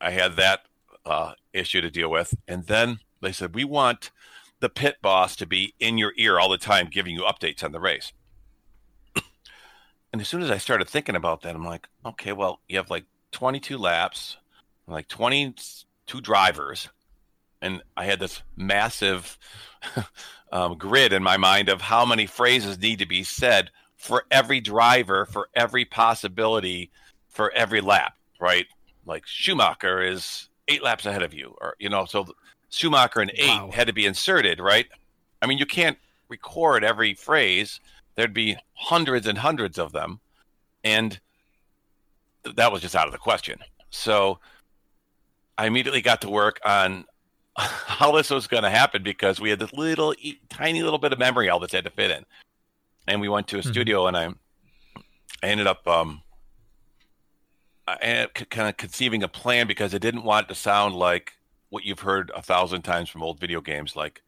I 0.00 0.10
had 0.10 0.36
that 0.36 0.62
uh, 1.04 1.32
issue 1.52 1.80
to 1.80 1.90
deal 1.90 2.10
with, 2.10 2.34
and 2.46 2.66
then 2.66 3.00
they 3.20 3.32
said 3.32 3.54
we 3.54 3.64
want 3.64 4.10
the 4.60 4.68
pit 4.68 4.96
boss 5.02 5.36
to 5.36 5.46
be 5.46 5.74
in 5.78 5.98
your 5.98 6.12
ear 6.16 6.38
all 6.38 6.48
the 6.48 6.58
time, 6.58 6.88
giving 6.90 7.14
you 7.14 7.22
updates 7.22 7.62
on 7.62 7.72
the 7.72 7.80
race. 7.80 8.12
and 10.12 10.20
as 10.20 10.28
soon 10.28 10.42
as 10.42 10.50
I 10.50 10.58
started 10.58 10.88
thinking 10.88 11.14
about 11.14 11.42
that, 11.42 11.54
I'm 11.54 11.64
like, 11.64 11.88
okay, 12.04 12.32
well, 12.32 12.60
you 12.68 12.76
have 12.76 12.90
like 12.90 13.04
22 13.32 13.78
laps, 13.78 14.36
like 14.86 15.08
22 16.08 16.20
drivers, 16.20 16.88
and 17.62 17.82
I 17.96 18.04
had 18.04 18.18
this 18.18 18.42
massive 18.56 19.38
um, 20.52 20.76
grid 20.76 21.12
in 21.12 21.22
my 21.22 21.36
mind 21.36 21.68
of 21.68 21.80
how 21.80 22.04
many 22.04 22.26
phrases 22.26 22.78
need 22.78 22.98
to 22.98 23.06
be 23.06 23.22
said 23.22 23.70
for 23.96 24.24
every 24.30 24.60
driver, 24.60 25.26
for 25.26 25.48
every 25.54 25.84
possibility, 25.84 26.90
for 27.28 27.50
every 27.52 27.80
lap, 27.80 28.14
right? 28.40 28.66
Like 29.06 29.26
Schumacher 29.26 30.02
is 30.02 30.48
eight 30.68 30.82
laps 30.82 31.06
ahead 31.06 31.22
of 31.22 31.34
you, 31.34 31.54
or 31.60 31.76
you 31.78 31.88
know, 31.88 32.04
so 32.04 32.26
Schumacher 32.70 33.20
and 33.20 33.32
eight 33.34 33.48
Wow. 33.48 33.70
had 33.72 33.86
to 33.86 33.92
be 33.92 34.06
inserted, 34.06 34.60
right? 34.60 34.86
I 35.42 35.46
mean, 35.46 35.58
you 35.58 35.66
can't 35.66 35.98
record 36.28 36.84
every 36.84 37.14
phrase. 37.14 37.80
There'd 38.14 38.34
be 38.34 38.56
hundreds 38.74 39.26
and 39.26 39.38
hundreds 39.38 39.78
of 39.78 39.92
them, 39.92 40.20
and 40.84 41.18
th- 42.44 42.56
that 42.56 42.72
was 42.72 42.82
just 42.82 42.96
out 42.96 43.06
of 43.06 43.12
the 43.12 43.18
question. 43.18 43.58
So 43.90 44.38
I 45.58 45.66
immediately 45.66 46.00
got 46.00 46.20
to 46.22 46.30
work 46.30 46.60
on 46.64 47.04
how 47.58 48.12
this 48.12 48.30
was 48.30 48.46
going 48.46 48.62
to 48.62 48.70
happen 48.70 49.02
because 49.02 49.40
we 49.40 49.50
had 49.50 49.58
this 49.58 49.72
little 49.72 50.14
e- 50.18 50.40
tiny 50.48 50.82
little 50.82 50.98
bit 51.00 51.12
of 51.12 51.18
memory 51.18 51.48
all 51.48 51.58
this 51.58 51.72
had 51.72 51.84
to 51.84 51.90
fit 51.90 52.10
in 52.12 52.24
and 53.08 53.20
we 53.20 53.28
went 53.28 53.48
to 53.48 53.58
a 53.58 53.62
Mhm. 53.62 53.68
studio 53.70 54.06
and 54.06 54.16
i 54.16 54.26
i 55.42 55.46
ended 55.46 55.66
up 55.66 55.86
um 55.88 56.22
I 57.88 57.96
ended 58.02 58.24
up 58.26 58.38
c- 58.38 58.44
kind 58.44 58.68
of 58.68 58.76
conceiving 58.76 59.22
a 59.22 59.28
plan 59.28 59.66
because 59.66 59.94
I 59.94 59.98
didn't 59.98 60.22
want 60.22 60.44
it 60.44 60.48
to 60.50 60.54
sound 60.54 60.94
like 60.94 61.32
what 61.70 61.84
you've 61.86 62.00
heard 62.00 62.30
a 62.34 62.42
thousand 62.42 62.82
times 62.82 63.08
from 63.08 63.22
old 63.22 63.40
video 63.40 63.62
games, 63.62 63.96
like 63.96 64.20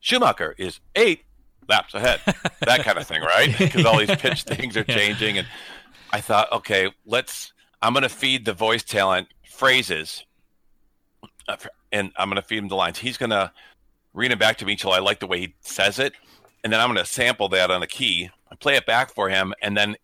Schumacher 0.00 0.54
is 0.58 0.80
eight 0.94 1.24
laps 1.70 1.94
ahead, 1.94 2.20
that 2.60 2.84
kind 2.84 2.98
of 2.98 3.06
thing, 3.06 3.22
right? 3.22 3.56
Because 3.56 3.86
all 3.86 3.96
these 3.98 4.14
pitch 4.16 4.42
things 4.52 4.76
are 4.76 4.84
changing, 4.84 5.38
and 5.38 5.46
I 6.12 6.20
thought, 6.20 6.52
okay, 6.52 6.92
let's. 7.06 7.52
I'm 7.80 7.94
going 7.94 8.02
to 8.02 8.08
feed 8.10 8.44
the 8.44 8.52
voice 8.52 8.82
talent 8.82 9.28
phrases, 9.54 10.24
uh, 11.48 11.56
and 11.92 12.12
I'm 12.16 12.28
going 12.28 12.40
to 12.40 12.46
feed 12.46 12.58
him 12.58 12.68
the 12.68 12.76
lines. 12.76 12.98
He's 12.98 13.16
going 13.16 13.30
to 13.30 13.52
read 14.12 14.32
it 14.32 14.38
back 14.38 14.58
to 14.58 14.66
me 14.66 14.72
until 14.72 14.92
I 14.92 14.98
like 14.98 15.20
the 15.20 15.26
way 15.26 15.40
he 15.40 15.54
says 15.60 15.98
it, 15.98 16.12
and 16.62 16.72
then 16.72 16.80
I'm 16.80 16.88
going 16.92 17.04
to 17.04 17.10
sample 17.10 17.48
that 17.50 17.70
on 17.70 17.82
a 17.82 17.86
key, 17.86 18.30
and 18.50 18.60
play 18.60 18.76
it 18.76 18.86
back 18.86 19.14
for 19.14 19.28
him, 19.28 19.54
and 19.62 19.76
then 19.76 19.96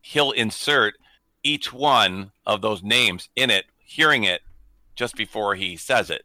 he'll 0.00 0.32
insert 0.32 0.94
each 1.42 1.72
one 1.72 2.32
of 2.46 2.60
those 2.60 2.82
names 2.82 3.28
in 3.36 3.50
it, 3.50 3.66
hearing 3.78 4.24
it 4.24 4.42
just 4.94 5.16
before 5.16 5.54
he 5.54 5.76
says 5.76 6.10
it. 6.10 6.24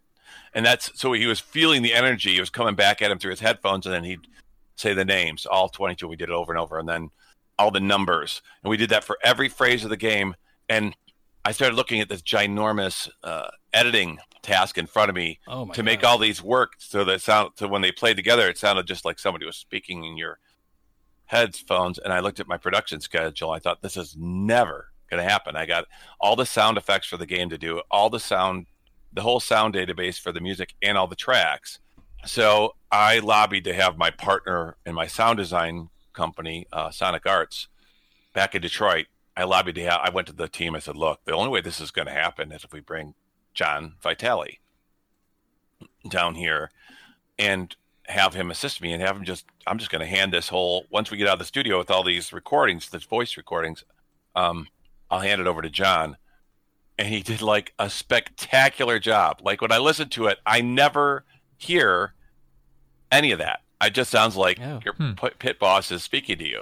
And 0.54 0.66
that's 0.66 0.92
so 1.00 1.14
he 1.14 1.26
was 1.26 1.40
feeling 1.40 1.82
the 1.82 1.94
energy. 1.94 2.38
It 2.38 2.40
was 2.40 2.50
coming 2.50 2.76
back 2.76 3.02
at 3.02 3.12
him 3.12 3.20
through 3.20 3.32
his 3.32 3.40
headphones, 3.40 3.86
and 3.86 3.94
then 3.94 4.04
he'd 4.04 4.28
say 4.76 4.94
the 4.94 5.06
names, 5.06 5.46
all 5.46 5.70
22. 5.70 6.08
We 6.08 6.16
did 6.16 6.30
it 6.30 6.36
over 6.36 6.52
and 6.52 6.60
over, 6.60 6.80
and 6.80 6.88
then 6.88 7.10
all 7.60 7.72
the 7.72 7.80
numbers. 7.80 8.42
And 8.64 8.70
we 8.70 8.78
did 8.78 8.90
that 8.90 9.04
for 9.04 9.18
every 9.24 9.50
phrase 9.50 9.84
of 9.84 9.90
the 9.90 9.98
game. 9.98 10.36
And 10.70 10.96
I 11.48 11.52
started 11.52 11.78
looking 11.78 12.02
at 12.02 12.10
this 12.10 12.22
ginormous 12.22 13.10
uh, 13.24 13.48
editing 13.74 14.18
task 14.42 14.78
in 14.78 14.86
front 14.86 15.08
of 15.08 15.16
me 15.16 15.40
Oh 15.48 15.66
to 15.72 15.82
make 15.82 16.02
God. 16.02 16.10
all 16.10 16.18
these 16.18 16.44
work 16.44 16.74
so 16.78 17.06
that 17.06 17.22
sound 17.22 17.52
so 17.56 17.70
when 17.70 17.82
they 17.82 17.94
played 17.94 18.18
together 18.18 18.50
it 18.50 18.58
sounded 18.58 18.86
just 18.86 19.06
like 19.06 19.18
somebody 19.18 19.46
was 19.46 19.56
speaking 19.56 20.04
in 20.04 20.18
your 20.18 20.40
headphones. 21.28 22.00
And 22.00 22.12
I 22.12 22.20
looked 22.20 22.42
at 22.42 22.50
my 22.50 22.58
production 22.58 23.00
schedule. 23.00 23.52
I 23.52 23.60
thought 23.60 23.82
this 23.82 23.96
is 23.96 24.14
never 24.20 24.92
going 25.10 25.24
to 25.24 25.30
happen. 25.30 25.56
I 25.56 25.66
got 25.66 25.86
all 26.20 26.36
the 26.36 26.46
sound 26.46 26.78
effects 26.78 27.08
for 27.08 27.16
the 27.16 27.26
game 27.26 27.50
to 27.50 27.58
do 27.58 27.82
all 27.90 28.10
the 28.10 28.20
sound 28.20 28.66
the 29.14 29.22
whole 29.22 29.40
sound 29.40 29.74
database 29.74 30.20
for 30.20 30.34
the 30.34 30.42
music 30.42 30.74
and 30.82 30.98
all 30.98 31.08
the 31.08 31.16
tracks. 31.16 31.80
So 32.26 32.76
I 32.92 33.20
lobbied 33.20 33.64
to 33.64 33.74
have 33.74 33.98
my 33.98 34.10
partner 34.10 34.76
in 34.86 34.94
my 34.96 35.08
sound 35.08 35.38
design 35.38 35.88
company 36.12 36.68
uh, 36.74 36.92
Sonic 36.92 37.26
Arts 37.26 37.70
back 38.34 38.54
in 38.54 38.62
Detroit 38.62 39.06
I 39.38 39.44
lobbied 39.46 39.76
to 39.76 39.84
have 39.84 40.02
I 40.04 40.10
went 40.10 40.28
to 40.28 40.34
the 40.34 40.48
team 40.50 40.76
I 40.76 40.80
said 40.80 40.98
look 40.98 41.24
the 41.26 41.34
only 41.34 41.50
way 41.50 41.62
this 41.62 41.80
is 41.80 41.92
going 41.92 42.08
to 42.08 42.12
happen 42.14 42.52
is 42.52 42.64
if 42.66 42.74
we 42.74 42.80
bring 42.82 43.14
John 43.54 43.94
Vitale 44.02 44.60
down 46.10 46.36
here 46.36 46.72
and 47.38 47.76
have 48.08 48.34
him 48.34 48.50
assist 48.50 48.82
me 48.82 48.94
and 48.94 49.02
have 49.02 49.16
him 49.18 49.24
just 49.26 49.46
I'm 49.66 49.78
just 49.78 49.92
going 49.92 50.02
to 50.02 50.08
hand 50.08 50.34
this 50.34 50.50
whole 50.50 50.86
once 50.90 51.12
we 51.12 51.18
get 51.18 51.28
out 51.28 51.34
of 51.34 51.40
the 51.40 51.46
studio 51.46 51.78
with 51.78 51.92
all 51.92 52.04
these 52.04 52.34
recordings, 52.34 52.90
this 52.90 53.04
voice 53.04 53.38
recordings, 53.38 53.84
um, 54.36 54.68
I'll 55.12 55.20
hand 55.20 55.42
it 55.42 55.48
over 55.48 55.62
to 55.62 55.70
John. 55.70 56.18
And 56.98 57.10
he 57.10 57.22
did 57.22 57.42
like 57.44 57.74
a 57.78 57.90
spectacular 57.92 58.98
job. 58.98 59.42
Like 59.44 59.62
when 59.62 59.72
I 59.72 59.78
listen 59.78 60.10
to 60.10 60.28
it, 60.28 60.40
I 60.48 60.62
never 60.62 61.26
hear 61.58 62.14
any 63.12 63.32
of 63.32 63.40
that. 63.40 63.62
It 63.82 63.94
just 63.94 64.10
sounds 64.10 64.36
like 64.36 64.58
Yeah. 64.58 64.80
your 64.84 64.96
Hmm. 64.96 65.14
pit 65.38 65.60
boss 65.60 65.92
is 65.92 66.04
speaking 66.04 66.40
to 66.40 66.48
you. 66.48 66.62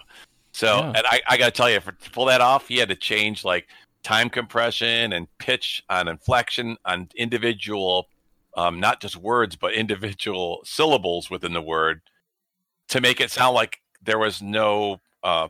So, 0.56 0.78
Yeah. 0.78 0.94
and 0.96 1.06
I, 1.06 1.22
I 1.28 1.38
got 1.38 1.46
to 1.46 1.52
tell 1.52 1.70
you, 1.70 1.82
for, 1.82 1.92
to 1.92 2.10
pull 2.12 2.26
that 2.26 2.40
off, 2.42 2.68
he 2.70 2.78
had 2.78 2.88
to 2.90 2.96
change 2.96 3.44
like 3.44 3.68
time 4.04 4.30
compression 4.30 5.12
and 5.12 5.28
pitch 5.38 5.84
on 5.90 6.08
inflection 6.08 6.78
on 6.86 7.10
individual, 7.16 8.08
um, 8.56 8.80
not 8.80 9.02
just 9.02 9.18
words, 9.18 9.56
but 9.58 9.74
individual 9.74 10.62
syllables 10.66 11.30
within 11.30 11.52
the 11.54 11.62
word 11.62 12.02
to 12.88 13.02
make 13.02 13.20
it 13.20 13.32
sound 13.32 13.54
like 13.56 13.82
there 14.02 14.18
was 14.20 14.42
no 14.42 15.02
uh, 15.24 15.50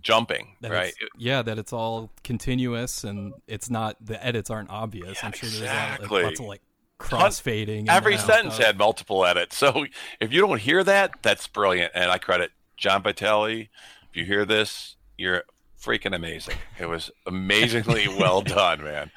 jumping, 0.00 0.54
That 0.60 0.70
right? 0.70 0.94
yeah, 1.18 1.42
that 1.42 1.58
it's 1.58 1.72
all 1.72 2.12
continuous 2.22 3.02
and 3.02 3.32
it's 3.48 3.68
not 3.70 3.96
the 4.04 4.24
edits 4.24 4.50
aren't 4.50 4.70
obvious. 4.70 5.18
Yeah, 5.20 5.26
I'm 5.26 5.32
sure 5.32 5.48
exactly. 5.48 6.06
there's 6.06 6.10
like, 6.12 6.24
lots 6.24 6.40
of 6.40 6.46
like 6.46 6.60
crossfading. 7.00 7.88
Every 7.88 8.16
sentence 8.16 8.54
stuff. 8.54 8.66
had 8.66 8.78
multiple 8.78 9.24
edits. 9.26 9.56
So 9.66 9.86
if 10.20 10.32
you 10.32 10.40
don't 10.42 10.60
hear 10.60 10.84
that, 10.84 11.12
that's 11.22 11.48
brilliant. 11.48 11.92
And 11.94 12.10
I 12.12 12.18
credit 12.18 12.52
John 12.76 13.02
Patelli. 13.02 13.70
If 14.16 14.20
you 14.20 14.24
hear 14.32 14.46
this, 14.46 14.96
you're 15.18 15.42
freaking 15.78 16.16
amazing. 16.16 16.54
It 16.80 16.88
was 16.88 17.10
amazingly 17.26 18.08
well 18.18 18.40
done, 18.40 18.82
man. 18.82 19.10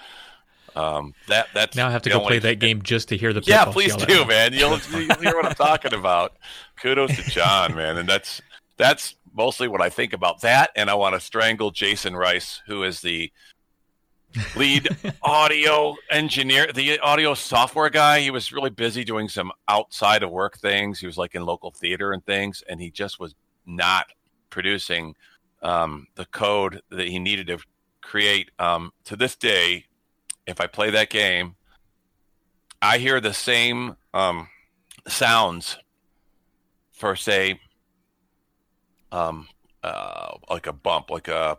Um, 0.75 1.13
that 1.29 1.47
that's 1.53 1.77
Now 1.77 1.87
I 1.87 1.91
have 1.91 2.01
to 2.01 2.09
go 2.09 2.17
only- 2.17 2.27
play 2.27 2.39
that 2.39 2.55
game 2.59 2.81
just 2.81 3.07
to 3.07 3.17
hear 3.17 3.31
the. 3.31 3.41
Yeah, 3.45 3.63
please 3.63 3.95
do, 3.95 4.23
me. 4.23 4.25
man. 4.25 4.51
You'll, 4.51 4.77
you'll 4.91 5.15
hear 5.21 5.35
what 5.35 5.45
I'm 5.45 5.55
talking 5.55 5.93
about. 5.93 6.33
Kudos 6.81 7.15
to 7.15 7.23
John, 7.31 7.75
man. 7.75 7.95
And 7.95 8.09
that's 8.09 8.41
that's 8.75 9.15
mostly 9.33 9.69
what 9.69 9.79
I 9.81 9.89
think 9.89 10.11
about 10.11 10.41
that. 10.41 10.71
And 10.75 10.89
I 10.89 10.95
want 10.95 11.15
to 11.15 11.21
strangle 11.21 11.71
Jason 11.71 12.13
Rice, 12.13 12.61
who 12.67 12.83
is 12.83 12.99
the 12.99 13.31
lead 14.57 14.89
audio 15.23 15.95
engineer, 16.11 16.73
the 16.73 16.99
audio 16.99 17.35
software 17.35 17.89
guy. 17.89 18.19
He 18.19 18.31
was 18.31 18.51
really 18.51 18.69
busy 18.69 19.05
doing 19.05 19.29
some 19.29 19.53
outside 19.69 20.23
of 20.23 20.29
work 20.29 20.57
things. 20.57 20.99
He 20.99 21.05
was 21.07 21.17
like 21.17 21.35
in 21.35 21.45
local 21.45 21.71
theater 21.71 22.11
and 22.11 22.25
things, 22.25 22.65
and 22.67 22.81
he 22.81 22.91
just 22.91 23.17
was 23.17 23.33
not 23.65 24.07
producing 24.49 25.15
um, 25.61 26.07
the 26.15 26.25
code 26.25 26.81
that 26.89 27.07
he 27.07 27.19
needed 27.19 27.47
to 27.47 27.59
create. 28.01 28.51
Um, 28.59 28.91
to 29.05 29.15
this 29.15 29.35
day, 29.35 29.85
if 30.47 30.61
I 30.61 30.67
play 30.67 30.89
that 30.89 31.09
game, 31.09 31.55
I 32.81 32.97
hear 32.97 33.19
the 33.19 33.33
same 33.33 33.95
um, 34.13 34.47
sounds 35.07 35.77
for 36.91 37.15
say, 37.15 37.59
um, 39.11 39.47
uh, 39.83 40.31
like 40.49 40.67
a 40.67 40.73
bump, 40.73 41.09
like 41.09 41.27
a 41.27 41.57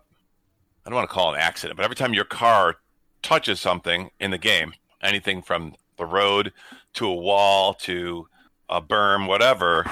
I 0.85 0.89
don't 0.89 0.97
want 0.97 1.09
to 1.09 1.15
call 1.15 1.33
it 1.33 1.37
an 1.37 1.43
accident, 1.43 1.77
but 1.77 1.85
every 1.85 1.97
time 1.97 2.15
your 2.15 2.25
car 2.25 2.77
touches 3.23 3.61
something 3.61 4.11
in 4.19 4.31
the 4.31 4.39
game, 4.39 4.73
anything 5.03 5.43
from 5.43 5.75
the 5.99 6.07
road 6.07 6.53
to 6.95 7.07
a 7.07 7.15
wall 7.15 7.75
to 7.75 8.27
a 8.69 8.81
berm, 8.81 9.29
whatever, 9.29 9.85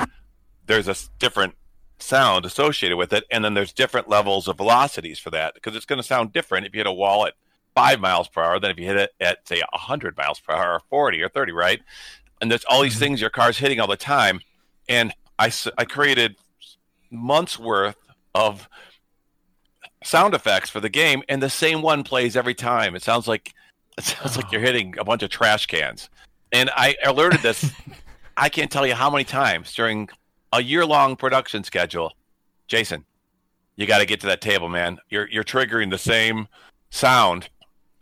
there's 0.67 0.89
a 0.89 0.97
different 1.19 1.55
sound 1.99 2.45
associated 2.45 2.97
with 2.97 3.13
it, 3.13 3.25
and 3.31 3.45
then 3.45 3.55
there's 3.55 3.73
different 3.73 4.09
levels 4.09 4.49
of 4.49 4.57
velocities 4.57 5.19
for 5.19 5.31
that 5.31 5.55
because 5.55 5.75
it's 5.77 5.87
going 5.87 5.99
to 5.99 6.03
sound 6.07 6.33
different 6.33 6.67
if 6.67 6.75
you 6.75 6.81
hit 6.81 6.87
a 6.87 6.93
wall 6.93 7.27
at 7.27 7.35
five 7.75 8.01
miles 8.01 8.29
per 8.29 8.43
hour 8.43 8.59
than 8.59 8.71
if 8.71 8.79
you 8.79 8.85
hit 8.87 8.97
it 8.97 9.11
at 9.21 9.47
say 9.47 9.61
100 9.73 10.17
miles 10.17 10.41
per 10.41 10.53
hour 10.55 10.75
or 10.75 10.81
40 10.91 11.23
or 11.23 11.29
30 11.29 11.53
right? 11.53 11.81
And 12.41 12.51
there's 12.51 12.65
all 12.65 12.83
these 12.83 12.97
Mhm. 12.97 12.99
things 13.01 13.21
your 13.21 13.31
car's 13.31 13.59
hitting 13.59 13.79
all 13.81 13.87
the 13.87 13.97
time 13.97 14.41
and 14.89 15.13
I, 15.39 15.53
I 15.77 15.85
created 15.85 16.37
months 17.11 17.59
worth 17.59 17.97
of 18.35 18.69
sound 20.05 20.35
effects 20.35 20.71
for 20.71 20.81
the 20.81 20.89
game 20.89 21.23
and 21.29 21.43
the 21.43 21.51
same 21.51 21.83
one 21.83 22.03
plays 22.05 22.37
every 22.37 22.55
time. 22.55 22.95
It 22.97 23.03
sounds 23.03 23.29
like 23.29 23.53
it 23.97 24.05
sounds 24.05 24.37
like 24.37 24.51
you're 24.53 24.61
hitting 24.69 24.97
a 24.99 25.05
bunch 25.05 25.23
of 25.23 25.31
trash 25.31 25.67
cans. 25.67 26.09
And 26.53 26.71
i 26.75 26.97
alerted 27.05 27.41
this 27.43 27.71
i 28.37 28.49
can't 28.49 28.71
tell 28.71 28.87
you 28.87 28.95
how 28.95 29.11
many 29.11 29.25
times 29.25 29.73
during 29.75 30.09
a 30.53 30.63
year-long 30.63 31.17
production 31.17 31.65
schedule. 31.65 32.15
Jason 32.67 33.05
you 33.79 33.87
got 33.87 33.99
to 33.99 34.07
get 34.07 34.21
to 34.21 34.27
that 34.27 34.41
table 34.41 34.69
man. 34.69 34.99
You're 35.09 35.29
you're 35.31 35.45
triggering 35.45 35.89
the 35.89 35.99
same 35.99 36.49
sound 36.91 37.49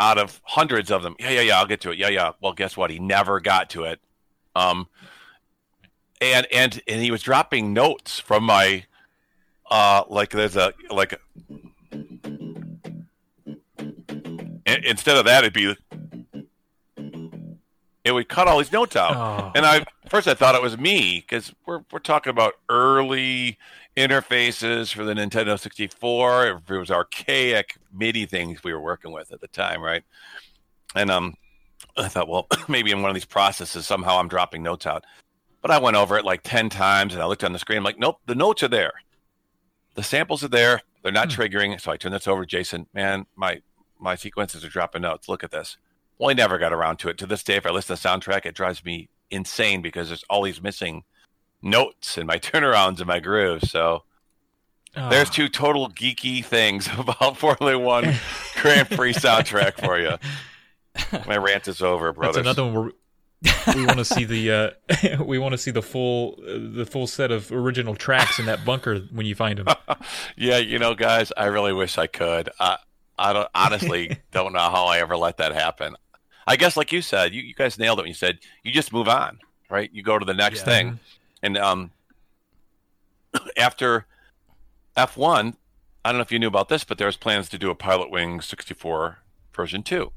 out 0.00 0.16
of 0.16 0.40
hundreds 0.44 0.90
of 0.90 1.02
them. 1.02 1.14
Yeah 1.20 1.30
yeah 1.30 1.40
yeah 1.42 1.58
i'll 1.58 1.66
get 1.66 1.82
to 1.82 1.90
it. 1.90 1.98
Yeah 1.98 2.08
yeah. 2.08 2.32
Well 2.40 2.54
guess 2.54 2.76
what? 2.76 2.90
He 2.90 2.98
never 2.98 3.40
got 3.40 3.70
to 3.70 3.84
it. 3.84 4.00
Um 4.56 4.88
and 6.20 6.46
and 6.50 6.80
and 6.88 7.02
he 7.02 7.10
was 7.10 7.22
dropping 7.22 7.74
notes 7.74 8.18
from 8.18 8.44
my 8.44 8.86
uh 9.70 10.04
like 10.08 10.30
there's 10.30 10.56
a 10.56 10.72
like 10.90 11.12
a, 11.12 11.18
instead 14.66 15.18
of 15.18 15.26
that 15.26 15.44
it'd 15.44 15.52
be 15.52 15.76
it 18.06 18.12
would 18.12 18.28
cut 18.28 18.46
all 18.48 18.58
these 18.58 18.72
notes 18.72 18.94
out 18.96 19.16
Oh. 19.16 19.52
and 19.54 19.66
I 19.66 19.84
first 20.08 20.28
I 20.28 20.34
thought 20.34 20.54
it 20.54 20.62
was 20.62 20.78
me 20.78 21.20
because 21.26 21.52
we're 21.66 21.80
we're 21.90 21.98
talking 21.98 22.30
about 22.30 22.54
early 22.68 23.58
interfaces 23.96 24.92
for 24.94 25.04
the 25.04 25.14
Nintendo 25.14 25.58
64. 25.58 26.46
It 26.48 26.70
was 26.78 26.90
archaic 26.90 27.76
MIDI 27.92 28.26
things 28.26 28.62
we 28.62 28.72
were 28.72 28.80
working 28.80 29.10
with 29.12 29.32
at 29.32 29.40
the 29.40 29.48
time, 29.48 29.80
right? 29.82 30.04
And 30.94 31.10
um, 31.10 31.34
I 31.96 32.08
thought, 32.08 32.28
well, 32.28 32.46
maybe 32.68 32.90
in 32.92 33.00
one 33.02 33.10
of 33.10 33.14
these 33.14 33.24
processes 33.24 33.86
somehow 33.86 34.18
I'm 34.18 34.28
dropping 34.28 34.62
notes 34.62 34.86
out. 34.86 35.04
But 35.62 35.70
I 35.70 35.78
went 35.78 35.96
over 35.96 36.16
it 36.16 36.24
like 36.24 36.42
ten 36.44 36.68
times, 36.68 37.12
and 37.12 37.22
I 37.22 37.26
looked 37.26 37.42
on 37.42 37.52
the 37.52 37.58
screen. 37.58 37.78
I'm 37.78 37.84
like, 37.84 37.98
nope, 37.98 38.20
the 38.26 38.34
notes 38.36 38.62
are 38.62 38.68
there. 38.68 38.92
The 39.94 40.02
samples 40.02 40.44
are 40.44 40.48
there. 40.48 40.82
They're 41.02 41.10
not 41.10 41.28
triggering. 41.30 41.80
So 41.80 41.90
I 41.90 41.96
turned 41.96 42.14
this 42.14 42.28
over 42.28 42.42
to 42.44 42.46
Jason. 42.48 42.86
Man, 42.94 43.26
my 43.34 43.62
my 43.98 44.14
sequences 44.14 44.62
are 44.64 44.68
dropping 44.68 45.02
notes. 45.02 45.28
Look 45.28 45.42
at 45.42 45.50
this. 45.50 45.78
Well, 46.18 46.30
I 46.30 46.32
never 46.32 46.58
got 46.58 46.72
around 46.72 46.98
to 47.00 47.08
it. 47.08 47.18
To 47.18 47.26
this 47.26 47.42
day, 47.42 47.56
if 47.56 47.66
I 47.66 47.70
listen 47.70 47.96
to 47.96 48.02
the 48.02 48.08
soundtrack, 48.08 48.46
it 48.46 48.54
drives 48.54 48.84
me 48.84 49.08
insane 49.30 49.82
because 49.82 50.08
there's 50.08 50.24
all 50.30 50.42
these 50.42 50.62
missing 50.62 51.04
notes 51.62 52.16
and 52.16 52.26
my 52.26 52.38
turnarounds 52.38 52.98
and 52.98 53.06
my 53.06 53.20
grooves. 53.20 53.70
So 53.70 54.02
Oh. 54.98 55.10
there's 55.10 55.28
two 55.28 55.50
total 55.50 55.90
geeky 55.90 56.42
things 56.42 56.88
about 56.98 57.36
Formula 57.36 57.78
One 57.78 58.14
Grand 58.62 58.88
Prix 58.88 59.12
soundtrack 59.12 59.78
for 59.84 59.98
you. 60.00 60.16
My 61.26 61.36
rant 61.36 61.68
is 61.68 61.82
over, 61.82 62.14
That's 62.18 62.38
another 62.38 62.64
one 62.64 62.92
we 63.74 63.84
want 63.84 63.98
to 63.98 64.04
see 64.06 64.24
the 64.24 64.50
uh, 65.20 65.22
we 65.22 65.38
want 65.38 65.52
to 65.52 65.58
see 65.58 65.70
the 65.70 65.82
full 65.82 66.38
uh, 66.42 66.52
the 66.74 66.86
full 66.86 67.06
set 67.06 67.30
of 67.30 67.52
original 67.52 67.94
tracks 67.94 68.38
in 68.38 68.46
that 68.46 68.64
bunker 68.64 69.00
when 69.12 69.26
you 69.26 69.34
find 69.34 69.58
them. 69.58 69.76
yeah, 70.36 70.56
you 70.56 70.78
know, 70.78 70.94
guys, 70.94 71.30
I 71.36 71.44
really 71.46 71.74
wish 71.74 71.98
I 71.98 72.06
could. 72.06 72.48
I, 72.58 72.78
I 73.18 73.34
don't 73.34 73.48
honestly 73.54 74.16
don't 74.32 74.54
know 74.54 74.70
how 74.70 74.86
I 74.86 74.98
ever 75.00 75.18
let 75.18 75.36
that 75.36 75.52
happen. 75.52 75.94
I 76.46 76.56
guess, 76.56 76.76
like 76.76 76.92
you 76.92 77.02
said, 77.02 77.34
you, 77.34 77.42
you 77.42 77.54
guys 77.54 77.78
nailed 77.78 77.98
it 77.98 78.02
when 78.02 78.08
you 78.08 78.14
said 78.14 78.38
you 78.62 78.72
just 78.72 78.92
move 78.92 79.08
on, 79.08 79.38
right? 79.70 79.90
You 79.92 80.02
go 80.02 80.18
to 80.18 80.24
the 80.24 80.34
next 80.34 80.60
Yeah. 80.60 80.64
thing, 80.64 81.00
and 81.42 81.58
um, 81.58 81.90
after 83.56 84.06
F1, 84.96 85.56
I 86.04 86.10
don't 86.12 86.18
know 86.18 86.22
if 86.22 86.30
you 86.32 86.38
knew 86.38 86.46
about 86.46 86.68
this, 86.68 86.84
but 86.84 86.98
there 86.98 87.06
was 87.08 87.16
plans 87.16 87.48
to 87.48 87.58
do 87.58 87.70
a 87.70 87.74
Pilot 87.74 88.10
Wing 88.10 88.40
64 88.40 89.18
version 89.54 89.82
2. 89.82 90.12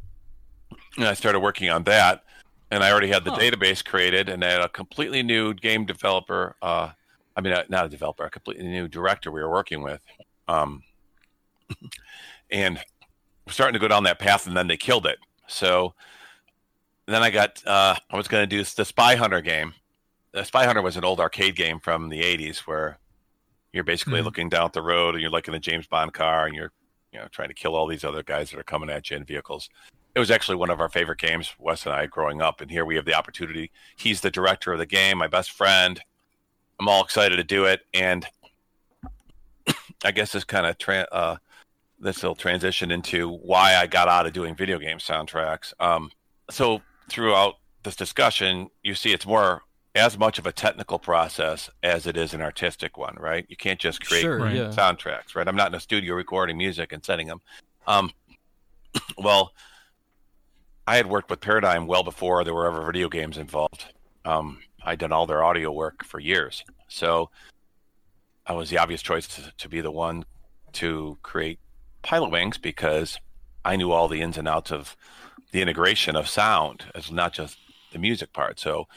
And 0.98 1.08
I 1.08 1.14
started 1.14 1.40
working 1.40 1.70
on 1.70 1.84
that, 1.86 2.24
and 2.70 2.84
I 2.84 2.92
already 2.92 3.08
had 3.08 3.24
the 3.24 3.32
Huh. 3.32 3.40
database 3.40 3.84
created, 3.84 4.30
and 4.30 4.44
I 4.44 4.52
had 4.52 4.62
a 4.62 4.70
completely 4.70 5.24
new 5.24 5.54
game 5.54 5.86
developer. 5.86 6.56
Uh, 6.62 6.92
I 7.36 7.42
mean, 7.42 7.54
uh, 7.54 7.64
not 7.70 7.86
a 7.86 7.90
developer, 7.90 8.24
a 8.24 8.30
completely 8.30 8.66
new 8.66 8.88
director 8.88 9.32
we 9.32 9.42
were 9.42 9.50
working 9.50 9.82
with. 9.82 10.02
Um, 10.48 10.84
and 12.52 12.78
we're 13.48 13.54
starting 13.54 13.74
to 13.74 13.80
go 13.80 13.88
down 13.88 14.04
that 14.04 14.20
path, 14.20 14.46
and 14.46 14.56
then 14.56 14.68
they 14.68 14.78
killed 14.78 15.06
it. 15.08 15.18
So 15.48 15.96
then 17.14 17.24
I 17.24 17.30
got, 17.30 17.66
uh, 17.66 17.96
I 18.10 18.18
was 18.18 18.28
going 18.28 18.44
to 18.44 18.48
do 18.48 18.64
the 18.64 18.86
Spy 18.86 19.16
Hunter 19.16 19.42
game. 19.42 19.74
The 20.32 20.44
Spy 20.44 20.66
Hunter 20.66 20.82
was 20.82 20.98
an 20.98 21.04
old 21.04 21.20
arcade 21.20 21.56
game 21.56 21.80
from 21.80 22.10
the 22.10 22.22
80s 22.22 22.60
where 22.68 22.98
you're 23.74 23.84
basically 23.84 24.22
Mhm. 24.22 24.26
looking 24.26 24.50
down 24.50 24.66
at 24.66 24.74
the 24.74 24.82
road 24.82 25.16
and 25.16 25.22
you're 25.22 25.32
like 25.32 25.48
in 25.48 25.54
a 25.54 25.60
James 25.60 25.88
Bond 25.88 26.14
car 26.14 26.46
and 26.46 26.56
you're, 26.56 26.72
you 27.12 27.20
know, 27.20 27.28
trying 27.30 27.48
to 27.48 27.54
kill 27.54 27.76
all 27.76 27.88
these 27.88 28.04
other 28.04 28.24
guys 28.24 28.52
that 28.52 28.60
are 28.60 28.64
coming 28.64 28.90
at 28.90 29.10
you 29.10 29.18
in 29.18 29.24
vehicles. 29.24 29.70
It 30.16 30.20
was 30.20 30.32
actually 30.32 30.56
one 30.58 30.70
of 30.70 30.80
our 30.82 30.90
favorite 30.90 31.20
games, 31.20 31.54
Wes 31.60 31.86
and 31.86 31.94
I, 31.96 32.06
growing 32.08 32.42
up. 32.42 32.62
And 32.62 32.70
here 32.70 32.84
we 32.86 32.96
have 32.96 33.06
the 33.06 33.14
opportunity. 33.14 33.72
He's 33.96 34.22
the 34.22 34.32
director 34.32 34.74
of 34.74 34.80
the 34.80 34.86
game, 34.86 35.18
my 35.18 35.28
best 35.28 35.52
friend. 35.52 36.02
I'm 36.80 36.88
all 36.88 37.04
excited 37.04 37.36
to 37.38 37.44
do 37.44 37.66
it. 37.66 37.82
And 37.94 38.28
I 40.04 40.12
guess 40.12 40.32
this 40.32 40.44
kind 40.44 40.66
of 40.66 40.78
tra- 40.78 41.08
uh, 41.12 41.38
this 42.00 42.24
will 42.24 42.36
transition 42.36 42.92
into 42.92 43.30
why 43.30 43.76
I 43.76 43.88
got 43.88 44.08
out 44.08 44.26
of 44.26 44.34
doing 44.34 44.56
video 44.56 44.80
game 44.80 44.98
soundtracks. 45.00 45.74
Um, 45.80 46.12
so 46.50 46.82
throughout 47.10 47.56
this 47.84 47.96
discussion, 47.96 48.70
you 48.84 48.96
see 48.96 49.14
it's 49.14 49.26
more 49.26 49.62
as 49.96 50.18
much 50.18 50.38
of 50.38 50.46
a 50.46 50.52
technical 50.52 51.00
process 51.00 51.70
as 51.82 52.06
it 52.06 52.16
is 52.16 52.34
an 52.34 52.42
artistic 52.42 52.98
one, 52.98 53.16
right? 53.20 53.46
You 53.50 53.58
can't 53.58 53.80
just 53.80 54.06
create 54.06 54.22
Sure, 54.22 54.40
Right. 54.40 54.56
yeah. 54.56 54.70
soundtracks, 54.70 55.36
right? 55.36 55.48
I'm 55.48 55.56
not 55.56 55.70
in 55.70 55.76
a 55.76 55.80
studio 55.80 56.14
recording 56.16 56.58
music 56.58 56.94
and 56.94 57.04
sending 57.04 57.28
them. 57.28 57.42
Um, 57.88 58.12
well, 59.18 59.54
I 60.88 60.96
had 60.98 61.08
worked 61.08 61.30
with 61.30 61.42
Paradigm 61.42 61.88
well 61.88 62.04
before 62.04 62.44
there 62.44 62.54
were 62.54 62.68
ever 62.68 62.86
video 62.86 63.10
games 63.10 63.38
involved. 63.38 63.86
Um, 64.26 64.60
I'd 64.84 65.00
done 65.00 65.12
all 65.12 65.26
their 65.26 65.44
audio 65.44 65.72
work 65.72 66.04
for 66.04 66.20
years, 66.20 66.64
so 66.88 67.30
I 68.46 68.54
was 68.54 68.70
the 68.70 68.78
obvious 68.78 69.02
choice 69.02 69.28
to, 69.28 69.52
to 69.58 69.70
be 69.70 69.82
the 69.82 69.92
one 69.92 70.26
to 70.74 71.18
create 71.24 71.60
Pilot 72.02 72.32
Wings 72.32 72.58
because 72.58 73.20
I 73.66 73.76
knew 73.76 73.92
all 73.92 74.08
the 74.08 74.22
ins 74.22 74.38
and 74.38 74.48
outs 74.48 74.72
of 74.72 74.96
the 75.52 75.62
integration 75.62 76.16
of 76.16 76.28
sound, 76.28 76.86
as 76.96 77.12
not 77.12 77.34
just 77.34 77.58
the 77.92 78.00
music 78.00 78.34
part. 78.34 78.60
So 78.60 78.88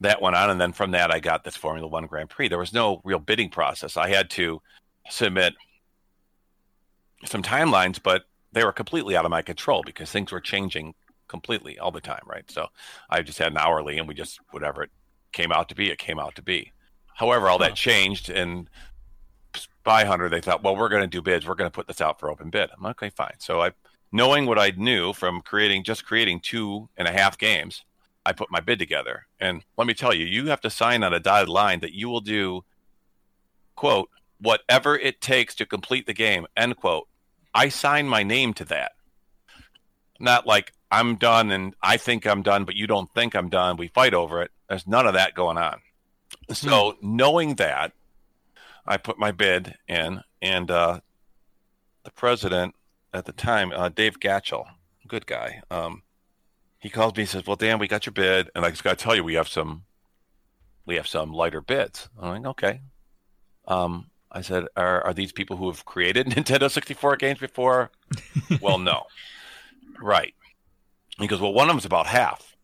that 0.00 0.20
went 0.20 0.36
on, 0.36 0.50
and 0.50 0.60
then 0.60 0.72
from 0.72 0.90
that, 0.90 1.10
I 1.10 1.20
got 1.20 1.44
this 1.44 1.56
Formula 1.56 1.86
One 1.88 2.06
Grand 2.06 2.30
Prix. 2.30 2.48
There 2.48 2.58
was 2.58 2.72
no 2.72 3.00
real 3.04 3.18
bidding 3.18 3.50
process. 3.50 3.96
I 3.96 4.08
had 4.08 4.28
to 4.30 4.60
submit 5.08 5.54
some 7.24 7.42
timelines, 7.42 8.00
but 8.02 8.24
they 8.52 8.64
were 8.64 8.72
completely 8.72 9.16
out 9.16 9.24
of 9.24 9.30
my 9.30 9.42
control 9.42 9.82
because 9.84 10.10
things 10.10 10.30
were 10.30 10.40
changing 10.40 10.94
completely 11.28 11.78
all 11.78 11.90
the 11.90 12.00
time, 12.00 12.22
right? 12.26 12.48
So 12.50 12.66
I 13.08 13.22
just 13.22 13.38
had 13.38 13.52
an 13.52 13.58
hourly, 13.58 13.98
and 13.98 14.06
we 14.06 14.14
just 14.14 14.40
whatever 14.50 14.82
it 14.82 14.90
came 15.32 15.52
out 15.52 15.68
to 15.70 15.74
be, 15.74 15.90
it 15.90 15.98
came 15.98 16.18
out 16.18 16.34
to 16.36 16.42
be. 16.42 16.72
However, 17.14 17.48
all 17.48 17.58
that 17.58 17.74
changed, 17.74 18.28
and 18.28 18.68
Spy 19.54 20.04
Hunter, 20.04 20.28
they 20.28 20.40
thought, 20.40 20.62
well, 20.62 20.76
we're 20.76 20.88
going 20.88 21.02
to 21.02 21.08
do 21.08 21.22
bids. 21.22 21.46
We're 21.46 21.54
going 21.54 21.70
to 21.70 21.74
put 21.74 21.86
this 21.86 22.00
out 22.00 22.18
for 22.18 22.30
open 22.30 22.50
bid. 22.50 22.70
I'm 22.76 22.82
like, 22.82 23.02
okay, 23.02 23.10
fine. 23.10 23.34
So 23.38 23.62
I, 23.62 23.70
knowing 24.14 24.46
what 24.46 24.60
I 24.60 24.70
knew 24.76 25.12
from 25.12 25.40
creating, 25.40 25.82
just 25.82 26.06
creating 26.06 26.38
two 26.38 26.88
and 26.96 27.08
a 27.08 27.12
half 27.12 27.36
games, 27.36 27.84
I 28.24 28.32
put 28.32 28.48
my 28.48 28.60
bid 28.60 28.78
together. 28.78 29.26
And 29.40 29.64
let 29.76 29.88
me 29.88 29.92
tell 29.92 30.14
you, 30.14 30.24
you 30.24 30.46
have 30.46 30.60
to 30.60 30.70
sign 30.70 31.02
on 31.02 31.12
a 31.12 31.18
dotted 31.18 31.48
line 31.48 31.80
that 31.80 31.94
you 31.94 32.08
will 32.08 32.20
do, 32.20 32.64
quote, 33.74 34.08
whatever 34.38 34.96
it 34.96 35.20
takes 35.20 35.56
to 35.56 35.66
complete 35.66 36.06
the 36.06 36.14
game, 36.14 36.46
end 36.56 36.76
quote. 36.76 37.08
I 37.52 37.68
sign 37.68 38.06
my 38.08 38.22
name 38.22 38.54
to 38.54 38.64
that. 38.66 38.92
Not 40.20 40.46
like 40.46 40.72
I'm 40.92 41.16
done 41.16 41.50
and 41.50 41.74
I 41.82 41.96
think 41.96 42.24
I'm 42.24 42.42
done, 42.42 42.64
but 42.64 42.76
you 42.76 42.86
don't 42.86 43.12
think 43.14 43.34
I'm 43.34 43.48
done. 43.48 43.76
We 43.76 43.88
fight 43.88 44.14
over 44.14 44.42
it. 44.42 44.52
There's 44.68 44.86
none 44.86 45.08
of 45.08 45.14
that 45.14 45.34
going 45.34 45.58
on. 45.58 45.80
So 46.52 46.96
knowing 47.02 47.56
that, 47.56 47.92
I 48.86 48.96
put 48.96 49.18
my 49.18 49.32
bid 49.32 49.74
in, 49.88 50.22
and 50.40 50.70
uh, 50.70 51.00
the 52.04 52.10
president 52.12 52.76
at 53.14 53.24
the 53.24 53.32
time, 53.32 53.72
uh, 53.74 53.88
Dave 53.88 54.18
Gatchel, 54.18 54.66
good 55.06 55.26
guy, 55.26 55.62
um, 55.70 56.02
he 56.78 56.90
calls 56.90 57.16
me. 57.16 57.22
He 57.22 57.26
says, 57.26 57.46
"Well, 57.46 57.56
Dan, 57.56 57.78
we 57.78 57.88
got 57.88 58.04
your 58.04 58.12
bid, 58.12 58.50
and 58.54 58.64
I 58.64 58.70
just 58.70 58.84
got 58.84 58.98
to 58.98 59.02
tell 59.02 59.14
you, 59.16 59.24
we 59.24 59.34
have 59.34 59.48
some, 59.48 59.84
we 60.84 60.96
have 60.96 61.06
some 61.06 61.32
lighter 61.32 61.62
bids." 61.62 62.10
I'm 62.20 62.42
like, 62.42 62.50
"Okay." 62.50 62.80
Um, 63.66 64.10
I 64.30 64.42
said, 64.42 64.66
"Are 64.76 65.02
are 65.02 65.14
these 65.14 65.32
people 65.32 65.56
who 65.56 65.70
have 65.70 65.86
created 65.86 66.26
Nintendo 66.30 66.70
64 66.70 67.16
games 67.16 67.38
before?" 67.38 67.90
well, 68.60 68.78
no. 68.78 69.04
Right. 70.02 70.34
He 71.18 71.28
goes, 71.28 71.40
"Well, 71.40 71.54
one 71.54 71.68
of 71.70 71.74
them's 71.74 71.84
about 71.84 72.06
half." 72.06 72.56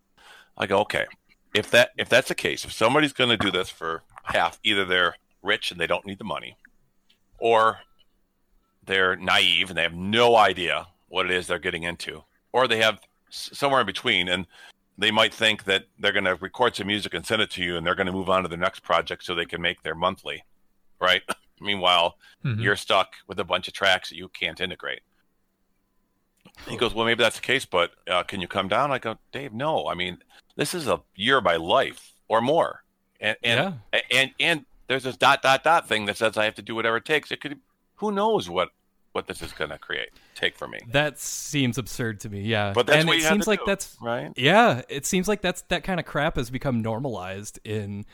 I 0.59 0.67
go, 0.67 0.81
"Okay." 0.81 1.07
If 1.55 1.71
that 1.71 1.93
if 1.97 2.09
that's 2.09 2.29
the 2.29 2.35
case, 2.35 2.65
if 2.65 2.73
somebody's 2.73 3.13
going 3.13 3.31
to 3.31 3.37
do 3.37 3.53
this 3.53 3.71
for 3.71 4.03
half, 4.25 4.59
either 4.65 4.85
they're 4.85 5.15
rich 5.43 5.71
and 5.71 5.81
they 5.81 5.87
don't 5.87 6.05
need 6.05 6.19
the 6.19 6.25
money, 6.25 6.57
or 7.39 7.79
they're 8.91 9.15
naive 9.17 9.71
and 9.71 9.79
they 9.79 9.83
have 9.85 9.95
no 9.95 10.37
idea 10.37 10.87
what 11.09 11.25
it 11.27 11.33
is 11.33 11.47
they're 11.47 11.59
getting 11.59 11.85
into, 11.85 12.25
or 12.53 12.67
they 12.67 12.79
have 12.79 12.99
somewhere 13.31 13.81
in 13.81 13.87
between 13.87 14.29
and 14.29 14.47
they 14.99 15.11
might 15.13 15.33
think 15.33 15.65
that 15.65 15.85
they're 16.01 16.13
going 16.13 16.25
to 16.25 16.35
record 16.37 16.75
some 16.75 16.89
music 16.89 17.15
and 17.15 17.25
send 17.25 17.41
it 17.41 17.51
to 17.53 17.63
you 17.63 17.77
and 17.77 17.87
they're 17.87 17.95
going 17.95 18.07
to 18.09 18.13
move 18.13 18.29
on 18.29 18.43
to 18.43 18.49
the 18.49 18.57
next 18.57 18.81
project 18.83 19.23
so 19.25 19.35
they 19.35 19.47
can 19.47 19.63
make 19.63 19.83
their 19.83 19.95
monthly, 19.95 20.45
right? 21.01 21.23
Meanwhile, 21.61 22.17
Mhm. 22.45 22.63
you're 22.63 22.77
stuck 22.77 23.15
with 23.27 23.39
a 23.39 23.45
bunch 23.45 23.69
of 23.69 23.75
tracks 23.75 24.09
that 24.09 24.17
you 24.17 24.29
can't 24.29 24.61
integrate. 24.61 25.03
He 26.69 26.77
goes, 26.77 26.95
well, 26.95 27.07
maybe 27.07 27.23
that's 27.23 27.37
the 27.37 27.43
case, 27.43 27.65
but 27.65 27.93
uh, 28.09 28.23
can 28.25 28.41
you 28.41 28.49
come 28.49 28.67
down? 28.69 28.91
I 28.91 28.99
go, 28.99 29.17
Dave, 29.31 29.53
no. 29.53 29.87
I 29.87 29.95
mean, 29.95 30.19
this 30.57 30.75
is 30.75 30.89
a 30.89 31.01
year 31.15 31.39
of 31.39 31.45
my 31.45 31.57
life 31.57 32.13
or 32.29 32.41
more, 32.41 32.83
and 33.21 33.37
and 33.43 33.75
yeah. 33.93 34.01
and 34.11 34.31
and 34.41 34.65
there's 34.89 35.05
this 35.05 35.17
dot 35.17 35.43
dot 35.43 35.63
dot 35.63 35.87
thing 35.87 36.07
that 36.07 36.17
says 36.17 36.37
I 36.37 36.45
have 36.45 36.55
to 36.57 36.63
do 36.63 36.75
whatever 36.75 36.97
it 36.97 37.05
takes. 37.05 37.31
It 37.31 37.41
could, 37.41 37.59
who 37.97 38.11
knows 38.11 38.51
what 38.51 38.71
what 39.13 39.27
this 39.27 39.43
is 39.43 39.53
going 39.53 39.71
to 39.71 39.79
create 39.79 40.11
take 40.35 40.57
for 40.57 40.69
me, 40.69 40.79
That 40.93 41.19
seems 41.19 41.79
absurd 41.79 42.21
to 42.21 42.29
me. 42.31 42.43
Yeah. 42.43 42.73
but 42.75 42.87
that's 42.87 42.99
and 43.01 43.09
what 43.09 43.15
it 43.17 43.19
you 43.19 43.25
have 43.25 43.33
seems 43.33 43.45
to 43.45 43.51
like 43.51 43.59
do, 43.61 43.65
that's 43.67 43.97
right. 44.01 44.33
Yeah, 44.37 44.83
it 44.89 45.05
seems 45.07 45.27
like 45.29 45.41
that's 45.43 45.63
that 45.63 45.83
kind 45.85 45.99
of 45.99 46.07
crap 46.07 46.37
has 46.37 46.51
become 46.51 46.81
normalized 46.83 47.59
in 47.65 48.07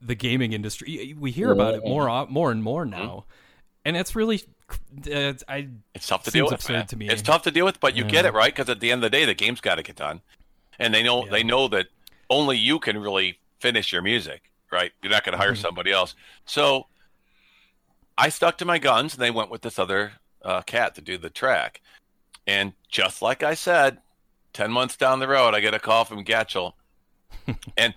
the 0.00 0.14
gaming 0.14 0.52
industry. 0.52 1.14
We 1.18 1.30
hear 1.32 1.50
about 1.52 1.74
it 1.74 1.82
more, 1.84 2.26
more 2.28 2.52
and 2.52 2.62
more 2.62 2.84
now, 2.86 3.24
and 3.84 3.96
it's 3.96 4.14
really, 4.16 4.40
uh, 5.12 5.34
I 5.48 5.68
It's 5.94 6.06
tough 6.06 6.22
to 6.24 6.30
deal 6.30 6.44
with. 6.46 6.54
absurd 6.54 6.72
man. 6.74 6.86
to 6.86 6.96
me. 6.96 7.08
It's 7.10 7.22
tough 7.22 7.42
to 7.42 7.50
deal 7.50 7.64
with, 7.64 7.80
but 7.80 7.96
you 7.96 8.04
get 8.04 8.24
it 8.24 8.32
right 8.32 8.54
because 8.54 8.70
at 8.70 8.80
the 8.80 8.92
end 8.92 9.04
of 9.04 9.10
the 9.10 9.16
day, 9.16 9.24
the 9.24 9.34
game's 9.34 9.60
got 9.60 9.74
to 9.74 9.82
get 9.82 9.96
done, 9.96 10.20
and 10.78 10.94
they 10.94 11.02
know 11.02 11.24
Yeah. 11.24 11.30
they 11.32 11.42
know 11.42 11.66
that 11.68 11.88
only 12.30 12.56
you 12.56 12.78
can 12.78 12.98
really 12.98 13.40
finish 13.58 13.92
your 13.92 14.02
music. 14.02 14.42
Right? 14.72 14.92
You're 15.02 15.10
not 15.10 15.24
going 15.24 15.32
to 15.32 15.38
hire 15.38 15.54
Mhm. 15.54 15.62
somebody 15.62 15.90
else. 15.90 16.14
So 16.44 16.86
I 18.16 18.28
stuck 18.28 18.56
to 18.58 18.64
my 18.64 18.78
guns, 18.78 19.14
and 19.14 19.20
they 19.22 19.30
went 19.32 19.50
with 19.50 19.62
this 19.62 19.78
other 19.80 20.12
uh, 20.44 20.62
cat 20.62 20.94
to 20.96 21.00
do 21.00 21.18
the 21.18 21.30
track. 21.30 21.80
And 22.46 22.72
just 22.88 23.22
like 23.22 23.42
I 23.42 23.54
said, 23.54 23.98
ten 24.52 24.70
months 24.72 24.96
down 24.96 25.20
the 25.20 25.28
road, 25.28 25.54
I 25.54 25.60
get 25.60 25.74
a 25.74 25.78
call 25.78 26.04
from 26.04 26.24
Gatchel, 26.24 26.72
and 27.76 27.94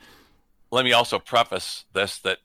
let 0.71 0.85
me 0.85 0.93
also 0.93 1.19
preface 1.19 1.85
this 1.93 2.19
that 2.19 2.39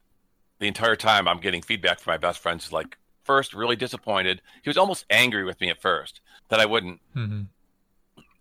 the 0.59 0.67
entire 0.67 0.97
time 0.97 1.29
I'm 1.29 1.41
getting 1.41 1.63
feedback 1.63 2.01
from 2.01 2.13
my 2.13 2.19
best 2.19 2.39
friends 2.41 2.67
is 2.67 2.73
like 2.73 2.97
first 3.25 3.55
really 3.55 3.77
disappointed. 3.77 4.41
He 4.63 4.69
was 4.69 4.79
almost 4.79 5.05
angry 5.11 5.45
with 5.45 5.61
me 5.61 5.71
at 5.71 5.81
first 5.81 6.21
that 6.49 6.61
I 6.61 6.67
wouldn't. 6.67 7.01
Mhm. 7.15 7.47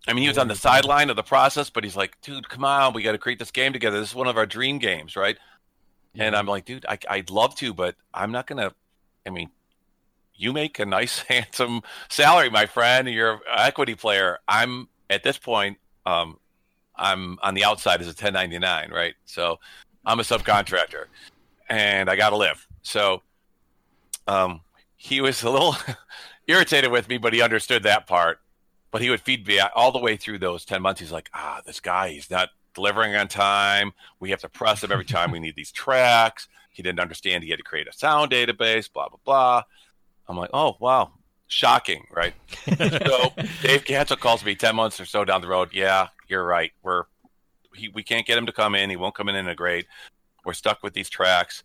I 0.06 0.14
mean, 0.14 0.22
he 0.22 0.28
was 0.28 0.38
on 0.38 0.48
the 0.48 0.54
sideline 0.56 1.10
of 1.10 1.16
the 1.16 1.22
process, 1.22 1.68
but 1.68 1.84
he's 1.84 1.96
like, 1.96 2.18
"Dude, 2.22 2.48
come 2.48 2.64
on, 2.64 2.94
we 2.94 3.02
got 3.02 3.12
to 3.12 3.18
create 3.18 3.38
this 3.38 3.50
game 3.50 3.72
together. 3.74 4.00
This 4.00 4.10
is 4.10 4.14
one 4.14 4.26
of 4.28 4.38
our 4.38 4.46
dream 4.46 4.78
games, 4.78 5.16
right?" 5.16 5.36
And 6.14 6.34
I'm 6.34 6.46
like, 6.46 6.64
"Dude, 6.64 6.86
I, 6.88 6.98
I'd 7.10 7.28
love 7.30 7.54
to, 7.56 7.74
but 7.74 7.94
I'm 8.14 8.32
not 8.32 8.46
gonna. 8.46 8.72
I 9.26 9.30
mean, 9.30 9.50
you 10.38 10.52
make 10.54 10.78
a 10.78 10.86
nice, 10.86 11.18
handsome 11.28 11.82
salary, 12.08 12.48
my 12.48 12.64
friend. 12.64 13.06
You're 13.08 13.32
an 13.32 13.40
equity 13.58 13.94
player. 13.94 14.38
I'm 14.48 14.88
at 15.10 15.22
this 15.22 15.36
point. 15.36 15.76
Um, 16.06 16.38
I'm 16.96 17.38
on 17.42 17.54
the 17.54 17.64
outside 17.64 18.00
as 18.00 18.06
a 18.06 18.10
1099, 18.10 18.90
right? 18.90 19.14
So 19.26 19.58
I'm 20.06 20.18
a 20.18 20.22
subcontractor, 20.22 21.04
and 21.68 22.08
I 22.08 22.16
got 22.16 22.30
to 22.30 22.36
live. 22.36 22.66
So, 22.82 23.22
um, 24.26 24.62
he 24.96 25.20
was 25.20 25.42
a 25.42 25.50
little 25.50 25.76
irritated 26.48 26.90
with 26.90 27.08
me, 27.08 27.18
but 27.18 27.32
he 27.32 27.42
understood 27.42 27.84
that 27.84 28.06
part. 28.06 28.40
But 28.90 29.02
he 29.02 29.10
would 29.10 29.20
feed 29.20 29.46
me 29.46 29.60
all 29.60 29.92
the 29.92 29.98
way 29.98 30.16
through 30.16 30.38
those 30.38 30.64
10 30.64 30.80
months. 30.80 31.00
He's 31.00 31.12
like, 31.12 31.28
ah, 31.34 31.60
this 31.66 31.78
guy, 31.78 32.08
he's 32.08 32.30
not 32.30 32.48
delivering 32.74 33.14
on 33.14 33.28
time. 33.28 33.92
We 34.18 34.30
have 34.30 34.40
to 34.40 34.48
press 34.48 34.82
him 34.82 34.90
every 34.90 35.04
time 35.04 35.30
we 35.30 35.40
need 35.40 35.56
these 35.56 35.70
tracks. 35.70 36.48
He 36.70 36.82
didn't 36.82 37.00
understand 37.00 37.44
he 37.44 37.50
had 37.50 37.58
to 37.58 37.64
create 37.64 37.86
a 37.86 37.92
sound 37.92 38.30
database, 38.30 38.90
blah, 38.90 39.08
blah, 39.08 39.18
blah. 39.24 39.62
I'm 40.28 40.36
like, 40.36 40.50
oh, 40.52 40.76
wow. 40.80 41.12
Shocking, 41.46 42.04
right? 42.14 42.34
so 42.66 43.32
Dave 43.62 43.84
Gatchel 43.84 44.18
calls 44.18 44.44
me 44.44 44.54
10 44.54 44.76
months 44.76 45.00
or 45.00 45.06
so 45.06 45.24
down 45.24 45.40
the 45.40 45.48
road. 45.48 45.70
Yeah, 45.72 46.08
you're 46.28 46.44
right. 46.44 46.72
We're 46.82 47.04
he, 47.74 47.88
we 47.88 48.02
can't 48.02 48.26
get 48.26 48.36
him 48.36 48.46
to 48.46 48.52
come 48.52 48.74
in. 48.74 48.90
He 48.90 48.96
won't 48.96 49.14
come 49.14 49.28
in 49.28 49.36
and 49.36 49.46
integrate. 49.48 49.86
We're 50.44 50.52
stuck 50.52 50.82
with 50.82 50.92
these 50.94 51.08
tracks. 51.08 51.62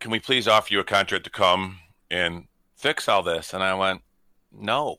can 0.00 0.10
we 0.10 0.18
please 0.20 0.46
offer 0.48 0.72
you 0.72 0.80
a 0.80 0.84
contract 0.84 1.24
to 1.24 1.30
come 1.30 1.78
and 2.10 2.44
fix 2.76 3.08
all 3.08 3.22
this? 3.22 3.54
And 3.54 3.62
I 3.62 3.74
went, 3.74 4.02
no, 4.52 4.98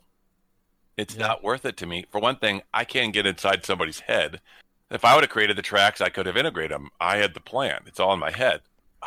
it's 0.97 1.15
Yeah. 1.15 1.27
not 1.27 1.43
worth 1.43 1.65
it 1.65 1.77
to 1.77 1.85
me. 1.85 2.05
For 2.11 2.19
one 2.19 2.37
thing, 2.37 2.61
I 2.73 2.83
can't 2.85 3.13
get 3.13 3.25
inside 3.25 3.65
somebody's 3.65 3.99
head. 4.01 4.41
If 4.89 5.03
I 5.05 5.13
would 5.15 5.23
have 5.23 5.29
created 5.31 5.57
the 5.57 5.61
tracks, 5.61 5.99
I 6.01 6.09
could 6.09 6.25
have 6.25 6.37
integrated 6.37 6.71
them. 6.71 6.89
I 6.99 7.17
had 7.17 7.33
the 7.33 7.39
plan. 7.41 7.81
It's 7.85 7.99
all 7.99 8.13
in 8.13 8.19
my 8.19 8.31
head. 8.31 8.61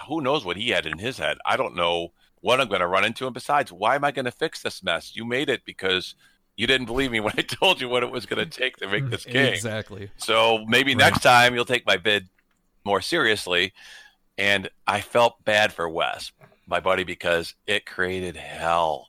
Who 0.08 0.20
knows 0.20 0.44
what 0.44 0.56
he 0.56 0.70
had 0.70 0.86
in 0.86 0.98
his 0.98 1.18
head? 1.18 1.38
I 1.46 1.56
don't 1.56 1.74
know 1.76 2.12
what 2.40 2.60
I'm 2.60 2.68
going 2.68 2.80
to 2.80 2.86
run 2.86 3.04
into. 3.04 3.26
And 3.26 3.34
besides, 3.34 3.72
why 3.72 3.94
am 3.94 4.04
I 4.04 4.10
going 4.10 4.24
to 4.24 4.30
fix 4.30 4.62
this 4.62 4.82
mess? 4.82 5.14
You 5.14 5.24
made 5.24 5.48
it 5.48 5.64
because 5.64 6.14
you 6.56 6.66
didn't 6.66 6.86
believe 6.86 7.10
me 7.10 7.20
when 7.20 7.34
I 7.36 7.42
told 7.48 7.80
you 7.80 7.88
what 7.88 8.02
it 8.02 8.10
was 8.10 8.26
going 8.26 8.48
to 8.48 8.58
take 8.58 8.76
to 8.78 8.88
make 8.88 9.08
this 9.10 9.24
game. 9.24 9.52
Exactly. 9.52 10.10
So 10.16 10.64
maybe 10.66 10.92
Right. 10.92 10.98
next 11.04 11.22
time 11.22 11.54
you'll 11.54 11.64
take 11.64 11.86
my 11.86 11.96
bid 11.96 12.28
more 12.84 13.00
seriously. 13.00 13.72
And 14.38 14.70
I 14.86 15.00
felt 15.02 15.44
bad 15.44 15.72
for 15.72 15.88
Wes, 15.88 16.32
my 16.66 16.80
buddy, 16.80 17.04
because 17.04 17.54
it 17.66 17.84
created 17.84 18.36
hell, 18.36 19.08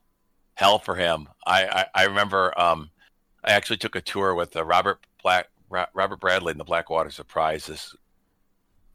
hell 0.54 0.78
for 0.78 0.94
him. 0.96 1.28
I 1.46 1.64
I, 1.66 1.86
I 1.94 2.04
remember 2.04 2.58
um, 2.60 2.90
I 3.42 3.52
actually 3.52 3.78
took 3.78 3.96
a 3.96 4.02
tour 4.02 4.34
with 4.34 4.54
uh, 4.56 4.64
Robert 4.64 5.00
Black 5.22 5.48
Robert 5.70 6.20
Bradley 6.20 6.50
and 6.50 6.60
the 6.60 6.64
Blackwater 6.64 7.10
Surprise, 7.10 7.64
this 7.66 7.94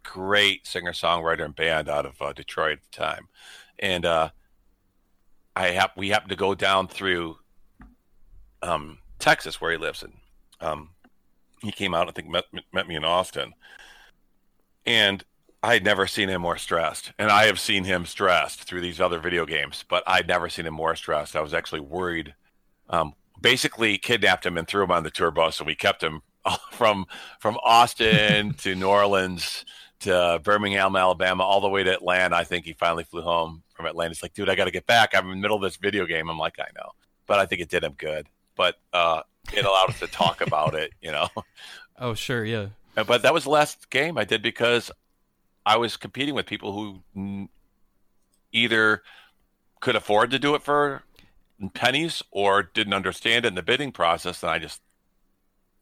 great 0.03 0.67
singer 0.67 0.91
songwriter 0.91 1.43
and 1.43 1.55
band 1.55 1.89
out 1.89 2.05
of 2.05 2.21
uh, 2.21 2.33
Detroit 2.33 2.73
at 2.73 2.91
the 2.91 2.97
time, 2.97 3.27
and 3.79 4.05
uh, 4.05 4.29
I 5.55 5.67
hap- 5.69 5.97
we 5.97 6.09
happened 6.09 6.31
to 6.31 6.35
go 6.35 6.55
down 6.55 6.87
through 6.87 7.37
um, 8.61 8.99
Texas 9.19 9.59
where 9.61 9.71
he 9.71 9.77
lives 9.77 10.03
and 10.03 10.13
Um, 10.59 10.89
he 11.61 11.71
came 11.71 11.93
out, 11.93 12.07
I 12.07 12.11
think, 12.11 12.29
met, 12.29 12.45
met 12.71 12.87
me 12.87 12.95
in 12.95 13.03
Austin. 13.03 13.53
And 14.85 15.23
I 15.63 15.73
had 15.73 15.83
never 15.83 16.07
seen 16.07 16.29
him 16.29 16.41
more 16.41 16.57
stressed. 16.57 17.11
And 17.17 17.31
I 17.31 17.45
have 17.45 17.59
seen 17.59 17.83
him 17.83 18.05
stressed 18.05 18.63
through 18.63 18.81
these 18.81 19.01
other 19.01 19.19
video 19.19 19.45
games, 19.45 19.83
but 19.89 20.03
I'd 20.05 20.27
never 20.27 20.49
seen 20.49 20.65
him 20.65 20.75
more 20.75 20.95
stressed. 20.95 21.35
I 21.35 21.41
was 21.41 21.53
actually 21.53 21.81
worried. 21.81 22.35
Um, 22.89 23.13
basically, 23.41 23.97
kidnapped 23.97 24.45
him 24.45 24.57
and 24.57 24.67
threw 24.67 24.83
him 24.83 24.91
on 24.91 25.03
the 25.03 25.11
tour 25.11 25.31
bus, 25.31 25.59
and 25.59 25.67
we 25.67 25.75
kept 25.75 26.03
him 26.03 26.21
from 26.71 27.05
from 27.39 27.57
Austin 27.63 28.53
to 28.53 28.75
New 28.75 28.87
Orleans 28.87 29.65
to 30.01 30.39
Birmingham, 30.43 30.95
Alabama, 30.95 31.43
all 31.43 31.61
the 31.61 31.69
way 31.69 31.83
to 31.83 31.93
Atlanta. 31.93 32.35
I 32.35 32.43
think 32.43 32.65
he 32.65 32.73
finally 32.73 33.03
flew 33.03 33.21
home 33.21 33.63
from 33.73 33.85
Atlanta. 33.85 34.11
It's 34.11 34.21
like, 34.23 34.33
dude, 34.33 34.49
I 34.49 34.55
got 34.55 34.65
to 34.65 34.71
get 34.71 34.85
back. 34.85 35.15
I'm 35.15 35.25
in 35.25 35.31
the 35.31 35.35
middle 35.41 35.57
of 35.57 35.63
this 35.63 35.77
video 35.77 36.05
game. 36.05 36.29
I'm 36.29 36.37
like, 36.37 36.59
I 36.59 36.67
know, 36.75 36.91
but 37.25 37.39
I 37.39 37.45
think 37.45 37.61
it 37.61 37.69
did 37.69 37.83
him 37.83 37.93
good. 37.97 38.27
But 38.55 38.75
uh, 38.93 39.21
it 39.53 39.65
allowed 39.65 39.89
us 39.89 39.99
to 39.99 40.07
talk 40.07 40.41
about 40.41 40.75
it, 40.75 40.93
you 41.01 41.11
know. 41.11 41.29
Oh, 41.99 42.13
sure. 42.13 42.45
Yeah. 42.45 42.67
Uh, 42.95 43.03
But 43.05 43.23
that 43.23 43.33
was 43.33 43.45
the 43.45 43.49
last 43.49 43.89
game 43.89 44.19
I 44.19 44.23
did 44.23 44.43
because 44.43 44.91
I 45.65 45.77
was 45.77 45.97
competing 45.97 46.35
with 46.35 46.45
people 46.45 46.71
who 46.71 47.49
either 48.51 49.01
could 49.79 49.95
afford 49.95 50.29
to 50.29 50.37
do 50.37 50.53
it 50.53 50.61
for 50.61 51.01
pennies 51.73 52.21
or 52.29 52.61
didn't 52.61 52.93
understand 52.93 53.45
it 53.45 53.47
in 53.47 53.55
the 53.55 53.63
bidding 53.63 53.91
process, 53.91 54.43
and 54.43 54.51
I 54.51 54.59
just, 54.59 54.79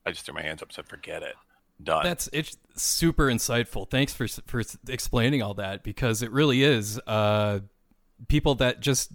I 0.06 0.12
just 0.12 0.26
threw 0.26 0.34
my 0.34 0.42
hands 0.42 0.62
up, 0.62 0.70
and 0.70 0.74
said, 0.76 0.88
"Forget 0.88 1.22
it, 1.22 1.36
done." 1.84 2.04
That's 2.04 2.30
it's 2.34 2.58
super 2.76 3.26
insightful. 3.28 3.90
Thanks 3.90 4.14
for 4.14 4.28
for 4.28 4.62
explaining 4.90 5.42
all 5.42 5.54
that 5.56 5.84
because 5.84 6.22
it 6.22 6.32
really 6.32 6.64
is 6.64 7.00
uh 7.08 7.60
people 8.28 8.56
that 8.56 8.80
just 8.80 9.12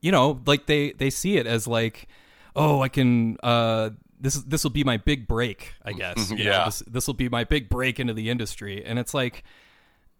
you 0.00 0.12
know 0.12 0.40
like 0.46 0.66
they 0.66 0.92
they 0.92 1.10
see 1.10 1.36
it 1.36 1.46
as 1.46 1.66
like 1.66 2.08
oh 2.56 2.80
I 2.82 2.88
can 2.88 3.36
uh 3.42 3.90
this 4.20 4.34
this 4.36 4.62
will 4.64 4.70
be 4.70 4.84
my 4.84 4.96
big 4.96 5.26
break 5.26 5.74
I 5.84 5.92
guess 5.92 6.30
you 6.30 6.36
know, 6.44 6.44
Yeah. 6.44 6.64
this 6.66 6.82
this 6.86 7.06
will 7.06 7.14
be 7.14 7.28
my 7.28 7.44
big 7.44 7.68
break 7.68 7.98
into 8.00 8.14
the 8.14 8.30
industry 8.30 8.84
and 8.84 8.98
it's 8.98 9.12
like 9.14 9.42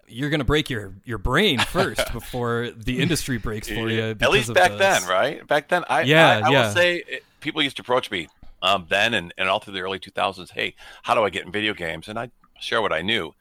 you're 0.06 0.30
gonna 0.30 0.44
break 0.44 0.68
your 0.68 0.94
your 1.04 1.18
brain 1.18 1.58
first 1.70 2.12
before 2.12 2.70
the 2.76 3.00
industry 3.00 3.38
breaks 3.38 3.68
for 3.68 3.88
you. 3.88 4.14
At 4.20 4.30
least 4.30 4.52
back 4.52 4.72
the- 4.72 4.76
then, 4.76 5.04
right? 5.06 5.46
Back 5.46 5.68
then, 5.68 5.82
I 5.88 6.02
Yeah, 6.02 6.28
I, 6.28 6.48
I 6.48 6.50
yeah. 6.52 6.66
will 6.66 6.74
say 6.74 6.96
it, 7.08 7.24
people 7.40 7.62
used 7.62 7.76
to 7.76 7.82
approach 7.82 8.10
me 8.10 8.28
um, 8.64 8.86
then 8.88 9.12
and, 9.14 9.32
and 9.36 9.48
all 9.48 9.60
through 9.60 9.74
the 9.74 9.80
early 9.80 9.98
2000s. 9.98 10.50
Hey, 10.50 10.74
how 11.02 11.14
do 11.14 11.22
I 11.22 11.30
get 11.30 11.44
in 11.44 11.52
video 11.52 11.74
games? 11.74 12.08
And 12.08 12.18
I 12.18 12.30
share 12.58 12.80
what 12.80 12.92
I 12.92 13.02
knew, 13.02 13.34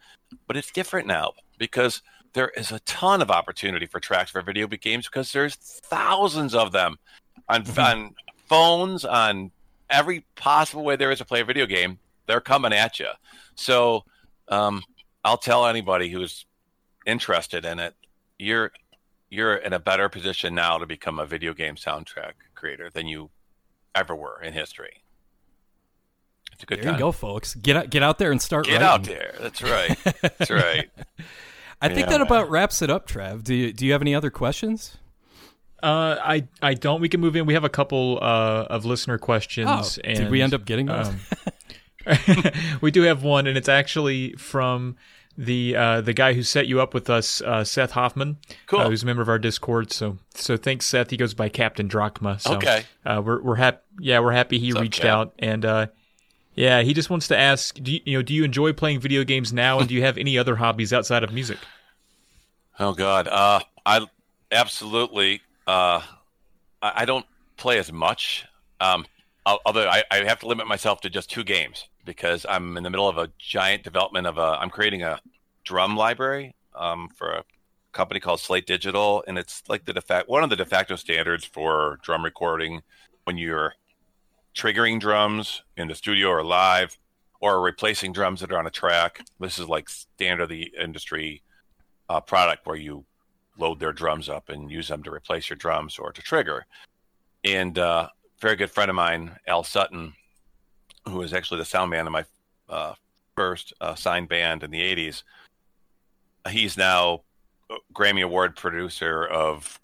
but 0.47 0.57
it's 0.57 0.69
different 0.69 1.07
now 1.07 1.31
because 1.57 2.01
there 2.33 2.49
is 2.49 2.71
a 2.71 2.79
ton 2.81 3.21
of 3.21 3.31
opportunity 3.31 3.85
for 3.85 3.99
tracks 4.01 4.31
for 4.31 4.41
video 4.41 4.67
games 4.67 5.07
because 5.07 5.31
there's 5.31 5.55
thousands 5.55 6.53
of 6.53 6.73
them 6.73 6.97
on 7.47 7.63
Mm-hmm. 7.63 7.79
on 7.79 8.15
phones 8.47 9.05
on 9.05 9.51
every 9.89 10.25
possible 10.35 10.83
way 10.83 10.97
there 10.97 11.11
is 11.11 11.19
to 11.19 11.25
play 11.25 11.39
a 11.39 11.45
video 11.45 11.65
game. 11.65 11.99
They're 12.27 12.41
coming 12.41 12.73
at 12.73 12.99
you. 12.99 13.07
So 13.55 14.03
um, 14.49 14.83
I'll 15.23 15.37
tell 15.37 15.65
anybody 15.65 16.09
who's 16.09 16.45
interested 17.05 17.63
in 17.63 17.79
it, 17.79 17.95
you're 18.37 18.71
you're 19.29 19.55
in 19.55 19.73
a 19.73 19.79
better 19.79 20.09
position 20.09 20.53
now 20.53 20.77
to 20.77 20.85
become 20.85 21.17
a 21.17 21.25
video 21.25 21.53
game 21.53 21.75
soundtrack 21.75 22.33
creator 22.55 22.89
than 22.93 23.07
you 23.07 23.29
ever 23.95 24.15
were 24.15 24.41
in 24.41 24.53
history. 24.53 25.02
It's 26.63 26.71
a 26.71 26.75
good 26.75 26.77
There 26.79 26.91
time. 26.91 26.93
you 26.93 26.99
go, 26.99 27.11
folks. 27.11 27.55
Get 27.55 27.75
out 27.75 27.89
get 27.89 28.03
out 28.03 28.17
there 28.19 28.31
and 28.31 28.41
start 28.41 28.65
Get 28.65 28.81
writing. 28.81 28.87
out 28.87 29.03
there. 29.03 29.35
That's 29.39 29.61
right. 29.61 29.97
That's 30.21 30.49
right. 30.49 30.89
I 31.81 31.87
think 31.89 31.99
Yeah, 31.99 32.05
that 32.05 32.19
man. 32.19 32.21
about 32.21 32.49
wraps 32.49 32.81
it 32.81 32.89
up, 32.89 33.07
Trav. 33.07 33.43
Do 33.43 33.53
you, 33.53 33.73
do 33.73 33.85
you 33.85 33.91
have 33.91 34.01
any 34.01 34.15
other 34.15 34.29
questions? 34.29 34.95
Uh, 35.81 36.15
I 36.23 36.47
I 36.61 36.75
don't. 36.75 37.01
We 37.01 37.09
can 37.09 37.19
move 37.19 37.35
in. 37.35 37.45
We 37.45 37.55
have 37.55 37.65
a 37.65 37.69
couple 37.69 38.17
uh, 38.21 38.67
of 38.69 38.85
listener 38.85 39.17
questions. 39.17 39.69
Oh, 39.69 40.01
did 40.13 40.31
we 40.31 40.41
end 40.41 40.53
up 40.53 40.63
getting 40.63 40.85
those? 40.85 41.09
um, 41.09 41.19
we 42.81 42.89
do 42.91 43.01
have 43.01 43.23
one, 43.23 43.47
and 43.47 43.57
it's 43.57 43.67
actually 43.69 44.31
from 44.33 44.95
the 45.37 45.75
uh, 45.75 45.99
the 45.99 46.13
guy 46.13 46.33
who 46.33 46.43
set 46.43 46.67
you 46.67 46.79
up 46.79 46.93
with 46.93 47.09
us, 47.09 47.41
uh, 47.41 47.65
Seth 47.65 47.91
Hoffman, 47.91 48.37
Cool. 48.67 48.79
uh, 48.79 48.89
who's 48.89 49.03
a 49.03 49.05
member 49.05 49.21
of 49.21 49.27
our 49.27 49.39
Discord. 49.39 49.91
So 49.91 50.17
so 50.35 50.55
thanks, 50.55 50.85
Seth. 50.85 51.09
He 51.09 51.17
goes 51.17 51.33
by 51.33 51.49
Captain 51.49 51.89
Drachma. 51.89 52.39
So, 52.39 52.55
Okay. 52.55 52.83
uh, 53.05 53.21
we're 53.25 53.41
we're 53.41 53.55
happy. 53.55 53.79
Yeah, 53.99 54.19
we're 54.19 54.31
happy 54.31 54.59
he 54.59 54.71
What's 54.71 54.81
reached 54.83 55.01
Cap? 55.01 55.09
out, 55.11 55.33
and 55.39 55.65
uh, 55.65 55.87
yeah, 56.55 56.81
he 56.81 56.93
just 56.93 57.09
wants 57.09 57.27
to 57.29 57.37
ask, 57.37 57.75
do 57.81 57.93
you, 57.93 57.99
you 58.05 58.17
know, 58.17 58.21
do 58.21 58.33
you 58.33 58.43
enjoy 58.43 58.73
playing 58.73 58.99
video 58.99 59.23
games 59.23 59.51
now, 59.51 59.79
and 59.79 59.87
do 59.87 59.95
you 59.95 60.03
have 60.03 60.17
any 60.17 60.37
other 60.37 60.55
hobbies 60.55 60.93
outside 60.93 61.23
of 61.23 61.33
music? 61.33 61.57
Oh 62.79 62.93
God, 62.93 63.27
uh, 63.27 63.59
I 63.85 64.05
absolutely. 64.51 65.41
Uh, 65.65 66.01
I, 66.81 66.91
I 66.97 67.05
don't 67.05 67.25
play 67.57 67.79
as 67.79 67.91
much. 67.91 68.45
Um, 68.79 69.05
although 69.45 69.87
I, 69.87 70.03
I 70.11 70.23
have 70.25 70.39
to 70.39 70.47
limit 70.47 70.67
myself 70.67 71.01
to 71.01 71.09
just 71.09 71.29
two 71.29 71.43
games 71.43 71.87
because 72.05 72.45
I'm 72.47 72.77
in 72.77 72.83
the 72.83 72.89
middle 72.89 73.07
of 73.07 73.17
a 73.17 73.29
giant 73.39 73.83
development 73.83 74.27
of 74.27 74.37
a. 74.37 74.57
I'm 74.59 74.69
creating 74.69 75.03
a 75.03 75.19
drum 75.63 75.95
library 75.95 76.55
um, 76.75 77.09
for 77.15 77.31
a 77.31 77.43
company 77.93 78.19
called 78.19 78.39
Slate 78.39 78.67
Digital, 78.67 79.23
and 79.27 79.37
it's 79.37 79.63
like 79.67 79.85
the 79.85 79.93
de 79.93 80.01
facto 80.01 80.31
one 80.31 80.43
of 80.43 80.49
the 80.49 80.55
de 80.55 80.65
facto 80.65 80.95
standards 80.95 81.45
for 81.45 81.99
drum 82.01 82.23
recording 82.23 82.81
when 83.23 83.37
you're 83.37 83.73
triggering 84.55 84.99
drums 84.99 85.63
in 85.77 85.87
the 85.87 85.95
studio 85.95 86.29
or 86.29 86.43
live, 86.43 86.97
or 87.41 87.61
replacing 87.61 88.13
drums 88.13 88.39
that 88.39 88.51
are 88.51 88.57
on 88.57 88.67
a 88.67 88.71
track. 88.71 89.25
This 89.39 89.59
is 89.59 89.67
like 89.67 89.89
standard 89.89 90.43
of 90.43 90.49
the 90.49 90.71
industry 90.79 91.41
uh, 92.09 92.21
product 92.21 92.65
where 92.65 92.75
you 92.75 93.03
load 93.57 93.79
their 93.79 93.93
drums 93.93 94.29
up 94.29 94.49
and 94.49 94.71
use 94.71 94.87
them 94.87 95.03
to 95.03 95.11
replace 95.11 95.49
your 95.49 95.57
drums 95.57 95.99
or 95.99 96.11
to 96.11 96.21
trigger. 96.21 96.65
And 97.43 97.77
uh, 97.77 98.07
very 98.39 98.55
good 98.55 98.71
friend 98.71 98.89
of 98.89 98.95
mine, 98.95 99.31
Al 99.47 99.63
Sutton, 99.63 100.13
who 101.05 101.17
was 101.17 101.33
actually 101.33 101.57
the 101.57 101.65
sound 101.65 101.91
man 101.91 102.07
of 102.07 102.13
my 102.13 102.25
uh, 102.69 102.93
first 103.35 103.73
uh, 103.81 103.95
signed 103.95 104.29
band 104.29 104.63
in 104.63 104.71
the 104.71 104.79
80s, 104.79 105.23
he's 106.49 106.77
now 106.77 107.21
Grammy 107.93 108.23
Award 108.23 108.55
producer 108.55 109.25
of 109.25 109.79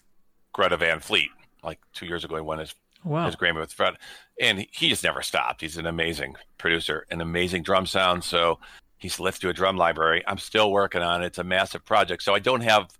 Greta 0.52 0.76
Van 0.76 1.00
Fleet. 1.00 1.30
Like 1.62 1.78
two 1.92 2.06
years 2.06 2.24
ago, 2.24 2.36
he 2.36 2.42
won 2.42 2.58
his 2.58 2.74
Oh, 3.04 3.10
wow. 3.10 3.26
his 3.26 3.36
Grammy 3.36 3.60
with 3.60 3.72
Fred, 3.72 3.94
and 4.40 4.66
he 4.70 4.88
just 4.88 5.04
never 5.04 5.22
stopped. 5.22 5.60
He's 5.60 5.76
an 5.76 5.86
amazing 5.86 6.36
producer, 6.58 7.06
an 7.10 7.20
amazing 7.20 7.62
drum 7.62 7.86
sound. 7.86 8.24
So 8.24 8.58
he's 8.98 9.18
"Let's 9.18 9.38
do 9.38 9.48
a 9.48 9.52
drum 9.52 9.76
library." 9.76 10.22
I'm 10.26 10.38
still 10.38 10.70
working 10.70 11.02
on 11.02 11.22
it. 11.22 11.26
It's 11.26 11.38
a 11.38 11.44
massive 11.44 11.84
project, 11.84 12.22
so 12.22 12.34
I 12.34 12.38
don't 12.38 12.62
have. 12.62 12.96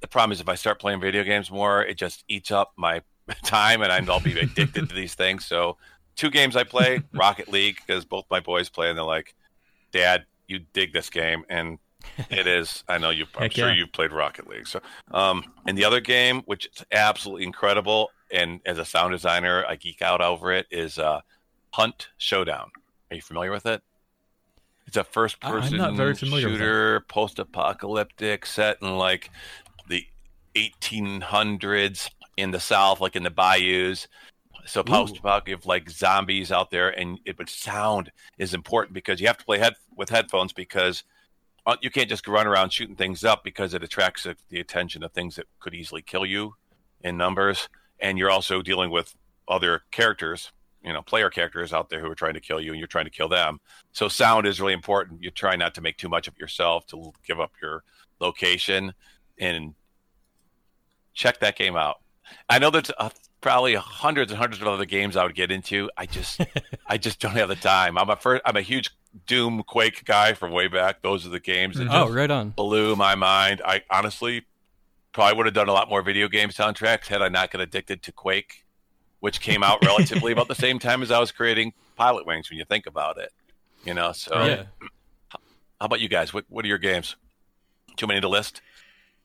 The 0.00 0.08
problem 0.08 0.32
is 0.32 0.40
if 0.40 0.48
I 0.48 0.54
start 0.54 0.80
playing 0.80 1.00
video 1.00 1.22
games 1.24 1.50
more, 1.50 1.82
it 1.84 1.98
just 1.98 2.24
eats 2.26 2.50
up 2.50 2.72
my 2.76 3.02
time, 3.44 3.82
and 3.82 3.92
I'll 4.10 4.20
be 4.20 4.38
addicted 4.38 4.88
to 4.88 4.94
these 4.94 5.14
things. 5.14 5.44
So, 5.44 5.76
two 6.16 6.30
games 6.30 6.56
I 6.56 6.64
play: 6.64 7.00
Rocket 7.14 7.48
League, 7.48 7.76
because 7.86 8.04
both 8.04 8.24
my 8.30 8.40
boys 8.40 8.68
play, 8.68 8.88
and 8.88 8.98
they're 8.98 9.04
like, 9.04 9.34
"Dad, 9.92 10.24
you 10.48 10.60
dig 10.72 10.92
this 10.92 11.10
game," 11.10 11.44
and 11.48 11.78
it 12.30 12.46
is. 12.46 12.84
I 12.88 12.98
know 12.98 13.10
you. 13.10 13.26
I'm 13.36 13.42
Heck 13.42 13.52
sure 13.52 13.68
yeah. 13.68 13.74
you've 13.74 13.92
played 13.92 14.12
Rocket 14.12 14.48
League. 14.48 14.66
So, 14.66 14.80
um, 15.12 15.44
and 15.66 15.76
the 15.76 15.84
other 15.84 16.00
game, 16.00 16.42
which 16.46 16.66
is 16.66 16.84
absolutely 16.92 17.44
incredible, 17.44 18.10
and 18.32 18.60
as 18.66 18.78
a 18.78 18.84
sound 18.84 19.12
designer, 19.12 19.64
I 19.68 19.76
geek 19.76 20.02
out 20.02 20.20
over 20.20 20.52
it, 20.52 20.66
is 20.70 20.98
uh, 20.98 21.20
Hunt 21.72 22.08
Showdown. 22.18 22.70
Are 23.10 23.16
you 23.16 23.22
familiar 23.22 23.50
with 23.50 23.66
it? 23.66 23.82
It's 24.86 24.96
a 24.96 25.04
first-person 25.04 25.76
not 25.76 25.94
very 25.94 26.14
familiar 26.14 26.48
with 26.48 26.56
shooter, 26.56 27.04
post-apocalyptic, 27.08 28.44
set 28.44 28.78
in 28.82 28.96
like 28.98 29.30
the 29.88 30.04
1800s 30.56 32.10
in 32.36 32.50
the 32.50 32.58
South, 32.58 33.00
like 33.00 33.14
in 33.14 33.22
the 33.22 33.30
bayous. 33.30 34.08
So 34.66 34.82
post-apocalyptic, 34.82 35.66
like 35.66 35.90
zombies 35.90 36.50
out 36.50 36.70
there, 36.70 36.90
and 36.90 37.20
it 37.24 37.36
but 37.36 37.48
sound 37.48 38.10
is 38.38 38.52
important 38.52 38.94
because 38.94 39.20
you 39.20 39.26
have 39.26 39.38
to 39.38 39.44
play 39.44 39.58
head 39.58 39.74
with 39.96 40.08
headphones 40.08 40.52
because 40.52 41.04
you 41.80 41.90
can't 41.90 42.08
just 42.08 42.26
run 42.26 42.46
around 42.46 42.72
shooting 42.72 42.96
things 42.96 43.24
up 43.24 43.44
because 43.44 43.74
it 43.74 43.82
attracts 43.82 44.24
the- 44.24 44.36
the 44.48 44.60
attention 44.60 45.02
of 45.02 45.12
things 45.12 45.36
that 45.36 45.46
could 45.58 45.74
easily 45.74 46.02
kill 46.02 46.26
you 46.26 46.56
in 47.02 47.16
numbers, 47.16 47.68
and 47.98 48.18
you're 48.18 48.30
also 48.30 48.62
dealing 48.62 48.90
with 48.90 49.14
other 49.48 49.84
characters, 49.90 50.52
you 50.82 50.92
know, 50.92 51.02
player 51.02 51.30
characters 51.30 51.72
out 51.72 51.88
there 51.88 52.00
who 52.00 52.10
are 52.10 52.14
trying 52.14 52.34
to 52.34 52.40
kill 52.40 52.60
you, 52.60 52.70
and 52.72 52.78
you're 52.78 52.86
trying 52.88 53.04
to 53.04 53.10
kill 53.10 53.28
them. 53.28 53.60
So 53.92 54.08
sound 54.08 54.46
is 54.46 54.60
really 54.60 54.72
important. 54.72 55.22
You 55.22 55.30
try 55.30 55.56
not 55.56 55.74
to 55.74 55.80
make 55.80 55.96
too 55.96 56.08
much 56.08 56.28
of 56.28 56.38
yourself 56.38 56.86
to 56.88 57.12
give 57.26 57.40
up 57.40 57.52
your 57.60 57.84
location, 58.20 58.94
and 59.38 59.74
check 61.14 61.40
that 61.40 61.56
game 61.56 61.76
out. 61.76 62.00
I 62.48 62.58
know 62.58 62.70
there's 62.70 62.90
uh, 62.98 63.10
probably 63.40 63.74
hundreds 63.74 64.30
and 64.30 64.38
hundreds 64.38 64.62
of 64.62 64.68
other 64.68 64.84
games 64.84 65.16
I 65.16 65.24
would 65.24 65.34
get 65.34 65.50
into. 65.50 65.90
I 65.96 66.06
just, 66.06 66.40
I 66.86 66.98
just 66.98 67.20
don't 67.20 67.32
have 67.32 67.48
the 67.48 67.56
time. 67.56 67.98
I'm 67.98 68.08
a 68.08 68.16
first, 68.16 68.42
I'm 68.44 68.56
a 68.56 68.62
huge 68.62 68.90
Doom 69.26 69.62
Quake 69.64 70.04
guy 70.04 70.34
from 70.34 70.52
way 70.52 70.68
back. 70.68 71.02
Those 71.02 71.26
are 71.26 71.30
the 71.30 71.40
games 71.40 71.76
that 71.76 71.84
mm-hmm. 71.84 71.94
Oh, 71.94 72.04
just 72.06 72.14
right 72.16 72.30
on. 72.30 72.50
blew 72.50 72.94
my 72.96 73.14
mind. 73.14 73.60
I 73.64 73.82
honestly 73.90 74.44
probably 75.12 75.36
would 75.36 75.46
have 75.46 75.54
done 75.54 75.68
a 75.68 75.72
lot 75.72 75.88
more 75.88 76.02
video 76.02 76.28
game 76.28 76.50
soundtracks 76.50 77.06
had 77.08 77.20
I 77.20 77.28
not 77.28 77.50
got 77.50 77.60
addicted 77.60 78.02
to 78.04 78.12
Quake, 78.12 78.64
which 79.18 79.40
came 79.40 79.62
out 79.64 79.84
relatively 79.84 80.30
about 80.32 80.46
the 80.48 80.54
same 80.54 80.78
time 80.78 81.02
as 81.02 81.10
I 81.10 81.18
was 81.18 81.32
creating 81.32 81.72
Pilot 81.96 82.26
Wings. 82.26 82.48
When 82.50 82.58
you 82.58 82.64
think 82.64 82.86
about 82.86 83.18
it, 83.18 83.32
you 83.84 83.94
know. 83.94 84.12
So, 84.12 84.44
Yeah. 84.44 84.62
how 85.32 85.86
about 85.86 86.00
you 86.00 86.08
guys? 86.08 86.32
What 86.32 86.44
What 86.48 86.64
are 86.64 86.68
your 86.68 86.78
games? 86.78 87.16
Too 87.96 88.06
many 88.06 88.20
to 88.20 88.28
list? 88.28 88.62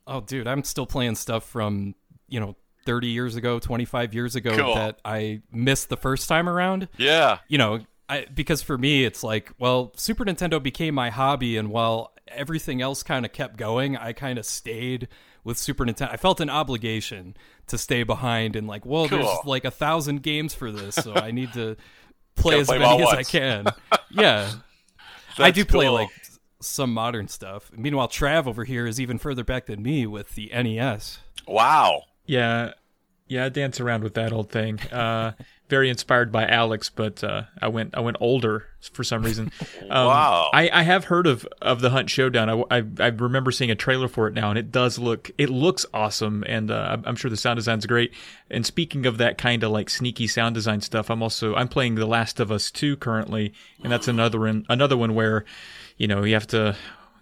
Oh, 0.07 0.21
dude, 0.21 0.47
I'm 0.47 0.63
still 0.63 0.85
playing 0.87 1.15
stuff 1.15 1.43
from 1.47 1.93
you 2.27 2.39
know 2.39 2.55
30 2.85 3.07
years 3.07 3.35
ago, 3.35 3.59
25 3.59 4.13
years 4.13 4.35
ago 4.35 4.55
Cool. 4.55 4.75
that 4.75 4.99
I 5.05 5.41
missed 5.51 5.89
the 5.89 5.97
first 5.97 6.27
time 6.29 6.47
around. 6.49 6.87
Yeah. 6.97 7.39
you 7.47 7.57
know, 7.57 7.79
I, 8.07 8.25
because 8.33 8.61
for 8.61 8.77
me, 8.77 9.03
it's 9.03 9.23
like, 9.23 9.51
well, 9.57 9.91
Super 9.95 10.25
Nintendo 10.25 10.61
became 10.61 10.93
my 10.95 11.09
hobby, 11.09 11.57
and 11.57 11.69
while 11.69 12.13
everything 12.27 12.81
else 12.81 13.03
kind 13.03 13.25
of 13.25 13.33
kept 13.33 13.57
going, 13.57 13.97
I 13.97 14.13
kind 14.13 14.37
of 14.37 14.45
stayed 14.45 15.07
with 15.43 15.57
Super 15.57 15.85
Nintendo. 15.85 16.11
I 16.11 16.17
felt 16.17 16.39
an 16.39 16.49
obligation 16.49 17.35
to 17.67 17.77
stay 17.77 18.03
behind 18.03 18.55
and 18.55 18.67
like, 18.67 18.85
well, 18.85 19.07
there's 19.07 19.27
like 19.45 19.65
a 19.65 19.71
thousand 19.71 20.21
games 20.23 20.53
for 20.53 20.71
this, 20.71 20.95
so 20.95 21.13
I 21.15 21.31
need 21.31 21.53
to 21.53 21.77
play 22.35 22.59
as 22.59 22.67
play 22.67 22.75
'em 22.77 22.81
many 22.83 23.03
all 23.03 23.09
as 23.11 23.17
I 23.19 23.23
can. 23.23 23.65
Yeah, 24.11 24.49
I 25.37 25.51
That's 25.51 25.55
do 25.55 25.65
play 25.65 25.85
cool. 25.85 25.93
like 25.95 26.09
some 26.61 26.93
modern 26.93 27.27
stuff. 27.27 27.69
Meanwhile, 27.75 28.07
Trav 28.07 28.47
over 28.47 28.63
here 28.63 28.87
is 28.87 28.99
even 29.01 29.17
further 29.17 29.43
back 29.43 29.65
than 29.65 29.83
me 29.83 30.05
with 30.07 30.35
the 30.35 30.49
NES. 30.53 31.19
Wow. 31.47 32.03
Yeah, 32.25 32.73
yeah, 33.27 33.45
I 33.45 33.49
dance 33.49 33.79
around 33.81 34.03
with 34.03 34.13
that 34.13 34.31
old 34.31 34.51
thing. 34.51 34.79
Uh, 34.91 35.33
very 35.67 35.89
inspired 35.89 36.31
by 36.31 36.45
Alex, 36.47 36.89
but 36.89 37.23
uh, 37.23 37.43
I 37.61 37.67
went 37.69 37.95
I 37.97 37.99
went 38.01 38.17
older 38.19 38.65
for 38.93 39.03
some 39.03 39.23
reason. 39.23 39.51
Um, 39.89 40.07
Wow. 40.07 40.49
I, 40.53 40.69
I 40.71 40.81
have 40.83 41.05
heard 41.05 41.27
of, 41.27 41.47
of 41.61 41.79
the 41.81 41.89
Hunt 41.91 42.09
Showdown. 42.09 42.49
I, 42.49 42.77
I, 42.79 42.83
I 42.99 43.07
remember 43.07 43.51
seeing 43.51 43.69
a 43.71 43.75
trailer 43.75 44.07
for 44.07 44.27
it 44.27 44.33
now, 44.33 44.49
and 44.49 44.57
it 44.57 44.71
does 44.71 44.97
look 44.97 45.29
it 45.37 45.49
looks 45.49 45.85
awesome, 45.93 46.43
and 46.47 46.71
uh, 46.71 46.97
I'm- 47.05 47.15
sure 47.15 47.29
the 47.29 47.37
sound 47.37 47.57
design's 47.57 47.85
great. 47.85 48.13
And 48.49 48.65
speaking 48.65 49.05
of 49.05 49.17
that 49.19 49.37
kind 49.37 49.63
of 49.63 49.71
like 49.71 49.89
sneaky 49.89 50.27
sound 50.27 50.55
design 50.55 50.81
stuff, 50.81 51.09
I'm 51.09 51.21
also 51.21 51.53
I'm 51.55 51.67
playing 51.67 51.95
The 51.95 52.05
Last 52.07 52.39
of 52.39 52.51
Us 52.51 52.71
2 52.71 52.97
currently, 52.97 53.53
and 53.83 53.91
that's 53.91 54.07
another 54.07 54.39
one 54.39 54.65
another 54.69 54.97
one 54.97 55.13
where 55.15 55.45
you 55.97 56.07
know 56.07 56.23
you 56.23 56.33
have 56.33 56.47
to 56.47 56.75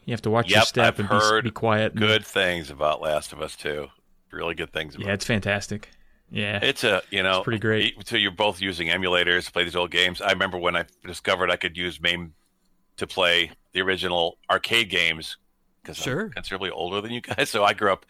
you 0.06 0.12
have 0.14 0.22
to 0.24 0.30
watch 0.30 0.50
your 0.50 0.62
step 0.64 1.00
I've 1.00 1.12
and 1.12 1.42
be, 1.44 1.50
be 1.50 1.52
quiet. 1.52 1.94
and- 1.94 2.02
Good 2.02 2.26
things 2.26 2.70
about 2.70 3.02
Last 3.02 3.32
of 3.34 3.42
Us 3.42 3.56
Two. 3.56 3.88
Really 4.32 4.56
good 4.56 4.72
things. 4.74 4.96
About 4.96 5.08
yeah, 5.08 5.14
it's 5.14 5.26
fantastic. 5.26 5.90
Yeah, 6.34 6.60
It's 6.64 6.84
a 6.84 7.04
you 7.12 7.22
know 7.22 7.44
pretty 7.44 7.60
great. 7.60 7.96
So 8.08 8.16
you're 8.18 8.32
both 8.32 8.60
using 8.60 8.88
emulators 8.88 9.46
to 9.46 9.52
play 9.52 9.64
these 9.64 9.76
old 9.76 9.92
games. 9.92 10.20
I 10.20 10.32
remember 10.32 10.58
when 10.58 10.76
I 10.76 10.86
discovered 11.06 11.52
I 11.52 11.58
could 11.58 11.78
use 11.78 12.02
MAME 12.02 12.34
to 12.98 13.06
play 13.06 13.52
the 13.74 13.82
original 13.82 14.38
arcade 14.50 14.90
games 14.90 15.38
because 15.82 15.98
Sure. 15.98 16.24
I'm 16.24 16.32
considerably 16.32 16.72
older 16.72 17.02
than 17.02 17.12
you 17.12 17.22
guys. 17.22 17.50
So 17.52 17.64
I 17.64 17.74
grew 17.74 17.92
up 17.94 18.06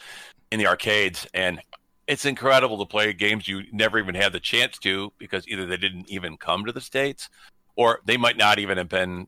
in 0.52 0.60
the 0.60 0.68
arcades, 0.68 1.28
and 1.34 1.60
it's 2.08 2.24
incredible 2.26 2.78
to 2.80 2.86
play 2.86 3.12
games 3.12 3.48
you 3.48 3.64
never 3.74 4.00
even 4.00 4.16
had 4.16 4.32
the 4.32 4.40
chance 4.40 4.78
to 4.80 5.12
because 5.18 5.46
either 5.48 5.66
they 5.66 5.78
didn't 5.78 6.10
even 6.10 6.38
come 6.38 6.64
to 6.66 6.72
the 6.72 6.82
states, 6.82 7.30
or 7.76 8.00
they 8.06 8.16
might 8.18 8.38
not 8.38 8.58
even 8.58 8.78
have 8.78 8.90
been. 8.90 9.28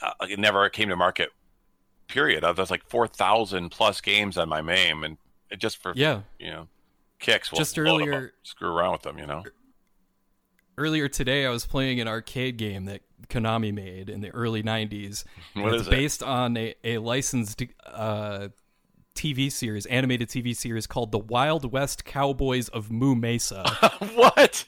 Uh, 0.00 0.12
it 0.30 0.38
never 0.38 0.66
came 0.70 0.88
to 0.88 0.96
market. 0.96 1.28
Period. 2.06 2.42
There's 2.56 2.70
like 2.70 2.88
four 2.88 3.06
thousand 3.06 3.68
plus 3.70 4.00
games 4.00 4.38
on 4.38 4.48
my 4.48 4.62
MAME, 4.62 5.04
and 5.04 5.18
it 5.50 5.58
just 5.58 5.76
for 5.82 5.92
Yeah. 5.94 6.22
you 6.38 6.50
know 6.50 6.68
kicks. 7.18 7.50
We'll 7.52 7.58
Just 7.60 7.76
load 7.76 8.02
'em 8.02 8.08
up, 8.08 8.14
earlier- 8.14 8.32
screw 8.42 8.68
around 8.68 8.92
with 8.92 9.02
them. 9.02 9.18
You 9.18 9.26
know. 9.26 9.44
Earlier 10.76 11.08
today, 11.08 11.44
I 11.44 11.50
was 11.50 11.66
playing 11.66 12.00
an 12.00 12.06
arcade 12.06 12.56
game 12.56 12.84
that 12.84 13.00
Konami 13.28 13.74
made 13.74 14.08
in 14.08 14.20
the 14.20 14.30
early 14.30 14.62
90s. 14.62 15.24
and 15.54 15.64
What 15.64 15.74
it's 15.74 15.88
it? 15.88 15.90
based 15.90 16.22
on 16.22 16.56
a, 16.56 16.74
a 16.84 16.98
licensed 16.98 17.64
uh, 17.84 18.48
TV 19.16 19.50
series, 19.50 19.86
animated 19.86 20.28
TV 20.28 20.54
series 20.56 20.86
called 20.86 21.10
The 21.10 21.18
Wild 21.18 21.72
West 21.72 22.04
Cowboys 22.04 22.68
of 22.68 22.92
Moo 22.92 23.16
Mesa. 23.16 23.64
what? 24.14 24.64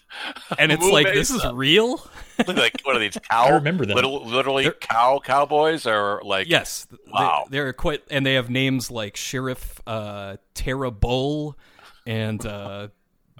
And 0.58 0.72
it's 0.72 0.82
Moo 0.84 0.90
like, 0.90 1.06
this 1.06 1.30
is 1.30 1.46
real? 1.52 2.04
like 2.48 2.80
what 2.82 2.96
are 2.96 2.98
these 2.98 3.16
cow? 3.30 3.44
I 3.44 3.50
remember 3.50 3.86
that. 3.86 3.94
Little, 3.94 4.26
literally 4.26 4.64
They're- 4.64 4.72
cow 4.72 5.20
cowboys 5.24 5.86
or 5.86 6.22
like 6.24 6.48
yes. 6.48 6.88
They- 6.90 6.96
Wow. 7.12 7.44
They're, 7.48 7.72
quite, 7.72 8.02
and 8.10 8.26
they 8.26 8.34
have 8.34 8.50
names 8.50 8.90
like 8.90 9.14
Sheriff 9.16 9.80
uh, 9.86 10.38
Terrorbull 10.54 11.56
and, 12.10 12.44
uh, 12.46 12.88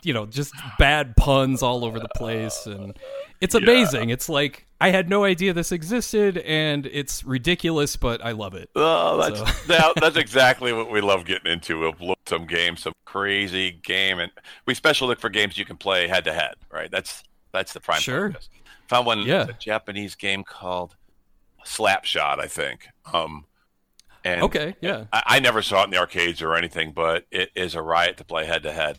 you 0.03 0.15
know, 0.15 0.25
just 0.27 0.55
bad 0.79 1.15
puns 1.17 1.63
all 1.63 1.85
over 1.85 1.99
the 2.01 2.09
place. 2.17 2.67
And 2.67 2.97
it's 3.41 3.55
amazing. 3.55 4.11
It's 4.11 4.29
like, 4.29 4.67
I 4.81 4.91
had 4.91 5.11
no 5.11 5.25
idea 5.25 5.53
this 5.53 5.73
existed, 5.73 6.39
and 6.39 6.87
it's 6.87 7.23
ridiculous, 7.25 7.97
but 7.97 8.25
I 8.25 8.33
love 8.33 8.55
it. 8.55 8.71
Oh, 8.77 9.19
that's 9.19 9.39
So- 9.39 9.67
that, 9.69 9.93
that's 10.01 10.17
exactly 10.27 10.73
what 10.73 10.91
we 10.91 11.01
love 11.03 11.25
getting 11.27 11.53
into. 11.53 11.79
We'll 11.81 11.95
look 12.01 12.19
some 12.27 12.47
games, 12.47 12.81
some 12.83 12.95
crazy 13.05 13.73
game, 13.83 14.21
and 14.21 14.33
we 14.67 14.73
especially 14.73 15.09
look 15.09 15.21
for 15.21 15.29
games 15.29 15.59
you 15.59 15.65
can 15.67 15.77
play 15.77 16.09
head 16.09 16.25
to 16.25 16.33
head. 16.33 16.55
Right? 16.73 16.91
That's 16.91 17.23
that's 17.53 17.73
the 17.75 17.81
prime. 17.81 18.01
Sure. 18.01 18.31
focus. 18.31 18.49
Found 18.89 19.05
one, 19.07 19.19
Yeah. 19.21 19.49
a 19.49 19.53
Japanese 19.53 20.15
game 20.15 20.43
called 20.45 20.97
Slapshot, 21.67 22.39
I 22.41 22.47
think. 22.47 22.87
Um, 23.13 23.45
and 24.25 24.43
Okay, 24.43 24.75
yeah. 24.81 25.05
I, 25.13 25.23
I 25.27 25.41
never 25.41 25.63
saw 25.63 25.83
it 25.83 25.85
in 25.85 25.91
the 25.91 25.99
arcades 25.99 26.43
or 26.43 26.55
anything, 26.55 26.93
but 26.93 27.27
it 27.31 27.51
is 27.55 27.75
a 27.75 27.83
riot 27.83 28.17
to 28.19 28.25
play 28.25 28.47
head 28.47 28.63
to 28.65 28.73
head. 28.73 28.99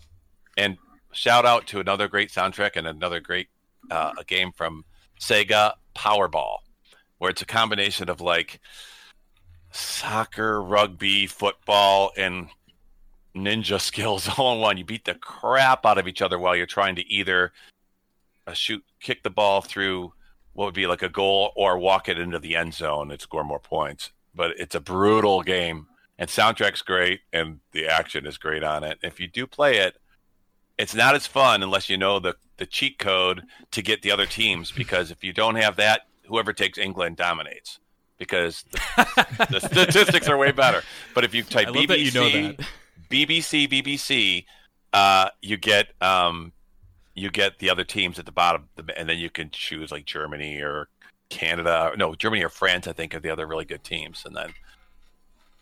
And 0.57 0.77
shout 1.11 1.45
out 1.45 1.67
to 1.67 1.79
another 1.79 2.07
great 2.07 2.29
soundtrack 2.29 2.71
and 2.75 2.87
another 2.87 3.19
great 3.19 3.47
uh, 3.89 4.13
a 4.17 4.23
game 4.23 4.51
from 4.51 4.85
Sega, 5.19 5.73
Powerball, 5.95 6.59
where 7.17 7.29
it's 7.29 7.41
a 7.41 7.45
combination 7.45 8.09
of 8.09 8.21
like 8.21 8.59
soccer, 9.71 10.61
rugby, 10.61 11.27
football, 11.27 12.11
and 12.17 12.47
ninja 13.35 13.79
skills 13.81 14.29
all 14.37 14.55
in 14.55 14.61
one. 14.61 14.77
You 14.77 14.85
beat 14.85 15.05
the 15.05 15.15
crap 15.15 15.85
out 15.85 15.97
of 15.97 16.07
each 16.07 16.21
other 16.21 16.39
while 16.39 16.55
you're 16.55 16.65
trying 16.65 16.95
to 16.95 17.07
either 17.07 17.51
uh, 18.47 18.53
shoot, 18.53 18.83
kick 18.99 19.23
the 19.23 19.29
ball 19.29 19.61
through 19.61 20.13
what 20.53 20.65
would 20.65 20.73
be 20.73 20.87
like 20.87 21.01
a 21.01 21.09
goal 21.09 21.53
or 21.55 21.77
walk 21.77 22.09
it 22.09 22.19
into 22.19 22.39
the 22.39 22.55
end 22.55 22.73
zone 22.73 23.11
and 23.11 23.21
score 23.21 23.43
more 23.43 23.59
points. 23.59 24.11
But 24.33 24.51
it's 24.57 24.75
a 24.75 24.79
brutal 24.79 25.41
game, 25.41 25.87
and 26.17 26.29
soundtrack's 26.29 26.81
great, 26.81 27.21
and 27.33 27.59
the 27.71 27.87
action 27.87 28.25
is 28.25 28.37
great 28.37 28.63
on 28.63 28.83
it. 28.83 28.99
If 29.03 29.19
you 29.19 29.27
do 29.27 29.45
play 29.45 29.77
it, 29.77 29.97
it's 30.77 30.95
not 30.95 31.15
as 31.15 31.27
fun 31.27 31.63
unless 31.63 31.89
you 31.89 31.97
know 31.97 32.19
the 32.19 32.35
the 32.57 32.65
cheat 32.65 32.97
code 32.97 33.43
to 33.71 33.81
get 33.81 34.01
the 34.01 34.11
other 34.11 34.25
teams. 34.25 34.71
Because 34.71 35.11
if 35.11 35.23
you 35.23 35.33
don't 35.33 35.55
have 35.55 35.75
that, 35.77 36.01
whoever 36.27 36.53
takes 36.53 36.77
England 36.77 37.17
dominates. 37.17 37.79
Because 38.17 38.63
the, 38.71 39.47
the 39.49 39.59
statistics 39.67 40.27
are 40.27 40.37
way 40.37 40.51
better. 40.51 40.83
But 41.15 41.23
if 41.23 41.33
you 41.33 41.43
type 41.43 41.69
BBC, 41.69 41.99
you 41.99 42.11
know 42.11 42.29
that. 42.29 42.67
BBC, 43.09 43.67
BBC, 43.67 44.45
uh, 44.93 45.29
you 45.41 45.57
get 45.57 45.87
um, 46.01 46.53
you 47.15 47.29
get 47.29 47.59
the 47.59 47.69
other 47.69 47.83
teams 47.83 48.19
at 48.19 48.25
the 48.25 48.31
bottom, 48.31 48.69
and 48.95 49.09
then 49.09 49.17
you 49.17 49.29
can 49.29 49.49
choose 49.51 49.91
like 49.91 50.05
Germany 50.05 50.61
or 50.61 50.87
Canada. 51.31 51.91
No, 51.97 52.13
Germany 52.13 52.43
or 52.43 52.49
France, 52.49 52.87
I 52.87 52.93
think, 52.93 53.15
are 53.15 53.19
the 53.19 53.31
other 53.31 53.47
really 53.47 53.65
good 53.65 53.83
teams. 53.83 54.23
And 54.25 54.35
then, 54.35 54.53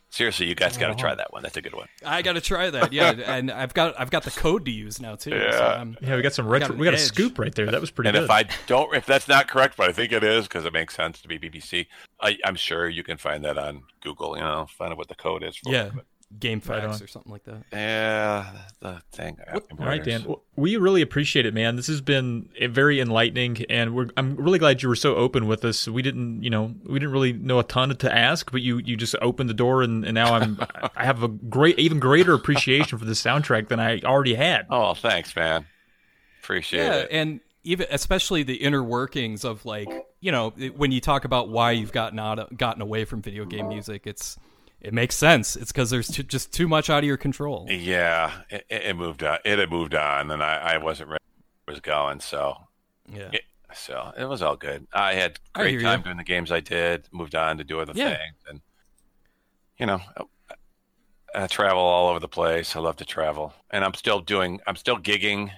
seriously, 0.10 0.48
you 0.48 0.56
guys 0.56 0.76
got 0.78 0.88
to 0.88 0.96
try 0.96 1.14
oh. 1.14 1.16
that 1.16 1.32
one. 1.32 1.44
That's 1.44 1.56
a 1.56 1.62
good 1.62 1.74
one. 1.74 1.88
I 2.06 2.22
got 2.22 2.34
to 2.34 2.41
try 2.41 2.70
that. 2.70 2.91
Yeah, 2.91 3.12
and 3.26 3.50
I've 3.50 3.74
got 3.74 3.98
I've 3.98 4.12
got 4.12 4.24
the 4.24 4.32
code 4.32 4.66
to 4.66 4.72
use 4.72 5.00
now 5.00 5.16
too. 5.16 5.32
Yeah. 5.32 5.78
I'm, 5.80 5.98
Yeah, 6.02 6.16
we 6.18 6.22
got 6.22 6.34
some 6.34 6.48
retro. 6.48 6.70
got 6.70 6.78
we 6.78 6.86
got 6.86 6.94
a 6.96 6.98
scoop 6.98 7.40
right 7.40 7.54
there. 7.54 7.72
That 7.72 7.80
was 7.80 7.91
pretty 7.91 8.10
And 8.10 8.16
good. 8.16 8.24
if 8.26 8.30
I 8.30 8.46
don't, 8.68 8.94
if 8.96 9.06
that's 9.06 9.28
not 9.28 9.48
correct, 9.48 9.78
but 9.78 9.88
I 9.90 9.94
think 9.94 10.12
it 10.12 10.24
is 10.24 10.48
because 10.48 10.66
it 10.66 10.74
makes 10.74 10.96
sense 10.96 11.22
to 11.22 11.28
be 11.28 11.40
BBC. 11.40 11.88
I, 12.20 12.38
I'm 12.44 12.56
sure 12.56 12.90
you 12.90 13.04
can 13.04 13.18
find 13.18 13.46
that 13.46 13.58
on 13.58 13.84
Google. 14.02 14.36
You 14.36 14.44
know, 14.44 14.68
find 14.78 14.91
out 14.91 14.98
what 14.98 15.08
the 15.08 15.16
code 15.16 15.44
is. 15.44 15.56
For 15.56 15.72
yeah, 15.72 15.86
it. 15.86 15.94
But, 15.96 16.06
game 16.38 16.61
Right 16.65 16.81
facts 16.84 16.97
on. 16.97 17.03
or 17.03 17.07
something 17.07 17.31
like 17.31 17.43
that. 17.45 17.64
yeah, 17.73 18.51
the 18.81 19.01
thing. 19.11 19.38
All 19.51 19.61
right, 19.85 20.03
Dan. 20.03 20.26
Well, 20.26 20.43
We 20.56 20.77
really 20.77 21.01
appreciate 21.01 21.45
it, 21.45 21.53
man. 21.53 21.76
This 21.76 21.88
has 21.88 22.01
been 22.01 22.49
very 22.69 22.99
enlightening, 22.99 23.65
and 23.69 23.95
we're, 23.95 24.10
I'm 24.15 24.35
really 24.35 24.60
glad 24.60 24.84
you 24.84 24.89
were 24.89 24.95
so 24.95 25.15
open 25.15 25.47
with 25.47 25.65
us. 25.65 25.88
We 25.88 26.01
didn't, 26.01 26.43
you 26.43 26.49
know, 26.49 26.76
we 26.85 26.99
didn't 26.99 27.11
really 27.14 27.34
know 27.34 27.60
a 27.60 27.64
ton 27.64 27.95
to 27.95 28.15
ask, 28.15 28.51
but 28.51 28.61
you 28.61 28.77
you 28.77 28.95
just 28.95 29.15
opened 29.22 29.49
the 29.49 29.53
door, 29.56 29.81
and, 29.81 30.06
and 30.06 30.14
now 30.14 30.35
I'm 30.35 30.60
I 30.95 31.03
have 31.06 31.23
a 31.23 31.27
great, 31.27 31.80
even 31.80 31.99
greater 31.99 32.34
appreciation 32.34 32.97
for 32.99 33.06
the 33.06 33.14
soundtrack 33.14 33.68
than 33.69 33.80
I 33.80 33.99
already 34.01 34.35
had. 34.35 34.68
Oh, 34.69 34.93
thanks, 34.93 35.35
man. 35.35 35.65
Appreciate 36.43 36.84
Yeah, 36.84 36.93
it. 36.95 37.07
and 37.11 37.39
even 37.64 37.88
especially 37.91 38.43
the 38.43 38.56
inner 38.56 38.81
workings 38.84 39.43
of 39.43 39.65
like 39.65 39.89
you 40.22 40.31
know 40.31 40.51
when 40.76 40.91
you 40.91 41.01
talk 41.01 41.26
about 41.26 41.49
why 41.49 41.72
you've 41.72 41.91
gotten 41.91 42.18
out 42.19 42.39
of, 42.39 42.57
gotten 42.57 42.81
away 42.81 43.06
from 43.06 43.22
video 43.22 43.45
game 43.45 43.68
music, 43.68 44.07
it's 44.07 44.38
it 44.81 44.93
makes 44.93 45.15
sense. 45.15 45.56
It's 45.56 45.72
because 45.72 45.89
there's 45.89 46.07
too, 46.07 46.23
just 46.23 46.53
too 46.53 46.68
much 46.68 46.89
out 46.89 46.99
of 46.99 47.03
your 47.06 47.18
control. 47.18 47.68
Yeah, 47.69 48.31
it, 48.49 48.65
it 48.69 48.95
moved 48.95 49.23
on. 49.23 49.39
It 49.45 49.60
had 49.60 49.69
moved 49.69 49.95
on, 49.95 50.31
and 50.31 50.41
I, 50.43 50.56
I 50.76 50.77
wasn't 50.77 51.10
ready 51.10 51.23
where 51.65 51.73
it 51.73 51.77
was 51.77 51.81
going. 51.81 52.19
So 52.19 52.56
Yeah. 53.11 53.30
it, 53.34 53.41
so 53.73 54.11
it 54.18 54.26
was 54.26 54.41
all 54.41 54.56
good. 54.56 54.88
I 54.93 55.14
had 55.14 55.39
great 55.53 55.72
hear 55.72 55.81
time 55.81 55.99
you. 55.99 56.03
doing 56.06 56.18
the 56.18 56.23
games 56.23 56.51
I 56.51 56.60
did. 56.60 57.07
Moved 57.11 57.35
on 57.35 57.57
to 57.57 57.64
do 57.64 57.80
other 57.80 57.93
Yeah. 57.95 58.10
things, 58.18 58.38
and 58.49 58.61
you 59.77 59.85
know, 59.85 60.01
I 61.35 61.47
travel 61.47 61.80
all 61.81 62.10
over 62.10 62.19
the 62.19 62.27
place. 62.27 62.76
I 62.76 62.80
love 62.80 62.95
to 62.97 63.06
travel, 63.06 63.53
and 63.69 63.84
I'm 63.85 63.93
still 63.93 64.19
doing. 64.19 64.60
I'm 64.65 64.76
still 64.76 64.97
gigging 64.97 65.51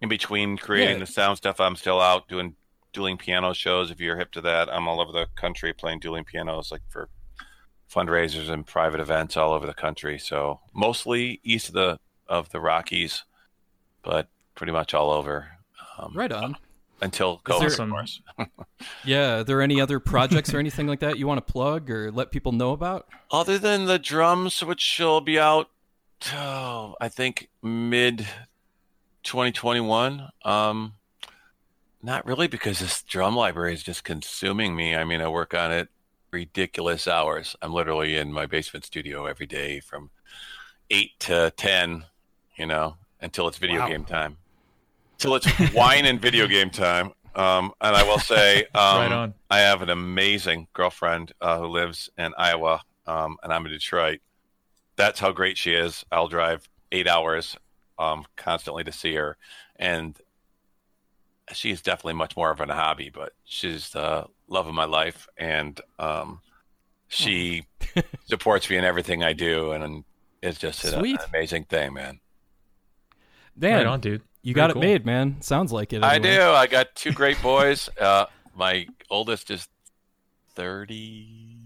in 0.00 0.08
between 0.08 0.56
creating 0.58 0.96
Yeah. 0.98 1.04
the 1.04 1.06
sound 1.10 1.38
stuff. 1.38 1.58
I'm 1.60 1.76
still 1.76 2.00
out 2.00 2.28
doing 2.28 2.54
dueling 2.92 3.16
piano 3.18 3.52
shows. 3.52 3.90
If 3.90 4.00
you're 4.00 4.16
hip 4.16 4.30
to 4.32 4.40
that, 4.42 4.72
I'm 4.72 4.86
all 4.86 5.00
over 5.00 5.10
the 5.12 5.26
country 5.34 5.72
playing 5.72 5.98
dueling 6.00 6.24
pianos, 6.24 6.70
like 6.70 6.82
for 6.88 7.08
fundraisers 7.96 8.50
and 8.50 8.66
private 8.66 9.00
events 9.00 9.36
all 9.38 9.52
over 9.54 9.64
the 9.66 9.72
country. 9.74 10.18
So 10.18 10.60
mostly 10.74 11.40
east 11.42 11.68
of 11.68 11.74
the 11.74 11.98
of 12.28 12.50
the 12.50 12.60
Rockies, 12.60 13.24
but 14.02 14.28
pretty 14.54 14.72
much 14.72 14.92
all 14.92 15.10
over. 15.10 15.46
Um, 15.98 16.12
Right 16.14 16.30
on. 16.30 16.56
until 17.00 17.38
COVID, 17.44 17.78
of 17.80 17.88
course. 17.90 18.20
Yeah. 19.04 19.36
Are 19.38 19.44
there 19.44 19.62
any 19.62 19.80
other 19.80 19.98
projects 20.00 20.52
or 20.52 20.58
anything 20.58 20.86
like 20.86 21.00
that 21.00 21.18
you 21.18 21.26
want 21.26 21.44
to 21.44 21.52
plug 21.52 21.88
or 21.90 22.10
let 22.12 22.30
people 22.32 22.52
know 22.52 22.72
about? 22.72 23.06
Other 23.30 23.58
than 23.58 23.86
the 23.86 23.98
drums, 23.98 24.62
which 24.62 24.96
will 24.98 25.20
be 25.22 25.38
out, 25.38 25.70
oh, 26.34 26.94
I 27.00 27.08
think 27.08 27.48
mid 27.62 28.26
2021. 29.22 30.28
Um, 30.44 30.94
not 32.02 32.26
really, 32.26 32.46
because 32.48 32.78
this 32.80 33.02
drum 33.02 33.34
library 33.36 33.72
is 33.74 33.82
just 33.82 34.04
consuming 34.04 34.76
me. 34.76 34.94
I 34.94 35.04
mean, 35.04 35.20
I 35.20 35.28
work 35.28 35.54
on 35.54 35.72
it 35.72 35.88
ridiculous 36.30 37.06
hours. 37.06 37.56
I'm 37.62 37.72
literally 37.72 38.16
in 38.16 38.32
my 38.32 38.46
basement 38.46 38.84
studio 38.84 39.26
every 39.26 39.46
day 39.46 39.80
from 39.80 40.10
eight 40.90 41.18
to 41.20 41.52
ten, 41.56 42.04
you 42.56 42.66
know, 42.66 42.96
until 43.20 43.48
it's 43.48 43.58
video 43.58 43.80
Wow. 43.80 43.88
game 43.88 44.04
time. 44.04 44.36
Till 45.18 45.34
it's 45.34 45.46
wine 45.74 46.04
and 46.04 46.20
video 46.20 46.46
game 46.46 46.70
time. 46.70 47.12
Um, 47.34 47.72
and 47.80 47.94
I 47.94 48.02
will 48.02 48.18
say, 48.18 48.60
um, 48.74 48.98
Right 48.98 49.12
on. 49.12 49.34
I 49.50 49.58
have 49.60 49.82
an 49.82 49.90
amazing 49.90 50.68
girlfriend 50.72 51.32
uh, 51.40 51.58
who 51.58 51.66
lives 51.66 52.08
in 52.16 52.32
Iowa, 52.36 52.82
um, 53.06 53.36
and 53.42 53.52
I'm 53.52 53.64
in 53.66 53.72
Detroit. 53.72 54.20
That's 54.96 55.20
how 55.20 55.32
great 55.32 55.58
she 55.58 55.74
is. 55.74 56.04
I'll 56.10 56.28
drive 56.28 56.68
eight 56.92 57.06
hours 57.06 57.56
um, 57.98 58.24
constantly 58.36 58.84
to 58.84 58.92
see 58.92 59.14
her, 59.14 59.36
and 59.76 60.18
she's 61.52 61.82
definitely 61.82 62.14
much 62.14 62.36
more 62.36 62.50
of 62.50 62.60
a 62.60 62.74
hobby, 62.74 63.10
but 63.10 63.32
she's 63.44 63.90
the 63.90 64.26
love 64.48 64.66
of 64.66 64.74
my 64.74 64.84
life, 64.84 65.28
and 65.36 65.80
um, 65.98 66.40
she 67.08 67.64
supports 68.26 68.68
me 68.70 68.76
in 68.76 68.84
everything 68.84 69.22
I 69.22 69.32
do, 69.32 69.72
and 69.72 70.04
it's 70.42 70.58
just 70.58 70.84
an, 70.84 70.98
Sweet. 71.00 71.20
amazing 71.28 71.64
thing, 71.64 71.94
man. 71.94 72.20
Dan, 73.58 73.76
right 73.78 73.86
on, 73.86 74.00
dude. 74.00 74.22
you 74.42 74.54
Very 74.54 74.68
got 74.68 74.74
cool. 74.74 74.82
it 74.82 74.86
made, 74.86 75.06
man. 75.06 75.40
Sounds 75.40 75.72
like 75.72 75.92
it. 75.92 76.02
I 76.04 76.18
do. 76.18 76.42
I 76.42 76.66
got 76.66 76.94
two 76.94 77.12
great 77.12 77.40
boys. 77.42 77.88
uh, 78.00 78.26
my 78.54 78.86
oldest 79.10 79.50
is 79.50 79.66
thirty. 80.54 81.56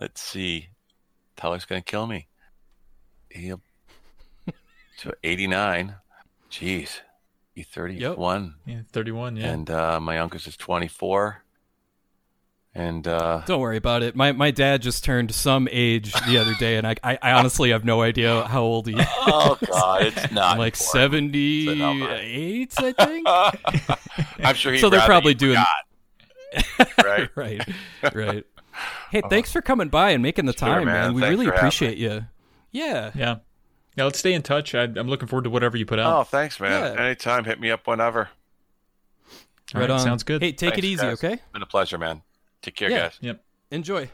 Let's 0.00 0.20
see. 0.22 0.68
Tyler's 1.36 1.64
gonna 1.66 1.82
kill 1.82 2.06
me. 2.06 2.28
He'll 3.30 3.60
so 4.96 5.12
eighty 5.22 5.46
nine. 5.46 5.96
Jeez, 6.50 7.00
be 7.54 7.62
thirty 7.62 8.04
one. 8.06 8.54
Yeah, 8.66 8.80
31. 8.92 9.36
Yeah. 9.36 9.46
And 9.52 9.70
uh, 9.70 10.00
my 10.00 10.14
youngest 10.16 10.46
is 10.46 10.56
twenty 10.56 10.88
four. 10.88 11.41
And 12.74 13.06
uh, 13.06 13.42
Don't 13.44 13.60
worry 13.60 13.76
about 13.76 14.02
it. 14.02 14.16
My 14.16 14.32
my 14.32 14.50
dad 14.50 14.80
just 14.80 15.04
turned 15.04 15.34
some 15.34 15.68
age 15.70 16.12
the 16.26 16.38
other 16.38 16.54
day, 16.54 16.76
and 16.76 16.86
I 16.86 16.94
I, 17.04 17.18
I 17.20 17.32
honestly 17.32 17.70
have 17.70 17.84
no 17.84 18.00
idea 18.00 18.44
how 18.44 18.62
old 18.62 18.86
he 18.88 18.94
is. 18.98 19.06
oh 19.10 19.58
god, 19.70 20.04
it's 20.04 20.32
not 20.32 20.58
like 20.58 20.74
seventy 20.76 21.68
eight, 21.82 22.72
I 22.78 22.92
think. 22.92 23.26
I'm 24.42 24.54
sure 24.54 24.72
he's 24.72 24.80
So 24.80 24.88
they're 24.88 25.00
probably 25.02 25.34
doing- 25.34 25.58
right. 27.04 27.28
right, 27.36 27.68
right. 28.14 28.46
Hey, 29.10 29.20
thanks 29.28 29.52
for 29.52 29.60
coming 29.60 29.88
by 29.88 30.10
and 30.12 30.22
making 30.22 30.46
the 30.46 30.52
Sure, 30.54 30.68
time, 30.68 30.86
man. 30.86 30.94
man. 30.94 31.14
We 31.14 31.20
Thanks 31.20 31.30
really 31.38 31.46
appreciate 31.54 31.98
you. 31.98 32.24
Yeah, 32.70 33.10
yeah. 33.14 33.36
Yeah, 33.96 34.04
let's 34.04 34.18
stay 34.18 34.32
in 34.32 34.40
touch. 34.40 34.74
I, 34.74 34.84
I'm 34.84 35.08
looking 35.08 35.28
forward 35.28 35.44
to 35.44 35.50
whatever 35.50 35.76
you 35.76 35.84
put 35.84 35.98
out. 35.98 36.18
Oh, 36.20 36.24
thanks, 36.24 36.58
man. 36.58 36.94
Yeah. 36.94 37.02
Anytime, 37.04 37.44
hit 37.44 37.60
me 37.60 37.70
up 37.70 37.86
whenever. 37.86 38.30
All 39.74 39.80
right 39.80 39.82
right, 39.82 39.90
on. 39.90 40.00
Sounds 40.00 40.22
good. 40.22 40.40
Hey, 40.42 40.52
take 40.52 40.70
Thanks, 40.70 40.78
it 40.78 40.84
easy, 40.84 41.02
guys. 41.02 41.22
okay? 41.22 41.38
Been 41.52 41.60
a 41.62 41.66
pleasure, 41.66 41.98
man. 41.98 42.22
Take 42.62 42.76
care, 42.76 42.90
Yeah. 42.90 42.98
guys. 43.08 43.18
Yep. 43.20 43.44
Enjoy. 43.70 44.08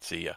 See 0.00 0.24
ya. 0.24 0.32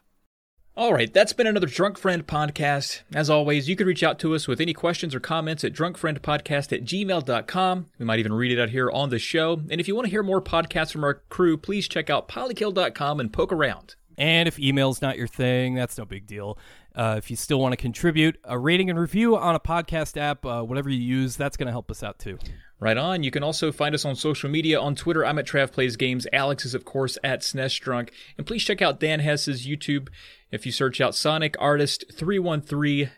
All 0.77 0.93
right, 0.93 1.11
that's 1.13 1.31
been 1.31 1.47
another 1.47 1.67
Drunk 1.67 1.97
Friend 1.97 2.27
podcast. 2.27 3.01
As 3.13 3.29
always, 3.29 3.69
you 3.69 3.77
can 3.77 3.87
reach 3.87 4.03
out 4.03 4.19
to 4.19 4.35
us 4.35 4.45
with 4.45 4.59
any 4.59 4.73
questions 4.73 5.15
or 5.15 5.21
comments 5.21 5.63
at 5.63 5.71
drunkfriendpodcast 5.71 6.73
at 6.73 6.83
gmail.com. 6.83 7.85
We 7.97 8.05
might 8.05 8.19
even 8.19 8.33
read 8.33 8.51
it 8.51 8.61
out 8.61 8.69
here 8.69 8.91
on 8.91 9.09
the 9.09 9.17
show. 9.17 9.61
And 9.69 9.79
if 9.79 9.87
you 9.87 9.95
want 9.95 10.05
to 10.07 10.11
hear 10.11 10.21
more 10.21 10.41
podcasts 10.41 10.91
from 10.91 11.05
our 11.05 11.13
crew, 11.29 11.55
please 11.55 11.87
check 11.87 12.09
out 12.09 12.27
polykill.com 12.27 13.21
and 13.21 13.31
poke 13.31 13.53
around. 13.53 13.95
And 14.17 14.49
if 14.49 14.59
email's 14.59 15.01
not 15.01 15.17
your 15.17 15.27
thing, 15.27 15.75
that's 15.75 15.97
no 15.97 16.03
big 16.03 16.27
deal. 16.27 16.57
Uh, 16.93 17.15
if 17.17 17.29
you 17.31 17.37
still 17.37 17.59
want 17.61 17.71
to 17.73 17.77
contribute, 17.77 18.37
a 18.43 18.59
rating 18.59 18.89
and 18.89 18.99
review 18.99 19.37
on 19.37 19.55
a 19.55 19.59
podcast 19.61 20.17
app, 20.17 20.45
uh, 20.45 20.61
whatever 20.61 20.89
you 20.89 20.99
use, 20.99 21.37
that's 21.37 21.55
going 21.57 21.67
to 21.67 21.71
help 21.71 21.89
us 21.89 22.03
out 22.03 22.19
too. 22.19 22.37
Right 22.79 22.97
on. 22.97 23.23
You 23.23 23.31
can 23.31 23.41
also 23.41 23.71
find 23.71 23.95
us 23.95 24.03
on 24.03 24.15
social 24.15 24.49
media. 24.49 24.79
On 24.79 24.95
Twitter, 24.95 25.25
I'm 25.25 25.39
at 25.39 25.47
Trav 25.47 25.71
Plays 25.71 25.95
Games. 25.95 26.27
Alex 26.33 26.65
is, 26.65 26.75
of 26.75 26.83
course, 26.83 27.17
at 27.23 27.39
SNES 27.39 27.79
Drunk. 27.79 28.11
And 28.37 28.45
please 28.45 28.63
check 28.63 28.81
out 28.81 28.99
Dan 28.99 29.21
Hess's 29.21 29.65
YouTube. 29.65 30.09
If 30.51 30.65
you 30.65 30.71
search 30.73 30.99
out 30.99 31.15
Sonic 31.15 31.55
Artist 31.57 32.03
313, 32.13 33.11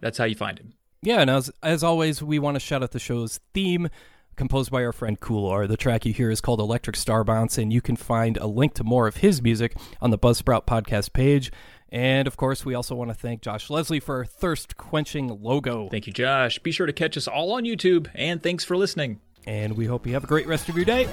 that's 0.00 0.16
how 0.16 0.24
you 0.24 0.34
find 0.34 0.58
him. 0.58 0.72
Yeah, 1.02 1.20
and 1.20 1.30
as, 1.30 1.50
as 1.62 1.84
always, 1.84 2.22
we 2.22 2.38
want 2.38 2.54
to 2.54 2.60
shout 2.60 2.82
out 2.82 2.92
the 2.92 2.98
show's 2.98 3.40
theme, 3.52 3.88
composed 4.36 4.70
by 4.70 4.84
our 4.84 4.92
friend 4.92 5.20
Coolar. 5.20 5.68
The 5.68 5.76
track 5.76 6.06
you 6.06 6.12
hear 6.12 6.30
is 6.30 6.40
called 6.40 6.60
Electric 6.60 6.96
Star 6.96 7.22
Bounce, 7.22 7.58
and 7.58 7.72
you 7.72 7.82
can 7.82 7.96
find 7.96 8.36
a 8.38 8.46
link 8.46 8.74
to 8.74 8.84
more 8.84 9.06
of 9.06 9.16
his 9.16 9.42
music 9.42 9.76
on 10.00 10.10
the 10.10 10.18
Buzzsprout 10.18 10.64
podcast 10.64 11.12
page. 11.12 11.52
And 11.92 12.26
of 12.26 12.38
course, 12.38 12.64
we 12.64 12.74
also 12.74 12.94
want 12.94 13.10
to 13.10 13.14
thank 13.14 13.42
Josh 13.42 13.68
Leslie 13.68 14.00
for 14.00 14.16
our 14.16 14.24
thirst 14.24 14.78
quenching 14.78 15.28
logo. 15.42 15.90
Thank 15.90 16.06
you, 16.06 16.12
Josh. 16.12 16.58
Be 16.58 16.72
sure 16.72 16.86
to 16.86 16.92
catch 16.92 17.18
us 17.18 17.28
all 17.28 17.52
on 17.52 17.64
YouTube, 17.64 18.08
and 18.14 18.42
thanks 18.42 18.64
for 18.64 18.78
listening. 18.78 19.20
And 19.46 19.76
we 19.76 19.84
hope 19.84 20.06
you 20.06 20.14
have 20.14 20.24
a 20.24 20.28
great 20.28 20.46
rest 20.46 20.70
of 20.70 20.76
your 20.76 20.86
day. 20.86 21.06